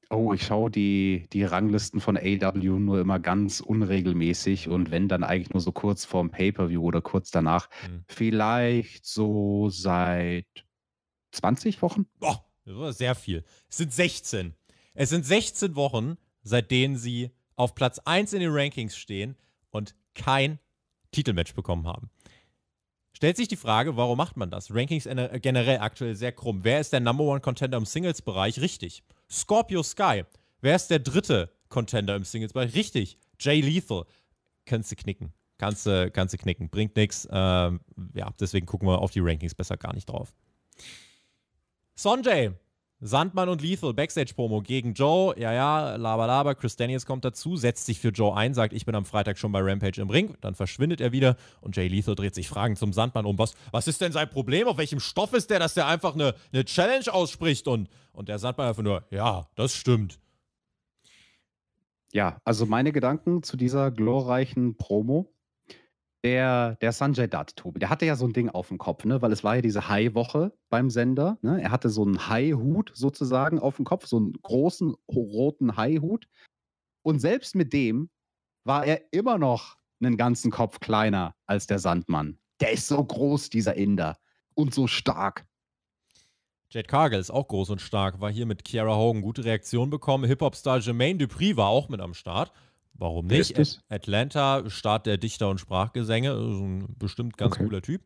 Oh, 0.09 0.33
ich 0.33 0.47
schaue 0.47 0.71
die, 0.71 1.27
die 1.33 1.45
Ranglisten 1.45 2.01
von 2.01 2.17
AW 2.17 2.79
nur 2.79 3.01
immer 3.01 3.19
ganz 3.19 3.61
unregelmäßig 3.61 4.69
und 4.69 4.91
wenn 4.91 5.09
dann 5.09 5.25
eigentlich 5.25 5.53
nur 5.53 5.61
so 5.61 5.73
kurz 5.73 6.05
vorm 6.07 6.31
Pay-Per-View 6.31 6.83
oder 6.83 7.03
kurz 7.03 7.31
danach. 7.31 7.69
Mhm. 7.87 8.05
Vielleicht 8.09 9.05
so 9.05 9.69
seit 9.69 10.47
20 11.33 11.83
Wochen? 11.83 12.07
Boah, 12.19 12.45
sehr 12.65 13.15
viel. 13.15 13.45
Es 13.69 13.77
sind 13.77 13.93
16. 13.93 14.55
Es 14.95 15.11
sind 15.11 15.27
16 15.27 15.75
Wochen, 15.75 16.17
seit 16.43 16.71
denen 16.71 16.97
sie 16.97 17.31
auf 17.57 17.75
Platz 17.75 17.99
1 18.01 18.33
in 18.33 18.41
den 18.41 18.53
Rankings 18.53 18.97
stehen 18.97 19.37
und 19.71 19.95
kein 20.15 20.59
Titelmatch 21.13 21.55
bekommen 21.55 21.87
haben. 21.87 22.11
Stellt 23.13 23.37
sich 23.37 23.47
die 23.47 23.57
Frage, 23.57 23.97
warum 23.97 24.19
macht 24.19 24.37
man 24.37 24.51
das? 24.51 24.75
Rankings 24.75 25.05
generell 25.05 25.79
aktuell 25.79 26.17
sehr 26.17 26.33
krumm. 26.33 26.65
Wer 26.65 26.81
ist 26.81 26.93
der 26.93 27.01
Number 27.01 27.25
One 27.25 27.41
Contender 27.41 27.79
im 27.79 27.85
Singles-Bereich? 27.85 28.61
Richtig. 28.61 29.05
Scorpio 29.31 29.83
Sky. 29.83 30.25
Wer 30.61 30.77
ist 30.77 30.89
der 30.89 30.99
dritte 30.99 31.53
Contender 31.69 32.17
im 32.17 32.25
Singles-Bereich? 32.25 32.75
Richtig. 32.75 33.19
Jay 33.39 33.61
Lethal. 33.61 34.05
Kannst 34.65 34.91
du 34.91 34.97
knicken. 34.97 35.33
Kannst 35.59 35.87
du, 35.87 36.11
kannst 36.11 36.35
du 36.35 36.39
knicken. 36.39 36.69
Bringt 36.71 36.97
nichts. 36.97 37.29
Ähm, 37.31 37.81
ja, 38.15 38.33
deswegen 38.41 38.67
gucken 38.67 38.89
wir 38.89 38.99
auf 38.99 39.13
die 39.13 39.21
Rankings 39.21 39.55
besser 39.55 39.77
gar 39.77 39.95
nicht 39.95 40.07
drauf. 40.07 40.35
Sonjay, 41.97 42.53
Sandmann 43.01 43.51
und 43.51 43.61
Lethal, 43.61 43.93
Backstage-Promo 43.93 44.63
gegen 44.63 44.95
Joe. 44.95 45.39
Ja, 45.39 45.53
ja, 45.53 45.97
laber, 45.97 46.27
laber. 46.27 46.55
Chris 46.55 46.75
Daniels 46.77 47.05
kommt 47.05 47.25
dazu, 47.25 47.57
setzt 47.57 47.85
sich 47.87 48.01
für 48.01 48.09
Joe 48.09 48.35
ein, 48.35 48.55
sagt, 48.55 48.73
ich 48.73 48.87
bin 48.87 48.95
am 48.95 49.05
Freitag 49.05 49.39
schon 49.39 49.53
bei 49.53 49.61
Rampage 49.61 50.01
im 50.01 50.09
Ring. 50.09 50.37
Dann 50.41 50.55
verschwindet 50.55 51.01
er 51.01 51.13
wieder 51.13 51.37
und 51.61 51.77
Jay 51.77 51.87
Lethal 51.87 52.15
dreht 52.15 52.35
sich 52.35 52.49
Fragen 52.49 52.77
zum 52.77 52.93
Sandmann 52.93 53.27
um. 53.27 53.39
Was, 53.39 53.55
was 53.73 53.89
ist 53.89 54.01
denn 54.01 54.13
sein 54.13 54.31
Problem? 54.31 54.69
Auf 54.69 54.79
welchem 54.79 55.01
Stoff 55.01 55.35
ist 55.35 55.51
der, 55.51 55.59
dass 55.59 55.75
der 55.75 55.87
einfach 55.87 56.15
eine, 56.15 56.35
eine 56.53 56.65
Challenge 56.65 57.13
ausspricht? 57.13 57.69
Und, 57.69 57.89
und 58.13 58.29
der 58.29 58.39
Sandmann 58.39 58.69
einfach 58.69 58.83
nur, 58.83 59.05
ja, 59.11 59.49
das 59.55 59.75
stimmt. 59.75 60.19
Ja, 62.13 62.39
also 62.45 62.65
meine 62.65 62.93
Gedanken 62.93 63.43
zu 63.43 63.57
dieser 63.57 63.91
glorreichen 63.91 64.77
Promo 64.77 65.34
der, 66.25 66.77
der 66.77 66.93
Sanjay 66.93 67.29
Dutt, 67.29 67.55
Tobi, 67.55 67.79
der 67.79 67.91
hatte 67.91 68.07
ja 68.07 68.17
so 68.17 68.25
ein 68.27 68.33
Ding 68.33 68.49
auf 68.49 68.69
dem 68.69 68.79
Kopf, 68.79 69.05
ne? 69.05 69.21
weil 69.21 69.31
es 69.31 69.45
war 69.45 69.57
ja 69.57 69.61
diese 69.61 69.89
Hai-Woche 69.89 70.53
beim 70.71 70.89
Sender. 70.89 71.37
Ne? 71.43 71.63
Er 71.63 71.71
hatte 71.71 71.91
so 71.91 72.03
einen 72.03 72.29
Hai-Hut 72.29 72.93
sozusagen 72.95 73.59
auf 73.59 73.77
dem 73.77 73.85
Kopf, 73.85 74.07
so 74.07 74.17
einen 74.17 74.33
großen 74.33 74.97
roten 75.09 75.77
Hai-Hut. 75.77 76.27
Und 77.03 77.21
selbst 77.21 77.55
mit 77.55 77.75
dem 77.75 78.09
war 78.65 78.87
er 78.87 79.03
immer 79.13 79.37
noch 79.37 79.77
einen 80.03 80.17
ganzen 80.17 80.51
Kopf 80.51 80.81
kleiner 80.81 81.35
als 81.47 81.67
der 81.67 81.79
Sandmann. 81.79 82.39
Der 82.61 82.73
ist 82.73 82.89
so 82.89 83.05
groß, 83.05 83.51
dieser 83.51 83.75
Inder. 83.75 84.17
Und 84.55 84.73
so 84.73 84.87
stark. 84.87 85.45
Jade 86.71 86.89
Cargill 86.89 87.21
ist 87.21 87.31
auch 87.31 87.49
groß 87.49 87.71
und 87.71 87.83
stark, 87.83 88.21
war 88.21 88.33
hier 88.33 88.47
mit 88.47 88.65
Kiara 88.65 88.97
Hogan 88.97 89.21
gute 89.21 89.45
Reaktion 89.45 89.91
bekommen. 89.91 90.25
Hip-Hop-Star 90.25 90.79
Jermaine 90.79 91.19
Dupri 91.19 91.57
war 91.57 91.69
auch 91.69 91.91
mit 91.91 92.01
am 92.01 92.15
Start. 92.15 92.53
Warum 92.95 93.27
nicht? 93.27 93.81
Atlanta, 93.89 94.69
Staat 94.69 95.07
der 95.07 95.19
Dichter 95.19 95.51
und 95.51 95.59
Sprachgesänge, 95.59 96.33
ein 96.33 96.95
bestimmt 96.99 97.37
ganz 97.37 97.55
okay. 97.55 97.65
cooler 97.65 97.83
Typ. 97.83 98.03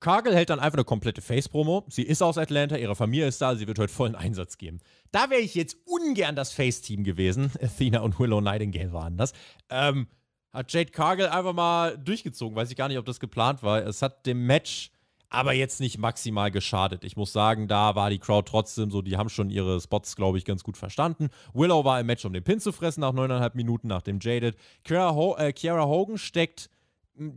Cargill 0.00 0.34
hält 0.34 0.50
dann 0.50 0.60
einfach 0.60 0.76
eine 0.76 0.84
komplette 0.84 1.22
Face-Promo. 1.22 1.84
Sie 1.88 2.02
ist 2.02 2.22
aus 2.22 2.36
Atlanta, 2.36 2.76
ihre 2.76 2.94
Familie 2.94 3.26
ist 3.26 3.40
da, 3.40 3.56
sie 3.56 3.66
wird 3.66 3.78
heute 3.78 3.92
vollen 3.92 4.14
Einsatz 4.14 4.58
geben. 4.58 4.80
Da 5.10 5.30
wäre 5.30 5.40
ich 5.40 5.54
jetzt 5.54 5.78
ungern 5.86 6.36
das 6.36 6.52
Face-Team 6.52 7.04
gewesen. 7.04 7.50
Athena 7.62 8.00
und 8.00 8.18
Willow 8.20 8.40
Nightingale 8.40 8.92
waren 8.92 9.16
das. 9.16 9.32
Ähm, 9.70 10.08
hat 10.52 10.72
Jade 10.72 10.90
Cargill 10.90 11.26
einfach 11.26 11.52
mal 11.52 11.96
durchgezogen. 11.98 12.56
Weiß 12.56 12.70
ich 12.70 12.76
gar 12.76 12.88
nicht, 12.88 12.98
ob 12.98 13.06
das 13.06 13.20
geplant 13.20 13.62
war. 13.62 13.84
Es 13.84 14.02
hat 14.02 14.26
dem 14.26 14.46
Match 14.46 14.90
aber 15.28 15.52
jetzt 15.52 15.80
nicht 15.80 15.98
maximal 15.98 16.50
geschadet. 16.50 17.04
Ich 17.04 17.16
muss 17.16 17.32
sagen, 17.32 17.68
da 17.68 17.94
war 17.94 18.10
die 18.10 18.18
Crowd 18.18 18.48
trotzdem 18.48 18.90
so, 18.90 19.02
die 19.02 19.16
haben 19.16 19.28
schon 19.28 19.50
ihre 19.50 19.80
Spots, 19.80 20.16
glaube 20.16 20.38
ich, 20.38 20.44
ganz 20.44 20.62
gut 20.62 20.76
verstanden. 20.76 21.28
Willow 21.52 21.84
war 21.84 22.00
im 22.00 22.06
Match, 22.06 22.24
um 22.24 22.32
den 22.32 22.44
Pin 22.44 22.60
zu 22.60 22.72
fressen 22.72 23.00
nach 23.00 23.12
neuneinhalb 23.12 23.54
Minuten, 23.54 23.88
nach 23.88 24.02
dem 24.02 24.18
Jaded. 24.20 24.56
Kiara, 24.84 25.14
Ho 25.14 25.36
äh, 25.36 25.52
Kiara 25.52 25.86
Hogan 25.86 26.18
steckt 26.18 26.70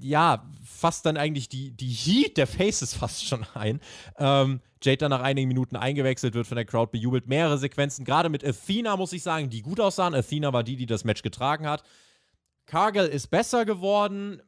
ja, 0.02 0.46
fast 0.64 1.06
dann 1.06 1.18
eigentlich 1.18 1.50
die, 1.50 1.72
die 1.72 1.90
Heat 1.90 2.38
der 2.38 2.48
Faces 2.48 2.94
fast 2.98 3.26
schon 3.26 3.46
ein. 3.54 3.80
Ähm, 4.18 4.62
Jade 4.82 4.98
dann 4.98 5.10
nach 5.10 5.22
einigen 5.22 5.48
Minuten 5.48 5.76
eingewechselt, 5.76 6.34
wird 6.34 6.48
von 6.48 6.56
der 6.56 6.66
Crowd 6.66 6.92
bejubelt. 6.92 7.28
Mehrere 7.28 7.58
Sequenzen, 7.58 8.06
gerade 8.06 8.30
mit 8.30 8.46
Athena, 8.46 8.96
muss 8.98 9.14
ich 9.14 9.24
sagen, 9.24 9.50
die 9.50 9.62
gut 9.62 9.80
aussahen. 9.80 10.14
Athena 10.14 10.54
war 10.54 10.64
die, 10.64 10.76
die 10.76 10.86
das 10.86 11.04
Match 11.04 11.22
getragen 11.22 11.68
hat. 11.68 11.84
Cargill 12.66 13.06
ist 13.06 13.28
besser 13.28 13.66
geworden 13.66 14.42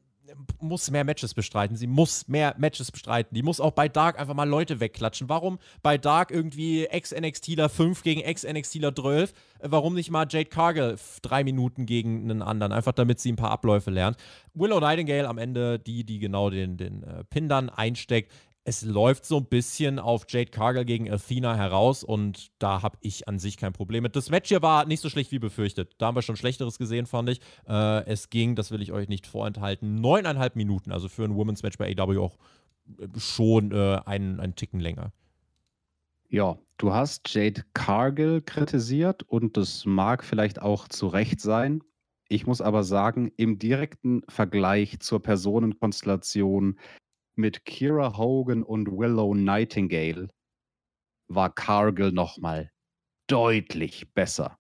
muss 0.60 0.92
mehr 0.92 1.04
Matches 1.04 1.34
bestreiten. 1.34 1.76
Sie 1.76 1.88
muss 1.88 2.28
mehr 2.28 2.56
Matches 2.58 2.92
bestreiten. 2.92 3.34
Die 3.36 3.44
muss 3.44 3.60
auch 3.60 3.72
bei 3.72 3.88
Dark 3.88 4.20
einfach 4.20 4.34
mal 4.34 4.48
Leute 4.48 4.80
wegklatschen. 4.80 5.30
Warum 5.30 5.60
bei 5.82 5.98
Dark 5.98 6.32
irgendwie 6.32 6.86
Ex-NXTler 6.86 7.70
5 7.70 8.04
gegen 8.04 8.22
Ex-NXTler 8.22 8.96
12? 8.96 9.34
Warum 9.62 9.96
nicht 9.96 10.12
mal 10.12 10.28
Jade 10.30 10.50
Cargill 10.50 10.98
drei 11.22 11.44
Minuten 11.44 11.86
gegen 11.86 12.24
einen 12.24 12.42
anderen? 12.42 12.72
Einfach 12.72 12.94
damit 12.94 13.20
sie 13.20 13.32
ein 13.32 13.36
paar 13.36 13.52
Abläufe 13.52 13.92
lernt. 13.92 14.18
Willow 14.54 14.80
Nightingale 14.80 15.28
am 15.28 15.38
Ende 15.38 15.80
die, 15.80 16.04
die 16.04 16.20
genau 16.20 16.50
den, 16.50 16.78
den 16.78 17.04
äh, 17.04 17.24
Pin 17.24 17.48
dann 17.48 17.70
einsteckt 17.70 18.32
es 18.64 18.84
läuft 18.84 19.26
so 19.26 19.38
ein 19.38 19.46
bisschen 19.46 19.98
auf 19.98 20.26
Jade 20.30 20.52
Cargill 20.52 20.86
gegen 20.86 21.12
Athena 21.12 21.56
heraus 21.56 22.04
und 22.04 22.52
da 22.60 22.84
habe 22.84 22.98
ich 23.02 23.28
an 23.28 23.40
sich 23.40 23.58
kein 23.58 23.74
Problem 23.74 24.04
mit. 24.04 24.16
Das 24.16 24.30
Match 24.30 24.50
hier 24.50 24.62
war 24.62 24.86
nicht 24.86 25.02
so 25.02 25.10
schlecht 25.10 25.32
wie 25.32 25.40
befürchtet. 25.40 25.96
Da 25.98 26.08
haben 26.08 26.16
wir 26.16 26.22
schon 26.22 26.36
Schlechteres 26.36 26.78
gesehen, 26.78 27.08
fand 27.08 27.30
ich. 27.30 27.42
Äh, 27.68 28.06
es 28.06 28.30
ging, 28.30 28.56
das 28.56 28.70
will 28.70 28.82
ich 28.82 28.92
euch 28.92 29.08
nicht 29.08 29.26
vorenthalten, 29.26 29.96
neuneinhalb 29.96 30.56
Minuten. 30.56 30.92
Also 30.92 31.10
für 31.10 31.24
ein 31.24 31.36
Women's 31.36 31.64
Match 31.64 31.78
bei 31.78 31.96
AW 31.98 32.20
auch 32.20 32.38
äh, 33.00 33.08
schon 33.18 33.72
äh, 33.72 34.00
einen, 34.06 34.40
einen 34.40 34.56
Ticken 34.56 34.80
länger. 34.80 35.12
Ja, 36.30 36.60
du 36.78 36.94
hast 36.94 37.34
Jade 37.34 37.64
Cargill 37.74 38.42
kritisiert 38.42 39.24
und 39.24 39.58
das 39.58 39.86
mag 39.86 40.24
vielleicht 40.24 40.62
auch 40.62 40.88
zu 40.88 41.08
Recht 41.08 41.42
sein. 41.42 41.84
Ich 42.30 42.46
muss 42.48 42.62
aber 42.62 42.84
sagen, 42.84 43.32
im 43.36 43.60
direkten 43.60 44.22
Vergleich 44.30 45.00
zur 45.00 45.22
Personenkonstellation 45.22 46.80
mit 47.42 47.66
Kira 47.66 48.16
Hogan 48.18 48.64
und 48.64 48.88
Willow 48.88 49.34
Nightingale 49.34 50.30
war 51.28 51.54
Cargill 51.54 52.12
nochmal 52.12 52.72
deutlich 53.28 54.14
besser 54.14 54.58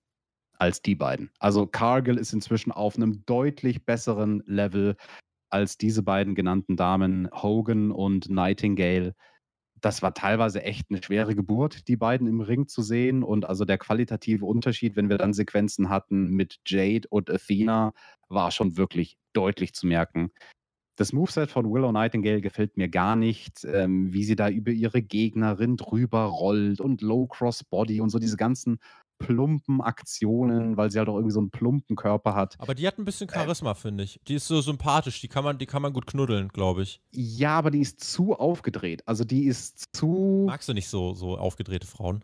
als 0.57 0.81
die 0.81 0.95
beiden. 0.95 1.31
Also 1.39 1.67
Cargill 1.67 2.17
ist 2.17 2.33
inzwischen 2.33 2.71
auf 2.71 2.95
einem 2.95 3.23
deutlich 3.25 3.85
besseren 3.85 4.41
Level 4.45 4.95
als 5.49 5.77
diese 5.77 6.01
beiden 6.01 6.33
genannten 6.33 6.75
Damen, 6.75 7.29
Hogan 7.31 7.91
und 7.91 8.29
Nightingale. 8.29 9.13
Das 9.81 10.01
war 10.01 10.13
teilweise 10.13 10.63
echt 10.63 10.87
eine 10.89 11.01
schwere 11.03 11.35
Geburt, 11.35 11.87
die 11.87 11.97
beiden 11.97 12.27
im 12.27 12.41
Ring 12.41 12.67
zu 12.67 12.81
sehen. 12.81 13.23
Und 13.23 13.45
also 13.45 13.65
der 13.65 13.77
qualitative 13.77 14.45
Unterschied, 14.45 14.95
wenn 14.95 15.09
wir 15.09 15.17
dann 15.17 15.33
Sequenzen 15.33 15.89
hatten 15.89 16.29
mit 16.29 16.59
Jade 16.65 17.07
und 17.09 17.29
Athena, 17.29 17.93
war 18.29 18.51
schon 18.51 18.77
wirklich 18.77 19.17
deutlich 19.33 19.73
zu 19.73 19.87
merken. 19.87 20.31
Das 20.95 21.13
Moveset 21.13 21.49
von 21.49 21.71
Willow 21.71 21.91
Nightingale 21.91 22.41
gefällt 22.41 22.77
mir 22.77 22.89
gar 22.89 23.15
nicht, 23.15 23.63
ähm, 23.65 24.13
wie 24.13 24.23
sie 24.23 24.35
da 24.35 24.49
über 24.49 24.71
ihre 24.71 25.01
Gegnerin 25.01 25.77
drüber 25.77 26.23
rollt 26.23 26.81
und 26.81 27.01
Low 27.01 27.27
Cross 27.27 27.63
Body 27.63 28.01
und 28.01 28.09
so 28.09 28.19
diese 28.19 28.37
ganzen 28.37 28.79
plumpen 29.21 29.81
Aktionen, 29.81 30.77
weil 30.77 30.91
sie 30.91 30.99
halt 30.99 31.07
auch 31.07 31.15
irgendwie 31.15 31.33
so 31.33 31.39
einen 31.39 31.51
plumpen 31.51 31.95
Körper 31.95 32.35
hat. 32.35 32.55
Aber 32.59 32.75
die 32.75 32.87
hat 32.87 32.97
ein 32.97 33.05
bisschen 33.05 33.29
äh, 33.29 33.33
Charisma, 33.33 33.71
äh, 33.71 33.75
finde 33.75 34.03
ich. 34.03 34.19
Die 34.27 34.35
ist 34.35 34.47
so 34.47 34.61
sympathisch, 34.61 35.21
die 35.21 35.27
kann 35.27 35.43
man, 35.43 35.57
die 35.57 35.65
kann 35.65 35.81
man 35.81 35.93
gut 35.93 36.07
knuddeln, 36.07 36.49
glaube 36.49 36.83
ich. 36.83 37.01
Ja, 37.11 37.57
aber 37.57 37.71
die 37.71 37.81
ist 37.81 38.01
zu 38.01 38.33
aufgedreht. 38.33 39.07
Also 39.07 39.23
die 39.23 39.45
ist 39.45 39.95
zu. 39.95 40.45
Magst 40.47 40.67
du 40.67 40.73
nicht 40.73 40.89
so, 40.89 41.13
so 41.13 41.37
aufgedrehte 41.37 41.87
Frauen? 41.87 42.23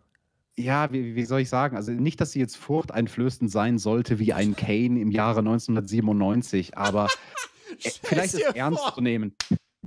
Ja, 0.59 0.91
wie, 0.91 1.15
wie 1.15 1.25
soll 1.25 1.41
ich 1.41 1.49
sagen? 1.49 1.77
Also 1.77 1.91
nicht, 1.91 2.19
dass 2.19 2.31
sie 2.31 2.39
jetzt 2.39 2.57
furchteinflößend 2.57 3.51
sein 3.51 3.77
sollte 3.77 4.17
wie 4.17 4.33
ein 4.33 4.55
Kane 4.55 4.99
im 4.99 5.11
Jahre 5.11 5.39
1997, 5.39 6.77
aber 6.77 7.07
vielleicht 8.03 8.33
ist 8.33 8.41
ernst 8.55 8.81
vor. 8.81 8.93
zu 8.95 9.01
nehmen. 9.01 9.35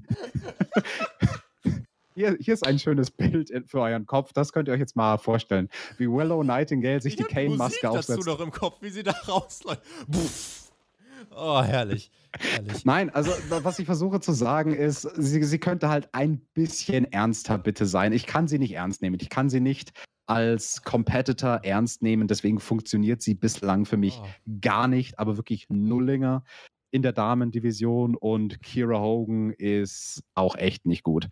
hier, 2.15 2.37
hier 2.41 2.55
ist 2.55 2.67
ein 2.67 2.79
schönes 2.79 3.11
Bild 3.11 3.51
für 3.67 3.81
euren 3.81 4.07
Kopf. 4.07 4.33
Das 4.33 4.53
könnt 4.53 4.69
ihr 4.69 4.75
euch 4.75 4.81
jetzt 4.81 4.97
mal 4.97 5.19
vorstellen. 5.19 5.69
Wie 5.99 6.09
Willow 6.09 6.43
Nightingale 6.43 7.01
sich 7.01 7.13
Ich 7.15 7.17
die 7.19 7.25
hab 7.25 7.31
Kane-Maske 7.31 7.59
Musik 7.59 7.81
dazu 7.83 7.99
aufsetzt. 8.13 8.27
noch 8.27 8.41
im 8.41 8.51
Kopf, 8.51 8.83
wie 8.83 8.91
sie 8.91 9.03
da 9.03 9.13
rausläuft. 9.13 9.83
Puff. 10.11 10.57
Oh, 11.33 11.63
herrlich. 11.63 12.11
herrlich. 12.39 12.85
Nein, 12.85 13.11
also 13.11 13.31
wa- 13.49 13.61
was 13.63 13.79
ich 13.79 13.87
versuche 13.87 14.21
zu 14.21 14.33
sagen 14.33 14.75
ist, 14.75 15.03
sie, 15.17 15.43
sie 15.45 15.59
könnte 15.59 15.89
halt 15.89 16.09
ein 16.13 16.41
bisschen 16.55 17.11
ernster 17.13 17.57
bitte 17.59 17.87
sein. 17.87 18.13
Ich 18.13 18.27
kann 18.27 18.49
sie 18.49 18.59
nicht 18.59 18.73
ernst 18.73 19.01
nehmen. 19.03 19.17
Ich 19.21 19.29
kann 19.31 19.49
sie 19.49 19.61
nicht 19.61 19.93
als 20.27 20.83
Competitor 20.83 21.61
ernst 21.63 22.03
nehmen. 22.03 22.27
Deswegen 22.27 22.59
funktioniert 22.59 23.23
sie 23.23 23.35
bislang 23.35 23.85
für 23.85 23.97
mich 23.97 24.19
Oh. 24.21 24.27
gar 24.61 24.89
nicht, 24.89 25.19
aber 25.19 25.37
wirklich 25.37 25.67
Nullinger 25.69 26.43
in 26.91 27.03
der 27.03 27.13
Damendivision 27.13 28.15
und 28.17 28.63
Kira 28.63 29.01
Hogan 29.01 29.51
ist 29.51 30.23
auch 30.35 30.57
echt 30.57 30.87
nicht 30.87 31.03
gut. 31.03 31.29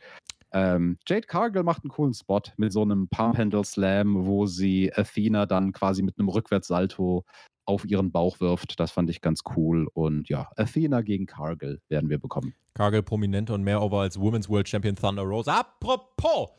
Ähm, 0.52 0.98
Jade 1.06 1.26
Cargill 1.26 1.62
macht 1.62 1.84
einen 1.84 1.90
coolen 1.90 2.14
Spot 2.14 2.40
mit 2.56 2.72
so 2.72 2.82
einem 2.82 3.08
Pump 3.08 3.36
Handle 3.36 3.64
Slam, 3.64 4.26
wo 4.26 4.46
sie 4.46 4.92
Athena 4.94 5.46
dann 5.46 5.72
quasi 5.72 6.02
mit 6.02 6.18
einem 6.18 6.28
Rückwärtssalto 6.28 7.24
auf 7.66 7.84
ihren 7.84 8.10
Bauch 8.10 8.40
wirft. 8.40 8.80
Das 8.80 8.90
fand 8.90 9.10
ich 9.10 9.20
ganz 9.20 9.42
cool. 9.56 9.88
Und 9.92 10.28
ja, 10.30 10.48
Athena 10.56 11.02
gegen 11.02 11.26
Cargill 11.26 11.80
werden 11.88 12.08
wir 12.08 12.18
bekommen. 12.18 12.54
Cargill 12.72 13.02
prominenter 13.02 13.54
und 13.54 13.62
mehr 13.62 13.82
over 13.82 14.00
als 14.00 14.18
Women's 14.18 14.48
World 14.48 14.68
Champion 14.68 14.96
Thunder 14.96 15.22
Rosa. 15.22 15.60
Apropos! 15.60 16.50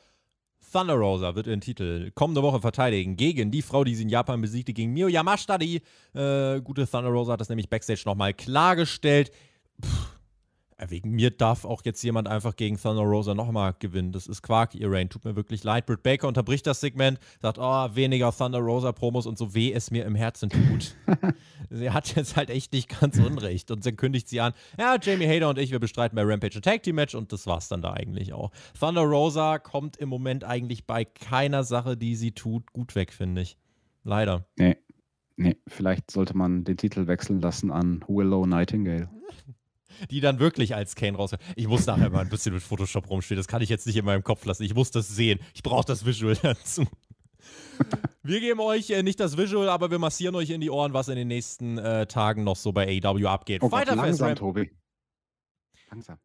Thunder 0.71 0.95
Rosa 0.95 1.35
wird 1.35 1.47
ihren 1.47 1.61
Titel 1.61 2.11
kommende 2.11 2.43
Woche 2.43 2.61
verteidigen 2.61 3.15
gegen 3.15 3.51
die 3.51 3.61
Frau, 3.61 3.83
die 3.83 3.95
sie 3.95 4.03
in 4.03 4.09
Japan 4.09 4.41
besiegte, 4.41 4.73
gegen 4.73 4.93
Mio 4.93 5.07
Yamashita. 5.07 5.57
Die 5.57 5.81
äh, 6.13 6.61
gute 6.61 6.87
Thunder 6.87 7.09
Rosa 7.09 7.33
hat 7.33 7.41
das 7.41 7.49
nämlich 7.49 7.69
Backstage 7.69 8.03
nochmal 8.05 8.33
klargestellt. 8.33 9.31
Äh, 9.81 9.85
wegen 10.87 11.11
mir 11.11 11.31
darf 11.31 11.65
auch 11.65 11.81
jetzt 11.83 12.01
jemand 12.03 12.27
einfach 12.27 12.55
gegen 12.55 12.77
Thunder 12.77 13.01
Rosa 13.01 13.33
nochmal 13.33 13.75
gewinnen. 13.79 14.11
Das 14.11 14.27
ist 14.27 14.41
Quark, 14.41 14.75
ihr 14.75 14.91
Rain. 14.91 15.09
Tut 15.09 15.25
mir 15.25 15.35
wirklich 15.35 15.63
leid. 15.63 15.85
Britt 15.85 16.03
Baker 16.03 16.27
unterbricht 16.27 16.65
das 16.67 16.79
Segment, 16.79 17.19
sagt, 17.41 17.57
oh, 17.59 17.95
weniger 17.95 18.31
Thunder 18.31 18.59
Rosa 18.59 18.91
Promos 18.91 19.25
und 19.25 19.37
so 19.37 19.53
weh 19.53 19.73
es 19.73 19.91
mir 19.91 20.05
im 20.05 20.15
Herzen 20.15 20.49
tut. 20.49 20.95
sie 21.69 21.91
hat 21.91 22.15
jetzt 22.15 22.35
halt 22.35 22.49
echt 22.49 22.71
nicht 22.73 22.99
ganz 22.99 23.17
unrecht. 23.19 23.71
Und 23.71 23.85
dann 23.85 23.97
kündigt 23.97 24.29
sie 24.29 24.39
an, 24.41 24.53
ja, 24.77 24.97
Jamie 25.01 25.27
Hader 25.27 25.49
und 25.49 25.57
ich, 25.57 25.71
wir 25.71 25.79
bestreiten 25.79 26.15
bei 26.15 26.23
Rampage 26.23 26.57
ein 26.57 26.61
Tag 26.61 26.83
Team 26.83 26.95
Match 26.95 27.15
und 27.15 27.33
das 27.33 27.45
war's 27.45 27.67
dann 27.67 27.81
da 27.81 27.93
eigentlich 27.93 28.33
auch. 28.33 28.51
Thunder 28.79 29.01
Rosa 29.01 29.59
kommt 29.59 29.97
im 29.97 30.09
Moment 30.09 30.43
eigentlich 30.43 30.85
bei 30.85 31.03
keiner 31.05 31.63
Sache, 31.63 31.97
die 31.97 32.15
sie 32.15 32.31
tut, 32.31 32.71
gut 32.71 32.95
weg, 32.95 33.11
finde 33.11 33.41
ich. 33.41 33.57
Leider. 34.03 34.45
Nee. 34.57 34.77
Nee, 35.35 35.55
vielleicht 35.67 36.11
sollte 36.11 36.35
man 36.35 36.65
den 36.65 36.75
Titel 36.75 37.07
wechseln 37.07 37.39
lassen 37.39 37.71
an 37.71 38.03
Willow 38.09 38.45
Nightingale. 38.45 39.09
die 40.09 40.21
dann 40.21 40.39
wirklich 40.39 40.75
als 40.75 40.95
Kane 40.95 41.17
raus. 41.17 41.31
Ich 41.55 41.67
muss 41.67 41.85
nachher 41.85 42.09
mal 42.09 42.21
ein 42.21 42.29
bisschen 42.29 42.53
mit 42.53 42.63
Photoshop 42.63 43.09
rumspielen. 43.09 43.39
Das 43.39 43.47
kann 43.47 43.61
ich 43.61 43.69
jetzt 43.69 43.87
nicht 43.87 43.95
in 43.97 44.05
meinem 44.05 44.23
Kopf 44.23 44.45
lassen. 44.45 44.63
Ich 44.63 44.75
muss 44.75 44.91
das 44.91 45.07
sehen. 45.07 45.39
Ich 45.53 45.63
brauche 45.63 45.85
das 45.85 46.05
Visual 46.05 46.35
dazu. 46.41 46.85
Wir 48.23 48.39
geben 48.41 48.59
euch 48.59 48.89
äh, 48.89 49.03
nicht 49.03 49.19
das 49.19 49.37
Visual, 49.37 49.69
aber 49.69 49.89
wir 49.91 49.99
massieren 49.99 50.35
euch 50.35 50.49
in 50.49 50.61
die 50.61 50.69
Ohren, 50.69 50.93
was 50.93 51.07
in 51.07 51.15
den 51.15 51.29
nächsten 51.29 51.77
äh, 51.77 52.05
Tagen 52.07 52.43
noch 52.43 52.57
so 52.57 52.71
bei 52.71 53.01
AEW 53.01 53.27
abgeht. 53.27 53.63
Oh 53.63 53.69
Gott, 53.69 53.85
Fest 53.85 53.95
langsam, 53.95 54.35
Tobi. 54.35 54.71
Langsam. 55.89 56.17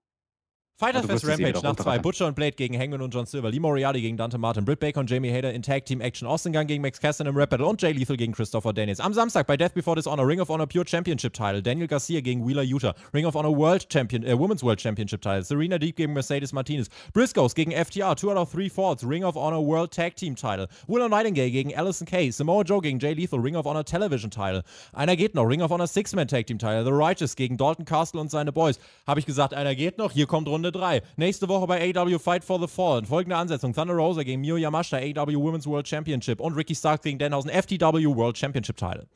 Fighter 0.77 1.05
Fest 1.05 1.23
eh 1.23 1.31
Rampage 1.31 1.63
nach 1.63 1.77
zwei. 1.77 2.01
Butcher 2.01 2.27
und 2.27 2.35
Blade 2.35 2.57
gegen 2.57 2.77
Hangman 2.77 3.01
und 3.01 3.15
John 3.15 3.27
Silver. 3.27 3.49
Lee 3.49 3.61
Moriarty 3.61 4.01
gegen 4.01 4.17
Dante 4.17 4.39
Martin. 4.39 4.65
Britt 4.65 4.81
Baker 4.81 4.99
und 4.99 5.09
Jamie 5.09 5.31
Hader 5.31 5.53
in 5.53 5.63
Tag 5.63 5.85
Team 5.85 6.01
Action. 6.01 6.27
Austin 6.27 6.53
Gunn 6.53 6.67
gegen 6.67 6.83
Max 6.83 7.01
Cassidy 7.01 7.29
im 7.29 7.37
Rap 7.37 7.51
Battle. 7.51 7.65
Und 7.67 7.81
Jay 7.81 7.93
Lethal 7.93 8.17
gegen 8.17 8.33
Christopher 8.33 8.73
Daniels. 8.73 8.99
Am 8.99 9.15
Samstag 9.15 9.47
bei 9.47 9.57
Death 9.57 9.75
Before 9.75 9.95
Dishonor. 9.95 10.27
Ring 10.27 10.41
of 10.41 10.49
Honor 10.49 10.67
Pure 10.67 10.85
Championship 10.89 11.33
Title. 11.33 11.63
Daniel 11.63 11.87
Garcia 11.87 12.21
gegen 12.21 12.45
Wheeler 12.45 12.65
Utah. 12.65 12.93
Ring 13.13 13.25
of 13.25 13.37
Honor 13.37 13.57
World 13.57 13.87
Champion, 13.89 14.25
äh, 14.25 14.37
Women's 14.37 14.65
World 14.65 14.81
Championship 14.81 15.23
Title. 15.23 15.45
Serena 15.45 15.79
Deep 15.79 15.95
gegen 15.95 16.13
Mercedes 16.13 16.53
Martinez. 16.53 16.89
Briscoes 17.13 17.55
gegen 17.55 17.71
FTR. 17.71 18.17
Two 18.17 18.33
out 18.33 18.37
of 18.37 18.51
three 18.51 18.69
falls. 18.69 19.05
Ring 19.05 19.23
of 19.23 19.37
Honor 19.37 19.65
World 19.65 19.93
Tag 19.93 20.17
Team 20.17 20.35
Title. 20.35 20.67
Willow 20.89 21.07
Nightingale 21.07 21.53
gegen 21.53 21.73
Allison 21.73 22.05
Kay. 22.05 22.33
Samoa 22.33 22.65
Joe 22.65 22.81
gegen 22.81 22.99
Jay 22.99 23.15
Lethal. 23.15 23.39
Ring 23.39 23.55
of 23.55 23.65
Honor 23.65 23.85
Television 23.85 24.29
Title. 24.29 24.65
Einer 24.93 25.15
geht 25.15 25.37
noch. 25.37 25.45
Ring 25.45 25.63
of 25.63 25.71
Honor 25.71 25.87
Six-Man 25.87 26.27
Tag 26.27 26.49
Team 26.49 26.59
Title. 26.59 26.83
The 26.83 26.91
Righteous 26.91 27.37
gegen 27.37 27.57
Dalton 27.57 27.85
Castle 27.85 28.21
und 28.21 28.29
seine 28.29 28.51
Boys. 28.51 28.81
Habe 29.07 29.21
ich 29.21 29.27
gesagt, 29.27 29.55
einer 29.55 29.77
geht 29.77 29.99
noch. 29.99 30.11
Hier 30.11 30.27
kommt 30.27 30.49
Runde 30.49 30.64
3. 30.73 31.03
Nächste 31.17 31.49
Woche 31.49 31.67
bei 31.67 31.95
AW 31.95 32.19
Fight 32.19 32.45
for 32.45 32.61
the 32.61 32.67
Fallen. 32.69 33.05
Folgende 33.05 33.37
Ansetzung: 33.37 33.73
Thunder 33.73 33.95
Rosa 33.95 34.23
gegen 34.23 34.41
Mio 34.41 34.57
Yamashita, 34.57 34.99
AW 35.23 35.35
Women's 35.35 35.67
World 35.67 35.89
Championship 35.89 36.41
und 36.41 36.55
Ricky 36.55 36.75
Stark 36.75 37.03
gegen 37.03 37.19
Denhausen, 37.19 37.51
FTW 37.51 38.05
World 38.15 38.39
Championship 38.39 38.77
Title. 38.77 39.07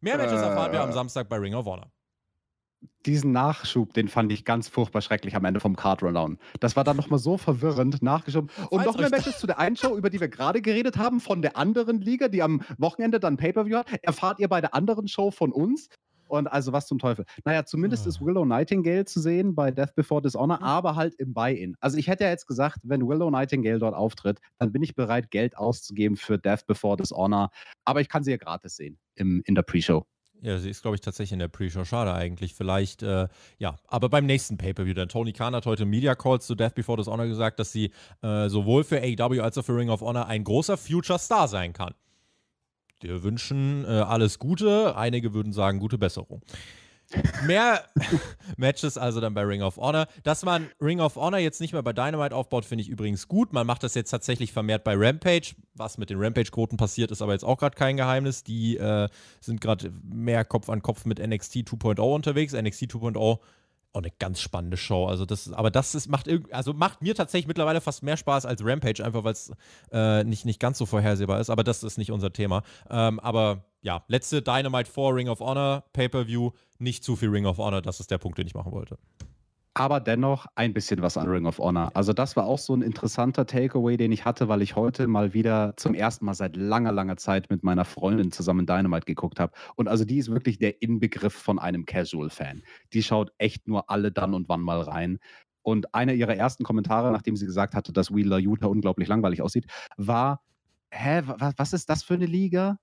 Mehr 0.00 0.16
Matches 0.16 0.40
Äh. 0.40 0.44
erfahren 0.44 0.72
wir 0.72 0.80
am 0.80 0.92
Samstag 0.92 1.28
bei 1.28 1.36
Ring 1.36 1.54
of 1.54 1.66
Honor. 1.66 1.90
Diesen 3.06 3.32
Nachschub, 3.32 3.92
den 3.94 4.06
fand 4.06 4.30
ich 4.30 4.44
ganz 4.44 4.68
furchtbar 4.68 5.02
schrecklich 5.02 5.34
am 5.34 5.44
Ende 5.44 5.58
vom 5.58 5.74
Card 5.74 6.02
Rundown. 6.02 6.38
Das 6.60 6.76
war 6.76 6.84
dann 6.84 6.96
nochmal 6.96 7.18
so 7.18 7.36
verwirrend 7.36 8.02
nachgeschoben. 8.02 8.50
Und 8.70 8.84
noch 8.84 8.96
mehr 8.96 9.10
Matches 9.10 9.38
zu 9.38 9.46
der 9.48 9.58
einen 9.58 9.76
Show, 9.76 9.96
über 9.96 10.10
die 10.10 10.20
wir 10.20 10.28
gerade 10.28 10.60
geredet 10.62 10.96
haben, 10.96 11.18
von 11.20 11.42
der 11.42 11.56
anderen 11.56 12.00
Liga, 12.00 12.28
die 12.28 12.42
am 12.42 12.62
Wochenende 12.76 13.18
dann 13.18 13.36
Pay-Per-View 13.36 13.78
hat, 13.78 13.86
erfahrt 14.02 14.38
ihr 14.38 14.48
bei 14.48 14.60
der 14.60 14.74
anderen 14.74 15.08
Show 15.08 15.30
von 15.32 15.50
uns. 15.52 15.88
Und 16.28 16.46
also 16.46 16.72
was 16.72 16.86
zum 16.86 16.98
Teufel. 16.98 17.24
Naja, 17.44 17.64
zumindest 17.64 18.06
Ah. 18.06 18.10
ist 18.10 18.20
Willow 18.20 18.44
Nightingale 18.44 19.04
zu 19.04 19.20
sehen 19.20 19.54
bei 19.54 19.70
Death 19.70 19.94
Before 19.94 20.22
Dishonor, 20.22 20.62
aber 20.62 20.94
halt 20.94 21.14
im 21.14 21.34
Buy-In. 21.34 21.76
Also 21.80 21.96
ich 21.96 22.06
hätte 22.06 22.24
ja 22.24 22.30
jetzt 22.30 22.46
gesagt, 22.46 22.78
wenn 22.84 23.06
Willow 23.08 23.30
Nightingale 23.30 23.78
dort 23.78 23.94
auftritt, 23.94 24.38
dann 24.58 24.70
bin 24.72 24.82
ich 24.82 24.94
bereit, 24.94 25.30
Geld 25.30 25.56
auszugeben 25.56 26.16
für 26.16 26.38
Death 26.38 26.66
Before 26.66 26.96
Dishonor. 26.96 27.50
Aber 27.84 28.00
ich 28.00 28.08
kann 28.08 28.22
sie 28.22 28.30
ja 28.30 28.36
gratis 28.36 28.76
sehen 28.76 28.98
im, 29.14 29.42
in 29.46 29.54
der 29.54 29.62
Pre-Show. 29.62 30.06
Ja, 30.40 30.56
sie 30.58 30.70
ist, 30.70 30.82
glaube 30.82 30.94
ich, 30.94 31.00
tatsächlich 31.00 31.32
in 31.32 31.40
der 31.40 31.48
Pre-Show. 31.48 31.84
Schade 31.84 32.12
eigentlich. 32.14 32.54
Vielleicht, 32.54 33.02
äh, 33.02 33.26
ja, 33.58 33.76
aber 33.88 34.08
beim 34.08 34.24
nächsten 34.24 34.56
Pay-Per-View. 34.56 34.94
Denn 34.94 35.08
Tony 35.08 35.32
Khan 35.32 35.52
hat 35.54 35.66
heute 35.66 35.82
im 35.82 35.90
Media 35.90 36.14
Calls 36.14 36.46
zu 36.46 36.54
Death 36.54 36.76
Before 36.76 36.96
Dishonor 36.96 37.26
gesagt, 37.26 37.58
dass 37.58 37.72
sie 37.72 37.90
äh, 38.22 38.48
sowohl 38.48 38.84
für 38.84 39.00
AEW 39.00 39.40
als 39.42 39.58
auch 39.58 39.64
für 39.64 39.74
Ring 39.74 39.90
of 39.90 40.00
Honor 40.00 40.26
ein 40.26 40.44
großer 40.44 40.76
Future 40.76 41.18
Star 41.18 41.48
sein 41.48 41.72
kann. 41.72 41.92
Wir 43.00 43.22
wünschen 43.22 43.84
äh, 43.84 43.88
alles 43.88 44.38
Gute. 44.38 44.96
Einige 44.96 45.34
würden 45.34 45.52
sagen, 45.52 45.78
gute 45.78 45.98
Besserung. 45.98 46.42
Mehr 47.46 47.84
Matches 48.58 48.98
also 48.98 49.20
dann 49.20 49.32
bei 49.32 49.42
Ring 49.42 49.62
of 49.62 49.78
Honor. 49.78 50.06
Dass 50.24 50.44
man 50.44 50.68
Ring 50.80 51.00
of 51.00 51.16
Honor 51.16 51.38
jetzt 51.38 51.60
nicht 51.60 51.72
mehr 51.72 51.82
bei 51.82 51.92
Dynamite 51.94 52.34
aufbaut, 52.34 52.66
finde 52.66 52.82
ich 52.82 52.88
übrigens 52.88 53.28
gut. 53.28 53.52
Man 53.52 53.66
macht 53.66 53.82
das 53.82 53.94
jetzt 53.94 54.10
tatsächlich 54.10 54.52
vermehrt 54.52 54.84
bei 54.84 54.94
Rampage. 54.94 55.54
Was 55.74 55.96
mit 55.96 56.10
den 56.10 56.18
Rampage-Quoten 56.20 56.76
passiert, 56.76 57.10
ist 57.10 57.22
aber 57.22 57.32
jetzt 57.32 57.44
auch 57.44 57.56
gerade 57.56 57.76
kein 57.76 57.96
Geheimnis. 57.96 58.44
Die 58.44 58.76
äh, 58.76 59.08
sind 59.40 59.60
gerade 59.60 59.90
mehr 60.02 60.44
Kopf 60.44 60.68
an 60.68 60.82
Kopf 60.82 61.06
mit 61.06 61.18
NXT 61.18 61.58
2.0 61.58 62.00
unterwegs. 62.00 62.52
NXT 62.52 62.84
2.0 62.84 63.38
auch 63.98 64.02
eine 64.02 64.12
ganz 64.18 64.40
spannende 64.40 64.76
Show. 64.76 65.06
Also 65.06 65.26
das, 65.26 65.52
aber 65.52 65.70
das 65.70 65.94
ist, 65.94 66.08
macht 66.08 66.28
also 66.52 66.72
macht 66.72 67.02
mir 67.02 67.14
tatsächlich 67.14 67.48
mittlerweile 67.48 67.80
fast 67.80 68.02
mehr 68.02 68.16
Spaß 68.16 68.46
als 68.46 68.64
Rampage, 68.64 69.04
einfach 69.04 69.24
weil 69.24 69.32
es 69.32 69.52
äh, 69.92 70.24
nicht, 70.24 70.44
nicht 70.44 70.60
ganz 70.60 70.78
so 70.78 70.86
vorhersehbar 70.86 71.40
ist. 71.40 71.50
Aber 71.50 71.64
das 71.64 71.82
ist 71.82 71.98
nicht 71.98 72.12
unser 72.12 72.32
Thema. 72.32 72.62
Ähm, 72.88 73.20
aber 73.20 73.64
ja, 73.82 74.04
letzte 74.08 74.42
Dynamite 74.42 74.90
4 74.90 75.14
Ring 75.14 75.28
of 75.28 75.40
Honor 75.40 75.84
Pay-Per-View, 75.92 76.50
nicht 76.78 77.04
zu 77.04 77.16
viel 77.16 77.30
Ring 77.30 77.46
of 77.46 77.58
Honor, 77.58 77.82
das 77.82 78.00
ist 78.00 78.10
der 78.10 78.18
Punkt, 78.18 78.38
den 78.38 78.46
ich 78.46 78.54
machen 78.54 78.72
wollte. 78.72 78.98
Aber 79.78 80.00
dennoch 80.00 80.46
ein 80.56 80.74
bisschen 80.74 81.02
was 81.02 81.16
an 81.16 81.28
Ring 81.28 81.46
of 81.46 81.58
Honor. 81.60 81.92
Also 81.94 82.12
das 82.12 82.34
war 82.34 82.46
auch 82.46 82.58
so 82.58 82.74
ein 82.74 82.82
interessanter 82.82 83.46
Takeaway, 83.46 83.96
den 83.96 84.10
ich 84.10 84.24
hatte, 84.24 84.48
weil 84.48 84.60
ich 84.60 84.74
heute 84.74 85.06
mal 85.06 85.34
wieder 85.34 85.74
zum 85.76 85.94
ersten 85.94 86.24
Mal 86.24 86.34
seit 86.34 86.56
langer, 86.56 86.90
langer 86.90 87.16
Zeit 87.16 87.48
mit 87.48 87.62
meiner 87.62 87.84
Freundin 87.84 88.32
zusammen 88.32 88.66
Dynamite 88.66 89.04
geguckt 89.06 89.38
habe. 89.38 89.52
Und 89.76 89.86
also 89.86 90.04
die 90.04 90.18
ist 90.18 90.32
wirklich 90.32 90.58
der 90.58 90.82
Inbegriff 90.82 91.32
von 91.32 91.60
einem 91.60 91.86
Casual-Fan. 91.86 92.64
Die 92.92 93.04
schaut 93.04 93.30
echt 93.38 93.68
nur 93.68 93.88
alle 93.88 94.10
dann 94.10 94.34
und 94.34 94.48
wann 94.48 94.62
mal 94.62 94.80
rein. 94.80 95.20
Und 95.62 95.94
einer 95.94 96.12
ihrer 96.14 96.34
ersten 96.34 96.64
Kommentare, 96.64 97.12
nachdem 97.12 97.36
sie 97.36 97.46
gesagt 97.46 97.74
hatte, 97.74 97.92
dass 97.92 98.12
Wheeler 98.12 98.38
Utah 98.38 98.66
unglaublich 98.66 99.06
langweilig 99.06 99.42
aussieht, 99.42 99.66
war, 99.96 100.42
hä, 100.90 101.22
wa- 101.24 101.52
was 101.56 101.72
ist 101.72 101.88
das 101.88 102.02
für 102.02 102.14
eine 102.14 102.26
Liga? 102.26 102.78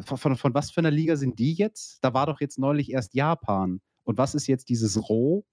Von, 0.00 0.16
von, 0.16 0.36
von 0.36 0.54
was 0.54 0.70
für 0.70 0.80
einer 0.80 0.90
Liga 0.90 1.16
sind 1.16 1.38
die 1.38 1.52
jetzt? 1.52 1.98
Da 2.02 2.14
war 2.14 2.24
doch 2.24 2.40
jetzt 2.40 2.58
neulich 2.58 2.90
erst 2.92 3.14
Japan. 3.14 3.80
Und 4.04 4.16
was 4.16 4.34
ist 4.34 4.46
jetzt 4.46 4.70
dieses 4.70 5.10
Roh? 5.10 5.44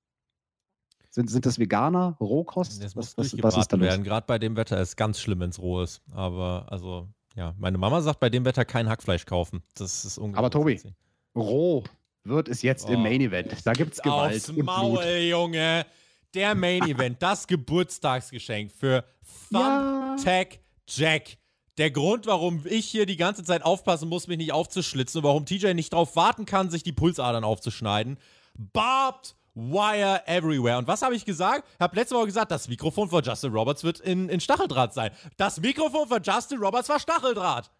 Sind, 1.17 1.31
sind 1.31 1.47
das 1.47 1.57
Veganer? 1.57 2.15
Rohkost? 2.19 2.83
Das 2.83 2.93
muss 2.93 3.17
was, 3.17 3.33
was, 3.33 3.55
was 3.57 3.79
werden. 3.79 4.03
Gerade 4.03 4.27
bei 4.27 4.37
dem 4.37 4.55
Wetter 4.55 4.79
ist 4.79 4.95
ganz 4.97 5.19
schlimm, 5.19 5.39
wenn 5.39 5.49
es 5.49 5.57
roh 5.59 5.81
ist. 5.81 5.99
Aber 6.11 6.67
also, 6.69 7.07
ja, 7.35 7.55
meine 7.57 7.79
Mama 7.79 8.01
sagt, 8.01 8.19
bei 8.19 8.29
dem 8.29 8.45
Wetter 8.45 8.65
kein 8.65 8.87
Hackfleisch 8.87 9.25
kaufen. 9.25 9.63
Das 9.73 10.05
ist 10.05 10.19
unglaublich. 10.19 10.37
Aber 10.37 10.51
Tobi. 10.51 10.93
Roh 11.35 11.83
wird 12.23 12.47
es 12.49 12.61
jetzt 12.61 12.87
im 12.87 12.99
Oh. 12.99 13.03
Main 13.03 13.21
Event. 13.21 13.65
Da 13.65 13.73
gibt 13.73 13.93
es 13.93 14.01
Gewalt 14.03 14.35
Aufs 14.35 14.49
und 14.49 14.63
Maul, 14.63 14.99
Blut. 14.99 15.21
Junge. 15.23 15.87
Der 16.35 16.53
Main 16.53 16.83
Event, 16.83 17.19
das 17.19 17.47
Geburtstagsgeschenk 17.47 18.71
für. 18.71 19.03
Thumbtack 19.51 20.59
Jack. 20.87 21.37
Der 21.79 21.89
Grund, 21.89 22.27
warum 22.27 22.61
ich 22.69 22.85
hier 22.85 23.07
die 23.07 23.17
ganze 23.17 23.43
Zeit 23.43 23.63
aufpassen 23.65 24.07
muss, 24.07 24.27
mich 24.27 24.37
nicht 24.37 24.51
aufzuschlitzen 24.51 25.19
und 25.21 25.23
warum 25.23 25.47
TJ 25.47 25.73
nicht 25.73 25.93
drauf 25.93 26.15
warten 26.15 26.45
kann, 26.45 26.69
sich 26.69 26.83
die 26.83 26.93
Pulsadern 26.93 27.43
aufzuschneiden. 27.43 28.19
Barbed 28.55 29.35
Wire 29.57 30.21
everywhere. 30.27 30.77
Und 30.77 30.87
was 30.87 31.01
habe 31.01 31.15
ich 31.15 31.25
gesagt? 31.25 31.63
Ich 31.73 31.79
habe 31.79 31.95
letzte 31.95 32.15
Woche 32.15 32.27
gesagt, 32.27 32.51
das 32.51 32.67
Mikrofon 32.67 33.09
von 33.09 33.23
Justin 33.23 33.51
Roberts 33.51 33.83
wird 33.83 33.99
in, 33.99 34.29
in 34.29 34.39
Stacheldraht 34.39 34.93
sein. 34.93 35.11
Das 35.35 35.59
Mikrofon 35.59 36.07
von 36.07 36.21
Justin 36.21 36.59
Roberts 36.59 36.87
war 36.89 36.99
Stacheldraht. 36.99 37.71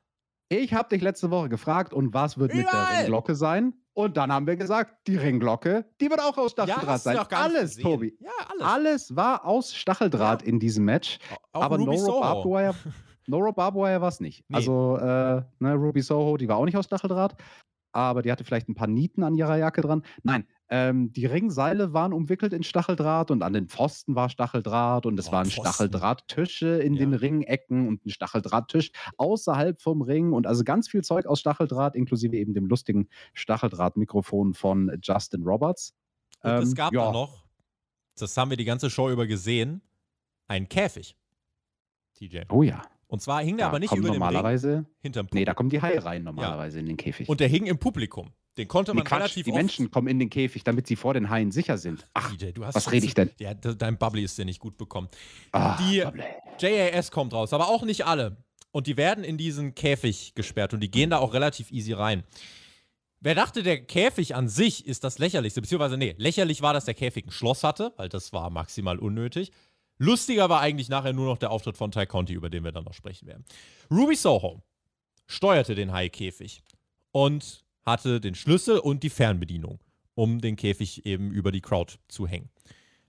Ich 0.50 0.74
habe 0.74 0.90
dich 0.90 1.02
letzte 1.02 1.30
Woche 1.30 1.50
gefragt, 1.50 1.94
und 1.94 2.14
was 2.14 2.38
wird 2.38 2.54
mit 2.54 2.66
der 2.66 2.72
Überall. 2.72 2.96
Ringglocke 3.02 3.36
sein? 3.36 3.74
Und 3.94 4.18
dann 4.18 4.32
haben 4.32 4.48
wir 4.48 4.56
gesagt, 4.56 5.08
die 5.08 5.18
Ringglocke, 5.18 5.86
die 6.00 6.10
wird 6.10 6.20
auch 6.20 6.38
aus 6.38 6.52
Stacheldraht 6.52 7.00
du 7.00 7.04
sein. 7.04 7.18
Alles, 7.32 7.76
gesehen. 7.76 7.84
Tobi. 7.84 8.18
Ja, 8.20 8.32
alles. 8.48 8.64
Alles 8.64 9.16
war 9.16 9.46
aus 9.46 9.76
Stacheldraht 9.76 10.42
in 10.42 10.60
diesem 10.60 10.86
Match. 10.86 11.20
Auch 11.52 11.64
aber 11.64 11.78
Ruby 11.78 11.98
No 11.98 11.98
Soho. 11.98 12.20
Barbed 12.22 12.46
Wire, 12.46 12.76
no 13.28 13.38
Rope 13.38 13.54
Barbed 13.54 13.80
Wire 13.82 14.02
war 14.02 14.10
es 14.10 14.20
nicht. 14.20 14.46
Nee. 14.48 14.56
Also, 14.56 14.98
äh, 14.98 15.42
ne, 15.60 15.74
Ruby 15.74 16.02
Soho, 16.02 16.38
die 16.38 16.48
war 16.48 16.58
auch 16.58 16.66
nicht 16.66 16.78
aus 16.78 16.86
Stacheldraht, 16.86 17.36
aber 17.92 18.22
die 18.22 18.32
hatte 18.32 18.44
vielleicht 18.44 18.70
ein 18.70 18.76
paar 18.76 18.88
Nieten 18.88 19.24
an 19.24 19.36
ihrer 19.36 19.58
Jacke 19.58 19.82
dran. 19.82 20.04
Nein, 20.24 20.48
ähm, 20.70 21.14
die 21.14 21.26
Ringseile 21.26 21.94
waren 21.94 22.12
umwickelt 22.14 22.52
in 22.54 22.64
Stacheldraht 22.64 23.32
und 23.32 23.42
an 23.44 23.54
den 23.54 23.68
Pfosten 23.68 24.16
war 24.16 24.30
Stacheldraht 24.30 25.06
und 25.06 25.18
es 25.18 25.30
Oh, 25.30 25.32
waren 25.32 25.46
Pfosten. 25.46 25.62
Stacheldrahttische 25.62 26.68
in 26.80 26.94
Ja. 26.96 27.00
den 27.00 27.14
Ringecken 27.14 27.88
und 27.88 28.06
ein 28.06 28.10
Stacheldrahttisch 28.10 28.92
außerhalb 29.18 29.82
vom 29.82 30.02
Ring 30.02 30.34
und 30.34 30.46
also 30.48 30.64
ganz 30.64 30.90
viel 30.90 31.04
Zeug 31.04 31.26
aus 31.26 31.40
Stacheldraht, 31.40 31.96
inklusive 31.96 32.36
eben 32.36 32.54
dem 32.54 32.68
lustigen 32.68 33.08
Stacheldrahtmikrofon 33.34 34.54
von 34.54 34.92
Justin 35.02 35.44
Roberts. 35.44 35.94
Und 36.42 36.52
es 36.52 36.70
Ähm, 36.70 36.76
gab 36.76 36.94
ja. 36.94 37.12
noch, 37.12 37.46
das 38.18 38.36
haben 38.38 38.50
wir 38.50 38.58
die 38.58 38.66
ganze 38.66 38.90
Show 38.90 39.10
über 39.10 39.26
gesehen, 39.28 39.82
einen 40.48 40.68
Käfig. 40.70 41.16
TJ. 42.16 42.42
Oh 42.50 42.64
ja. 42.64 42.82
Und 43.08 43.22
zwar 43.22 43.42
hing 43.42 43.58
der 43.58 43.66
Da 43.68 43.70
aber 43.70 43.80
nicht 43.80 43.92
über 43.94 44.02
dem 44.10 44.12
Ring, 44.12 44.20
normalerweise. 44.20 44.86
hinterm 45.00 45.26
Nee, 45.28 45.30
Publikum. 45.30 45.46
da 45.46 45.54
kommen 45.54 45.70
die 45.70 45.82
Haie 45.82 46.04
rein 46.04 46.24
normalerweise 46.24 46.80
in 46.80 46.88
den 46.88 46.98
Käfig. 46.98 47.30
Und 47.30 47.40
der 47.40 47.48
hing 47.48 47.66
im 47.68 47.78
Publikum. 47.78 48.32
Den 48.58 48.68
konnte 48.68 48.92
nee, 48.92 48.98
man 48.98 49.06
Quatsch, 49.06 49.20
relativ 49.20 49.46
die 49.46 49.52
oft 49.52 49.58
Menschen 49.58 49.92
kommen 49.92 50.08
in 50.08 50.20
den 50.20 50.30
Käfig, 50.30 50.64
damit 50.64 50.88
sie 50.88 50.96
vor 50.96 51.14
den 51.14 51.30
Haien 51.30 51.52
sicher 51.52 51.78
sind. 51.78 52.06
Ach, 52.14 52.32
DJ, 52.36 52.52
du 52.52 52.66
hast 52.66 52.76
was 52.76 52.92
rede 52.92 53.06
ich 53.06 53.14
denn? 53.14 53.30
Ja, 53.40 53.54
de- 53.54 53.76
dein 53.76 53.98
Bubbly 53.98 54.24
ist 54.24 54.38
dir 54.38 54.46
nicht 54.46 54.60
gut 54.60 54.78
bekommen. 54.78 55.10
ah, 55.52 55.78
die- 55.78 56.02
Bubble. 56.02 56.26
JAS 56.60 57.12
kommt 57.12 57.34
raus, 57.34 57.54
aber 57.54 57.68
auch 57.70 57.84
nicht 57.84 58.06
alle. 58.06 58.38
Und 58.72 58.88
die 58.88 58.98
werden 58.98 59.24
in 59.24 59.38
diesen 59.38 59.76
Käfig 59.76 60.34
gesperrt 60.36 60.74
und 60.74 60.80
die 60.82 60.90
gehen 60.92 61.12
da 61.12 61.20
auch 61.20 61.34
relativ 61.34 61.72
easy 61.72 61.94
rein. 61.94 62.24
Wer 63.20 63.34
dachte, 63.36 63.64
der 63.64 63.84
Käfig 63.84 64.36
an 64.36 64.48
sich 64.48 64.86
ist 64.86 65.04
das 65.04 65.18
lächerlichste, 65.20 65.62
beziehungsweise 65.62 65.98
nee, 65.98 66.14
lächerlich 66.18 66.62
war, 66.62 66.74
dass 66.74 66.86
der 66.86 66.94
Käfig 66.94 67.26
ein 67.26 67.32
Schloss 67.32 67.64
hatte, 67.64 67.94
weil 67.98 68.10
das 68.10 68.34
war 68.34 68.50
maximal 68.50 69.00
unnötig. 69.00 69.52
Lustiger 70.00 70.50
war 70.50 70.62
eigentlich 70.62 70.90
nachher 70.90 71.14
nur 71.14 71.26
noch 71.26 71.38
der 71.38 71.50
Auftritt 71.50 71.78
von 71.78 71.92
Ty 71.92 72.06
Conti, 72.06 72.34
über 72.34 72.50
den 72.52 72.64
wir 72.64 72.72
dann 72.72 72.84
noch 72.84 72.94
sprechen 72.94 73.28
werden. 73.28 73.44
Ruby 73.90 74.16
Soho 74.16 74.62
steuerte 75.26 75.74
den 75.74 75.92
Hai-Käfig 75.92 76.62
und 77.12 77.66
hatte 77.88 78.22
den 78.22 78.36
Schlüssel 78.36 78.78
und 78.78 79.02
die 79.02 79.10
Fernbedienung, 79.10 79.80
um 80.14 80.42
den 80.42 80.56
Käfig 80.56 81.06
eben 81.06 81.32
über 81.32 81.52
die 81.52 81.62
Crowd 81.62 81.96
zu 82.08 82.28
hängen. 82.28 82.50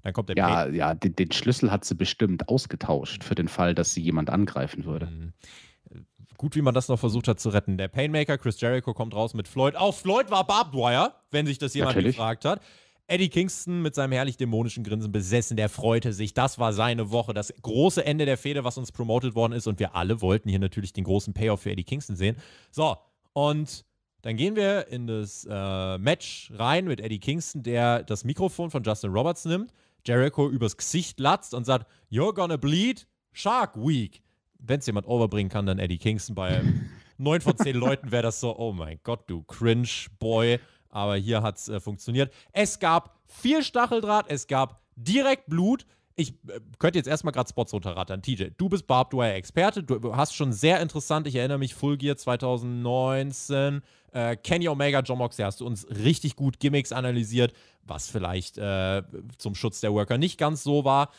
Dann 0.03 0.13
kommt 0.13 0.29
der 0.29 0.37
Ja, 0.37 0.69
ja, 0.69 0.95
den, 0.95 1.17
den 1.17 1.33
Schlüssel 1.33 1.71
hat 1.71 1.85
sie 1.85 1.97
bestimmt 1.97 2.49
ausgetauscht 2.49 3.25
für 3.25 3.35
den 3.35 3.49
Fall, 3.49 3.75
dass 3.75 3.93
sie 3.93 4.01
jemand 4.01 4.31
angreifen 4.31 4.85
würde. 4.85 5.07
Mhm. 5.07 5.33
Gut, 6.37 6.55
wie 6.55 6.63
man 6.63 6.73
das 6.73 6.87
noch 6.87 7.01
versucht 7.01 7.27
hat 7.27 7.41
zu 7.41 7.49
retten. 7.49 7.79
Der 7.79 7.89
Painmaker, 7.89 8.39
Chris 8.39 8.61
Jericho, 8.61 8.95
kommt 8.95 9.13
raus 9.13 9.35
mit 9.35 9.49
Floyd. 9.49 9.75
Auch 9.75 9.93
Floyd 9.95 10.31
war 10.31 10.47
Barbed 10.47 10.73
Wire, 10.73 11.13
wenn 11.33 11.47
sich 11.47 11.59
das 11.59 11.75
jemand 11.75 11.97
Natürlich. 11.97 12.15
gefragt 12.15 12.45
hat. 12.45 12.63
Eddie 13.09 13.29
Kingston 13.29 13.83
mit 13.83 13.97
seinem 13.97 14.13
herrlich 14.13 14.37
dämonischen 14.37 14.85
Grinsen 14.85 15.11
besessen, 15.11 15.57
der 15.57 15.69
freute 15.69 16.13
sich. 16.13 16.35
Das 16.35 16.61
war 16.61 16.73
seine 16.73 17.11
Woche, 17.11 17.35
das 17.35 17.53
große 17.61 18.05
Ende 18.05 18.25
der 18.25 18.39
Fehde, 18.39 18.63
was 18.63 18.79
uns 18.79 18.93
promotet 18.93 19.35
worden 19.35 19.55
ist. 19.55 19.67
Und 19.67 19.81
wir 19.81 19.97
alle 19.97 20.21
wollten 20.21 20.49
hier 20.49 20.61
natürlich 20.61 20.93
den 20.93 21.05
großen 21.05 21.35
Payoff 21.35 21.63
für 21.63 21.73
Eddie 21.73 21.85
Kingston 21.85 22.15
sehen. 22.15 22.37
So, 22.71 22.97
und 23.33 23.85
dann 24.23 24.37
gehen 24.37 24.57
wir 24.57 24.89
in 24.89 25.07
das 25.07 25.47
äh, 25.49 25.99
Match 25.99 26.51
rein 26.55 26.87
mit 26.87 27.01
Eddie 27.01 27.21
Kingston, 27.21 27.63
der 27.63 28.03
das 28.03 28.25
Mikrofon 28.25 28.71
von 28.71 28.83
Justin 28.83 29.13
Roberts 29.13 29.45
nimmt, 29.45 29.73
Jericho 30.05 30.49
übers 30.49 30.77
Gesicht 30.77 31.21
latzt 31.21 31.55
und 31.55 31.65
sagt: 31.65 31.87
You're 32.11 32.35
gonna 32.35 32.57
bleed 32.57 33.07
Shark 33.33 33.77
Week. 33.77 34.23
Wenn 34.59 34.81
es 34.81 34.87
jemand 34.87 35.07
overbringen 35.07 35.51
kann, 35.51 35.67
dann 35.67 35.79
Eddie 35.79 35.99
Kingston. 35.99 36.35
Bei 36.35 36.63
neun 37.19 37.41
von 37.41 37.57
zehn 37.57 37.77
Leuten 37.77 38.11
wäre 38.11 38.25
das 38.25 38.41
so: 38.41 38.59
Oh 38.59 38.73
mein 38.73 38.99
Gott, 39.05 39.29
du 39.31 39.43
Cringe-Boy. 39.45 40.59
Aber 40.91 41.17
hier 41.17 41.43
hat 41.43 41.59
es 41.59 41.69
äh, 41.69 41.81
funktioniert. 41.81 42.33
Es 42.53 42.79
gab 42.79 43.21
viel 43.27 43.63
Stacheldraht, 43.63 44.27
es 44.29 44.47
gab 44.47 44.83
direkt 44.97 45.47
Blut. 45.47 45.87
Ich 46.19 46.31
äh, 46.49 46.59
könnte 46.81 46.99
jetzt 46.99 47.07
erstmal 47.07 47.33
gerade 47.33 47.49
Spots 47.49 47.73
runterrattern. 47.73 48.23
TJ, 48.23 48.47
du 48.57 48.69
bist 48.69 48.89
Barbed 48.89 49.17
Wire 49.17 49.35
Experte. 49.35 49.85
Du 49.85 50.17
hast 50.17 50.35
schon 50.35 50.53
sehr 50.53 50.81
interessant, 50.81 51.29
ich 51.29 51.37
erinnere 51.37 51.59
mich, 51.59 51.75
Full 51.75 51.97
Gear 51.97 52.17
2019, 52.17 53.83
äh, 54.13 54.35
Kenny 54.35 54.69
Omega, 54.69 55.01
John 55.01 55.19
Moxley, 55.19 55.45
hast 55.45 55.61
du 55.61 55.67
uns 55.67 55.87
richtig 55.89 56.35
gut 56.35 56.59
Gimmicks 56.59 56.91
analysiert, 56.91 57.53
was 57.83 58.09
vielleicht 58.09 58.59
äh, 58.59 59.05
zum 59.39 59.55
Schutz 59.55 59.81
der 59.81 59.93
Worker 59.93 60.19
nicht 60.19 60.39
ganz 60.39 60.65
so 60.65 60.85
war. 60.85 61.11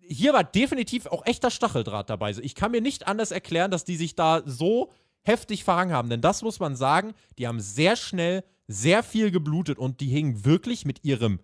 Hier 0.00 0.32
war 0.32 0.42
definitiv 0.42 1.06
auch 1.06 1.24
echter 1.26 1.52
Stacheldraht 1.52 2.10
dabei. 2.10 2.32
Ich 2.42 2.56
kann 2.56 2.72
mir 2.72 2.80
nicht 2.80 3.06
anders 3.06 3.30
erklären, 3.30 3.70
dass 3.70 3.84
die 3.84 3.96
sich 3.96 4.16
da 4.16 4.42
so 4.44 4.90
heftig 5.22 5.62
verhangen 5.62 5.92
haben. 5.92 6.10
Denn 6.10 6.22
das 6.22 6.42
muss 6.42 6.58
man 6.58 6.74
sagen, 6.74 7.14
die 7.38 7.46
haben 7.46 7.60
sehr 7.60 7.94
schnell 7.94 8.42
sehr 8.66 9.04
viel 9.04 9.30
geblutet 9.30 9.78
und 9.78 10.00
die 10.00 10.08
hingen 10.08 10.44
wirklich 10.44 10.84
mit 10.84 11.04
ihrem 11.04 11.38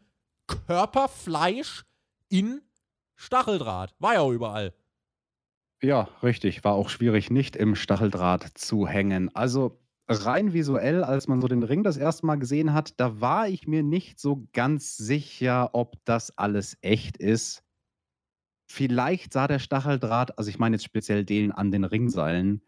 Körperfleisch 0.48 1.84
in 2.28 2.62
Stacheldraht. 3.16 3.94
War 3.98 4.14
ja 4.14 4.30
überall. 4.30 4.74
Ja, 5.82 6.08
richtig. 6.22 6.64
War 6.64 6.72
auch 6.74 6.88
schwierig, 6.88 7.30
nicht 7.30 7.56
im 7.56 7.74
Stacheldraht 7.74 8.44
zu 8.54 8.86
hängen. 8.86 9.34
Also 9.34 9.78
rein 10.08 10.52
visuell, 10.52 11.02
als 11.04 11.28
man 11.28 11.40
so 11.40 11.48
den 11.48 11.62
Ring 11.62 11.82
das 11.82 11.96
erste 11.96 12.26
Mal 12.26 12.36
gesehen 12.36 12.72
hat, 12.72 12.98
da 13.00 13.20
war 13.20 13.48
ich 13.48 13.66
mir 13.66 13.82
nicht 13.82 14.20
so 14.20 14.46
ganz 14.52 14.96
sicher, 14.96 15.70
ob 15.74 15.96
das 16.04 16.36
alles 16.38 16.78
echt 16.80 17.16
ist. 17.16 17.62
Vielleicht 18.70 19.32
sah 19.32 19.46
der 19.48 19.58
Stacheldraht, 19.58 20.38
also 20.38 20.50
ich 20.50 20.58
meine 20.58 20.76
jetzt 20.76 20.84
speziell 20.84 21.24
den 21.24 21.52
an 21.52 21.70
den 21.70 21.84
Ringseilen, 21.84 22.62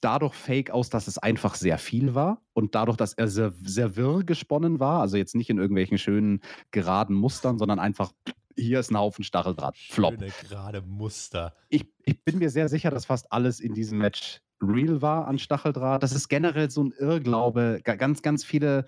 dadurch 0.00 0.34
fake 0.34 0.70
aus, 0.70 0.90
dass 0.90 1.08
es 1.08 1.16
einfach 1.16 1.54
sehr 1.54 1.78
viel 1.78 2.14
war 2.14 2.42
und 2.52 2.74
dadurch, 2.74 2.98
dass 2.98 3.14
er 3.14 3.28
sehr, 3.28 3.54
sehr 3.62 3.96
wirr 3.96 4.22
gesponnen 4.24 4.78
war, 4.80 5.00
also 5.00 5.16
jetzt 5.16 5.34
nicht 5.34 5.48
in 5.48 5.58
irgendwelchen 5.58 5.96
schönen 5.96 6.40
geraden 6.70 7.16
Mustern, 7.16 7.58
sondern 7.58 7.78
einfach 7.78 8.12
hier 8.56 8.80
ist 8.80 8.90
ein 8.90 8.98
Haufen 8.98 9.24
Stacheldraht. 9.24 9.76
Flop. 9.76 10.14
Schöne 10.14 10.32
gerade 10.42 10.82
Muster. 10.82 11.54
Ich, 11.68 11.86
ich 12.04 12.22
bin 12.24 12.38
mir 12.38 12.50
sehr 12.50 12.68
sicher, 12.68 12.90
dass 12.90 13.06
fast 13.06 13.30
alles 13.32 13.60
in 13.60 13.74
diesem 13.74 13.98
Match 13.98 14.40
real 14.62 15.02
war 15.02 15.26
an 15.26 15.38
Stacheldraht. 15.38 16.02
Das 16.02 16.12
ist 16.12 16.28
generell 16.28 16.70
so 16.70 16.84
ein 16.84 16.92
Irrglaube. 16.98 17.80
Ga- 17.84 17.96
Ganz, 17.96 18.22
ganz 18.22 18.44
viele 18.44 18.86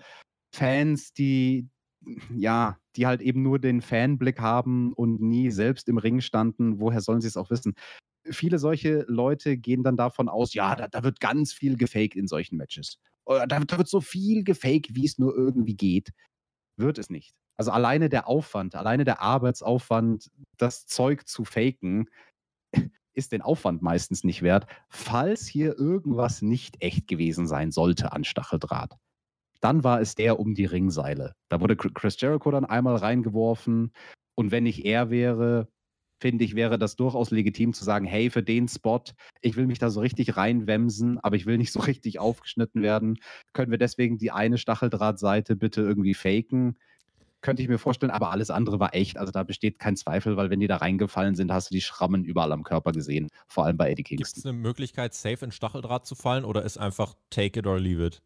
Fans, 0.53 1.13
die 1.13 1.69
ja, 2.33 2.77
die 2.95 3.05
halt 3.05 3.21
eben 3.21 3.41
nur 3.41 3.59
den 3.59 3.81
Fanblick 3.81 4.39
haben 4.39 4.93
und 4.93 5.19
nie 5.19 5.51
selbst 5.51 5.89
im 5.89 5.97
Ring 5.97 6.21
standen. 6.21 6.79
Woher 6.79 7.01
sollen 7.01 7.19
sie 7.21 7.27
es 7.27 7.35
auch 7.37 7.49
wissen? 7.49 7.73
Viele 8.29 8.59
solche 8.59 9.03
Leute 9.07 9.57
gehen 9.57 9.83
dann 9.83 9.97
davon 9.97 10.29
aus, 10.29 10.53
ja, 10.53 10.75
da, 10.75 10.87
da 10.87 11.03
wird 11.03 11.19
ganz 11.19 11.53
viel 11.53 11.75
gefaked 11.75 12.15
in 12.15 12.27
solchen 12.27 12.55
Matches. 12.57 12.97
Da, 13.25 13.45
da 13.45 13.77
wird 13.77 13.89
so 13.89 13.99
viel 13.99 14.43
gefaked, 14.43 14.95
wie 14.95 15.05
es 15.05 15.17
nur 15.17 15.35
irgendwie 15.35 15.75
geht. 15.75 16.11
Wird 16.77 16.97
es 16.97 17.09
nicht. 17.09 17.33
Also 17.57 17.71
alleine 17.71 18.09
der 18.09 18.27
Aufwand, 18.27 18.75
alleine 18.75 19.03
der 19.03 19.21
Arbeitsaufwand, 19.21 20.29
das 20.57 20.85
Zeug 20.85 21.27
zu 21.27 21.43
faken, 21.43 22.07
ist 23.13 23.31
den 23.31 23.41
Aufwand 23.41 23.81
meistens 23.81 24.23
nicht 24.23 24.43
wert, 24.43 24.67
falls 24.89 25.47
hier 25.47 25.77
irgendwas 25.77 26.41
nicht 26.41 26.81
echt 26.83 27.07
gewesen 27.07 27.47
sein 27.47 27.71
sollte 27.71 28.11
an 28.13 28.23
Stacheldraht. 28.23 28.97
Dann 29.61 29.83
war 29.83 30.01
es 30.01 30.15
der 30.15 30.39
um 30.39 30.53
die 30.55 30.65
Ringseile. 30.65 31.33
Da 31.49 31.61
wurde 31.61 31.75
Chris- 31.75 32.21
Jericho 32.21 32.51
dann 32.51 32.65
einmal 32.65 32.97
reingeworfen. 32.97 33.93
Und 34.35 34.51
wenn 34.51 34.65
ich 34.67 34.85
er 34.85 35.09
wäre, 35.09 35.69
finde 36.21 36.43
ich, 36.45 36.55
wäre 36.55 36.77
das 36.77 36.95
durchaus 36.95 37.31
legitim 37.31 37.73
zu 37.73 37.83
sagen, 37.83 38.05
hey, 38.05 38.29
für 38.29 38.43
den 38.43 38.67
Spot, 38.67 39.01
ich 39.41 39.55
will 39.57 39.67
mich 39.67 39.79
da 39.79 39.89
so 39.89 40.01
richtig 40.01 40.37
reinwemsen, 40.37 41.17
aber 41.19 41.35
ich 41.35 41.45
will 41.47 41.57
nicht 41.57 41.71
so 41.71 41.79
richtig 41.81 42.19
aufgeschnitten 42.19 42.83
werden. 42.83 43.19
Können 43.53 43.71
wir 43.71 43.79
deswegen 43.79 44.17
die 44.19 44.31
eine 44.31 44.57
Stacheldrahtseite 44.59 45.55
bitte 45.55 45.81
irgendwie 45.81 46.13
faken? 46.13 46.77
Könnte 47.41 47.61
ich 47.61 47.69
mir 47.69 47.77
vorstellen, 47.77 48.11
aber 48.11 48.31
alles 48.31 48.49
andere 48.49 48.79
war 48.79 48.95
echt. 48.95 49.17
Also 49.17 49.31
da 49.31 49.43
besteht 49.43 49.77
kein 49.79 49.95
Zweifel, 49.95 50.37
weil 50.37 50.49
wenn 50.49 50.59
die 50.59 50.67
da 50.67 50.77
reingefallen 50.77 51.35
sind, 51.35 51.51
hast 51.51 51.69
du 51.69 51.75
die 51.75 51.81
Schrammen 51.81 52.25
überall 52.25 52.51
am 52.51 52.63
Körper 52.63 52.91
gesehen. 52.91 53.29
Vor 53.47 53.65
allem 53.65 53.77
bei 53.77 53.91
Eddie 53.91 54.03
Gibt 54.03 54.21
es 54.25 54.33
Kingston. 54.33 54.49
eine 54.51 54.57
Möglichkeit, 54.59 55.13
safe 55.13 55.45
in 55.45 55.51
Stacheldraht 55.51 56.05
zu 56.07 56.15
fallen 56.15 56.43
oder 56.45 56.63
ist 56.63 56.77
einfach 56.77 57.13
take 57.29 57.59
it 57.59 57.67
or 57.67 57.79
leave 57.79 58.03
it? 58.05 58.21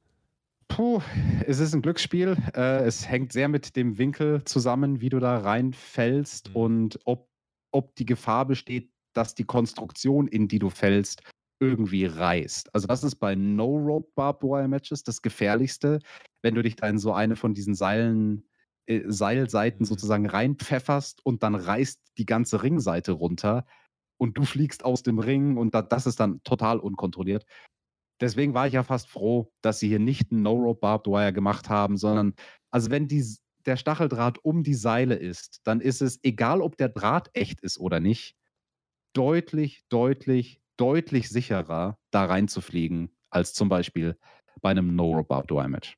Puh, 0.69 1.01
es 1.45 1.59
ist 1.59 1.73
ein 1.75 1.81
Glücksspiel. 1.81 2.37
Äh, 2.55 2.85
es 2.85 3.07
hängt 3.09 3.33
sehr 3.33 3.49
mit 3.49 3.75
dem 3.75 3.97
Winkel 3.97 4.41
zusammen, 4.45 5.01
wie 5.01 5.09
du 5.09 5.19
da 5.19 5.37
reinfällst 5.39 6.49
Mhm. 6.49 6.55
und 6.55 6.99
ob, 7.03 7.27
ob 7.71 7.93
die 7.95 8.05
Gefahr 8.05 8.45
besteht, 8.45 8.89
dass 9.13 9.35
die 9.35 9.43
Konstruktion, 9.43 10.27
in 10.29 10.47
die 10.47 10.59
du 10.59 10.69
fällst, 10.69 11.21
irgendwie 11.59 12.05
reißt. 12.05 12.73
Also 12.73 12.87
das 12.87 13.03
ist 13.03 13.15
bei 13.15 13.35
No-Rope 13.35 14.09
Barbed 14.15 14.43
Wire 14.43 14.67
Matches 14.69 15.03
das 15.03 15.21
Gefährlichste, 15.21 15.99
wenn 16.41 16.55
du 16.55 16.63
dich 16.63 16.77
da 16.77 16.87
in 16.87 16.97
so 16.97 17.11
eine 17.13 17.35
von 17.35 17.53
diesen 17.53 17.75
Seilen, 17.75 18.43
äh, 18.87 19.03
Seilseiten 19.07 19.85
Mhm. 19.85 19.85
sozusagen 19.85 20.25
reinpfefferst 20.27 21.25
und 21.25 21.43
dann 21.43 21.55
reißt 21.55 22.01
die 22.17 22.25
ganze 22.25 22.63
Ringseite 22.63 23.13
runter 23.13 23.65
und 24.17 24.37
du 24.37 24.43
fliegst 24.45 24.85
aus 24.85 25.03
dem 25.03 25.19
Ring 25.19 25.57
und 25.57 25.75
da, 25.75 25.81
das 25.81 26.07
ist 26.07 26.19
dann 26.19 26.41
total 26.43 26.79
unkontrolliert. 26.79 27.45
Deswegen 28.21 28.53
war 28.53 28.67
ich 28.67 28.73
ja 28.73 28.83
fast 28.83 29.09
froh, 29.09 29.51
dass 29.61 29.79
sie 29.79 29.87
hier 29.87 29.99
nicht 29.99 30.31
ein 30.31 30.43
No-Rope 30.43 30.79
Barbed 30.79 31.07
Wire 31.07 31.33
gemacht 31.33 31.69
haben, 31.69 31.97
sondern, 31.97 32.35
also 32.71 32.91
wenn 32.91 33.07
die, 33.07 33.25
der 33.65 33.77
Stacheldraht 33.77 34.39
um 34.45 34.63
die 34.63 34.75
Seile 34.75 35.15
ist, 35.15 35.61
dann 35.65 35.81
ist 35.81 36.01
es, 36.01 36.19
egal 36.23 36.61
ob 36.61 36.77
der 36.77 36.89
Draht 36.89 37.29
echt 37.33 37.61
ist 37.61 37.79
oder 37.79 37.99
nicht, 37.99 38.35
deutlich, 39.13 39.83
deutlich, 39.89 40.61
deutlich 40.77 41.29
sicherer, 41.29 41.97
da 42.11 42.25
reinzufliegen, 42.25 43.15
als 43.29 43.53
zum 43.53 43.69
Beispiel 43.69 44.17
bei 44.61 44.71
einem 44.71 44.95
No-Rope 44.95 45.27
Barbed 45.27 45.51
Wire 45.51 45.69
Match. 45.69 45.97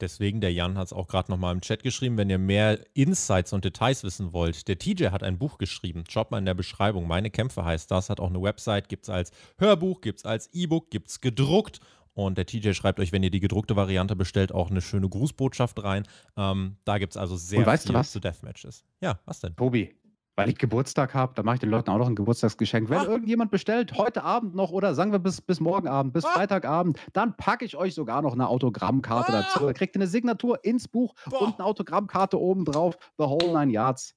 Deswegen, 0.00 0.40
der 0.40 0.52
Jan 0.52 0.76
hat 0.76 0.88
es 0.88 0.92
auch 0.92 1.06
gerade 1.06 1.30
nochmal 1.30 1.54
im 1.54 1.60
Chat 1.60 1.82
geschrieben, 1.82 2.16
wenn 2.16 2.28
ihr 2.28 2.38
mehr 2.38 2.80
Insights 2.94 3.52
und 3.52 3.64
Details 3.64 4.02
wissen 4.02 4.32
wollt. 4.32 4.66
Der 4.66 4.78
TJ 4.78 5.06
hat 5.06 5.22
ein 5.22 5.38
Buch 5.38 5.58
geschrieben, 5.58 6.04
schaut 6.08 6.30
mal 6.30 6.38
in 6.38 6.46
der 6.46 6.54
Beschreibung. 6.54 7.06
Meine 7.06 7.30
Kämpfe 7.30 7.64
heißt 7.64 7.90
das, 7.90 8.10
hat 8.10 8.20
auch 8.20 8.30
eine 8.30 8.42
Website, 8.42 8.88
gibt 8.88 9.04
es 9.04 9.10
als 9.10 9.30
Hörbuch, 9.58 10.00
gibt 10.00 10.18
es 10.18 10.24
als 10.24 10.50
E-Book, 10.52 10.90
gibt 10.90 11.08
es 11.08 11.20
gedruckt. 11.20 11.80
Und 12.14 12.38
der 12.38 12.46
TJ 12.46 12.72
schreibt 12.72 13.00
euch, 13.00 13.12
wenn 13.12 13.22
ihr 13.22 13.30
die 13.30 13.40
gedruckte 13.40 13.76
Variante 13.76 14.14
bestellt, 14.14 14.52
auch 14.52 14.70
eine 14.70 14.80
schöne 14.80 15.08
Grußbotschaft 15.08 15.82
rein. 15.82 16.04
Ähm, 16.36 16.76
da 16.84 16.98
gibt 16.98 17.14
es 17.14 17.16
also 17.16 17.36
sehr 17.36 17.64
viel 17.64 17.94
was? 17.94 18.12
zu 18.12 18.20
Deathmatches. 18.20 18.84
Ja, 19.00 19.18
was 19.24 19.40
denn? 19.40 19.56
Tobi, 19.56 19.94
weil 20.36 20.48
ich 20.48 20.58
Geburtstag 20.58 21.14
habe, 21.14 21.32
da 21.34 21.42
mache 21.42 21.54
ich 21.56 21.60
den 21.60 21.70
Leuten 21.70 21.90
auch 21.90 21.98
noch 21.98 22.08
ein 22.08 22.14
Geburtstagsgeschenk. 22.16 22.88
Wenn 22.90 22.98
Ah. 22.98 23.04
irgendjemand 23.04 23.50
bestellt, 23.50 23.96
heute 23.96 24.24
Abend 24.24 24.54
noch 24.54 24.70
oder 24.72 24.94
sagen 24.94 25.12
wir 25.12 25.18
bis, 25.20 25.40
bis 25.40 25.60
morgen 25.60 25.86
Abend, 25.88 26.12
bis 26.12 26.24
Ah. 26.24 26.30
Freitagabend, 26.30 26.98
dann 27.12 27.36
packe 27.36 27.64
ich 27.64 27.76
euch 27.76 27.94
sogar 27.94 28.22
noch 28.22 28.32
eine 28.32 28.48
Autogrammkarte 28.48 29.32
Ah. 29.32 29.42
dazu. 29.42 29.66
Da 29.66 29.72
kriegt 29.72 29.94
ihr 29.96 30.00
eine 30.00 30.08
Signatur 30.08 30.64
ins 30.64 30.88
Buch 30.88 31.14
Boah. 31.30 31.42
und 31.42 31.58
eine 31.58 31.66
Autogrammkarte 31.66 32.40
oben 32.40 32.64
drauf. 32.64 32.96
The 33.18 33.24
Whole 33.24 33.52
Nine 33.58 33.72
Yards. 33.72 34.14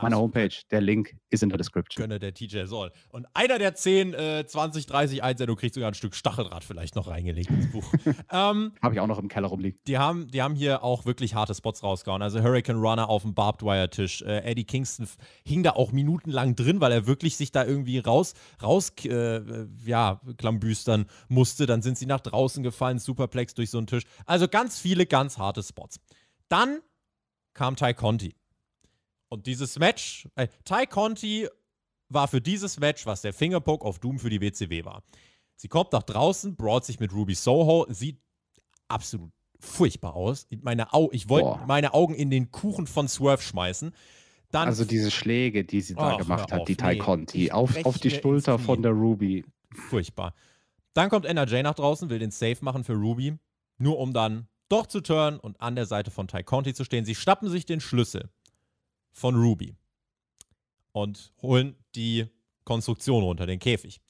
Meine 0.00 0.16
Homepage. 0.16 0.50
Der 0.70 0.80
Link 0.80 1.16
ist 1.30 1.42
in 1.42 1.48
der 1.48 1.58
Description. 1.58 2.02
Gönne 2.02 2.18
der 2.18 2.32
TJ 2.32 2.64
soll. 2.64 2.90
Und 3.10 3.26
einer 3.34 3.58
der 3.58 3.74
10, 3.74 4.14
äh, 4.14 4.46
20, 4.46 4.86
30 4.86 5.22
Einsendungen 5.22 5.58
kriegt 5.58 5.74
sogar 5.74 5.90
ein 5.90 5.94
Stück 5.94 6.14
Stacheldraht 6.14 6.64
vielleicht 6.64 6.96
noch 6.96 7.08
reingelegt 7.08 7.50
ins 7.50 7.70
Buch. 7.70 7.84
ähm, 8.30 8.72
Habe 8.82 8.94
ich 8.94 9.00
auch 9.00 9.06
noch 9.06 9.18
im 9.18 9.28
Keller 9.28 9.48
rumliegen. 9.48 9.78
die, 9.86 9.98
haben, 9.98 10.28
die 10.28 10.42
haben 10.42 10.54
hier 10.54 10.82
auch 10.82 11.04
wirklich 11.04 11.34
harte 11.34 11.54
Spots 11.54 11.82
rausgehauen. 11.82 12.22
Also 12.22 12.42
Hurricane 12.42 12.78
Runner 12.78 13.08
auf 13.08 13.22
dem 13.22 13.34
Barbed 13.34 13.62
Wire 13.62 13.90
Tisch. 13.90 14.22
Äh, 14.22 14.38
Eddie 14.44 14.64
Kingston 14.64 15.08
hing 15.44 15.62
da 15.62 15.72
auch 15.72 15.92
minutenlang 15.92 16.54
drin, 16.56 16.80
weil 16.80 16.92
er 16.92 17.06
wirklich 17.06 17.36
sich 17.36 17.52
da 17.52 17.64
irgendwie 17.64 17.98
raus, 17.98 18.34
raus 18.62 18.92
äh, 19.04 19.36
äh, 19.36 19.68
ja, 19.84 20.20
klambüstern 20.38 21.06
musste. 21.28 21.66
Dann 21.66 21.82
sind 21.82 21.98
sie 21.98 22.06
nach 22.06 22.20
draußen 22.20 22.62
gefallen, 22.62 22.98
Superplex 22.98 23.54
durch 23.54 23.70
so 23.70 23.78
einen 23.78 23.86
Tisch. 23.86 24.04
Also 24.24 24.48
ganz 24.48 24.78
viele 24.78 25.06
ganz 25.06 25.38
harte 25.38 25.62
Spots. 25.62 26.00
Dann 26.48 26.80
kam 27.52 27.76
Ty 27.76 27.94
Conti. 27.94 28.34
Und 29.28 29.46
dieses 29.46 29.78
Match, 29.78 30.28
äh, 30.36 30.48
Ty 30.64 30.86
Conti 30.86 31.48
war 32.08 32.28
für 32.28 32.40
dieses 32.40 32.78
Match, 32.78 33.06
was 33.06 33.22
der 33.22 33.32
Fingerpoke 33.32 33.84
auf 33.84 33.98
Doom 33.98 34.18
für 34.18 34.30
die 34.30 34.40
WCW 34.40 34.84
war. 34.84 35.02
Sie 35.56 35.68
kommt 35.68 35.92
nach 35.92 36.02
draußen, 36.02 36.56
braut 36.56 36.84
sich 36.84 37.00
mit 37.00 37.12
Ruby 37.12 37.34
Soho, 37.34 37.86
sieht 37.88 38.20
absolut 38.88 39.30
furchtbar 39.60 40.14
aus. 40.14 40.46
Meine 40.62 40.92
Au 40.92 41.08
ich 41.12 41.28
wollte 41.28 41.60
meine 41.66 41.94
Augen 41.94 42.14
in 42.14 42.30
den 42.30 42.50
Kuchen 42.50 42.86
von 42.86 43.08
Swerve 43.08 43.42
schmeißen. 43.42 43.94
Dann 44.50 44.68
Also 44.68 44.84
diese 44.84 45.10
Schläge, 45.10 45.64
die 45.64 45.80
sie 45.80 45.94
da 45.94 46.12
Ach, 46.12 46.18
gemacht 46.18 46.52
hat, 46.52 46.68
die 46.68 46.74
auf, 46.74 46.76
Tai 46.76 46.92
nee. 46.94 46.98
Conti, 46.98 47.50
auf, 47.50 47.84
auf 47.84 47.98
die 47.98 48.10
Schulter 48.10 48.58
von 48.58 48.82
der 48.82 48.92
Ruby. 48.92 49.44
furchtbar. 49.88 50.34
Dann 50.92 51.10
kommt 51.10 51.24
NRJ 51.24 51.62
nach 51.62 51.74
draußen, 51.74 52.08
will 52.08 52.20
den 52.20 52.30
Safe 52.30 52.58
machen 52.60 52.84
für 52.84 52.92
Ruby, 52.92 53.36
nur 53.78 53.98
um 53.98 54.12
dann 54.12 54.46
doch 54.68 54.86
zu 54.86 55.00
turnen 55.00 55.40
und 55.40 55.60
an 55.60 55.74
der 55.74 55.86
Seite 55.86 56.10
von 56.10 56.28
Ty 56.28 56.44
Conti 56.44 56.72
zu 56.72 56.84
stehen. 56.84 57.04
Sie 57.04 57.16
schnappen 57.16 57.48
sich 57.48 57.66
den 57.66 57.80
Schlüssel 57.80 58.30
von 59.14 59.34
Ruby 59.36 59.74
und 60.92 61.32
holen 61.40 61.76
die 61.94 62.26
Konstruktion 62.64 63.22
runter, 63.22 63.46
den 63.46 63.58
Käfig. 63.58 64.00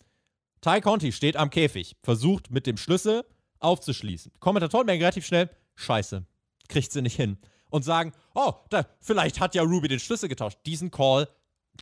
Ty 0.60 0.80
Conti 0.80 1.12
steht 1.12 1.36
am 1.36 1.50
Käfig, 1.50 1.96
versucht 2.02 2.50
mit 2.50 2.66
dem 2.66 2.76
Schlüssel 2.76 3.24
aufzuschließen. 3.60 4.32
Kommentatoren 4.40 4.86
merken 4.86 5.02
relativ 5.02 5.26
schnell, 5.26 5.50
scheiße, 5.76 6.24
kriegt 6.68 6.90
sie 6.90 7.02
nicht 7.02 7.16
hin. 7.16 7.38
Und 7.70 7.82
sagen, 7.84 8.12
oh, 8.34 8.52
da, 8.70 8.86
vielleicht 9.00 9.40
hat 9.40 9.54
ja 9.54 9.62
Ruby 9.62 9.88
den 9.88 9.98
Schlüssel 9.98 10.28
getauscht. 10.28 10.58
Diesen 10.64 10.90
Call, 10.90 11.28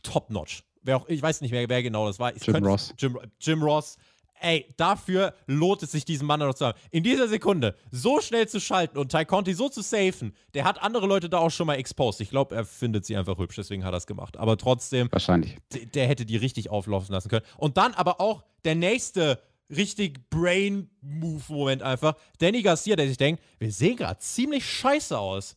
top 0.01 0.29
notch. 0.31 0.63
Wer 0.81 0.97
auch, 0.97 1.07
ich 1.07 1.21
weiß 1.21 1.41
nicht 1.41 1.51
mehr, 1.51 1.69
wer 1.69 1.83
genau 1.83 2.07
das 2.07 2.17
war. 2.19 2.35
Ich 2.35 2.43
Jim 2.45 2.53
könnte- 2.55 2.69
Ross. 2.69 2.93
Jim, 2.97 3.17
Jim 3.39 3.61
Ross. 3.63 3.97
Ey, 4.43 4.67
dafür 4.75 5.33
lohnt 5.47 5.83
es 5.83 5.93
sich, 5.93 6.03
diesen 6.03 6.27
Mann 6.27 6.41
noch 6.41 6.53
zu 6.53 6.65
haben. 6.65 6.77
In 6.91 7.01
dieser 7.01 7.29
Sekunde 7.29 7.77
so 7.91 8.19
schnell 8.19 8.45
zu 8.45 8.59
schalten 8.59 8.97
und 8.97 9.09
Ty 9.09 9.23
Conti 9.23 9.53
so 9.53 9.69
zu 9.69 9.81
safen, 9.81 10.35
der 10.53 10.65
hat 10.65 10.83
andere 10.83 11.07
Leute 11.07 11.29
da 11.29 11.37
auch 11.37 11.49
schon 11.49 11.65
mal 11.65 11.75
exposed. 11.75 12.19
Ich 12.19 12.29
glaube, 12.29 12.53
er 12.53 12.65
findet 12.65 13.05
sie 13.05 13.15
einfach 13.15 13.37
hübsch, 13.37 13.55
deswegen 13.55 13.85
hat 13.85 13.93
er 13.93 13.97
es 13.97 14.05
gemacht. 14.05 14.35
Aber 14.35 14.57
trotzdem, 14.57 15.07
Wahrscheinlich. 15.13 15.55
der 15.71 16.07
hätte 16.07 16.25
die 16.25 16.35
richtig 16.35 16.69
auflaufen 16.69 17.13
lassen 17.13 17.29
können. 17.29 17.45
Und 17.57 17.77
dann 17.77 17.93
aber 17.93 18.19
auch 18.19 18.43
der 18.65 18.75
nächste 18.75 19.41
richtig 19.69 20.29
Brain-Move-Moment 20.29 21.81
einfach. 21.81 22.15
Danny 22.39 22.63
Garcia, 22.63 22.97
der 22.97 23.07
sich 23.07 23.17
denkt, 23.17 23.41
wir 23.59 23.71
sehen 23.71 23.95
gerade 23.95 24.19
ziemlich 24.19 24.65
scheiße 24.65 25.17
aus. 25.17 25.55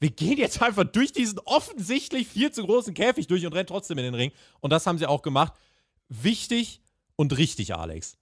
Wir 0.00 0.10
gehen 0.10 0.38
jetzt 0.38 0.62
einfach 0.62 0.84
durch 0.84 1.12
diesen 1.12 1.38
offensichtlich 1.40 2.26
viel 2.26 2.50
zu 2.50 2.64
großen 2.64 2.94
Käfig 2.94 3.26
durch 3.26 3.44
und 3.44 3.52
rennen 3.52 3.66
trotzdem 3.66 3.98
in 3.98 4.04
den 4.04 4.14
Ring. 4.14 4.32
Und 4.60 4.70
das 4.70 4.86
haben 4.86 4.96
sie 4.96 5.06
auch 5.06 5.20
gemacht. 5.20 5.52
Wichtig 6.08 6.80
und 7.16 7.36
richtig, 7.36 7.74
Alex. 7.74 8.18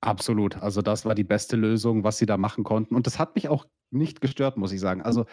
Absolut. 0.00 0.56
Also 0.56 0.82
das 0.82 1.04
war 1.04 1.14
die 1.14 1.24
beste 1.24 1.56
Lösung, 1.56 2.02
was 2.02 2.18
sie 2.18 2.26
da 2.26 2.36
machen 2.36 2.64
konnten. 2.64 2.94
Und 2.94 3.06
das 3.06 3.18
hat 3.18 3.34
mich 3.36 3.48
auch 3.48 3.66
nicht 3.90 4.20
gestört, 4.20 4.56
muss 4.56 4.72
ich 4.72 4.80
sagen. 4.80 5.02
Also 5.02 5.26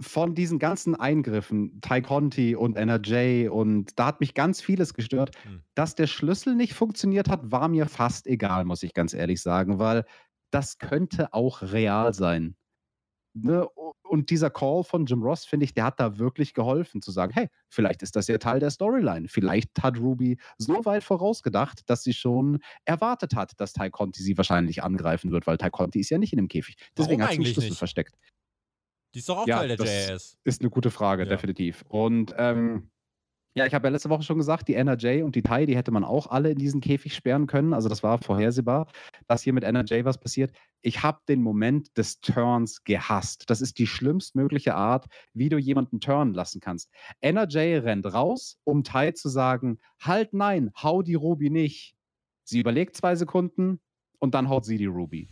von 0.00 0.34
diesen 0.34 0.58
ganzen 0.58 0.94
Eingriffen, 0.94 1.80
Ty 1.80 2.02
Conti 2.02 2.54
und 2.54 2.76
NRJ 2.76 3.48
und 3.48 3.98
da 3.98 4.06
hat 4.06 4.20
mich 4.20 4.34
ganz 4.34 4.60
vieles 4.60 4.94
gestört. 4.94 5.34
Hm. 5.42 5.62
Dass 5.74 5.94
der 5.94 6.06
Schlüssel 6.06 6.54
nicht 6.54 6.74
funktioniert 6.74 7.28
hat, 7.28 7.50
war 7.50 7.68
mir 7.68 7.86
fast 7.86 8.26
egal, 8.26 8.64
muss 8.64 8.82
ich 8.82 8.94
ganz 8.94 9.14
ehrlich 9.14 9.40
sagen, 9.40 9.78
weil 9.78 10.04
das 10.50 10.78
könnte 10.78 11.32
auch 11.32 11.62
real 11.62 12.14
sein. 12.14 12.56
Ne? 13.42 13.68
Und 14.08 14.30
dieser 14.30 14.50
Call 14.50 14.84
von 14.84 15.04
Jim 15.06 15.22
Ross, 15.22 15.44
finde 15.44 15.64
ich, 15.64 15.74
der 15.74 15.84
hat 15.84 16.00
da 16.00 16.16
wirklich 16.18 16.54
geholfen, 16.54 17.02
zu 17.02 17.10
sagen, 17.10 17.32
hey, 17.34 17.48
vielleicht 17.68 18.02
ist 18.02 18.14
das 18.16 18.28
ja 18.28 18.38
Teil 18.38 18.60
der 18.60 18.70
Storyline. 18.70 19.28
Vielleicht 19.28 19.82
hat 19.82 19.98
Ruby 19.98 20.38
so 20.58 20.84
weit 20.84 21.02
vorausgedacht, 21.04 21.88
dass 21.90 22.02
sie 22.04 22.12
schon 22.14 22.60
erwartet 22.84 23.34
hat, 23.34 23.52
dass 23.60 23.72
Ty 23.72 23.90
Conti 23.90 24.22
sie 24.22 24.36
wahrscheinlich 24.38 24.82
angreifen 24.82 25.32
wird, 25.32 25.46
weil 25.46 25.58
Ty 25.58 25.70
Conti 25.70 26.00
ist 26.00 26.10
ja 26.10 26.18
nicht 26.18 26.32
in 26.32 26.36
dem 26.38 26.48
Käfig. 26.48 26.76
Deswegen 26.96 27.20
hat 27.22 27.30
sie 27.30 27.36
den 27.36 27.40
eigentlich 27.42 27.54
Schlüssel 27.54 27.70
nicht? 27.70 27.78
versteckt. 27.78 28.16
Die 29.14 29.18
ist 29.18 29.28
doch 29.28 29.38
auch 29.38 29.46
Ja, 29.46 29.58
Teil 29.58 29.76
der 29.76 29.86
JAS. 29.86 30.38
Ist 30.44 30.60
eine 30.60 30.70
gute 30.70 30.90
Frage, 30.90 31.24
Ja. 31.24 31.28
definitiv. 31.28 31.84
Und 31.88 32.34
ähm, 32.38 32.90
ja, 33.56 33.64
ich 33.64 33.72
habe 33.72 33.86
ja 33.86 33.90
letzte 33.90 34.10
Woche 34.10 34.22
schon 34.22 34.36
gesagt, 34.36 34.68
die 34.68 34.74
NRJ 34.74 35.22
und 35.22 35.34
die 35.34 35.42
Thai, 35.42 35.64
die 35.64 35.74
hätte 35.74 35.90
man 35.90 36.04
auch 36.04 36.26
alle 36.26 36.50
in 36.50 36.58
diesen 36.58 36.82
Käfig 36.82 37.14
sperren 37.14 37.46
können. 37.46 37.72
Also 37.72 37.88
das 37.88 38.02
war 38.02 38.18
vorhersehbar, 38.18 38.86
dass 39.28 39.40
hier 39.40 39.54
mit 39.54 39.64
NRJ 39.64 40.04
was 40.04 40.18
passiert. 40.18 40.54
Ich 40.82 41.02
habe 41.02 41.20
den 41.26 41.40
Moment 41.40 41.96
des 41.96 42.20
Turns 42.20 42.84
gehasst. 42.84 43.48
Das 43.48 43.62
ist 43.62 43.78
die 43.78 43.86
schlimmstmögliche 43.86 44.74
Art, 44.74 45.06
wie 45.32 45.48
du 45.48 45.56
jemanden 45.56 46.00
turnen 46.00 46.34
lassen 46.34 46.60
kannst. 46.60 46.90
NRJ 47.22 47.78
rennt 47.78 48.12
raus, 48.12 48.58
um 48.64 48.84
Thai 48.84 49.12
zu 49.12 49.30
sagen, 49.30 49.78
halt 50.00 50.34
nein, 50.34 50.70
hau 50.82 51.00
die 51.00 51.14
Ruby 51.14 51.48
nicht. 51.48 51.96
Sie 52.44 52.60
überlegt 52.60 52.94
zwei 52.94 53.16
Sekunden 53.16 53.80
und 54.18 54.34
dann 54.34 54.50
haut 54.50 54.66
sie 54.66 54.76
die 54.76 54.84
Ruby. 54.84 55.30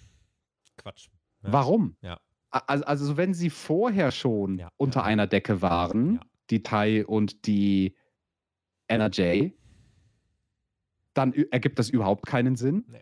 Quatsch. 0.78 1.08
Ja. 1.42 1.52
Warum? 1.52 1.96
Ja. 2.00 2.18
Also, 2.48 2.84
also 2.84 3.16
wenn 3.18 3.34
sie 3.34 3.50
vorher 3.50 4.10
schon 4.12 4.58
Ja, 4.60 4.70
unter 4.78 5.04
einer 5.04 5.26
Decke 5.26 5.60
waren, 5.60 6.20
die 6.48 6.62
Thai 6.62 7.04
und 7.04 7.46
die 7.46 7.94
NRJ, 8.88 9.50
dann 11.14 11.32
ü- 11.32 11.46
ergibt 11.50 11.78
das 11.78 11.90
überhaupt 11.90 12.26
keinen 12.26 12.56
Sinn. 12.56 12.84
Nee. 12.88 13.00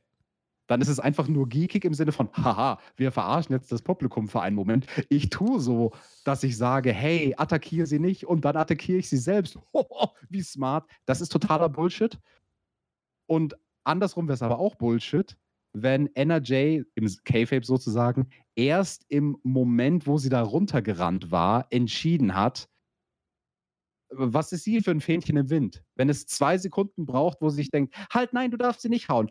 Dann 0.69 0.81
ist 0.81 0.89
es 0.89 1.01
einfach 1.01 1.29
nur 1.29 1.49
geekig 1.49 1.85
im 1.85 1.93
Sinne 1.93 2.13
von, 2.13 2.31
haha, 2.33 2.79
wir 2.97 3.11
verarschen 3.13 3.55
jetzt 3.55 3.73
das 3.73 3.83
Publikum 3.83 4.29
für 4.29 4.41
einen 4.41 4.57
Moment. 4.57 4.87
Ich 5.09 5.29
tue 5.29 5.61
so, 5.61 5.93
dass 6.25 6.45
ich 6.45 6.57
sage, 6.57 6.93
hey, 6.93 7.35
attackiere 7.37 7.87
sie 7.87 7.99
nicht 7.99 8.27
und 8.27 8.45
dann 8.45 8.57
attackiere 8.57 8.99
ich 8.99 9.09
sie 9.09 9.17
selbst. 9.19 9.59
Hoho, 9.75 10.11
wie 10.31 10.43
smart. 10.43 10.89
Das 11.05 11.21
ist 11.21 11.31
totaler 11.31 11.69
Bullshit. 11.69 12.19
Und 13.27 13.57
andersrum 13.85 14.29
wäre 14.29 14.35
es 14.35 14.43
aber 14.43 14.59
auch 14.59 14.77
Bullshit, 14.77 15.37
wenn 15.75 16.15
NRJ 16.15 16.83
im 16.95 17.11
K-Fape 17.25 17.65
sozusagen 17.65 18.29
erst 18.55 19.05
im 19.09 19.39
Moment, 19.43 20.07
wo 20.07 20.17
sie 20.19 20.29
da 20.29 20.43
runtergerannt 20.43 21.31
war, 21.31 21.67
entschieden 21.71 22.35
hat, 22.37 22.69
was 24.13 24.53
ist 24.53 24.65
sie 24.65 24.81
für 24.81 24.91
ein 24.91 25.01
Fähnchen 25.01 25.37
im 25.37 25.51
Wind? 25.51 25.83
Wenn 25.95 26.09
es 26.09 26.27
zwei 26.27 26.59
Sekunden 26.59 27.07
braucht, 27.07 27.39
wo 27.41 27.49
sie 27.51 27.57
sich 27.57 27.71
denkt, 27.71 27.95
halt 28.13 28.33
nein, 28.33 28.51
du 28.51 28.57
darfst 28.57 28.83
sie 28.83 28.89
nicht 28.89 29.09
hauen. 29.09 29.31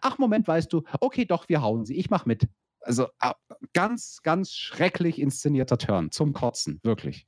Ach, 0.00 0.18
Moment, 0.18 0.46
weißt 0.46 0.72
du, 0.72 0.82
okay, 1.00 1.24
doch, 1.24 1.48
wir 1.48 1.60
hauen 1.60 1.84
sie, 1.84 1.96
ich 1.96 2.10
mach 2.10 2.26
mit. 2.26 2.48
Also 2.80 3.08
ganz, 3.72 4.20
ganz 4.22 4.52
schrecklich 4.52 5.20
inszenierter 5.20 5.78
Turn 5.78 6.10
zum 6.10 6.32
Kotzen, 6.32 6.80
wirklich. 6.82 7.26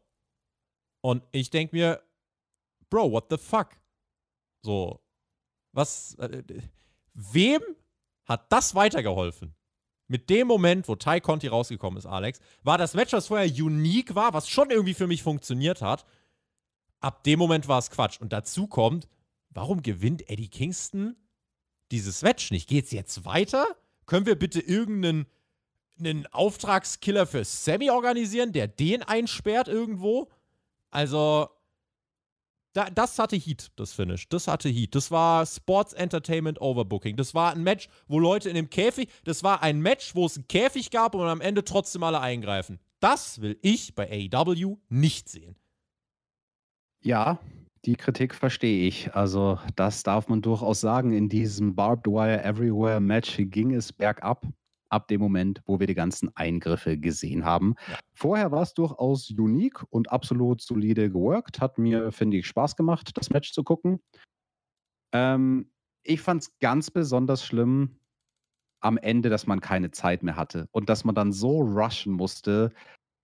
Und 1.02 1.22
ich 1.32 1.50
denke 1.50 1.76
mir, 1.76 2.02
Bro, 2.88 3.12
what 3.12 3.26
the 3.30 3.38
fuck? 3.38 3.76
So, 4.62 5.00
was, 5.72 6.14
äh, 6.16 6.42
wem 7.32 7.60
hat 8.24 8.52
das 8.52 8.74
weitergeholfen? 8.74 9.54
Mit 10.08 10.28
dem 10.28 10.48
Moment, 10.48 10.88
wo 10.88 10.96
Ty 10.96 11.20
Conti 11.20 11.46
rausgekommen 11.46 11.96
ist, 11.98 12.06
Alex, 12.06 12.40
war 12.62 12.78
das 12.78 12.94
Match, 12.94 13.12
was 13.12 13.28
vorher 13.28 13.48
unique 13.48 14.14
war, 14.14 14.34
was 14.34 14.48
schon 14.48 14.70
irgendwie 14.70 14.94
für 14.94 15.06
mich 15.06 15.22
funktioniert 15.22 15.82
hat. 15.82 16.04
Ab 16.98 17.22
dem 17.24 17.38
Moment 17.38 17.68
war 17.68 17.78
es 17.78 17.90
Quatsch. 17.90 18.20
Und 18.20 18.32
dazu 18.32 18.66
kommt, 18.66 19.08
warum 19.50 19.82
gewinnt 19.82 20.28
Eddie 20.28 20.48
Kingston 20.48 21.16
dieses 21.92 22.22
Match 22.22 22.50
nicht? 22.50 22.68
Geht's 22.68 22.90
jetzt 22.90 23.24
weiter? 23.24 23.66
Können 24.06 24.26
wir 24.26 24.36
bitte 24.36 24.60
irgendeinen 24.60 25.26
einen 26.00 26.26
Auftragskiller 26.28 27.26
für 27.26 27.44
Sammy 27.44 27.90
organisieren, 27.90 28.52
der 28.52 28.68
den 28.68 29.02
einsperrt 29.02 29.68
irgendwo? 29.68 30.28
Also, 30.90 31.50
da, 32.72 32.88
das 32.88 33.18
hatte 33.18 33.36
Heat, 33.36 33.70
das 33.76 33.92
Finish. 33.92 34.28
Das 34.28 34.46
hatte 34.46 34.68
Heat. 34.68 34.94
Das 34.94 35.10
war 35.10 35.44
Sports 35.44 35.92
Entertainment 35.92 36.60
Overbooking. 36.60 37.16
Das 37.16 37.34
war 37.34 37.52
ein 37.52 37.62
Match, 37.62 37.88
wo 38.06 38.18
Leute 38.18 38.48
in 38.48 38.54
dem 38.54 38.70
Käfig, 38.70 39.08
das 39.24 39.42
war 39.42 39.62
ein 39.62 39.80
Match, 39.80 40.14
wo 40.14 40.26
es 40.26 40.36
einen 40.36 40.48
Käfig 40.48 40.90
gab 40.90 41.14
und 41.14 41.26
am 41.26 41.40
Ende 41.40 41.64
trotzdem 41.64 42.02
alle 42.02 42.20
eingreifen. 42.20 42.78
Das 43.00 43.40
will 43.40 43.58
ich 43.62 43.94
bei 43.94 44.28
AEW 44.32 44.76
nicht 44.88 45.28
sehen. 45.28 45.56
Ja, 47.02 47.40
die 47.86 47.96
Kritik 47.96 48.34
verstehe 48.34 48.86
ich. 48.86 49.14
Also, 49.14 49.58
das 49.74 50.02
darf 50.02 50.28
man 50.28 50.42
durchaus 50.42 50.80
sagen. 50.80 51.12
In 51.12 51.28
diesem 51.30 51.74
Barbed 51.74 52.06
Wire 52.06 52.44
Everywhere 52.44 53.00
Match 53.00 53.36
ging 53.38 53.74
es 53.74 53.92
bergab 53.92 54.46
ab 54.90 55.08
dem 55.08 55.20
Moment, 55.20 55.62
wo 55.64 55.80
wir 55.80 55.86
die 55.86 55.94
ganzen 55.94 56.34
Eingriffe 56.36 56.98
gesehen 56.98 57.44
haben. 57.44 57.74
Ja. 57.88 57.98
Vorher 58.12 58.50
war 58.50 58.62
es 58.62 58.74
durchaus 58.74 59.30
unique 59.30 59.84
und 59.90 60.10
absolut 60.10 60.60
solide 60.60 61.10
geworkt. 61.10 61.60
Hat 61.60 61.78
mir, 61.78 62.12
finde 62.12 62.38
ich, 62.38 62.46
Spaß 62.46 62.76
gemacht, 62.76 63.16
das 63.16 63.30
Match 63.30 63.52
zu 63.52 63.64
gucken. 63.64 64.00
Ähm, 65.12 65.70
ich 66.02 66.20
fand 66.20 66.42
es 66.42 66.58
ganz 66.58 66.90
besonders 66.90 67.44
schlimm 67.44 68.00
am 68.80 68.96
Ende, 68.96 69.28
dass 69.28 69.46
man 69.46 69.60
keine 69.60 69.90
Zeit 69.90 70.22
mehr 70.22 70.36
hatte 70.36 70.68
und 70.72 70.88
dass 70.88 71.04
man 71.04 71.14
dann 71.14 71.32
so 71.32 71.60
rushen 71.60 72.12
musste, 72.12 72.72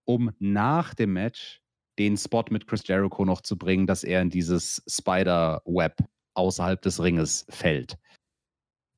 um 0.04 0.30
nach 0.38 0.94
dem 0.94 1.14
Match 1.14 1.62
den 1.98 2.16
Spot 2.16 2.44
mit 2.50 2.66
Chris 2.66 2.86
Jericho 2.86 3.24
noch 3.24 3.40
zu 3.40 3.56
bringen, 3.56 3.86
dass 3.86 4.04
er 4.04 4.20
in 4.20 4.30
dieses 4.30 4.82
Spider-Web 4.86 5.96
außerhalb 6.34 6.80
des 6.82 7.02
Ringes 7.02 7.46
fällt. 7.48 7.96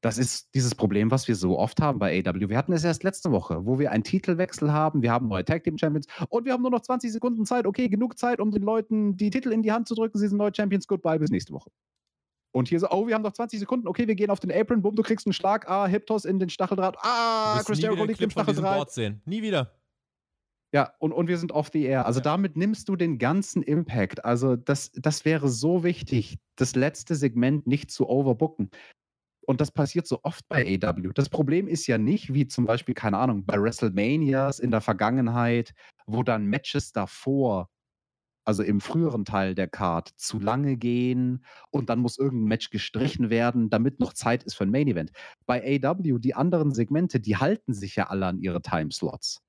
Das 0.00 0.16
ist 0.16 0.54
dieses 0.54 0.74
Problem, 0.76 1.10
was 1.10 1.26
wir 1.26 1.34
so 1.34 1.58
oft 1.58 1.80
haben 1.80 1.98
bei 1.98 2.22
AW. 2.24 2.48
Wir 2.48 2.56
hatten 2.56 2.72
es 2.72 2.84
erst 2.84 3.02
letzte 3.02 3.32
Woche, 3.32 3.66
wo 3.66 3.80
wir 3.80 3.90
einen 3.90 4.04
Titelwechsel 4.04 4.72
haben. 4.72 5.02
Wir 5.02 5.10
haben 5.10 5.26
neue 5.26 5.44
Tag 5.44 5.64
Team 5.64 5.76
Champions 5.76 6.06
und 6.28 6.44
wir 6.44 6.52
haben 6.52 6.62
nur 6.62 6.70
noch 6.70 6.82
20 6.82 7.10
Sekunden 7.10 7.44
Zeit. 7.44 7.66
Okay, 7.66 7.88
genug 7.88 8.16
Zeit, 8.16 8.38
um 8.38 8.52
den 8.52 8.62
Leuten 8.62 9.16
die 9.16 9.30
Titel 9.30 9.50
in 9.50 9.62
die 9.62 9.72
Hand 9.72 9.88
zu 9.88 9.96
drücken. 9.96 10.18
Sie 10.18 10.28
sind 10.28 10.38
neue 10.38 10.54
Champions. 10.54 10.86
Goodbye, 10.86 11.18
bis 11.18 11.30
nächste 11.30 11.52
Woche. 11.52 11.70
Und 12.52 12.68
hier 12.68 12.78
so, 12.78 12.88
oh, 12.90 13.06
wir 13.06 13.14
haben 13.14 13.22
noch 13.22 13.32
20 13.32 13.58
Sekunden. 13.58 13.88
Okay, 13.88 14.06
wir 14.06 14.14
gehen 14.14 14.30
auf 14.30 14.40
den 14.40 14.52
Apron. 14.52 14.82
Bumm, 14.82 14.94
du 14.94 15.02
kriegst 15.02 15.26
einen 15.26 15.32
Schlag. 15.32 15.68
Ah, 15.68 15.86
Hiptos 15.86 16.24
in 16.24 16.38
den 16.38 16.48
Stacheldraht. 16.48 16.96
Ah, 17.02 17.60
Chris 17.64 17.80
Jericho 17.80 18.04
liegt 18.04 18.20
im 18.20 18.30
Stacheldraht. 18.30 18.90
Sehen. 18.90 19.20
Nie 19.26 19.42
wieder. 19.42 19.74
Ja, 20.72 20.92
und, 20.98 21.12
und 21.12 21.28
wir 21.28 21.38
sind 21.38 21.52
off 21.52 21.70
the 21.72 21.84
air. 21.84 22.06
Also 22.06 22.20
ja. 22.20 22.24
damit 22.24 22.56
nimmst 22.56 22.88
du 22.88 22.96
den 22.96 23.18
ganzen 23.18 23.62
Impact. 23.62 24.24
Also 24.24 24.56
das, 24.56 24.92
das 24.92 25.24
wäre 25.24 25.48
so 25.48 25.82
wichtig, 25.82 26.38
das 26.56 26.74
letzte 26.74 27.14
Segment 27.14 27.66
nicht 27.66 27.90
zu 27.90 28.08
overbooken. 28.08 28.70
Und 29.48 29.62
das 29.62 29.70
passiert 29.70 30.06
so 30.06 30.20
oft 30.24 30.46
bei 30.48 30.78
AW. 30.82 31.10
Das 31.14 31.30
Problem 31.30 31.68
ist 31.68 31.86
ja 31.86 31.96
nicht, 31.96 32.34
wie 32.34 32.46
zum 32.46 32.66
Beispiel, 32.66 32.94
keine 32.94 33.16
Ahnung, 33.16 33.46
bei 33.46 33.54
WrestleManias 33.60 34.58
in 34.58 34.70
der 34.70 34.82
Vergangenheit, 34.82 35.72
wo 36.06 36.22
dann 36.22 36.44
Matches 36.44 36.92
davor, 36.92 37.70
also 38.44 38.62
im 38.62 38.80
früheren 38.82 39.24
Teil 39.24 39.54
der 39.54 39.68
Card, 39.68 40.10
zu 40.16 40.38
lange 40.38 40.76
gehen 40.76 41.44
und 41.70 41.90
dann 41.90 42.00
muss 42.00 42.18
irgendein 42.18 42.48
Match 42.48 42.70
gestrichen 42.70 43.30
werden, 43.30 43.70
damit 43.70 44.00
noch 44.00 44.12
Zeit 44.14 44.44
ist 44.44 44.54
für 44.54 44.64
ein 44.64 44.70
Main 44.70 44.88
Event. 44.88 45.12
Bei 45.46 45.62
AW, 45.82 46.18
die 46.18 46.34
anderen 46.34 46.74
Segmente, 46.74 47.20
die 47.20 47.38
halten 47.38 47.74
sich 47.74 47.96
ja 47.96 48.08
alle 48.08 48.26
an 48.26 48.40
ihre 48.40 48.60
Timeslots. 48.62 49.40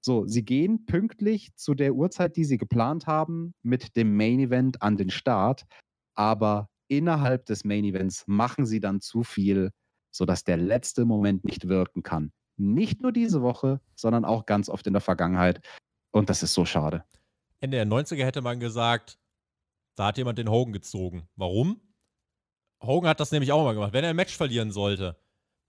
So, 0.00 0.26
sie 0.26 0.44
gehen 0.44 0.86
pünktlich 0.86 1.50
zu 1.56 1.74
der 1.74 1.94
Uhrzeit, 1.94 2.36
die 2.36 2.44
sie 2.44 2.58
geplant 2.58 3.08
haben, 3.08 3.54
mit 3.62 3.96
dem 3.96 4.16
Main 4.16 4.38
Event 4.38 4.82
an 4.82 4.96
den 4.96 5.10
Start, 5.10 5.66
aber 6.14 6.68
innerhalb 6.88 7.46
des 7.46 7.64
Main 7.64 7.84
Events 7.84 8.24
machen 8.26 8.66
sie 8.66 8.80
dann 8.80 9.00
zu 9.00 9.22
viel, 9.22 9.70
sodass 10.10 10.44
der 10.44 10.56
letzte 10.56 11.04
Moment 11.04 11.44
nicht 11.44 11.68
wirken 11.68 12.02
kann. 12.02 12.32
Nicht 12.56 13.00
nur 13.00 13.12
diese 13.12 13.42
Woche, 13.42 13.80
sondern 13.94 14.24
auch 14.24 14.46
ganz 14.46 14.68
oft 14.68 14.86
in 14.86 14.92
der 14.92 15.00
Vergangenheit. 15.00 15.60
Und 16.10 16.28
das 16.28 16.42
ist 16.42 16.54
so 16.54 16.64
schade. 16.64 17.04
Ende 17.60 17.76
der 17.76 17.86
90er 17.86 18.24
hätte 18.24 18.42
man 18.42 18.58
gesagt, 18.60 19.18
da 19.94 20.06
hat 20.06 20.18
jemand 20.18 20.38
den 20.38 20.50
Hogan 20.50 20.72
gezogen. 20.72 21.28
Warum? 21.36 21.80
Hogan 22.82 23.10
hat 23.10 23.20
das 23.20 23.32
nämlich 23.32 23.52
auch 23.52 23.64
mal 23.64 23.74
gemacht. 23.74 23.92
Wenn 23.92 24.04
er 24.04 24.10
ein 24.10 24.16
Match 24.16 24.36
verlieren 24.36 24.70
sollte, 24.70 25.16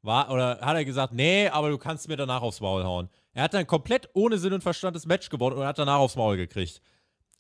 war, 0.02 0.32
oder 0.32 0.60
hat 0.62 0.76
er 0.76 0.86
gesagt, 0.86 1.14
nee, 1.14 1.48
aber 1.50 1.70
du 1.70 1.78
kannst 1.78 2.08
mir 2.08 2.16
danach 2.16 2.42
aufs 2.42 2.62
Maul 2.62 2.84
hauen. 2.84 3.10
Er 3.34 3.44
hat 3.44 3.54
dann 3.54 3.68
komplett 3.68 4.10
ohne 4.14 4.38
Sinn 4.38 4.54
und 4.54 4.62
Verstand 4.62 4.96
das 4.96 5.06
Match 5.06 5.30
gewonnen 5.30 5.58
und 5.58 5.66
hat 5.66 5.80
danach 5.80 6.00
aufs 6.00 6.16
Maul 6.16 6.38
gekriegt. 6.38 6.82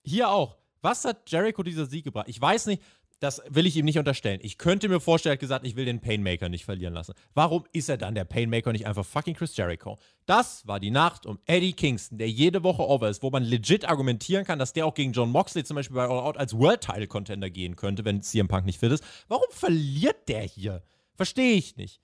Hier 0.03 0.29
auch. 0.29 0.57
Was 0.81 1.03
hat 1.05 1.29
Jericho 1.29 1.61
dieser 1.61 1.85
Sieg 1.85 2.05
gebracht? 2.05 2.27
Ich 2.29 2.39
weiß 2.39 2.67
nicht, 2.67 2.81
das 3.19 3.41
will 3.49 3.65
ich 3.65 3.75
ihm 3.75 3.85
nicht 3.85 3.99
unterstellen. 3.99 4.39
Ich 4.41 4.57
könnte 4.57 4.87
mir 4.87 4.99
vorstellen, 4.99 5.31
er 5.31 5.35
hat 5.35 5.39
gesagt, 5.41 5.65
ich 5.65 5.75
will 5.75 5.85
den 5.85 5.99
Painmaker 5.99 6.47
nicht 6.47 6.65
verlieren 6.65 6.93
lassen. 6.93 7.13
Warum 7.33 7.65
ist 7.73 7.89
er 7.89 7.97
dann 7.97 8.15
der 8.15 8.23
Painmaker 8.23 8.71
nicht 8.71 8.87
einfach 8.87 9.05
fucking 9.05 9.35
Chris 9.35 9.57
Jericho? 9.57 9.97
Das 10.25 10.65
war 10.67 10.79
die 10.79 10.91
Nacht 10.91 11.25
um 11.25 11.39
Eddie 11.45 11.73
Kingston, 11.73 12.17
der 12.17 12.29
jede 12.29 12.63
Woche 12.63 12.87
over 12.87 13.09
ist, 13.09 13.21
wo 13.21 13.29
man 13.29 13.43
legit 13.43 13.87
argumentieren 13.87 14.45
kann, 14.45 14.57
dass 14.57 14.73
der 14.73 14.85
auch 14.85 14.93
gegen 14.93 15.11
John 15.11 15.31
Moxley 15.31 15.63
zum 15.63 15.75
Beispiel 15.75 15.95
bei 15.95 16.03
All 16.03 16.19
Out 16.19 16.37
als 16.37 16.57
World 16.57 16.81
Title 16.81 17.07
Contender 17.07 17.49
gehen 17.49 17.75
könnte, 17.75 18.05
wenn 18.05 18.21
CM 18.21 18.47
Punk 18.47 18.65
nicht 18.65 18.79
fit 18.79 18.91
ist. 18.91 19.03
Warum 19.27 19.47
verliert 19.49 20.29
der 20.29 20.43
hier? 20.43 20.81
Verstehe 21.15 21.55
ich 21.55 21.75
nicht. 21.75 22.01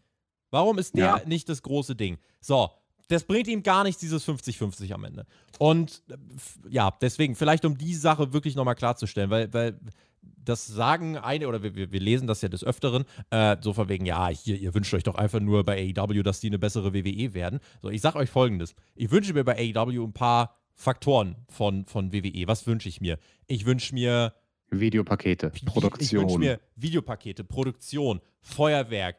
Warum 0.51 0.77
ist 0.77 0.95
der 0.95 1.05
ja. 1.05 1.21
nicht 1.25 1.47
das 1.47 1.61
große 1.63 1.95
Ding? 1.95 2.17
So, 2.41 2.71
das 3.07 3.23
bringt 3.23 3.47
ihm 3.47 3.63
gar 3.63 3.83
nichts, 3.83 4.01
dieses 4.01 4.27
50-50 4.27 4.91
am 4.93 5.03
Ende. 5.03 5.25
Und 5.59 6.01
ja, 6.69 6.91
deswegen, 7.01 7.35
vielleicht 7.35 7.65
um 7.65 7.77
die 7.77 7.93
Sache 7.93 8.33
wirklich 8.33 8.55
nochmal 8.55 8.75
klarzustellen, 8.75 9.29
weil, 9.29 9.53
weil 9.53 9.79
das 10.37 10.67
sagen 10.67 11.17
eine, 11.17 11.47
oder 11.47 11.63
wir, 11.63 11.91
wir 11.91 11.99
lesen 11.99 12.27
das 12.27 12.41
ja 12.41 12.49
des 12.49 12.63
Öfteren, 12.63 13.05
äh, 13.31 13.57
so 13.61 13.73
von 13.73 13.89
wegen, 13.89 14.05
ja, 14.05 14.29
hier, 14.29 14.57
ihr 14.57 14.73
wünscht 14.73 14.93
euch 14.93 15.03
doch 15.03 15.15
einfach 15.15 15.39
nur 15.39 15.63
bei 15.63 15.93
AEW, 15.95 16.23
dass 16.23 16.39
die 16.39 16.47
eine 16.47 16.59
bessere 16.59 16.93
WWE 16.93 17.33
werden. 17.33 17.59
So, 17.81 17.89
ich 17.89 18.01
sag 18.01 18.15
euch 18.15 18.29
folgendes: 18.29 18.75
Ich 18.95 19.11
wünsche 19.11 19.33
mir 19.33 19.43
bei 19.43 19.73
AEW 19.75 20.03
ein 20.03 20.13
paar 20.13 20.55
Faktoren 20.73 21.35
von, 21.49 21.85
von 21.85 22.13
WWE. 22.13 22.47
Was 22.47 22.67
wünsche 22.67 22.89
ich 22.89 23.01
mir? 23.01 23.17
Ich 23.47 23.65
wünsche 23.65 23.93
mir 23.93 24.33
Videopakete, 24.69 25.51
Produktion. 25.65 26.01
Ich 26.01 26.13
wünsche 26.13 26.39
mir 26.39 26.59
Videopakete, 26.75 27.43
Produktion, 27.43 28.19
Feuerwerk, 28.41 29.17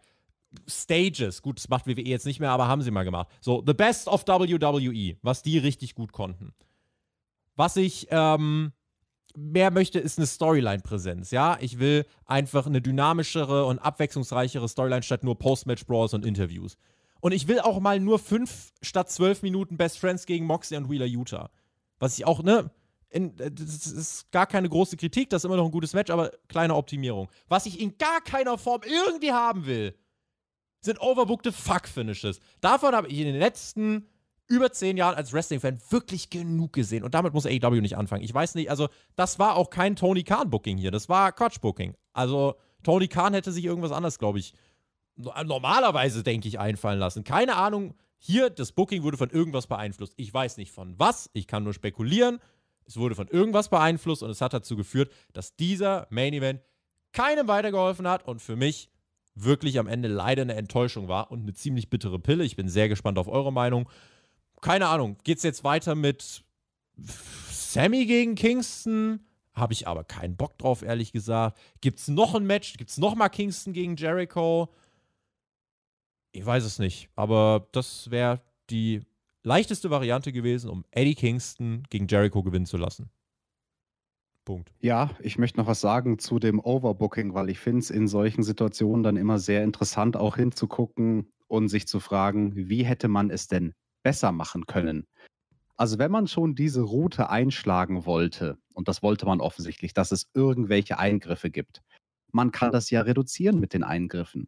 Stages. 0.68 1.42
Gut, 1.42 1.58
das 1.58 1.68
macht 1.68 1.86
WWE 1.86 2.02
jetzt 2.02 2.26
nicht 2.26 2.40
mehr, 2.40 2.50
aber 2.50 2.68
haben 2.68 2.82
sie 2.82 2.90
mal 2.90 3.04
gemacht. 3.04 3.28
So, 3.40 3.62
The 3.66 3.74
Best 3.74 4.08
of 4.08 4.26
WWE, 4.26 5.16
was 5.22 5.42
die 5.42 5.58
richtig 5.58 5.94
gut 5.94 6.12
konnten. 6.12 6.52
Was 7.56 7.76
ich, 7.76 8.08
ähm, 8.10 8.72
mehr 9.36 9.70
möchte, 9.70 9.98
ist 9.98 10.18
eine 10.18 10.26
Storyline-Präsenz. 10.26 11.30
Ja, 11.30 11.58
ich 11.60 11.78
will 11.78 12.06
einfach 12.24 12.66
eine 12.66 12.80
dynamischere 12.80 13.66
und 13.66 13.78
abwechslungsreichere 13.78 14.68
Storyline 14.68 15.02
statt 15.02 15.24
nur 15.24 15.38
Post-Match-Brawls 15.38 16.14
und 16.14 16.24
Interviews. 16.24 16.76
Und 17.20 17.32
ich 17.32 17.48
will 17.48 17.60
auch 17.60 17.80
mal 17.80 17.98
nur 18.00 18.18
fünf 18.18 18.72
statt 18.82 19.10
zwölf 19.10 19.42
Minuten 19.42 19.76
Best 19.76 19.98
Friends 19.98 20.26
gegen 20.26 20.46
Moxley 20.46 20.76
und 20.76 20.90
Wheeler 20.90 21.06
Utah. 21.06 21.50
Was 21.98 22.18
ich 22.18 22.26
auch, 22.26 22.42
ne? 22.42 22.70
in, 23.10 23.38
äh, 23.38 23.50
das 23.50 23.86
ist 23.86 24.30
gar 24.30 24.46
keine 24.46 24.68
große 24.68 24.96
Kritik, 24.96 25.30
das 25.30 25.42
ist 25.42 25.44
immer 25.46 25.56
noch 25.56 25.64
ein 25.64 25.70
gutes 25.70 25.94
Match, 25.94 26.10
aber 26.10 26.30
kleine 26.48 26.74
Optimierung. 26.74 27.28
Was 27.48 27.66
ich 27.66 27.80
in 27.80 27.96
gar 27.98 28.20
keiner 28.20 28.58
Form 28.58 28.82
irgendwie 28.84 29.32
haben 29.32 29.66
will, 29.66 29.94
sind 30.80 31.00
overbookte 31.00 31.52
Fuck-Finishes. 31.52 32.40
Davon 32.60 32.94
habe 32.94 33.08
ich 33.08 33.18
in 33.18 33.26
den 33.26 33.38
letzten 33.38 34.06
über 34.48 34.70
zehn 34.72 34.96
Jahren 34.96 35.16
als 35.16 35.32
Wrestling-Fan 35.32 35.80
wirklich 35.90 36.30
genug 36.30 36.72
gesehen. 36.72 37.02
Und 37.02 37.14
damit 37.14 37.34
muss 37.34 37.46
AEW 37.46 37.80
nicht 37.80 37.96
anfangen. 37.96 38.22
Ich 38.22 38.32
weiß 38.32 38.54
nicht, 38.54 38.70
also 38.70 38.88
das 39.16 39.38
war 39.38 39.56
auch 39.56 39.70
kein 39.70 39.96
Tony 39.96 40.22
Khan-Booking 40.22 40.78
hier. 40.78 40.90
Das 40.90 41.08
war 41.08 41.32
Quatsch-Booking. 41.32 41.94
Also 42.12 42.54
Tony 42.82 43.08
Khan 43.08 43.34
hätte 43.34 43.52
sich 43.52 43.64
irgendwas 43.64 43.92
anderes, 43.92 44.18
glaube 44.18 44.38
ich, 44.38 44.54
normalerweise, 45.16 46.22
denke 46.22 46.46
ich, 46.48 46.58
einfallen 46.58 46.98
lassen. 46.98 47.24
Keine 47.24 47.56
Ahnung. 47.56 47.94
Hier, 48.18 48.50
das 48.50 48.72
Booking 48.72 49.02
wurde 49.02 49.16
von 49.16 49.30
irgendwas 49.30 49.66
beeinflusst. 49.66 50.14
Ich 50.16 50.32
weiß 50.32 50.56
nicht 50.56 50.72
von 50.72 50.98
was. 50.98 51.30
Ich 51.32 51.46
kann 51.46 51.64
nur 51.64 51.74
spekulieren. 51.74 52.38
Es 52.86 52.96
wurde 52.96 53.14
von 53.14 53.28
irgendwas 53.28 53.68
beeinflusst 53.68 54.22
und 54.22 54.30
es 54.30 54.40
hat 54.40 54.52
dazu 54.52 54.76
geführt, 54.76 55.12
dass 55.32 55.56
dieser 55.56 56.06
Main 56.10 56.32
Event 56.32 56.60
keinem 57.12 57.48
weitergeholfen 57.48 58.06
hat 58.06 58.26
und 58.26 58.40
für 58.40 58.56
mich 58.56 58.90
wirklich 59.34 59.78
am 59.78 59.86
Ende 59.86 60.08
leider 60.08 60.42
eine 60.42 60.54
Enttäuschung 60.54 61.08
war 61.08 61.30
und 61.30 61.40
eine 61.40 61.52
ziemlich 61.52 61.90
bittere 61.90 62.18
Pille. 62.18 62.44
Ich 62.44 62.56
bin 62.56 62.68
sehr 62.68 62.88
gespannt 62.88 63.18
auf 63.18 63.28
eure 63.28 63.52
Meinung. 63.52 63.88
Keine 64.60 64.88
Ahnung, 64.88 65.16
geht 65.24 65.38
es 65.38 65.44
jetzt 65.44 65.64
weiter 65.64 65.94
mit 65.94 66.44
Sammy 67.50 68.06
gegen 68.06 68.34
Kingston? 68.34 69.20
Habe 69.52 69.72
ich 69.72 69.88
aber 69.88 70.04
keinen 70.04 70.36
Bock 70.36 70.58
drauf, 70.58 70.82
ehrlich 70.82 71.12
gesagt. 71.12 71.58
Gibt 71.80 71.98
es 71.98 72.08
noch 72.08 72.34
ein 72.34 72.46
Match? 72.46 72.76
Gibt 72.76 72.90
es 72.90 72.98
nochmal 72.98 73.30
Kingston 73.30 73.72
gegen 73.72 73.96
Jericho? 73.96 74.68
Ich 76.32 76.44
weiß 76.44 76.64
es 76.64 76.78
nicht, 76.78 77.08
aber 77.16 77.66
das 77.72 78.10
wäre 78.10 78.42
die 78.68 79.00
leichteste 79.42 79.90
Variante 79.90 80.32
gewesen, 80.32 80.68
um 80.68 80.84
Eddie 80.90 81.14
Kingston 81.14 81.84
gegen 81.88 82.06
Jericho 82.08 82.42
gewinnen 82.42 82.66
zu 82.66 82.76
lassen. 82.76 83.10
Punkt. 84.44 84.72
Ja, 84.80 85.10
ich 85.20 85.38
möchte 85.38 85.58
noch 85.58 85.66
was 85.66 85.80
sagen 85.80 86.18
zu 86.18 86.38
dem 86.38 86.60
Overbooking, 86.60 87.34
weil 87.34 87.48
ich 87.48 87.58
finde 87.58 87.80
es 87.80 87.90
in 87.90 88.08
solchen 88.08 88.42
Situationen 88.42 89.02
dann 89.02 89.16
immer 89.16 89.38
sehr 89.38 89.64
interessant, 89.64 90.16
auch 90.16 90.36
hinzugucken 90.36 91.32
und 91.48 91.68
sich 91.68 91.86
zu 91.88 92.00
fragen, 92.00 92.52
wie 92.54 92.84
hätte 92.84 93.08
man 93.08 93.30
es 93.30 93.48
denn 93.48 93.74
besser 94.06 94.30
machen 94.30 94.66
können? 94.66 95.08
Also 95.76 95.98
wenn 95.98 96.12
man 96.12 96.28
schon 96.28 96.54
diese 96.54 96.82
Route 96.82 97.28
einschlagen 97.28 98.06
wollte, 98.06 98.56
und 98.72 98.86
das 98.86 99.02
wollte 99.02 99.26
man 99.26 99.40
offensichtlich, 99.40 99.94
dass 99.94 100.12
es 100.12 100.30
irgendwelche 100.32 101.00
Eingriffe 101.00 101.50
gibt, 101.50 101.82
man 102.30 102.52
kann 102.52 102.70
das 102.70 102.88
ja 102.90 103.00
reduzieren 103.00 103.58
mit 103.58 103.74
den 103.74 103.82
Eingriffen. 103.82 104.46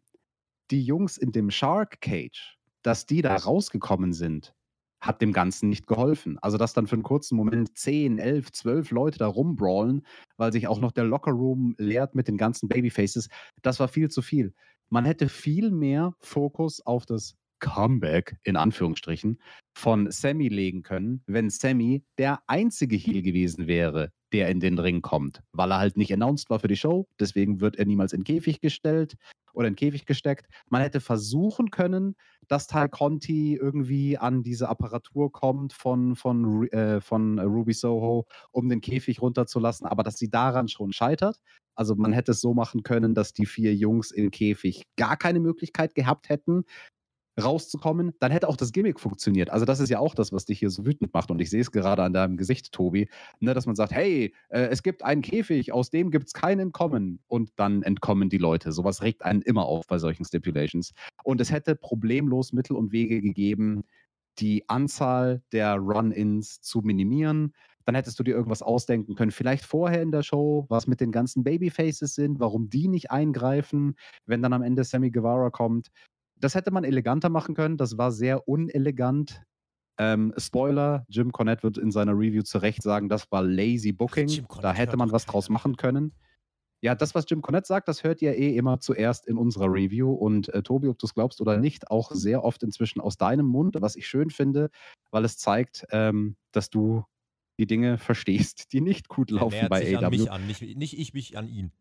Die 0.71 0.81
Jungs 0.81 1.17
in 1.17 1.33
dem 1.33 1.51
Shark 1.51 1.99
Cage, 1.99 2.57
dass 2.83 3.05
die 3.05 3.21
da 3.21 3.35
rausgekommen 3.35 4.13
sind, 4.13 4.55
hat 5.01 5.21
dem 5.21 5.33
Ganzen 5.33 5.67
nicht 5.67 5.87
geholfen. 5.87 6.39
Also, 6.39 6.57
dass 6.57 6.71
dann 6.71 6.87
für 6.87 6.95
einen 6.95 7.03
kurzen 7.03 7.35
Moment 7.35 7.77
10, 7.77 8.17
11, 8.17 8.53
12 8.53 8.91
Leute 8.91 9.17
da 9.17 9.27
rumbrawlen, 9.27 10.05
weil 10.37 10.53
sich 10.53 10.69
auch 10.69 10.79
noch 10.79 10.93
der 10.93 11.03
Lockerroom 11.03 11.75
leert 11.77 12.15
mit 12.15 12.29
den 12.29 12.37
ganzen 12.37 12.69
Babyfaces, 12.69 13.27
das 13.61 13.81
war 13.81 13.89
viel 13.89 14.07
zu 14.07 14.21
viel. 14.21 14.53
Man 14.87 15.03
hätte 15.03 15.27
viel 15.27 15.69
mehr 15.69 16.13
Fokus 16.21 16.79
auf 16.85 17.05
das 17.05 17.35
Comeback 17.59 18.37
in 18.43 18.55
Anführungsstrichen 18.55 19.39
von 19.77 20.11
Sammy 20.11 20.47
legen 20.47 20.83
können, 20.83 21.23
wenn 21.27 21.49
Sammy 21.49 22.03
der 22.17 22.41
einzige 22.47 22.95
Heel 22.95 23.21
gewesen 23.21 23.67
wäre, 23.67 24.11
der 24.33 24.49
in 24.49 24.59
den 24.59 24.77
Ring 24.77 25.01
kommt, 25.01 25.41
weil 25.53 25.71
er 25.71 25.79
halt 25.79 25.97
nicht 25.97 26.13
announced 26.13 26.49
war 26.49 26.59
für 26.59 26.67
die 26.67 26.75
Show. 26.75 27.07
Deswegen 27.19 27.61
wird 27.61 27.77
er 27.77 27.85
niemals 27.85 28.13
in 28.13 28.23
Käfig 28.23 28.61
gestellt 28.61 29.15
oder 29.53 29.67
in 29.67 29.75
Käfig 29.75 30.05
gesteckt. 30.05 30.47
Man 30.69 30.81
hätte 30.81 30.99
versuchen 30.99 31.71
können, 31.71 32.15
dass 32.47 32.67
Tal 32.67 32.89
Conti 32.89 33.55
irgendwie 33.55 34.17
an 34.17 34.43
diese 34.43 34.69
Apparatur 34.69 35.31
kommt 35.31 35.73
von, 35.73 36.15
von, 36.15 36.67
äh, 36.69 37.01
von 37.01 37.39
Ruby 37.39 37.73
Soho, 37.73 38.25
um 38.51 38.69
den 38.69 38.81
Käfig 38.81 39.21
runterzulassen, 39.21 39.87
aber 39.87 40.03
dass 40.03 40.17
sie 40.17 40.29
daran 40.29 40.67
schon 40.67 40.93
scheitert. 40.93 41.39
Also 41.75 41.95
man 41.95 42.11
hätte 42.11 42.31
es 42.31 42.41
so 42.41 42.53
machen 42.53 42.83
können, 42.83 43.13
dass 43.15 43.33
die 43.33 43.45
vier 43.45 43.73
Jungs 43.73 44.11
im 44.11 44.31
Käfig 44.31 44.83
gar 44.97 45.15
keine 45.15 45.39
Möglichkeit 45.39 45.95
gehabt 45.95 46.29
hätten, 46.29 46.65
rauszukommen, 47.39 48.13
dann 48.19 48.31
hätte 48.31 48.47
auch 48.47 48.57
das 48.57 48.71
Gimmick 48.71 48.99
funktioniert. 48.99 49.49
Also 49.49 49.65
das 49.65 49.79
ist 49.79 49.89
ja 49.89 49.99
auch 49.99 50.15
das, 50.15 50.31
was 50.31 50.45
dich 50.45 50.59
hier 50.59 50.69
so 50.69 50.85
wütend 50.85 51.13
macht. 51.13 51.31
Und 51.31 51.39
ich 51.41 51.49
sehe 51.49 51.61
es 51.61 51.71
gerade 51.71 52.03
an 52.03 52.13
deinem 52.13 52.37
Gesicht, 52.37 52.71
Tobi, 52.71 53.09
ne, 53.39 53.53
dass 53.53 53.65
man 53.65 53.75
sagt, 53.75 53.91
hey, 53.91 54.33
äh, 54.49 54.67
es 54.67 54.83
gibt 54.83 55.03
einen 55.03 55.21
Käfig, 55.21 55.71
aus 55.71 55.89
dem 55.89 56.11
gibt 56.11 56.27
es 56.27 56.33
kein 56.33 56.59
Entkommen. 56.59 57.19
Und 57.27 57.51
dann 57.55 57.83
entkommen 57.83 58.29
die 58.29 58.37
Leute. 58.37 58.71
Sowas 58.71 59.01
regt 59.01 59.23
einen 59.23 59.41
immer 59.41 59.65
auf 59.65 59.87
bei 59.87 59.97
solchen 59.97 60.25
Stipulations. 60.25 60.93
Und 61.23 61.41
es 61.41 61.51
hätte 61.51 61.75
problemlos 61.75 62.53
Mittel 62.53 62.75
und 62.75 62.91
Wege 62.91 63.21
gegeben, 63.21 63.83
die 64.39 64.67
Anzahl 64.69 65.41
der 65.51 65.75
Run-ins 65.75 66.61
zu 66.61 66.79
minimieren. 66.81 67.53
Dann 67.85 67.95
hättest 67.95 68.19
du 68.19 68.23
dir 68.23 68.35
irgendwas 68.35 68.61
ausdenken 68.61 69.15
können. 69.15 69.31
Vielleicht 69.31 69.65
vorher 69.65 70.01
in 70.01 70.11
der 70.11 70.21
Show, 70.21 70.65
was 70.69 70.85
mit 70.85 71.01
den 71.01 71.11
ganzen 71.11 71.43
Babyfaces 71.43 72.13
sind, 72.13 72.39
warum 72.39 72.69
die 72.69 72.87
nicht 72.87 73.09
eingreifen, 73.09 73.95
wenn 74.25 74.41
dann 74.41 74.53
am 74.53 74.61
Ende 74.61 74.83
Sammy 74.83 75.09
Guevara 75.09 75.49
kommt 75.49 75.89
das 76.39 76.55
hätte 76.55 76.71
man 76.71 76.83
eleganter 76.83 77.29
machen 77.29 77.55
können. 77.55 77.77
Das 77.77 77.97
war 77.97 78.11
sehr 78.11 78.47
unelegant. 78.47 79.43
Ähm, 79.97 80.33
Spoiler: 80.37 81.05
Jim 81.09 81.31
Cornette 81.31 81.63
wird 81.63 81.77
in 81.77 81.91
seiner 81.91 82.13
Review 82.13 82.43
zu 82.43 82.59
Recht 82.59 82.81
sagen, 82.81 83.09
das 83.09 83.31
war 83.31 83.43
lazy 83.43 83.91
Booking. 83.91 84.45
Da 84.61 84.73
hätte 84.73 84.97
man 84.97 85.11
was 85.11 85.25
draus 85.25 85.49
machen 85.49 85.75
können. 85.75 86.13
Ja, 86.81 86.95
das, 86.95 87.13
was 87.13 87.25
Jim 87.27 87.41
Cornette 87.41 87.67
sagt, 87.67 87.89
das 87.89 88.05
hört 88.05 88.21
ihr 88.21 88.37
eh 88.37 88.55
immer 88.55 88.79
zuerst 88.79 89.27
in 89.27 89.37
unserer 89.37 89.65
Review. 89.65 90.13
Und 90.13 90.47
äh, 90.49 90.63
Tobi, 90.63 90.87
ob 90.87 90.97
du 90.97 91.05
es 91.05 91.13
glaubst 91.13 91.41
oder 91.41 91.57
nicht, 91.57 91.91
auch 91.91 92.11
sehr 92.11 92.43
oft 92.43 92.63
inzwischen 92.63 93.01
aus 93.01 93.17
deinem 93.17 93.45
Mund, 93.45 93.75
was 93.79 93.97
ich 93.97 94.07
schön 94.07 94.29
finde, 94.29 94.69
weil 95.11 95.25
es 95.25 95.37
zeigt, 95.37 95.85
ähm, 95.91 96.37
dass 96.53 96.69
du 96.69 97.03
die 97.59 97.67
Dinge 97.67 97.97
verstehst, 97.97 98.71
die 98.71 98.79
nicht 98.79 99.09
gut 99.09 99.31
laufen 99.31 99.67
bei 99.69 99.83
sich 99.83 99.97
AW. 99.97 100.05
An 100.05 100.11
mich 100.11 100.31
an, 100.31 100.47
nicht, 100.47 100.77
nicht 100.77 100.97
ich 100.97 101.13
mich 101.13 101.37
an 101.37 101.49
ihn, 101.49 101.73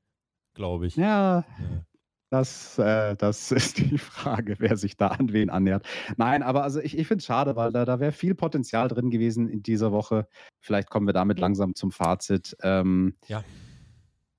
glaube 0.54 0.88
ich. 0.88 0.96
Ja, 0.96 1.44
ja, 1.48 1.84
das, 2.31 2.79
äh, 2.79 3.16
das 3.16 3.53
ist 3.53 3.79
die 3.79 3.99
Frage, 3.99 4.57
wer 4.59 4.76
sich 4.76 4.97
da 4.97 5.09
an 5.09 5.33
wen 5.33 5.51
annähert. 5.51 5.87
Nein, 6.16 6.43
aber 6.43 6.62
also 6.62 6.81
ich, 6.81 6.97
ich 6.97 7.07
finde 7.07 7.20
es 7.20 7.26
schade, 7.26 7.57
weil 7.57 7.72
da, 7.72 7.85
da 7.85 8.01
wäre 8.01 8.12
viel 8.12 8.35
Potenzial 8.35 8.89
drin 8.89 9.11
gewesen 9.11 9.49
in 9.49 9.62
dieser 9.62 9.93
Woche. 9.93 10.26
Vielleicht 10.61 10.91
kommen 10.91 11.07
wir 11.07 11.14
damit 11.14 11.41
langsam 11.41 11.74
zum 11.74 11.91
Fazit. 11.91 12.57
Ähm, 12.62 13.14
ja. 13.26 13.45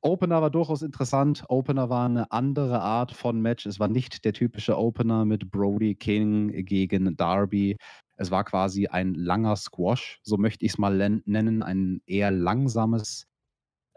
Opener 0.02 0.42
war 0.42 0.50
durchaus 0.50 0.82
interessant. 0.82 1.44
Opener 1.50 1.90
war 1.90 2.06
eine 2.06 2.32
andere 2.32 2.80
Art 2.80 3.12
von 3.12 3.42
Match. 3.42 3.66
Es 3.66 3.80
war 3.80 3.90
nicht 3.90 4.24
der 4.24 4.32
typische 4.32 4.78
Opener 4.78 5.26
mit 5.26 5.52
Brody 5.52 5.96
King 5.96 6.66
gegen 6.66 7.18
Darby. 7.18 7.76
Es 8.16 8.32
war 8.32 8.44
quasi 8.44 8.88
ein 8.88 9.14
langer 9.14 9.56
Squash, 9.56 10.20
so 10.24 10.38
möchte 10.38 10.66
ich 10.66 10.74
es 10.74 10.78
mal 10.78 11.22
nennen, 11.26 11.64
ein 11.64 12.02
eher 12.06 12.32
langsames 12.32 13.29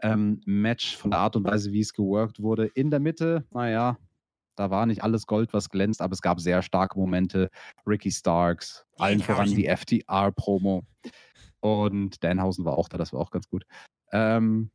ähm, 0.03 0.41
Match 0.45 0.95
von 0.95 1.11
der 1.11 1.21
Art 1.21 1.35
und 1.35 1.45
Weise, 1.45 1.71
wie 1.71 1.79
es 1.79 1.93
geworkt 1.93 2.41
wurde. 2.41 2.67
In 2.67 2.91
der 2.91 2.99
Mitte, 2.99 3.45
naja, 3.51 3.97
da 4.55 4.69
war 4.69 4.85
nicht 4.85 5.03
alles 5.03 5.25
Gold, 5.25 5.53
was 5.53 5.69
glänzt, 5.69 6.01
aber 6.01 6.13
es 6.13 6.21
gab 6.21 6.39
sehr 6.39 6.61
starke 6.61 6.99
Momente. 6.99 7.49
Ricky 7.87 8.11
Starks, 8.11 8.85
allen 8.97 9.21
voran 9.21 9.49
die 9.49 9.67
FTR-Promo. 9.67 10.83
Und 11.61 12.23
Danhausen 12.23 12.65
war 12.65 12.77
auch 12.77 12.89
da, 12.89 12.97
das 12.97 13.13
war 13.13 13.21
auch 13.21 13.31
ganz 13.31 13.47
gut. 13.47 13.65
Ähm, 14.11 14.69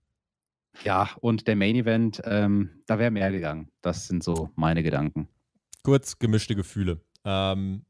ja, 0.82 1.10
und 1.20 1.46
der 1.46 1.56
Main 1.56 1.76
Event, 1.76 2.20
ähm, 2.24 2.82
da 2.86 2.98
wäre 2.98 3.10
mehr 3.10 3.30
gegangen. 3.30 3.70
Das 3.82 4.08
sind 4.08 4.24
so 4.24 4.50
meine 4.56 4.82
Gedanken. 4.82 5.28
Kurz 5.82 6.18
gemischte 6.18 6.56
Gefühle. 6.56 7.00
Ähm, 7.24 7.84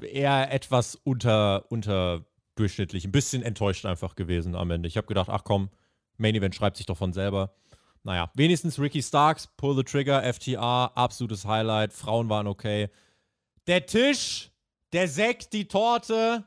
eher 0.00 0.52
etwas 0.52 0.94
unter, 0.94 1.70
unterdurchschnittlich, 1.70 3.04
ein 3.04 3.12
bisschen 3.12 3.42
enttäuscht 3.42 3.86
einfach 3.86 4.14
gewesen 4.14 4.54
am 4.54 4.70
Ende. 4.70 4.86
Ich 4.86 4.96
habe 4.96 5.06
gedacht, 5.06 5.28
ach 5.30 5.44
komm, 5.44 5.70
Main 6.16 6.34
Event 6.34 6.54
schreibt 6.54 6.76
sich 6.76 6.86
doch 6.86 6.96
von 6.96 7.12
selber. 7.12 7.54
Naja, 8.04 8.30
wenigstens 8.34 8.78
Ricky 8.78 9.02
Starks, 9.02 9.46
Pull 9.56 9.76
the 9.76 9.84
Trigger, 9.84 10.22
FTR, 10.22 10.90
absolutes 10.94 11.44
Highlight. 11.44 11.92
Frauen 11.92 12.28
waren 12.28 12.46
okay. 12.46 12.88
Der 13.66 13.86
Tisch, 13.86 14.50
der 14.92 15.08
Sekt, 15.08 15.52
die 15.52 15.68
Torte. 15.68 16.44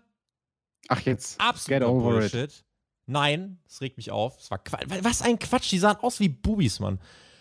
Ach, 0.89 0.99
jetzt. 1.01 1.39
Absoluter 1.39 1.87
Bullshit. 1.87 2.51
It. 2.51 2.65
Nein, 3.07 3.59
das 3.63 3.81
regt 3.81 3.97
mich 3.97 4.11
auf. 4.11 4.37
Das 4.37 4.51
war 4.51 4.59
Was 5.01 5.21
ein 5.21 5.39
Quatsch. 5.39 5.71
Die 5.71 5.79
sahen 5.79 5.97
aus 5.97 6.19
wie 6.19 6.29
Bubis, 6.29 6.79
Mann. 6.79 6.99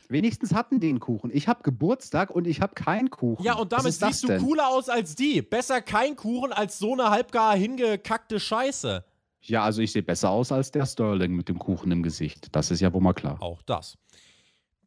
Wenigstens 0.08 0.52
hatten 0.52 0.80
die 0.80 0.90
einen 0.90 1.00
Kuchen. 1.00 1.30
Ich 1.32 1.48
habe 1.48 1.62
Geburtstag 1.62 2.30
und 2.30 2.46
ich 2.46 2.60
habe 2.60 2.74
keinen 2.74 3.10
Kuchen. 3.10 3.42
Ja, 3.42 3.54
und 3.54 3.72
damit 3.72 3.94
siehst 3.94 4.22
du 4.22 4.38
cooler 4.38 4.68
aus 4.68 4.88
als 4.88 5.16
die. 5.16 5.40
Besser 5.40 5.80
kein 5.80 6.14
Kuchen 6.14 6.52
als 6.52 6.78
so 6.78 6.92
eine 6.92 7.10
halbgar 7.10 7.56
hingekackte 7.56 8.38
Scheiße. 8.38 9.04
Ja, 9.46 9.62
also 9.62 9.82
ich 9.82 9.92
sehe 9.92 10.02
besser 10.02 10.30
aus 10.30 10.52
als 10.52 10.70
der 10.70 10.86
Sterling 10.86 11.32
mit 11.32 11.48
dem 11.48 11.58
Kuchen 11.58 11.92
im 11.92 12.02
Gesicht. 12.02 12.48
Das 12.52 12.70
ist 12.70 12.80
ja 12.80 12.92
wohl 12.92 13.02
mal 13.02 13.12
klar. 13.12 13.40
Auch 13.42 13.62
das. 13.62 13.98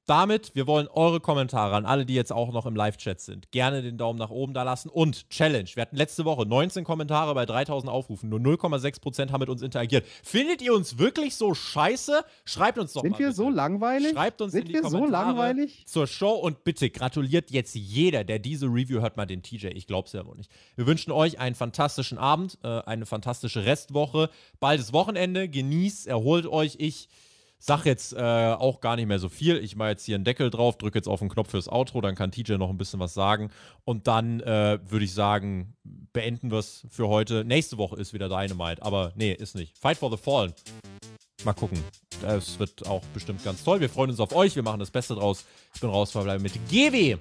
Damit, 0.08 0.56
wir 0.56 0.68
wollen 0.68 0.88
eure 0.88 1.20
Kommentare 1.20 1.76
an 1.76 1.86
alle, 1.86 2.06
die 2.06 2.16
jetzt 2.16 2.32
auch 2.32 2.52
noch 2.52 2.66
im 2.66 2.76
Live-Chat 2.76 3.20
sind. 3.20 3.52
Gerne 3.52 3.82
den 3.82 3.98
Daumen 3.98 4.18
nach 4.18 4.30
oben 4.30 4.54
da 4.54 4.64
lassen. 4.64 4.90
Und 4.90 5.30
Challenge. 5.30 5.70
Wir 5.74 5.82
hatten 5.82 5.96
letzte 5.98 6.26
Woche 6.26 6.46
19 6.46 6.84
Kommentare 6.84 7.36
bei 7.36 7.46
3000 7.46 7.92
Aufrufen. 7.92 8.30
Nur 8.30 8.40
0,6% 8.40 9.32
haben 9.32 9.40
mit 9.42 9.50
uns 9.50 9.62
interagiert. 9.62 10.06
Findet 10.24 10.62
ihr 10.62 10.74
uns 10.74 10.98
wirklich 10.98 11.36
so 11.36 11.54
scheiße? 11.54 12.24
Schreibt 12.46 12.78
uns 12.78 12.94
doch 12.94 13.02
Sind 13.02 13.12
mal. 13.12 13.20
wir 13.20 13.28
bitte. 13.28 13.36
so 13.36 13.50
langweilig? 13.50 14.12
Schreibt 14.14 14.42
uns 14.42 14.54
Sind 14.54 14.62
in 14.62 14.68
die 14.70 14.74
wir 14.76 14.84
so 14.90 14.98
Kommentare 14.98 15.28
langweilig? 15.28 15.84
zur 15.86 16.08
Show 16.08 16.32
und 16.36 16.64
bitte 16.64 16.90
gratuliert 16.90 17.52
jetzt 17.52 17.76
jeder, 17.76 18.24
der 18.24 18.40
diese 18.40 18.68
Review 18.68 19.02
hört, 19.02 19.18
mal 19.18 19.26
den 19.26 19.44
TJ. 19.44 19.68
Ich 19.68 19.88
glaub's 19.88 20.14
ja 20.14 20.26
wohl 20.26 20.36
nicht. 20.38 20.50
Wir 20.76 20.88
wünschen 20.88 21.12
euch 21.12 21.40
einen 21.40 21.56
fantastischen 21.56 22.18
Abend, 22.18 22.58
äh, 22.64 22.68
eine 22.82 23.06
fantastische 23.06 23.66
Restwoche. 23.66 24.30
Baldes 24.60 24.94
Wochenende. 24.94 25.50
Genießt, 25.50 26.08
erholt 26.08 26.46
euch. 26.48 26.76
Ich 26.80 27.10
sag 27.60 27.86
jetzt 27.86 28.14
äh, 28.14 28.18
auch 28.18 28.82
gar 28.82 28.96
nicht 28.96 29.08
mehr 29.08 29.20
so 29.20 29.30
viel. 29.30 29.58
Ich 29.58 29.76
mache 29.76 29.90
jetzt 29.90 30.06
hier 30.06 30.16
einen 30.16 30.24
Deckel 30.24 30.50
drauf, 30.50 30.78
drücke 30.78 30.98
jetzt 30.98 31.08
auf 31.08 31.20
den 31.20 31.30
Knopf 31.30 31.52
fürs 31.52 31.70
Outro, 31.70 32.02
dann 32.02 32.16
kann 32.16 32.32
TJ 32.32 32.54
noch 32.54 32.70
ein 32.70 32.78
bisschen 32.78 33.00
was 33.00 33.14
sagen. 33.14 33.50
Und 33.84 34.08
dann 34.08 34.40
äh, 34.42 34.80
würde 34.90 35.06
ich 35.06 35.14
sagen, 35.14 35.76
beenden 35.84 36.52
wir 36.52 36.60
es 36.60 36.86
für 36.90 37.08
heute. 37.08 37.44
Nächste 37.44 37.78
Woche 37.78 37.96
ist 37.98 38.14
wieder 38.14 38.30
Dynamite, 38.30 38.82
aber 38.84 39.14
nee, 39.16 39.34
ist 39.34 39.56
nicht. 39.56 39.78
Fight 39.78 39.98
for 39.98 40.12
the 40.12 40.18
Fallen. 40.18 40.54
Mal 41.44 41.54
gucken. 41.54 41.84
Es 42.26 42.58
wird 42.58 42.88
auch 42.88 43.04
bestimmt 43.14 43.44
ganz 43.44 43.64
toll. 43.64 43.80
Wir 43.80 43.90
freuen 43.90 44.10
uns 44.10 44.20
auf 44.20 44.36
euch. 44.36 44.56
Wir 44.56 44.64
machen 44.64 44.80
das 44.80 44.90
Beste 44.90 45.14
draus. 45.14 45.46
Ich 45.74 45.82
bin 45.82 45.90
raus, 45.90 46.12
verbleibe 46.12 46.42
mit 46.42 46.54
GW. 46.70 47.16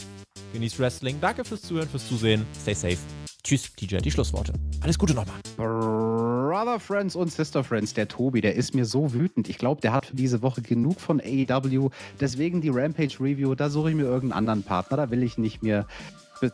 Genießt 0.52 0.78
Wrestling. 0.78 1.20
Danke 1.20 1.44
fürs 1.44 1.62
Zuhören, 1.62 1.88
fürs 1.88 2.08
Zusehen. 2.08 2.46
Stay 2.62 2.74
safe. 2.74 3.25
Tschüss, 3.46 3.72
TJ. 3.76 3.98
Die 3.98 4.10
Schlussworte. 4.10 4.52
Alles 4.80 4.98
Gute 4.98 5.14
nochmal. 5.14 5.36
Brother 5.56 6.80
Friends 6.80 7.14
und 7.14 7.30
Sister 7.30 7.62
Friends, 7.62 7.94
der 7.94 8.08
Tobi, 8.08 8.40
der 8.40 8.56
ist 8.56 8.74
mir 8.74 8.84
so 8.84 9.12
wütend. 9.12 9.48
Ich 9.48 9.56
glaube, 9.56 9.80
der 9.80 9.92
hat 9.92 10.06
für 10.06 10.16
diese 10.16 10.42
Woche 10.42 10.62
genug 10.62 10.98
von 10.98 11.20
AEW. 11.20 11.90
Deswegen 12.18 12.60
die 12.60 12.70
Rampage 12.70 13.20
Review, 13.20 13.54
da 13.54 13.70
suche 13.70 13.90
ich 13.90 13.94
mir 13.94 14.02
irgendeinen 14.02 14.32
anderen 14.32 14.64
Partner. 14.64 14.96
Da 14.96 15.10
will 15.12 15.22
ich 15.22 15.38
nicht 15.38 15.62
mehr 15.62 15.86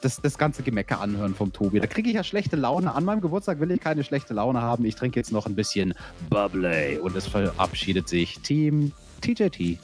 das, 0.03 0.21
das 0.21 0.37
ganze 0.37 0.63
Gemecker 0.63 1.01
anhören 1.01 1.35
vom 1.35 1.51
Tobi. 1.51 1.81
Da 1.81 1.87
kriege 1.87 2.11
ich 2.11 2.15
ja 2.15 2.25
schlechte 2.25 2.57
Laune. 2.57 2.95
An 2.95 3.07
meinem 3.07 3.23
Geburtstag 3.23 3.59
will 3.59 3.71
ich 3.71 3.81
keine 3.81 4.05
schlechte 4.05 4.35
Laune 4.35 4.61
haben. 4.61 4.85
Ich 4.85 4.95
trinke 4.95 5.19
jetzt 5.19 5.33
noch 5.33 5.47
ein 5.47 5.55
bisschen 5.55 5.95
Bubbly. 6.29 6.99
Und 6.99 7.17
es 7.17 7.27
verabschiedet 7.27 8.07
sich 8.07 8.39
Team 8.41 8.93
TJT. 9.23 9.79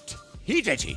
TJT. 0.46 0.96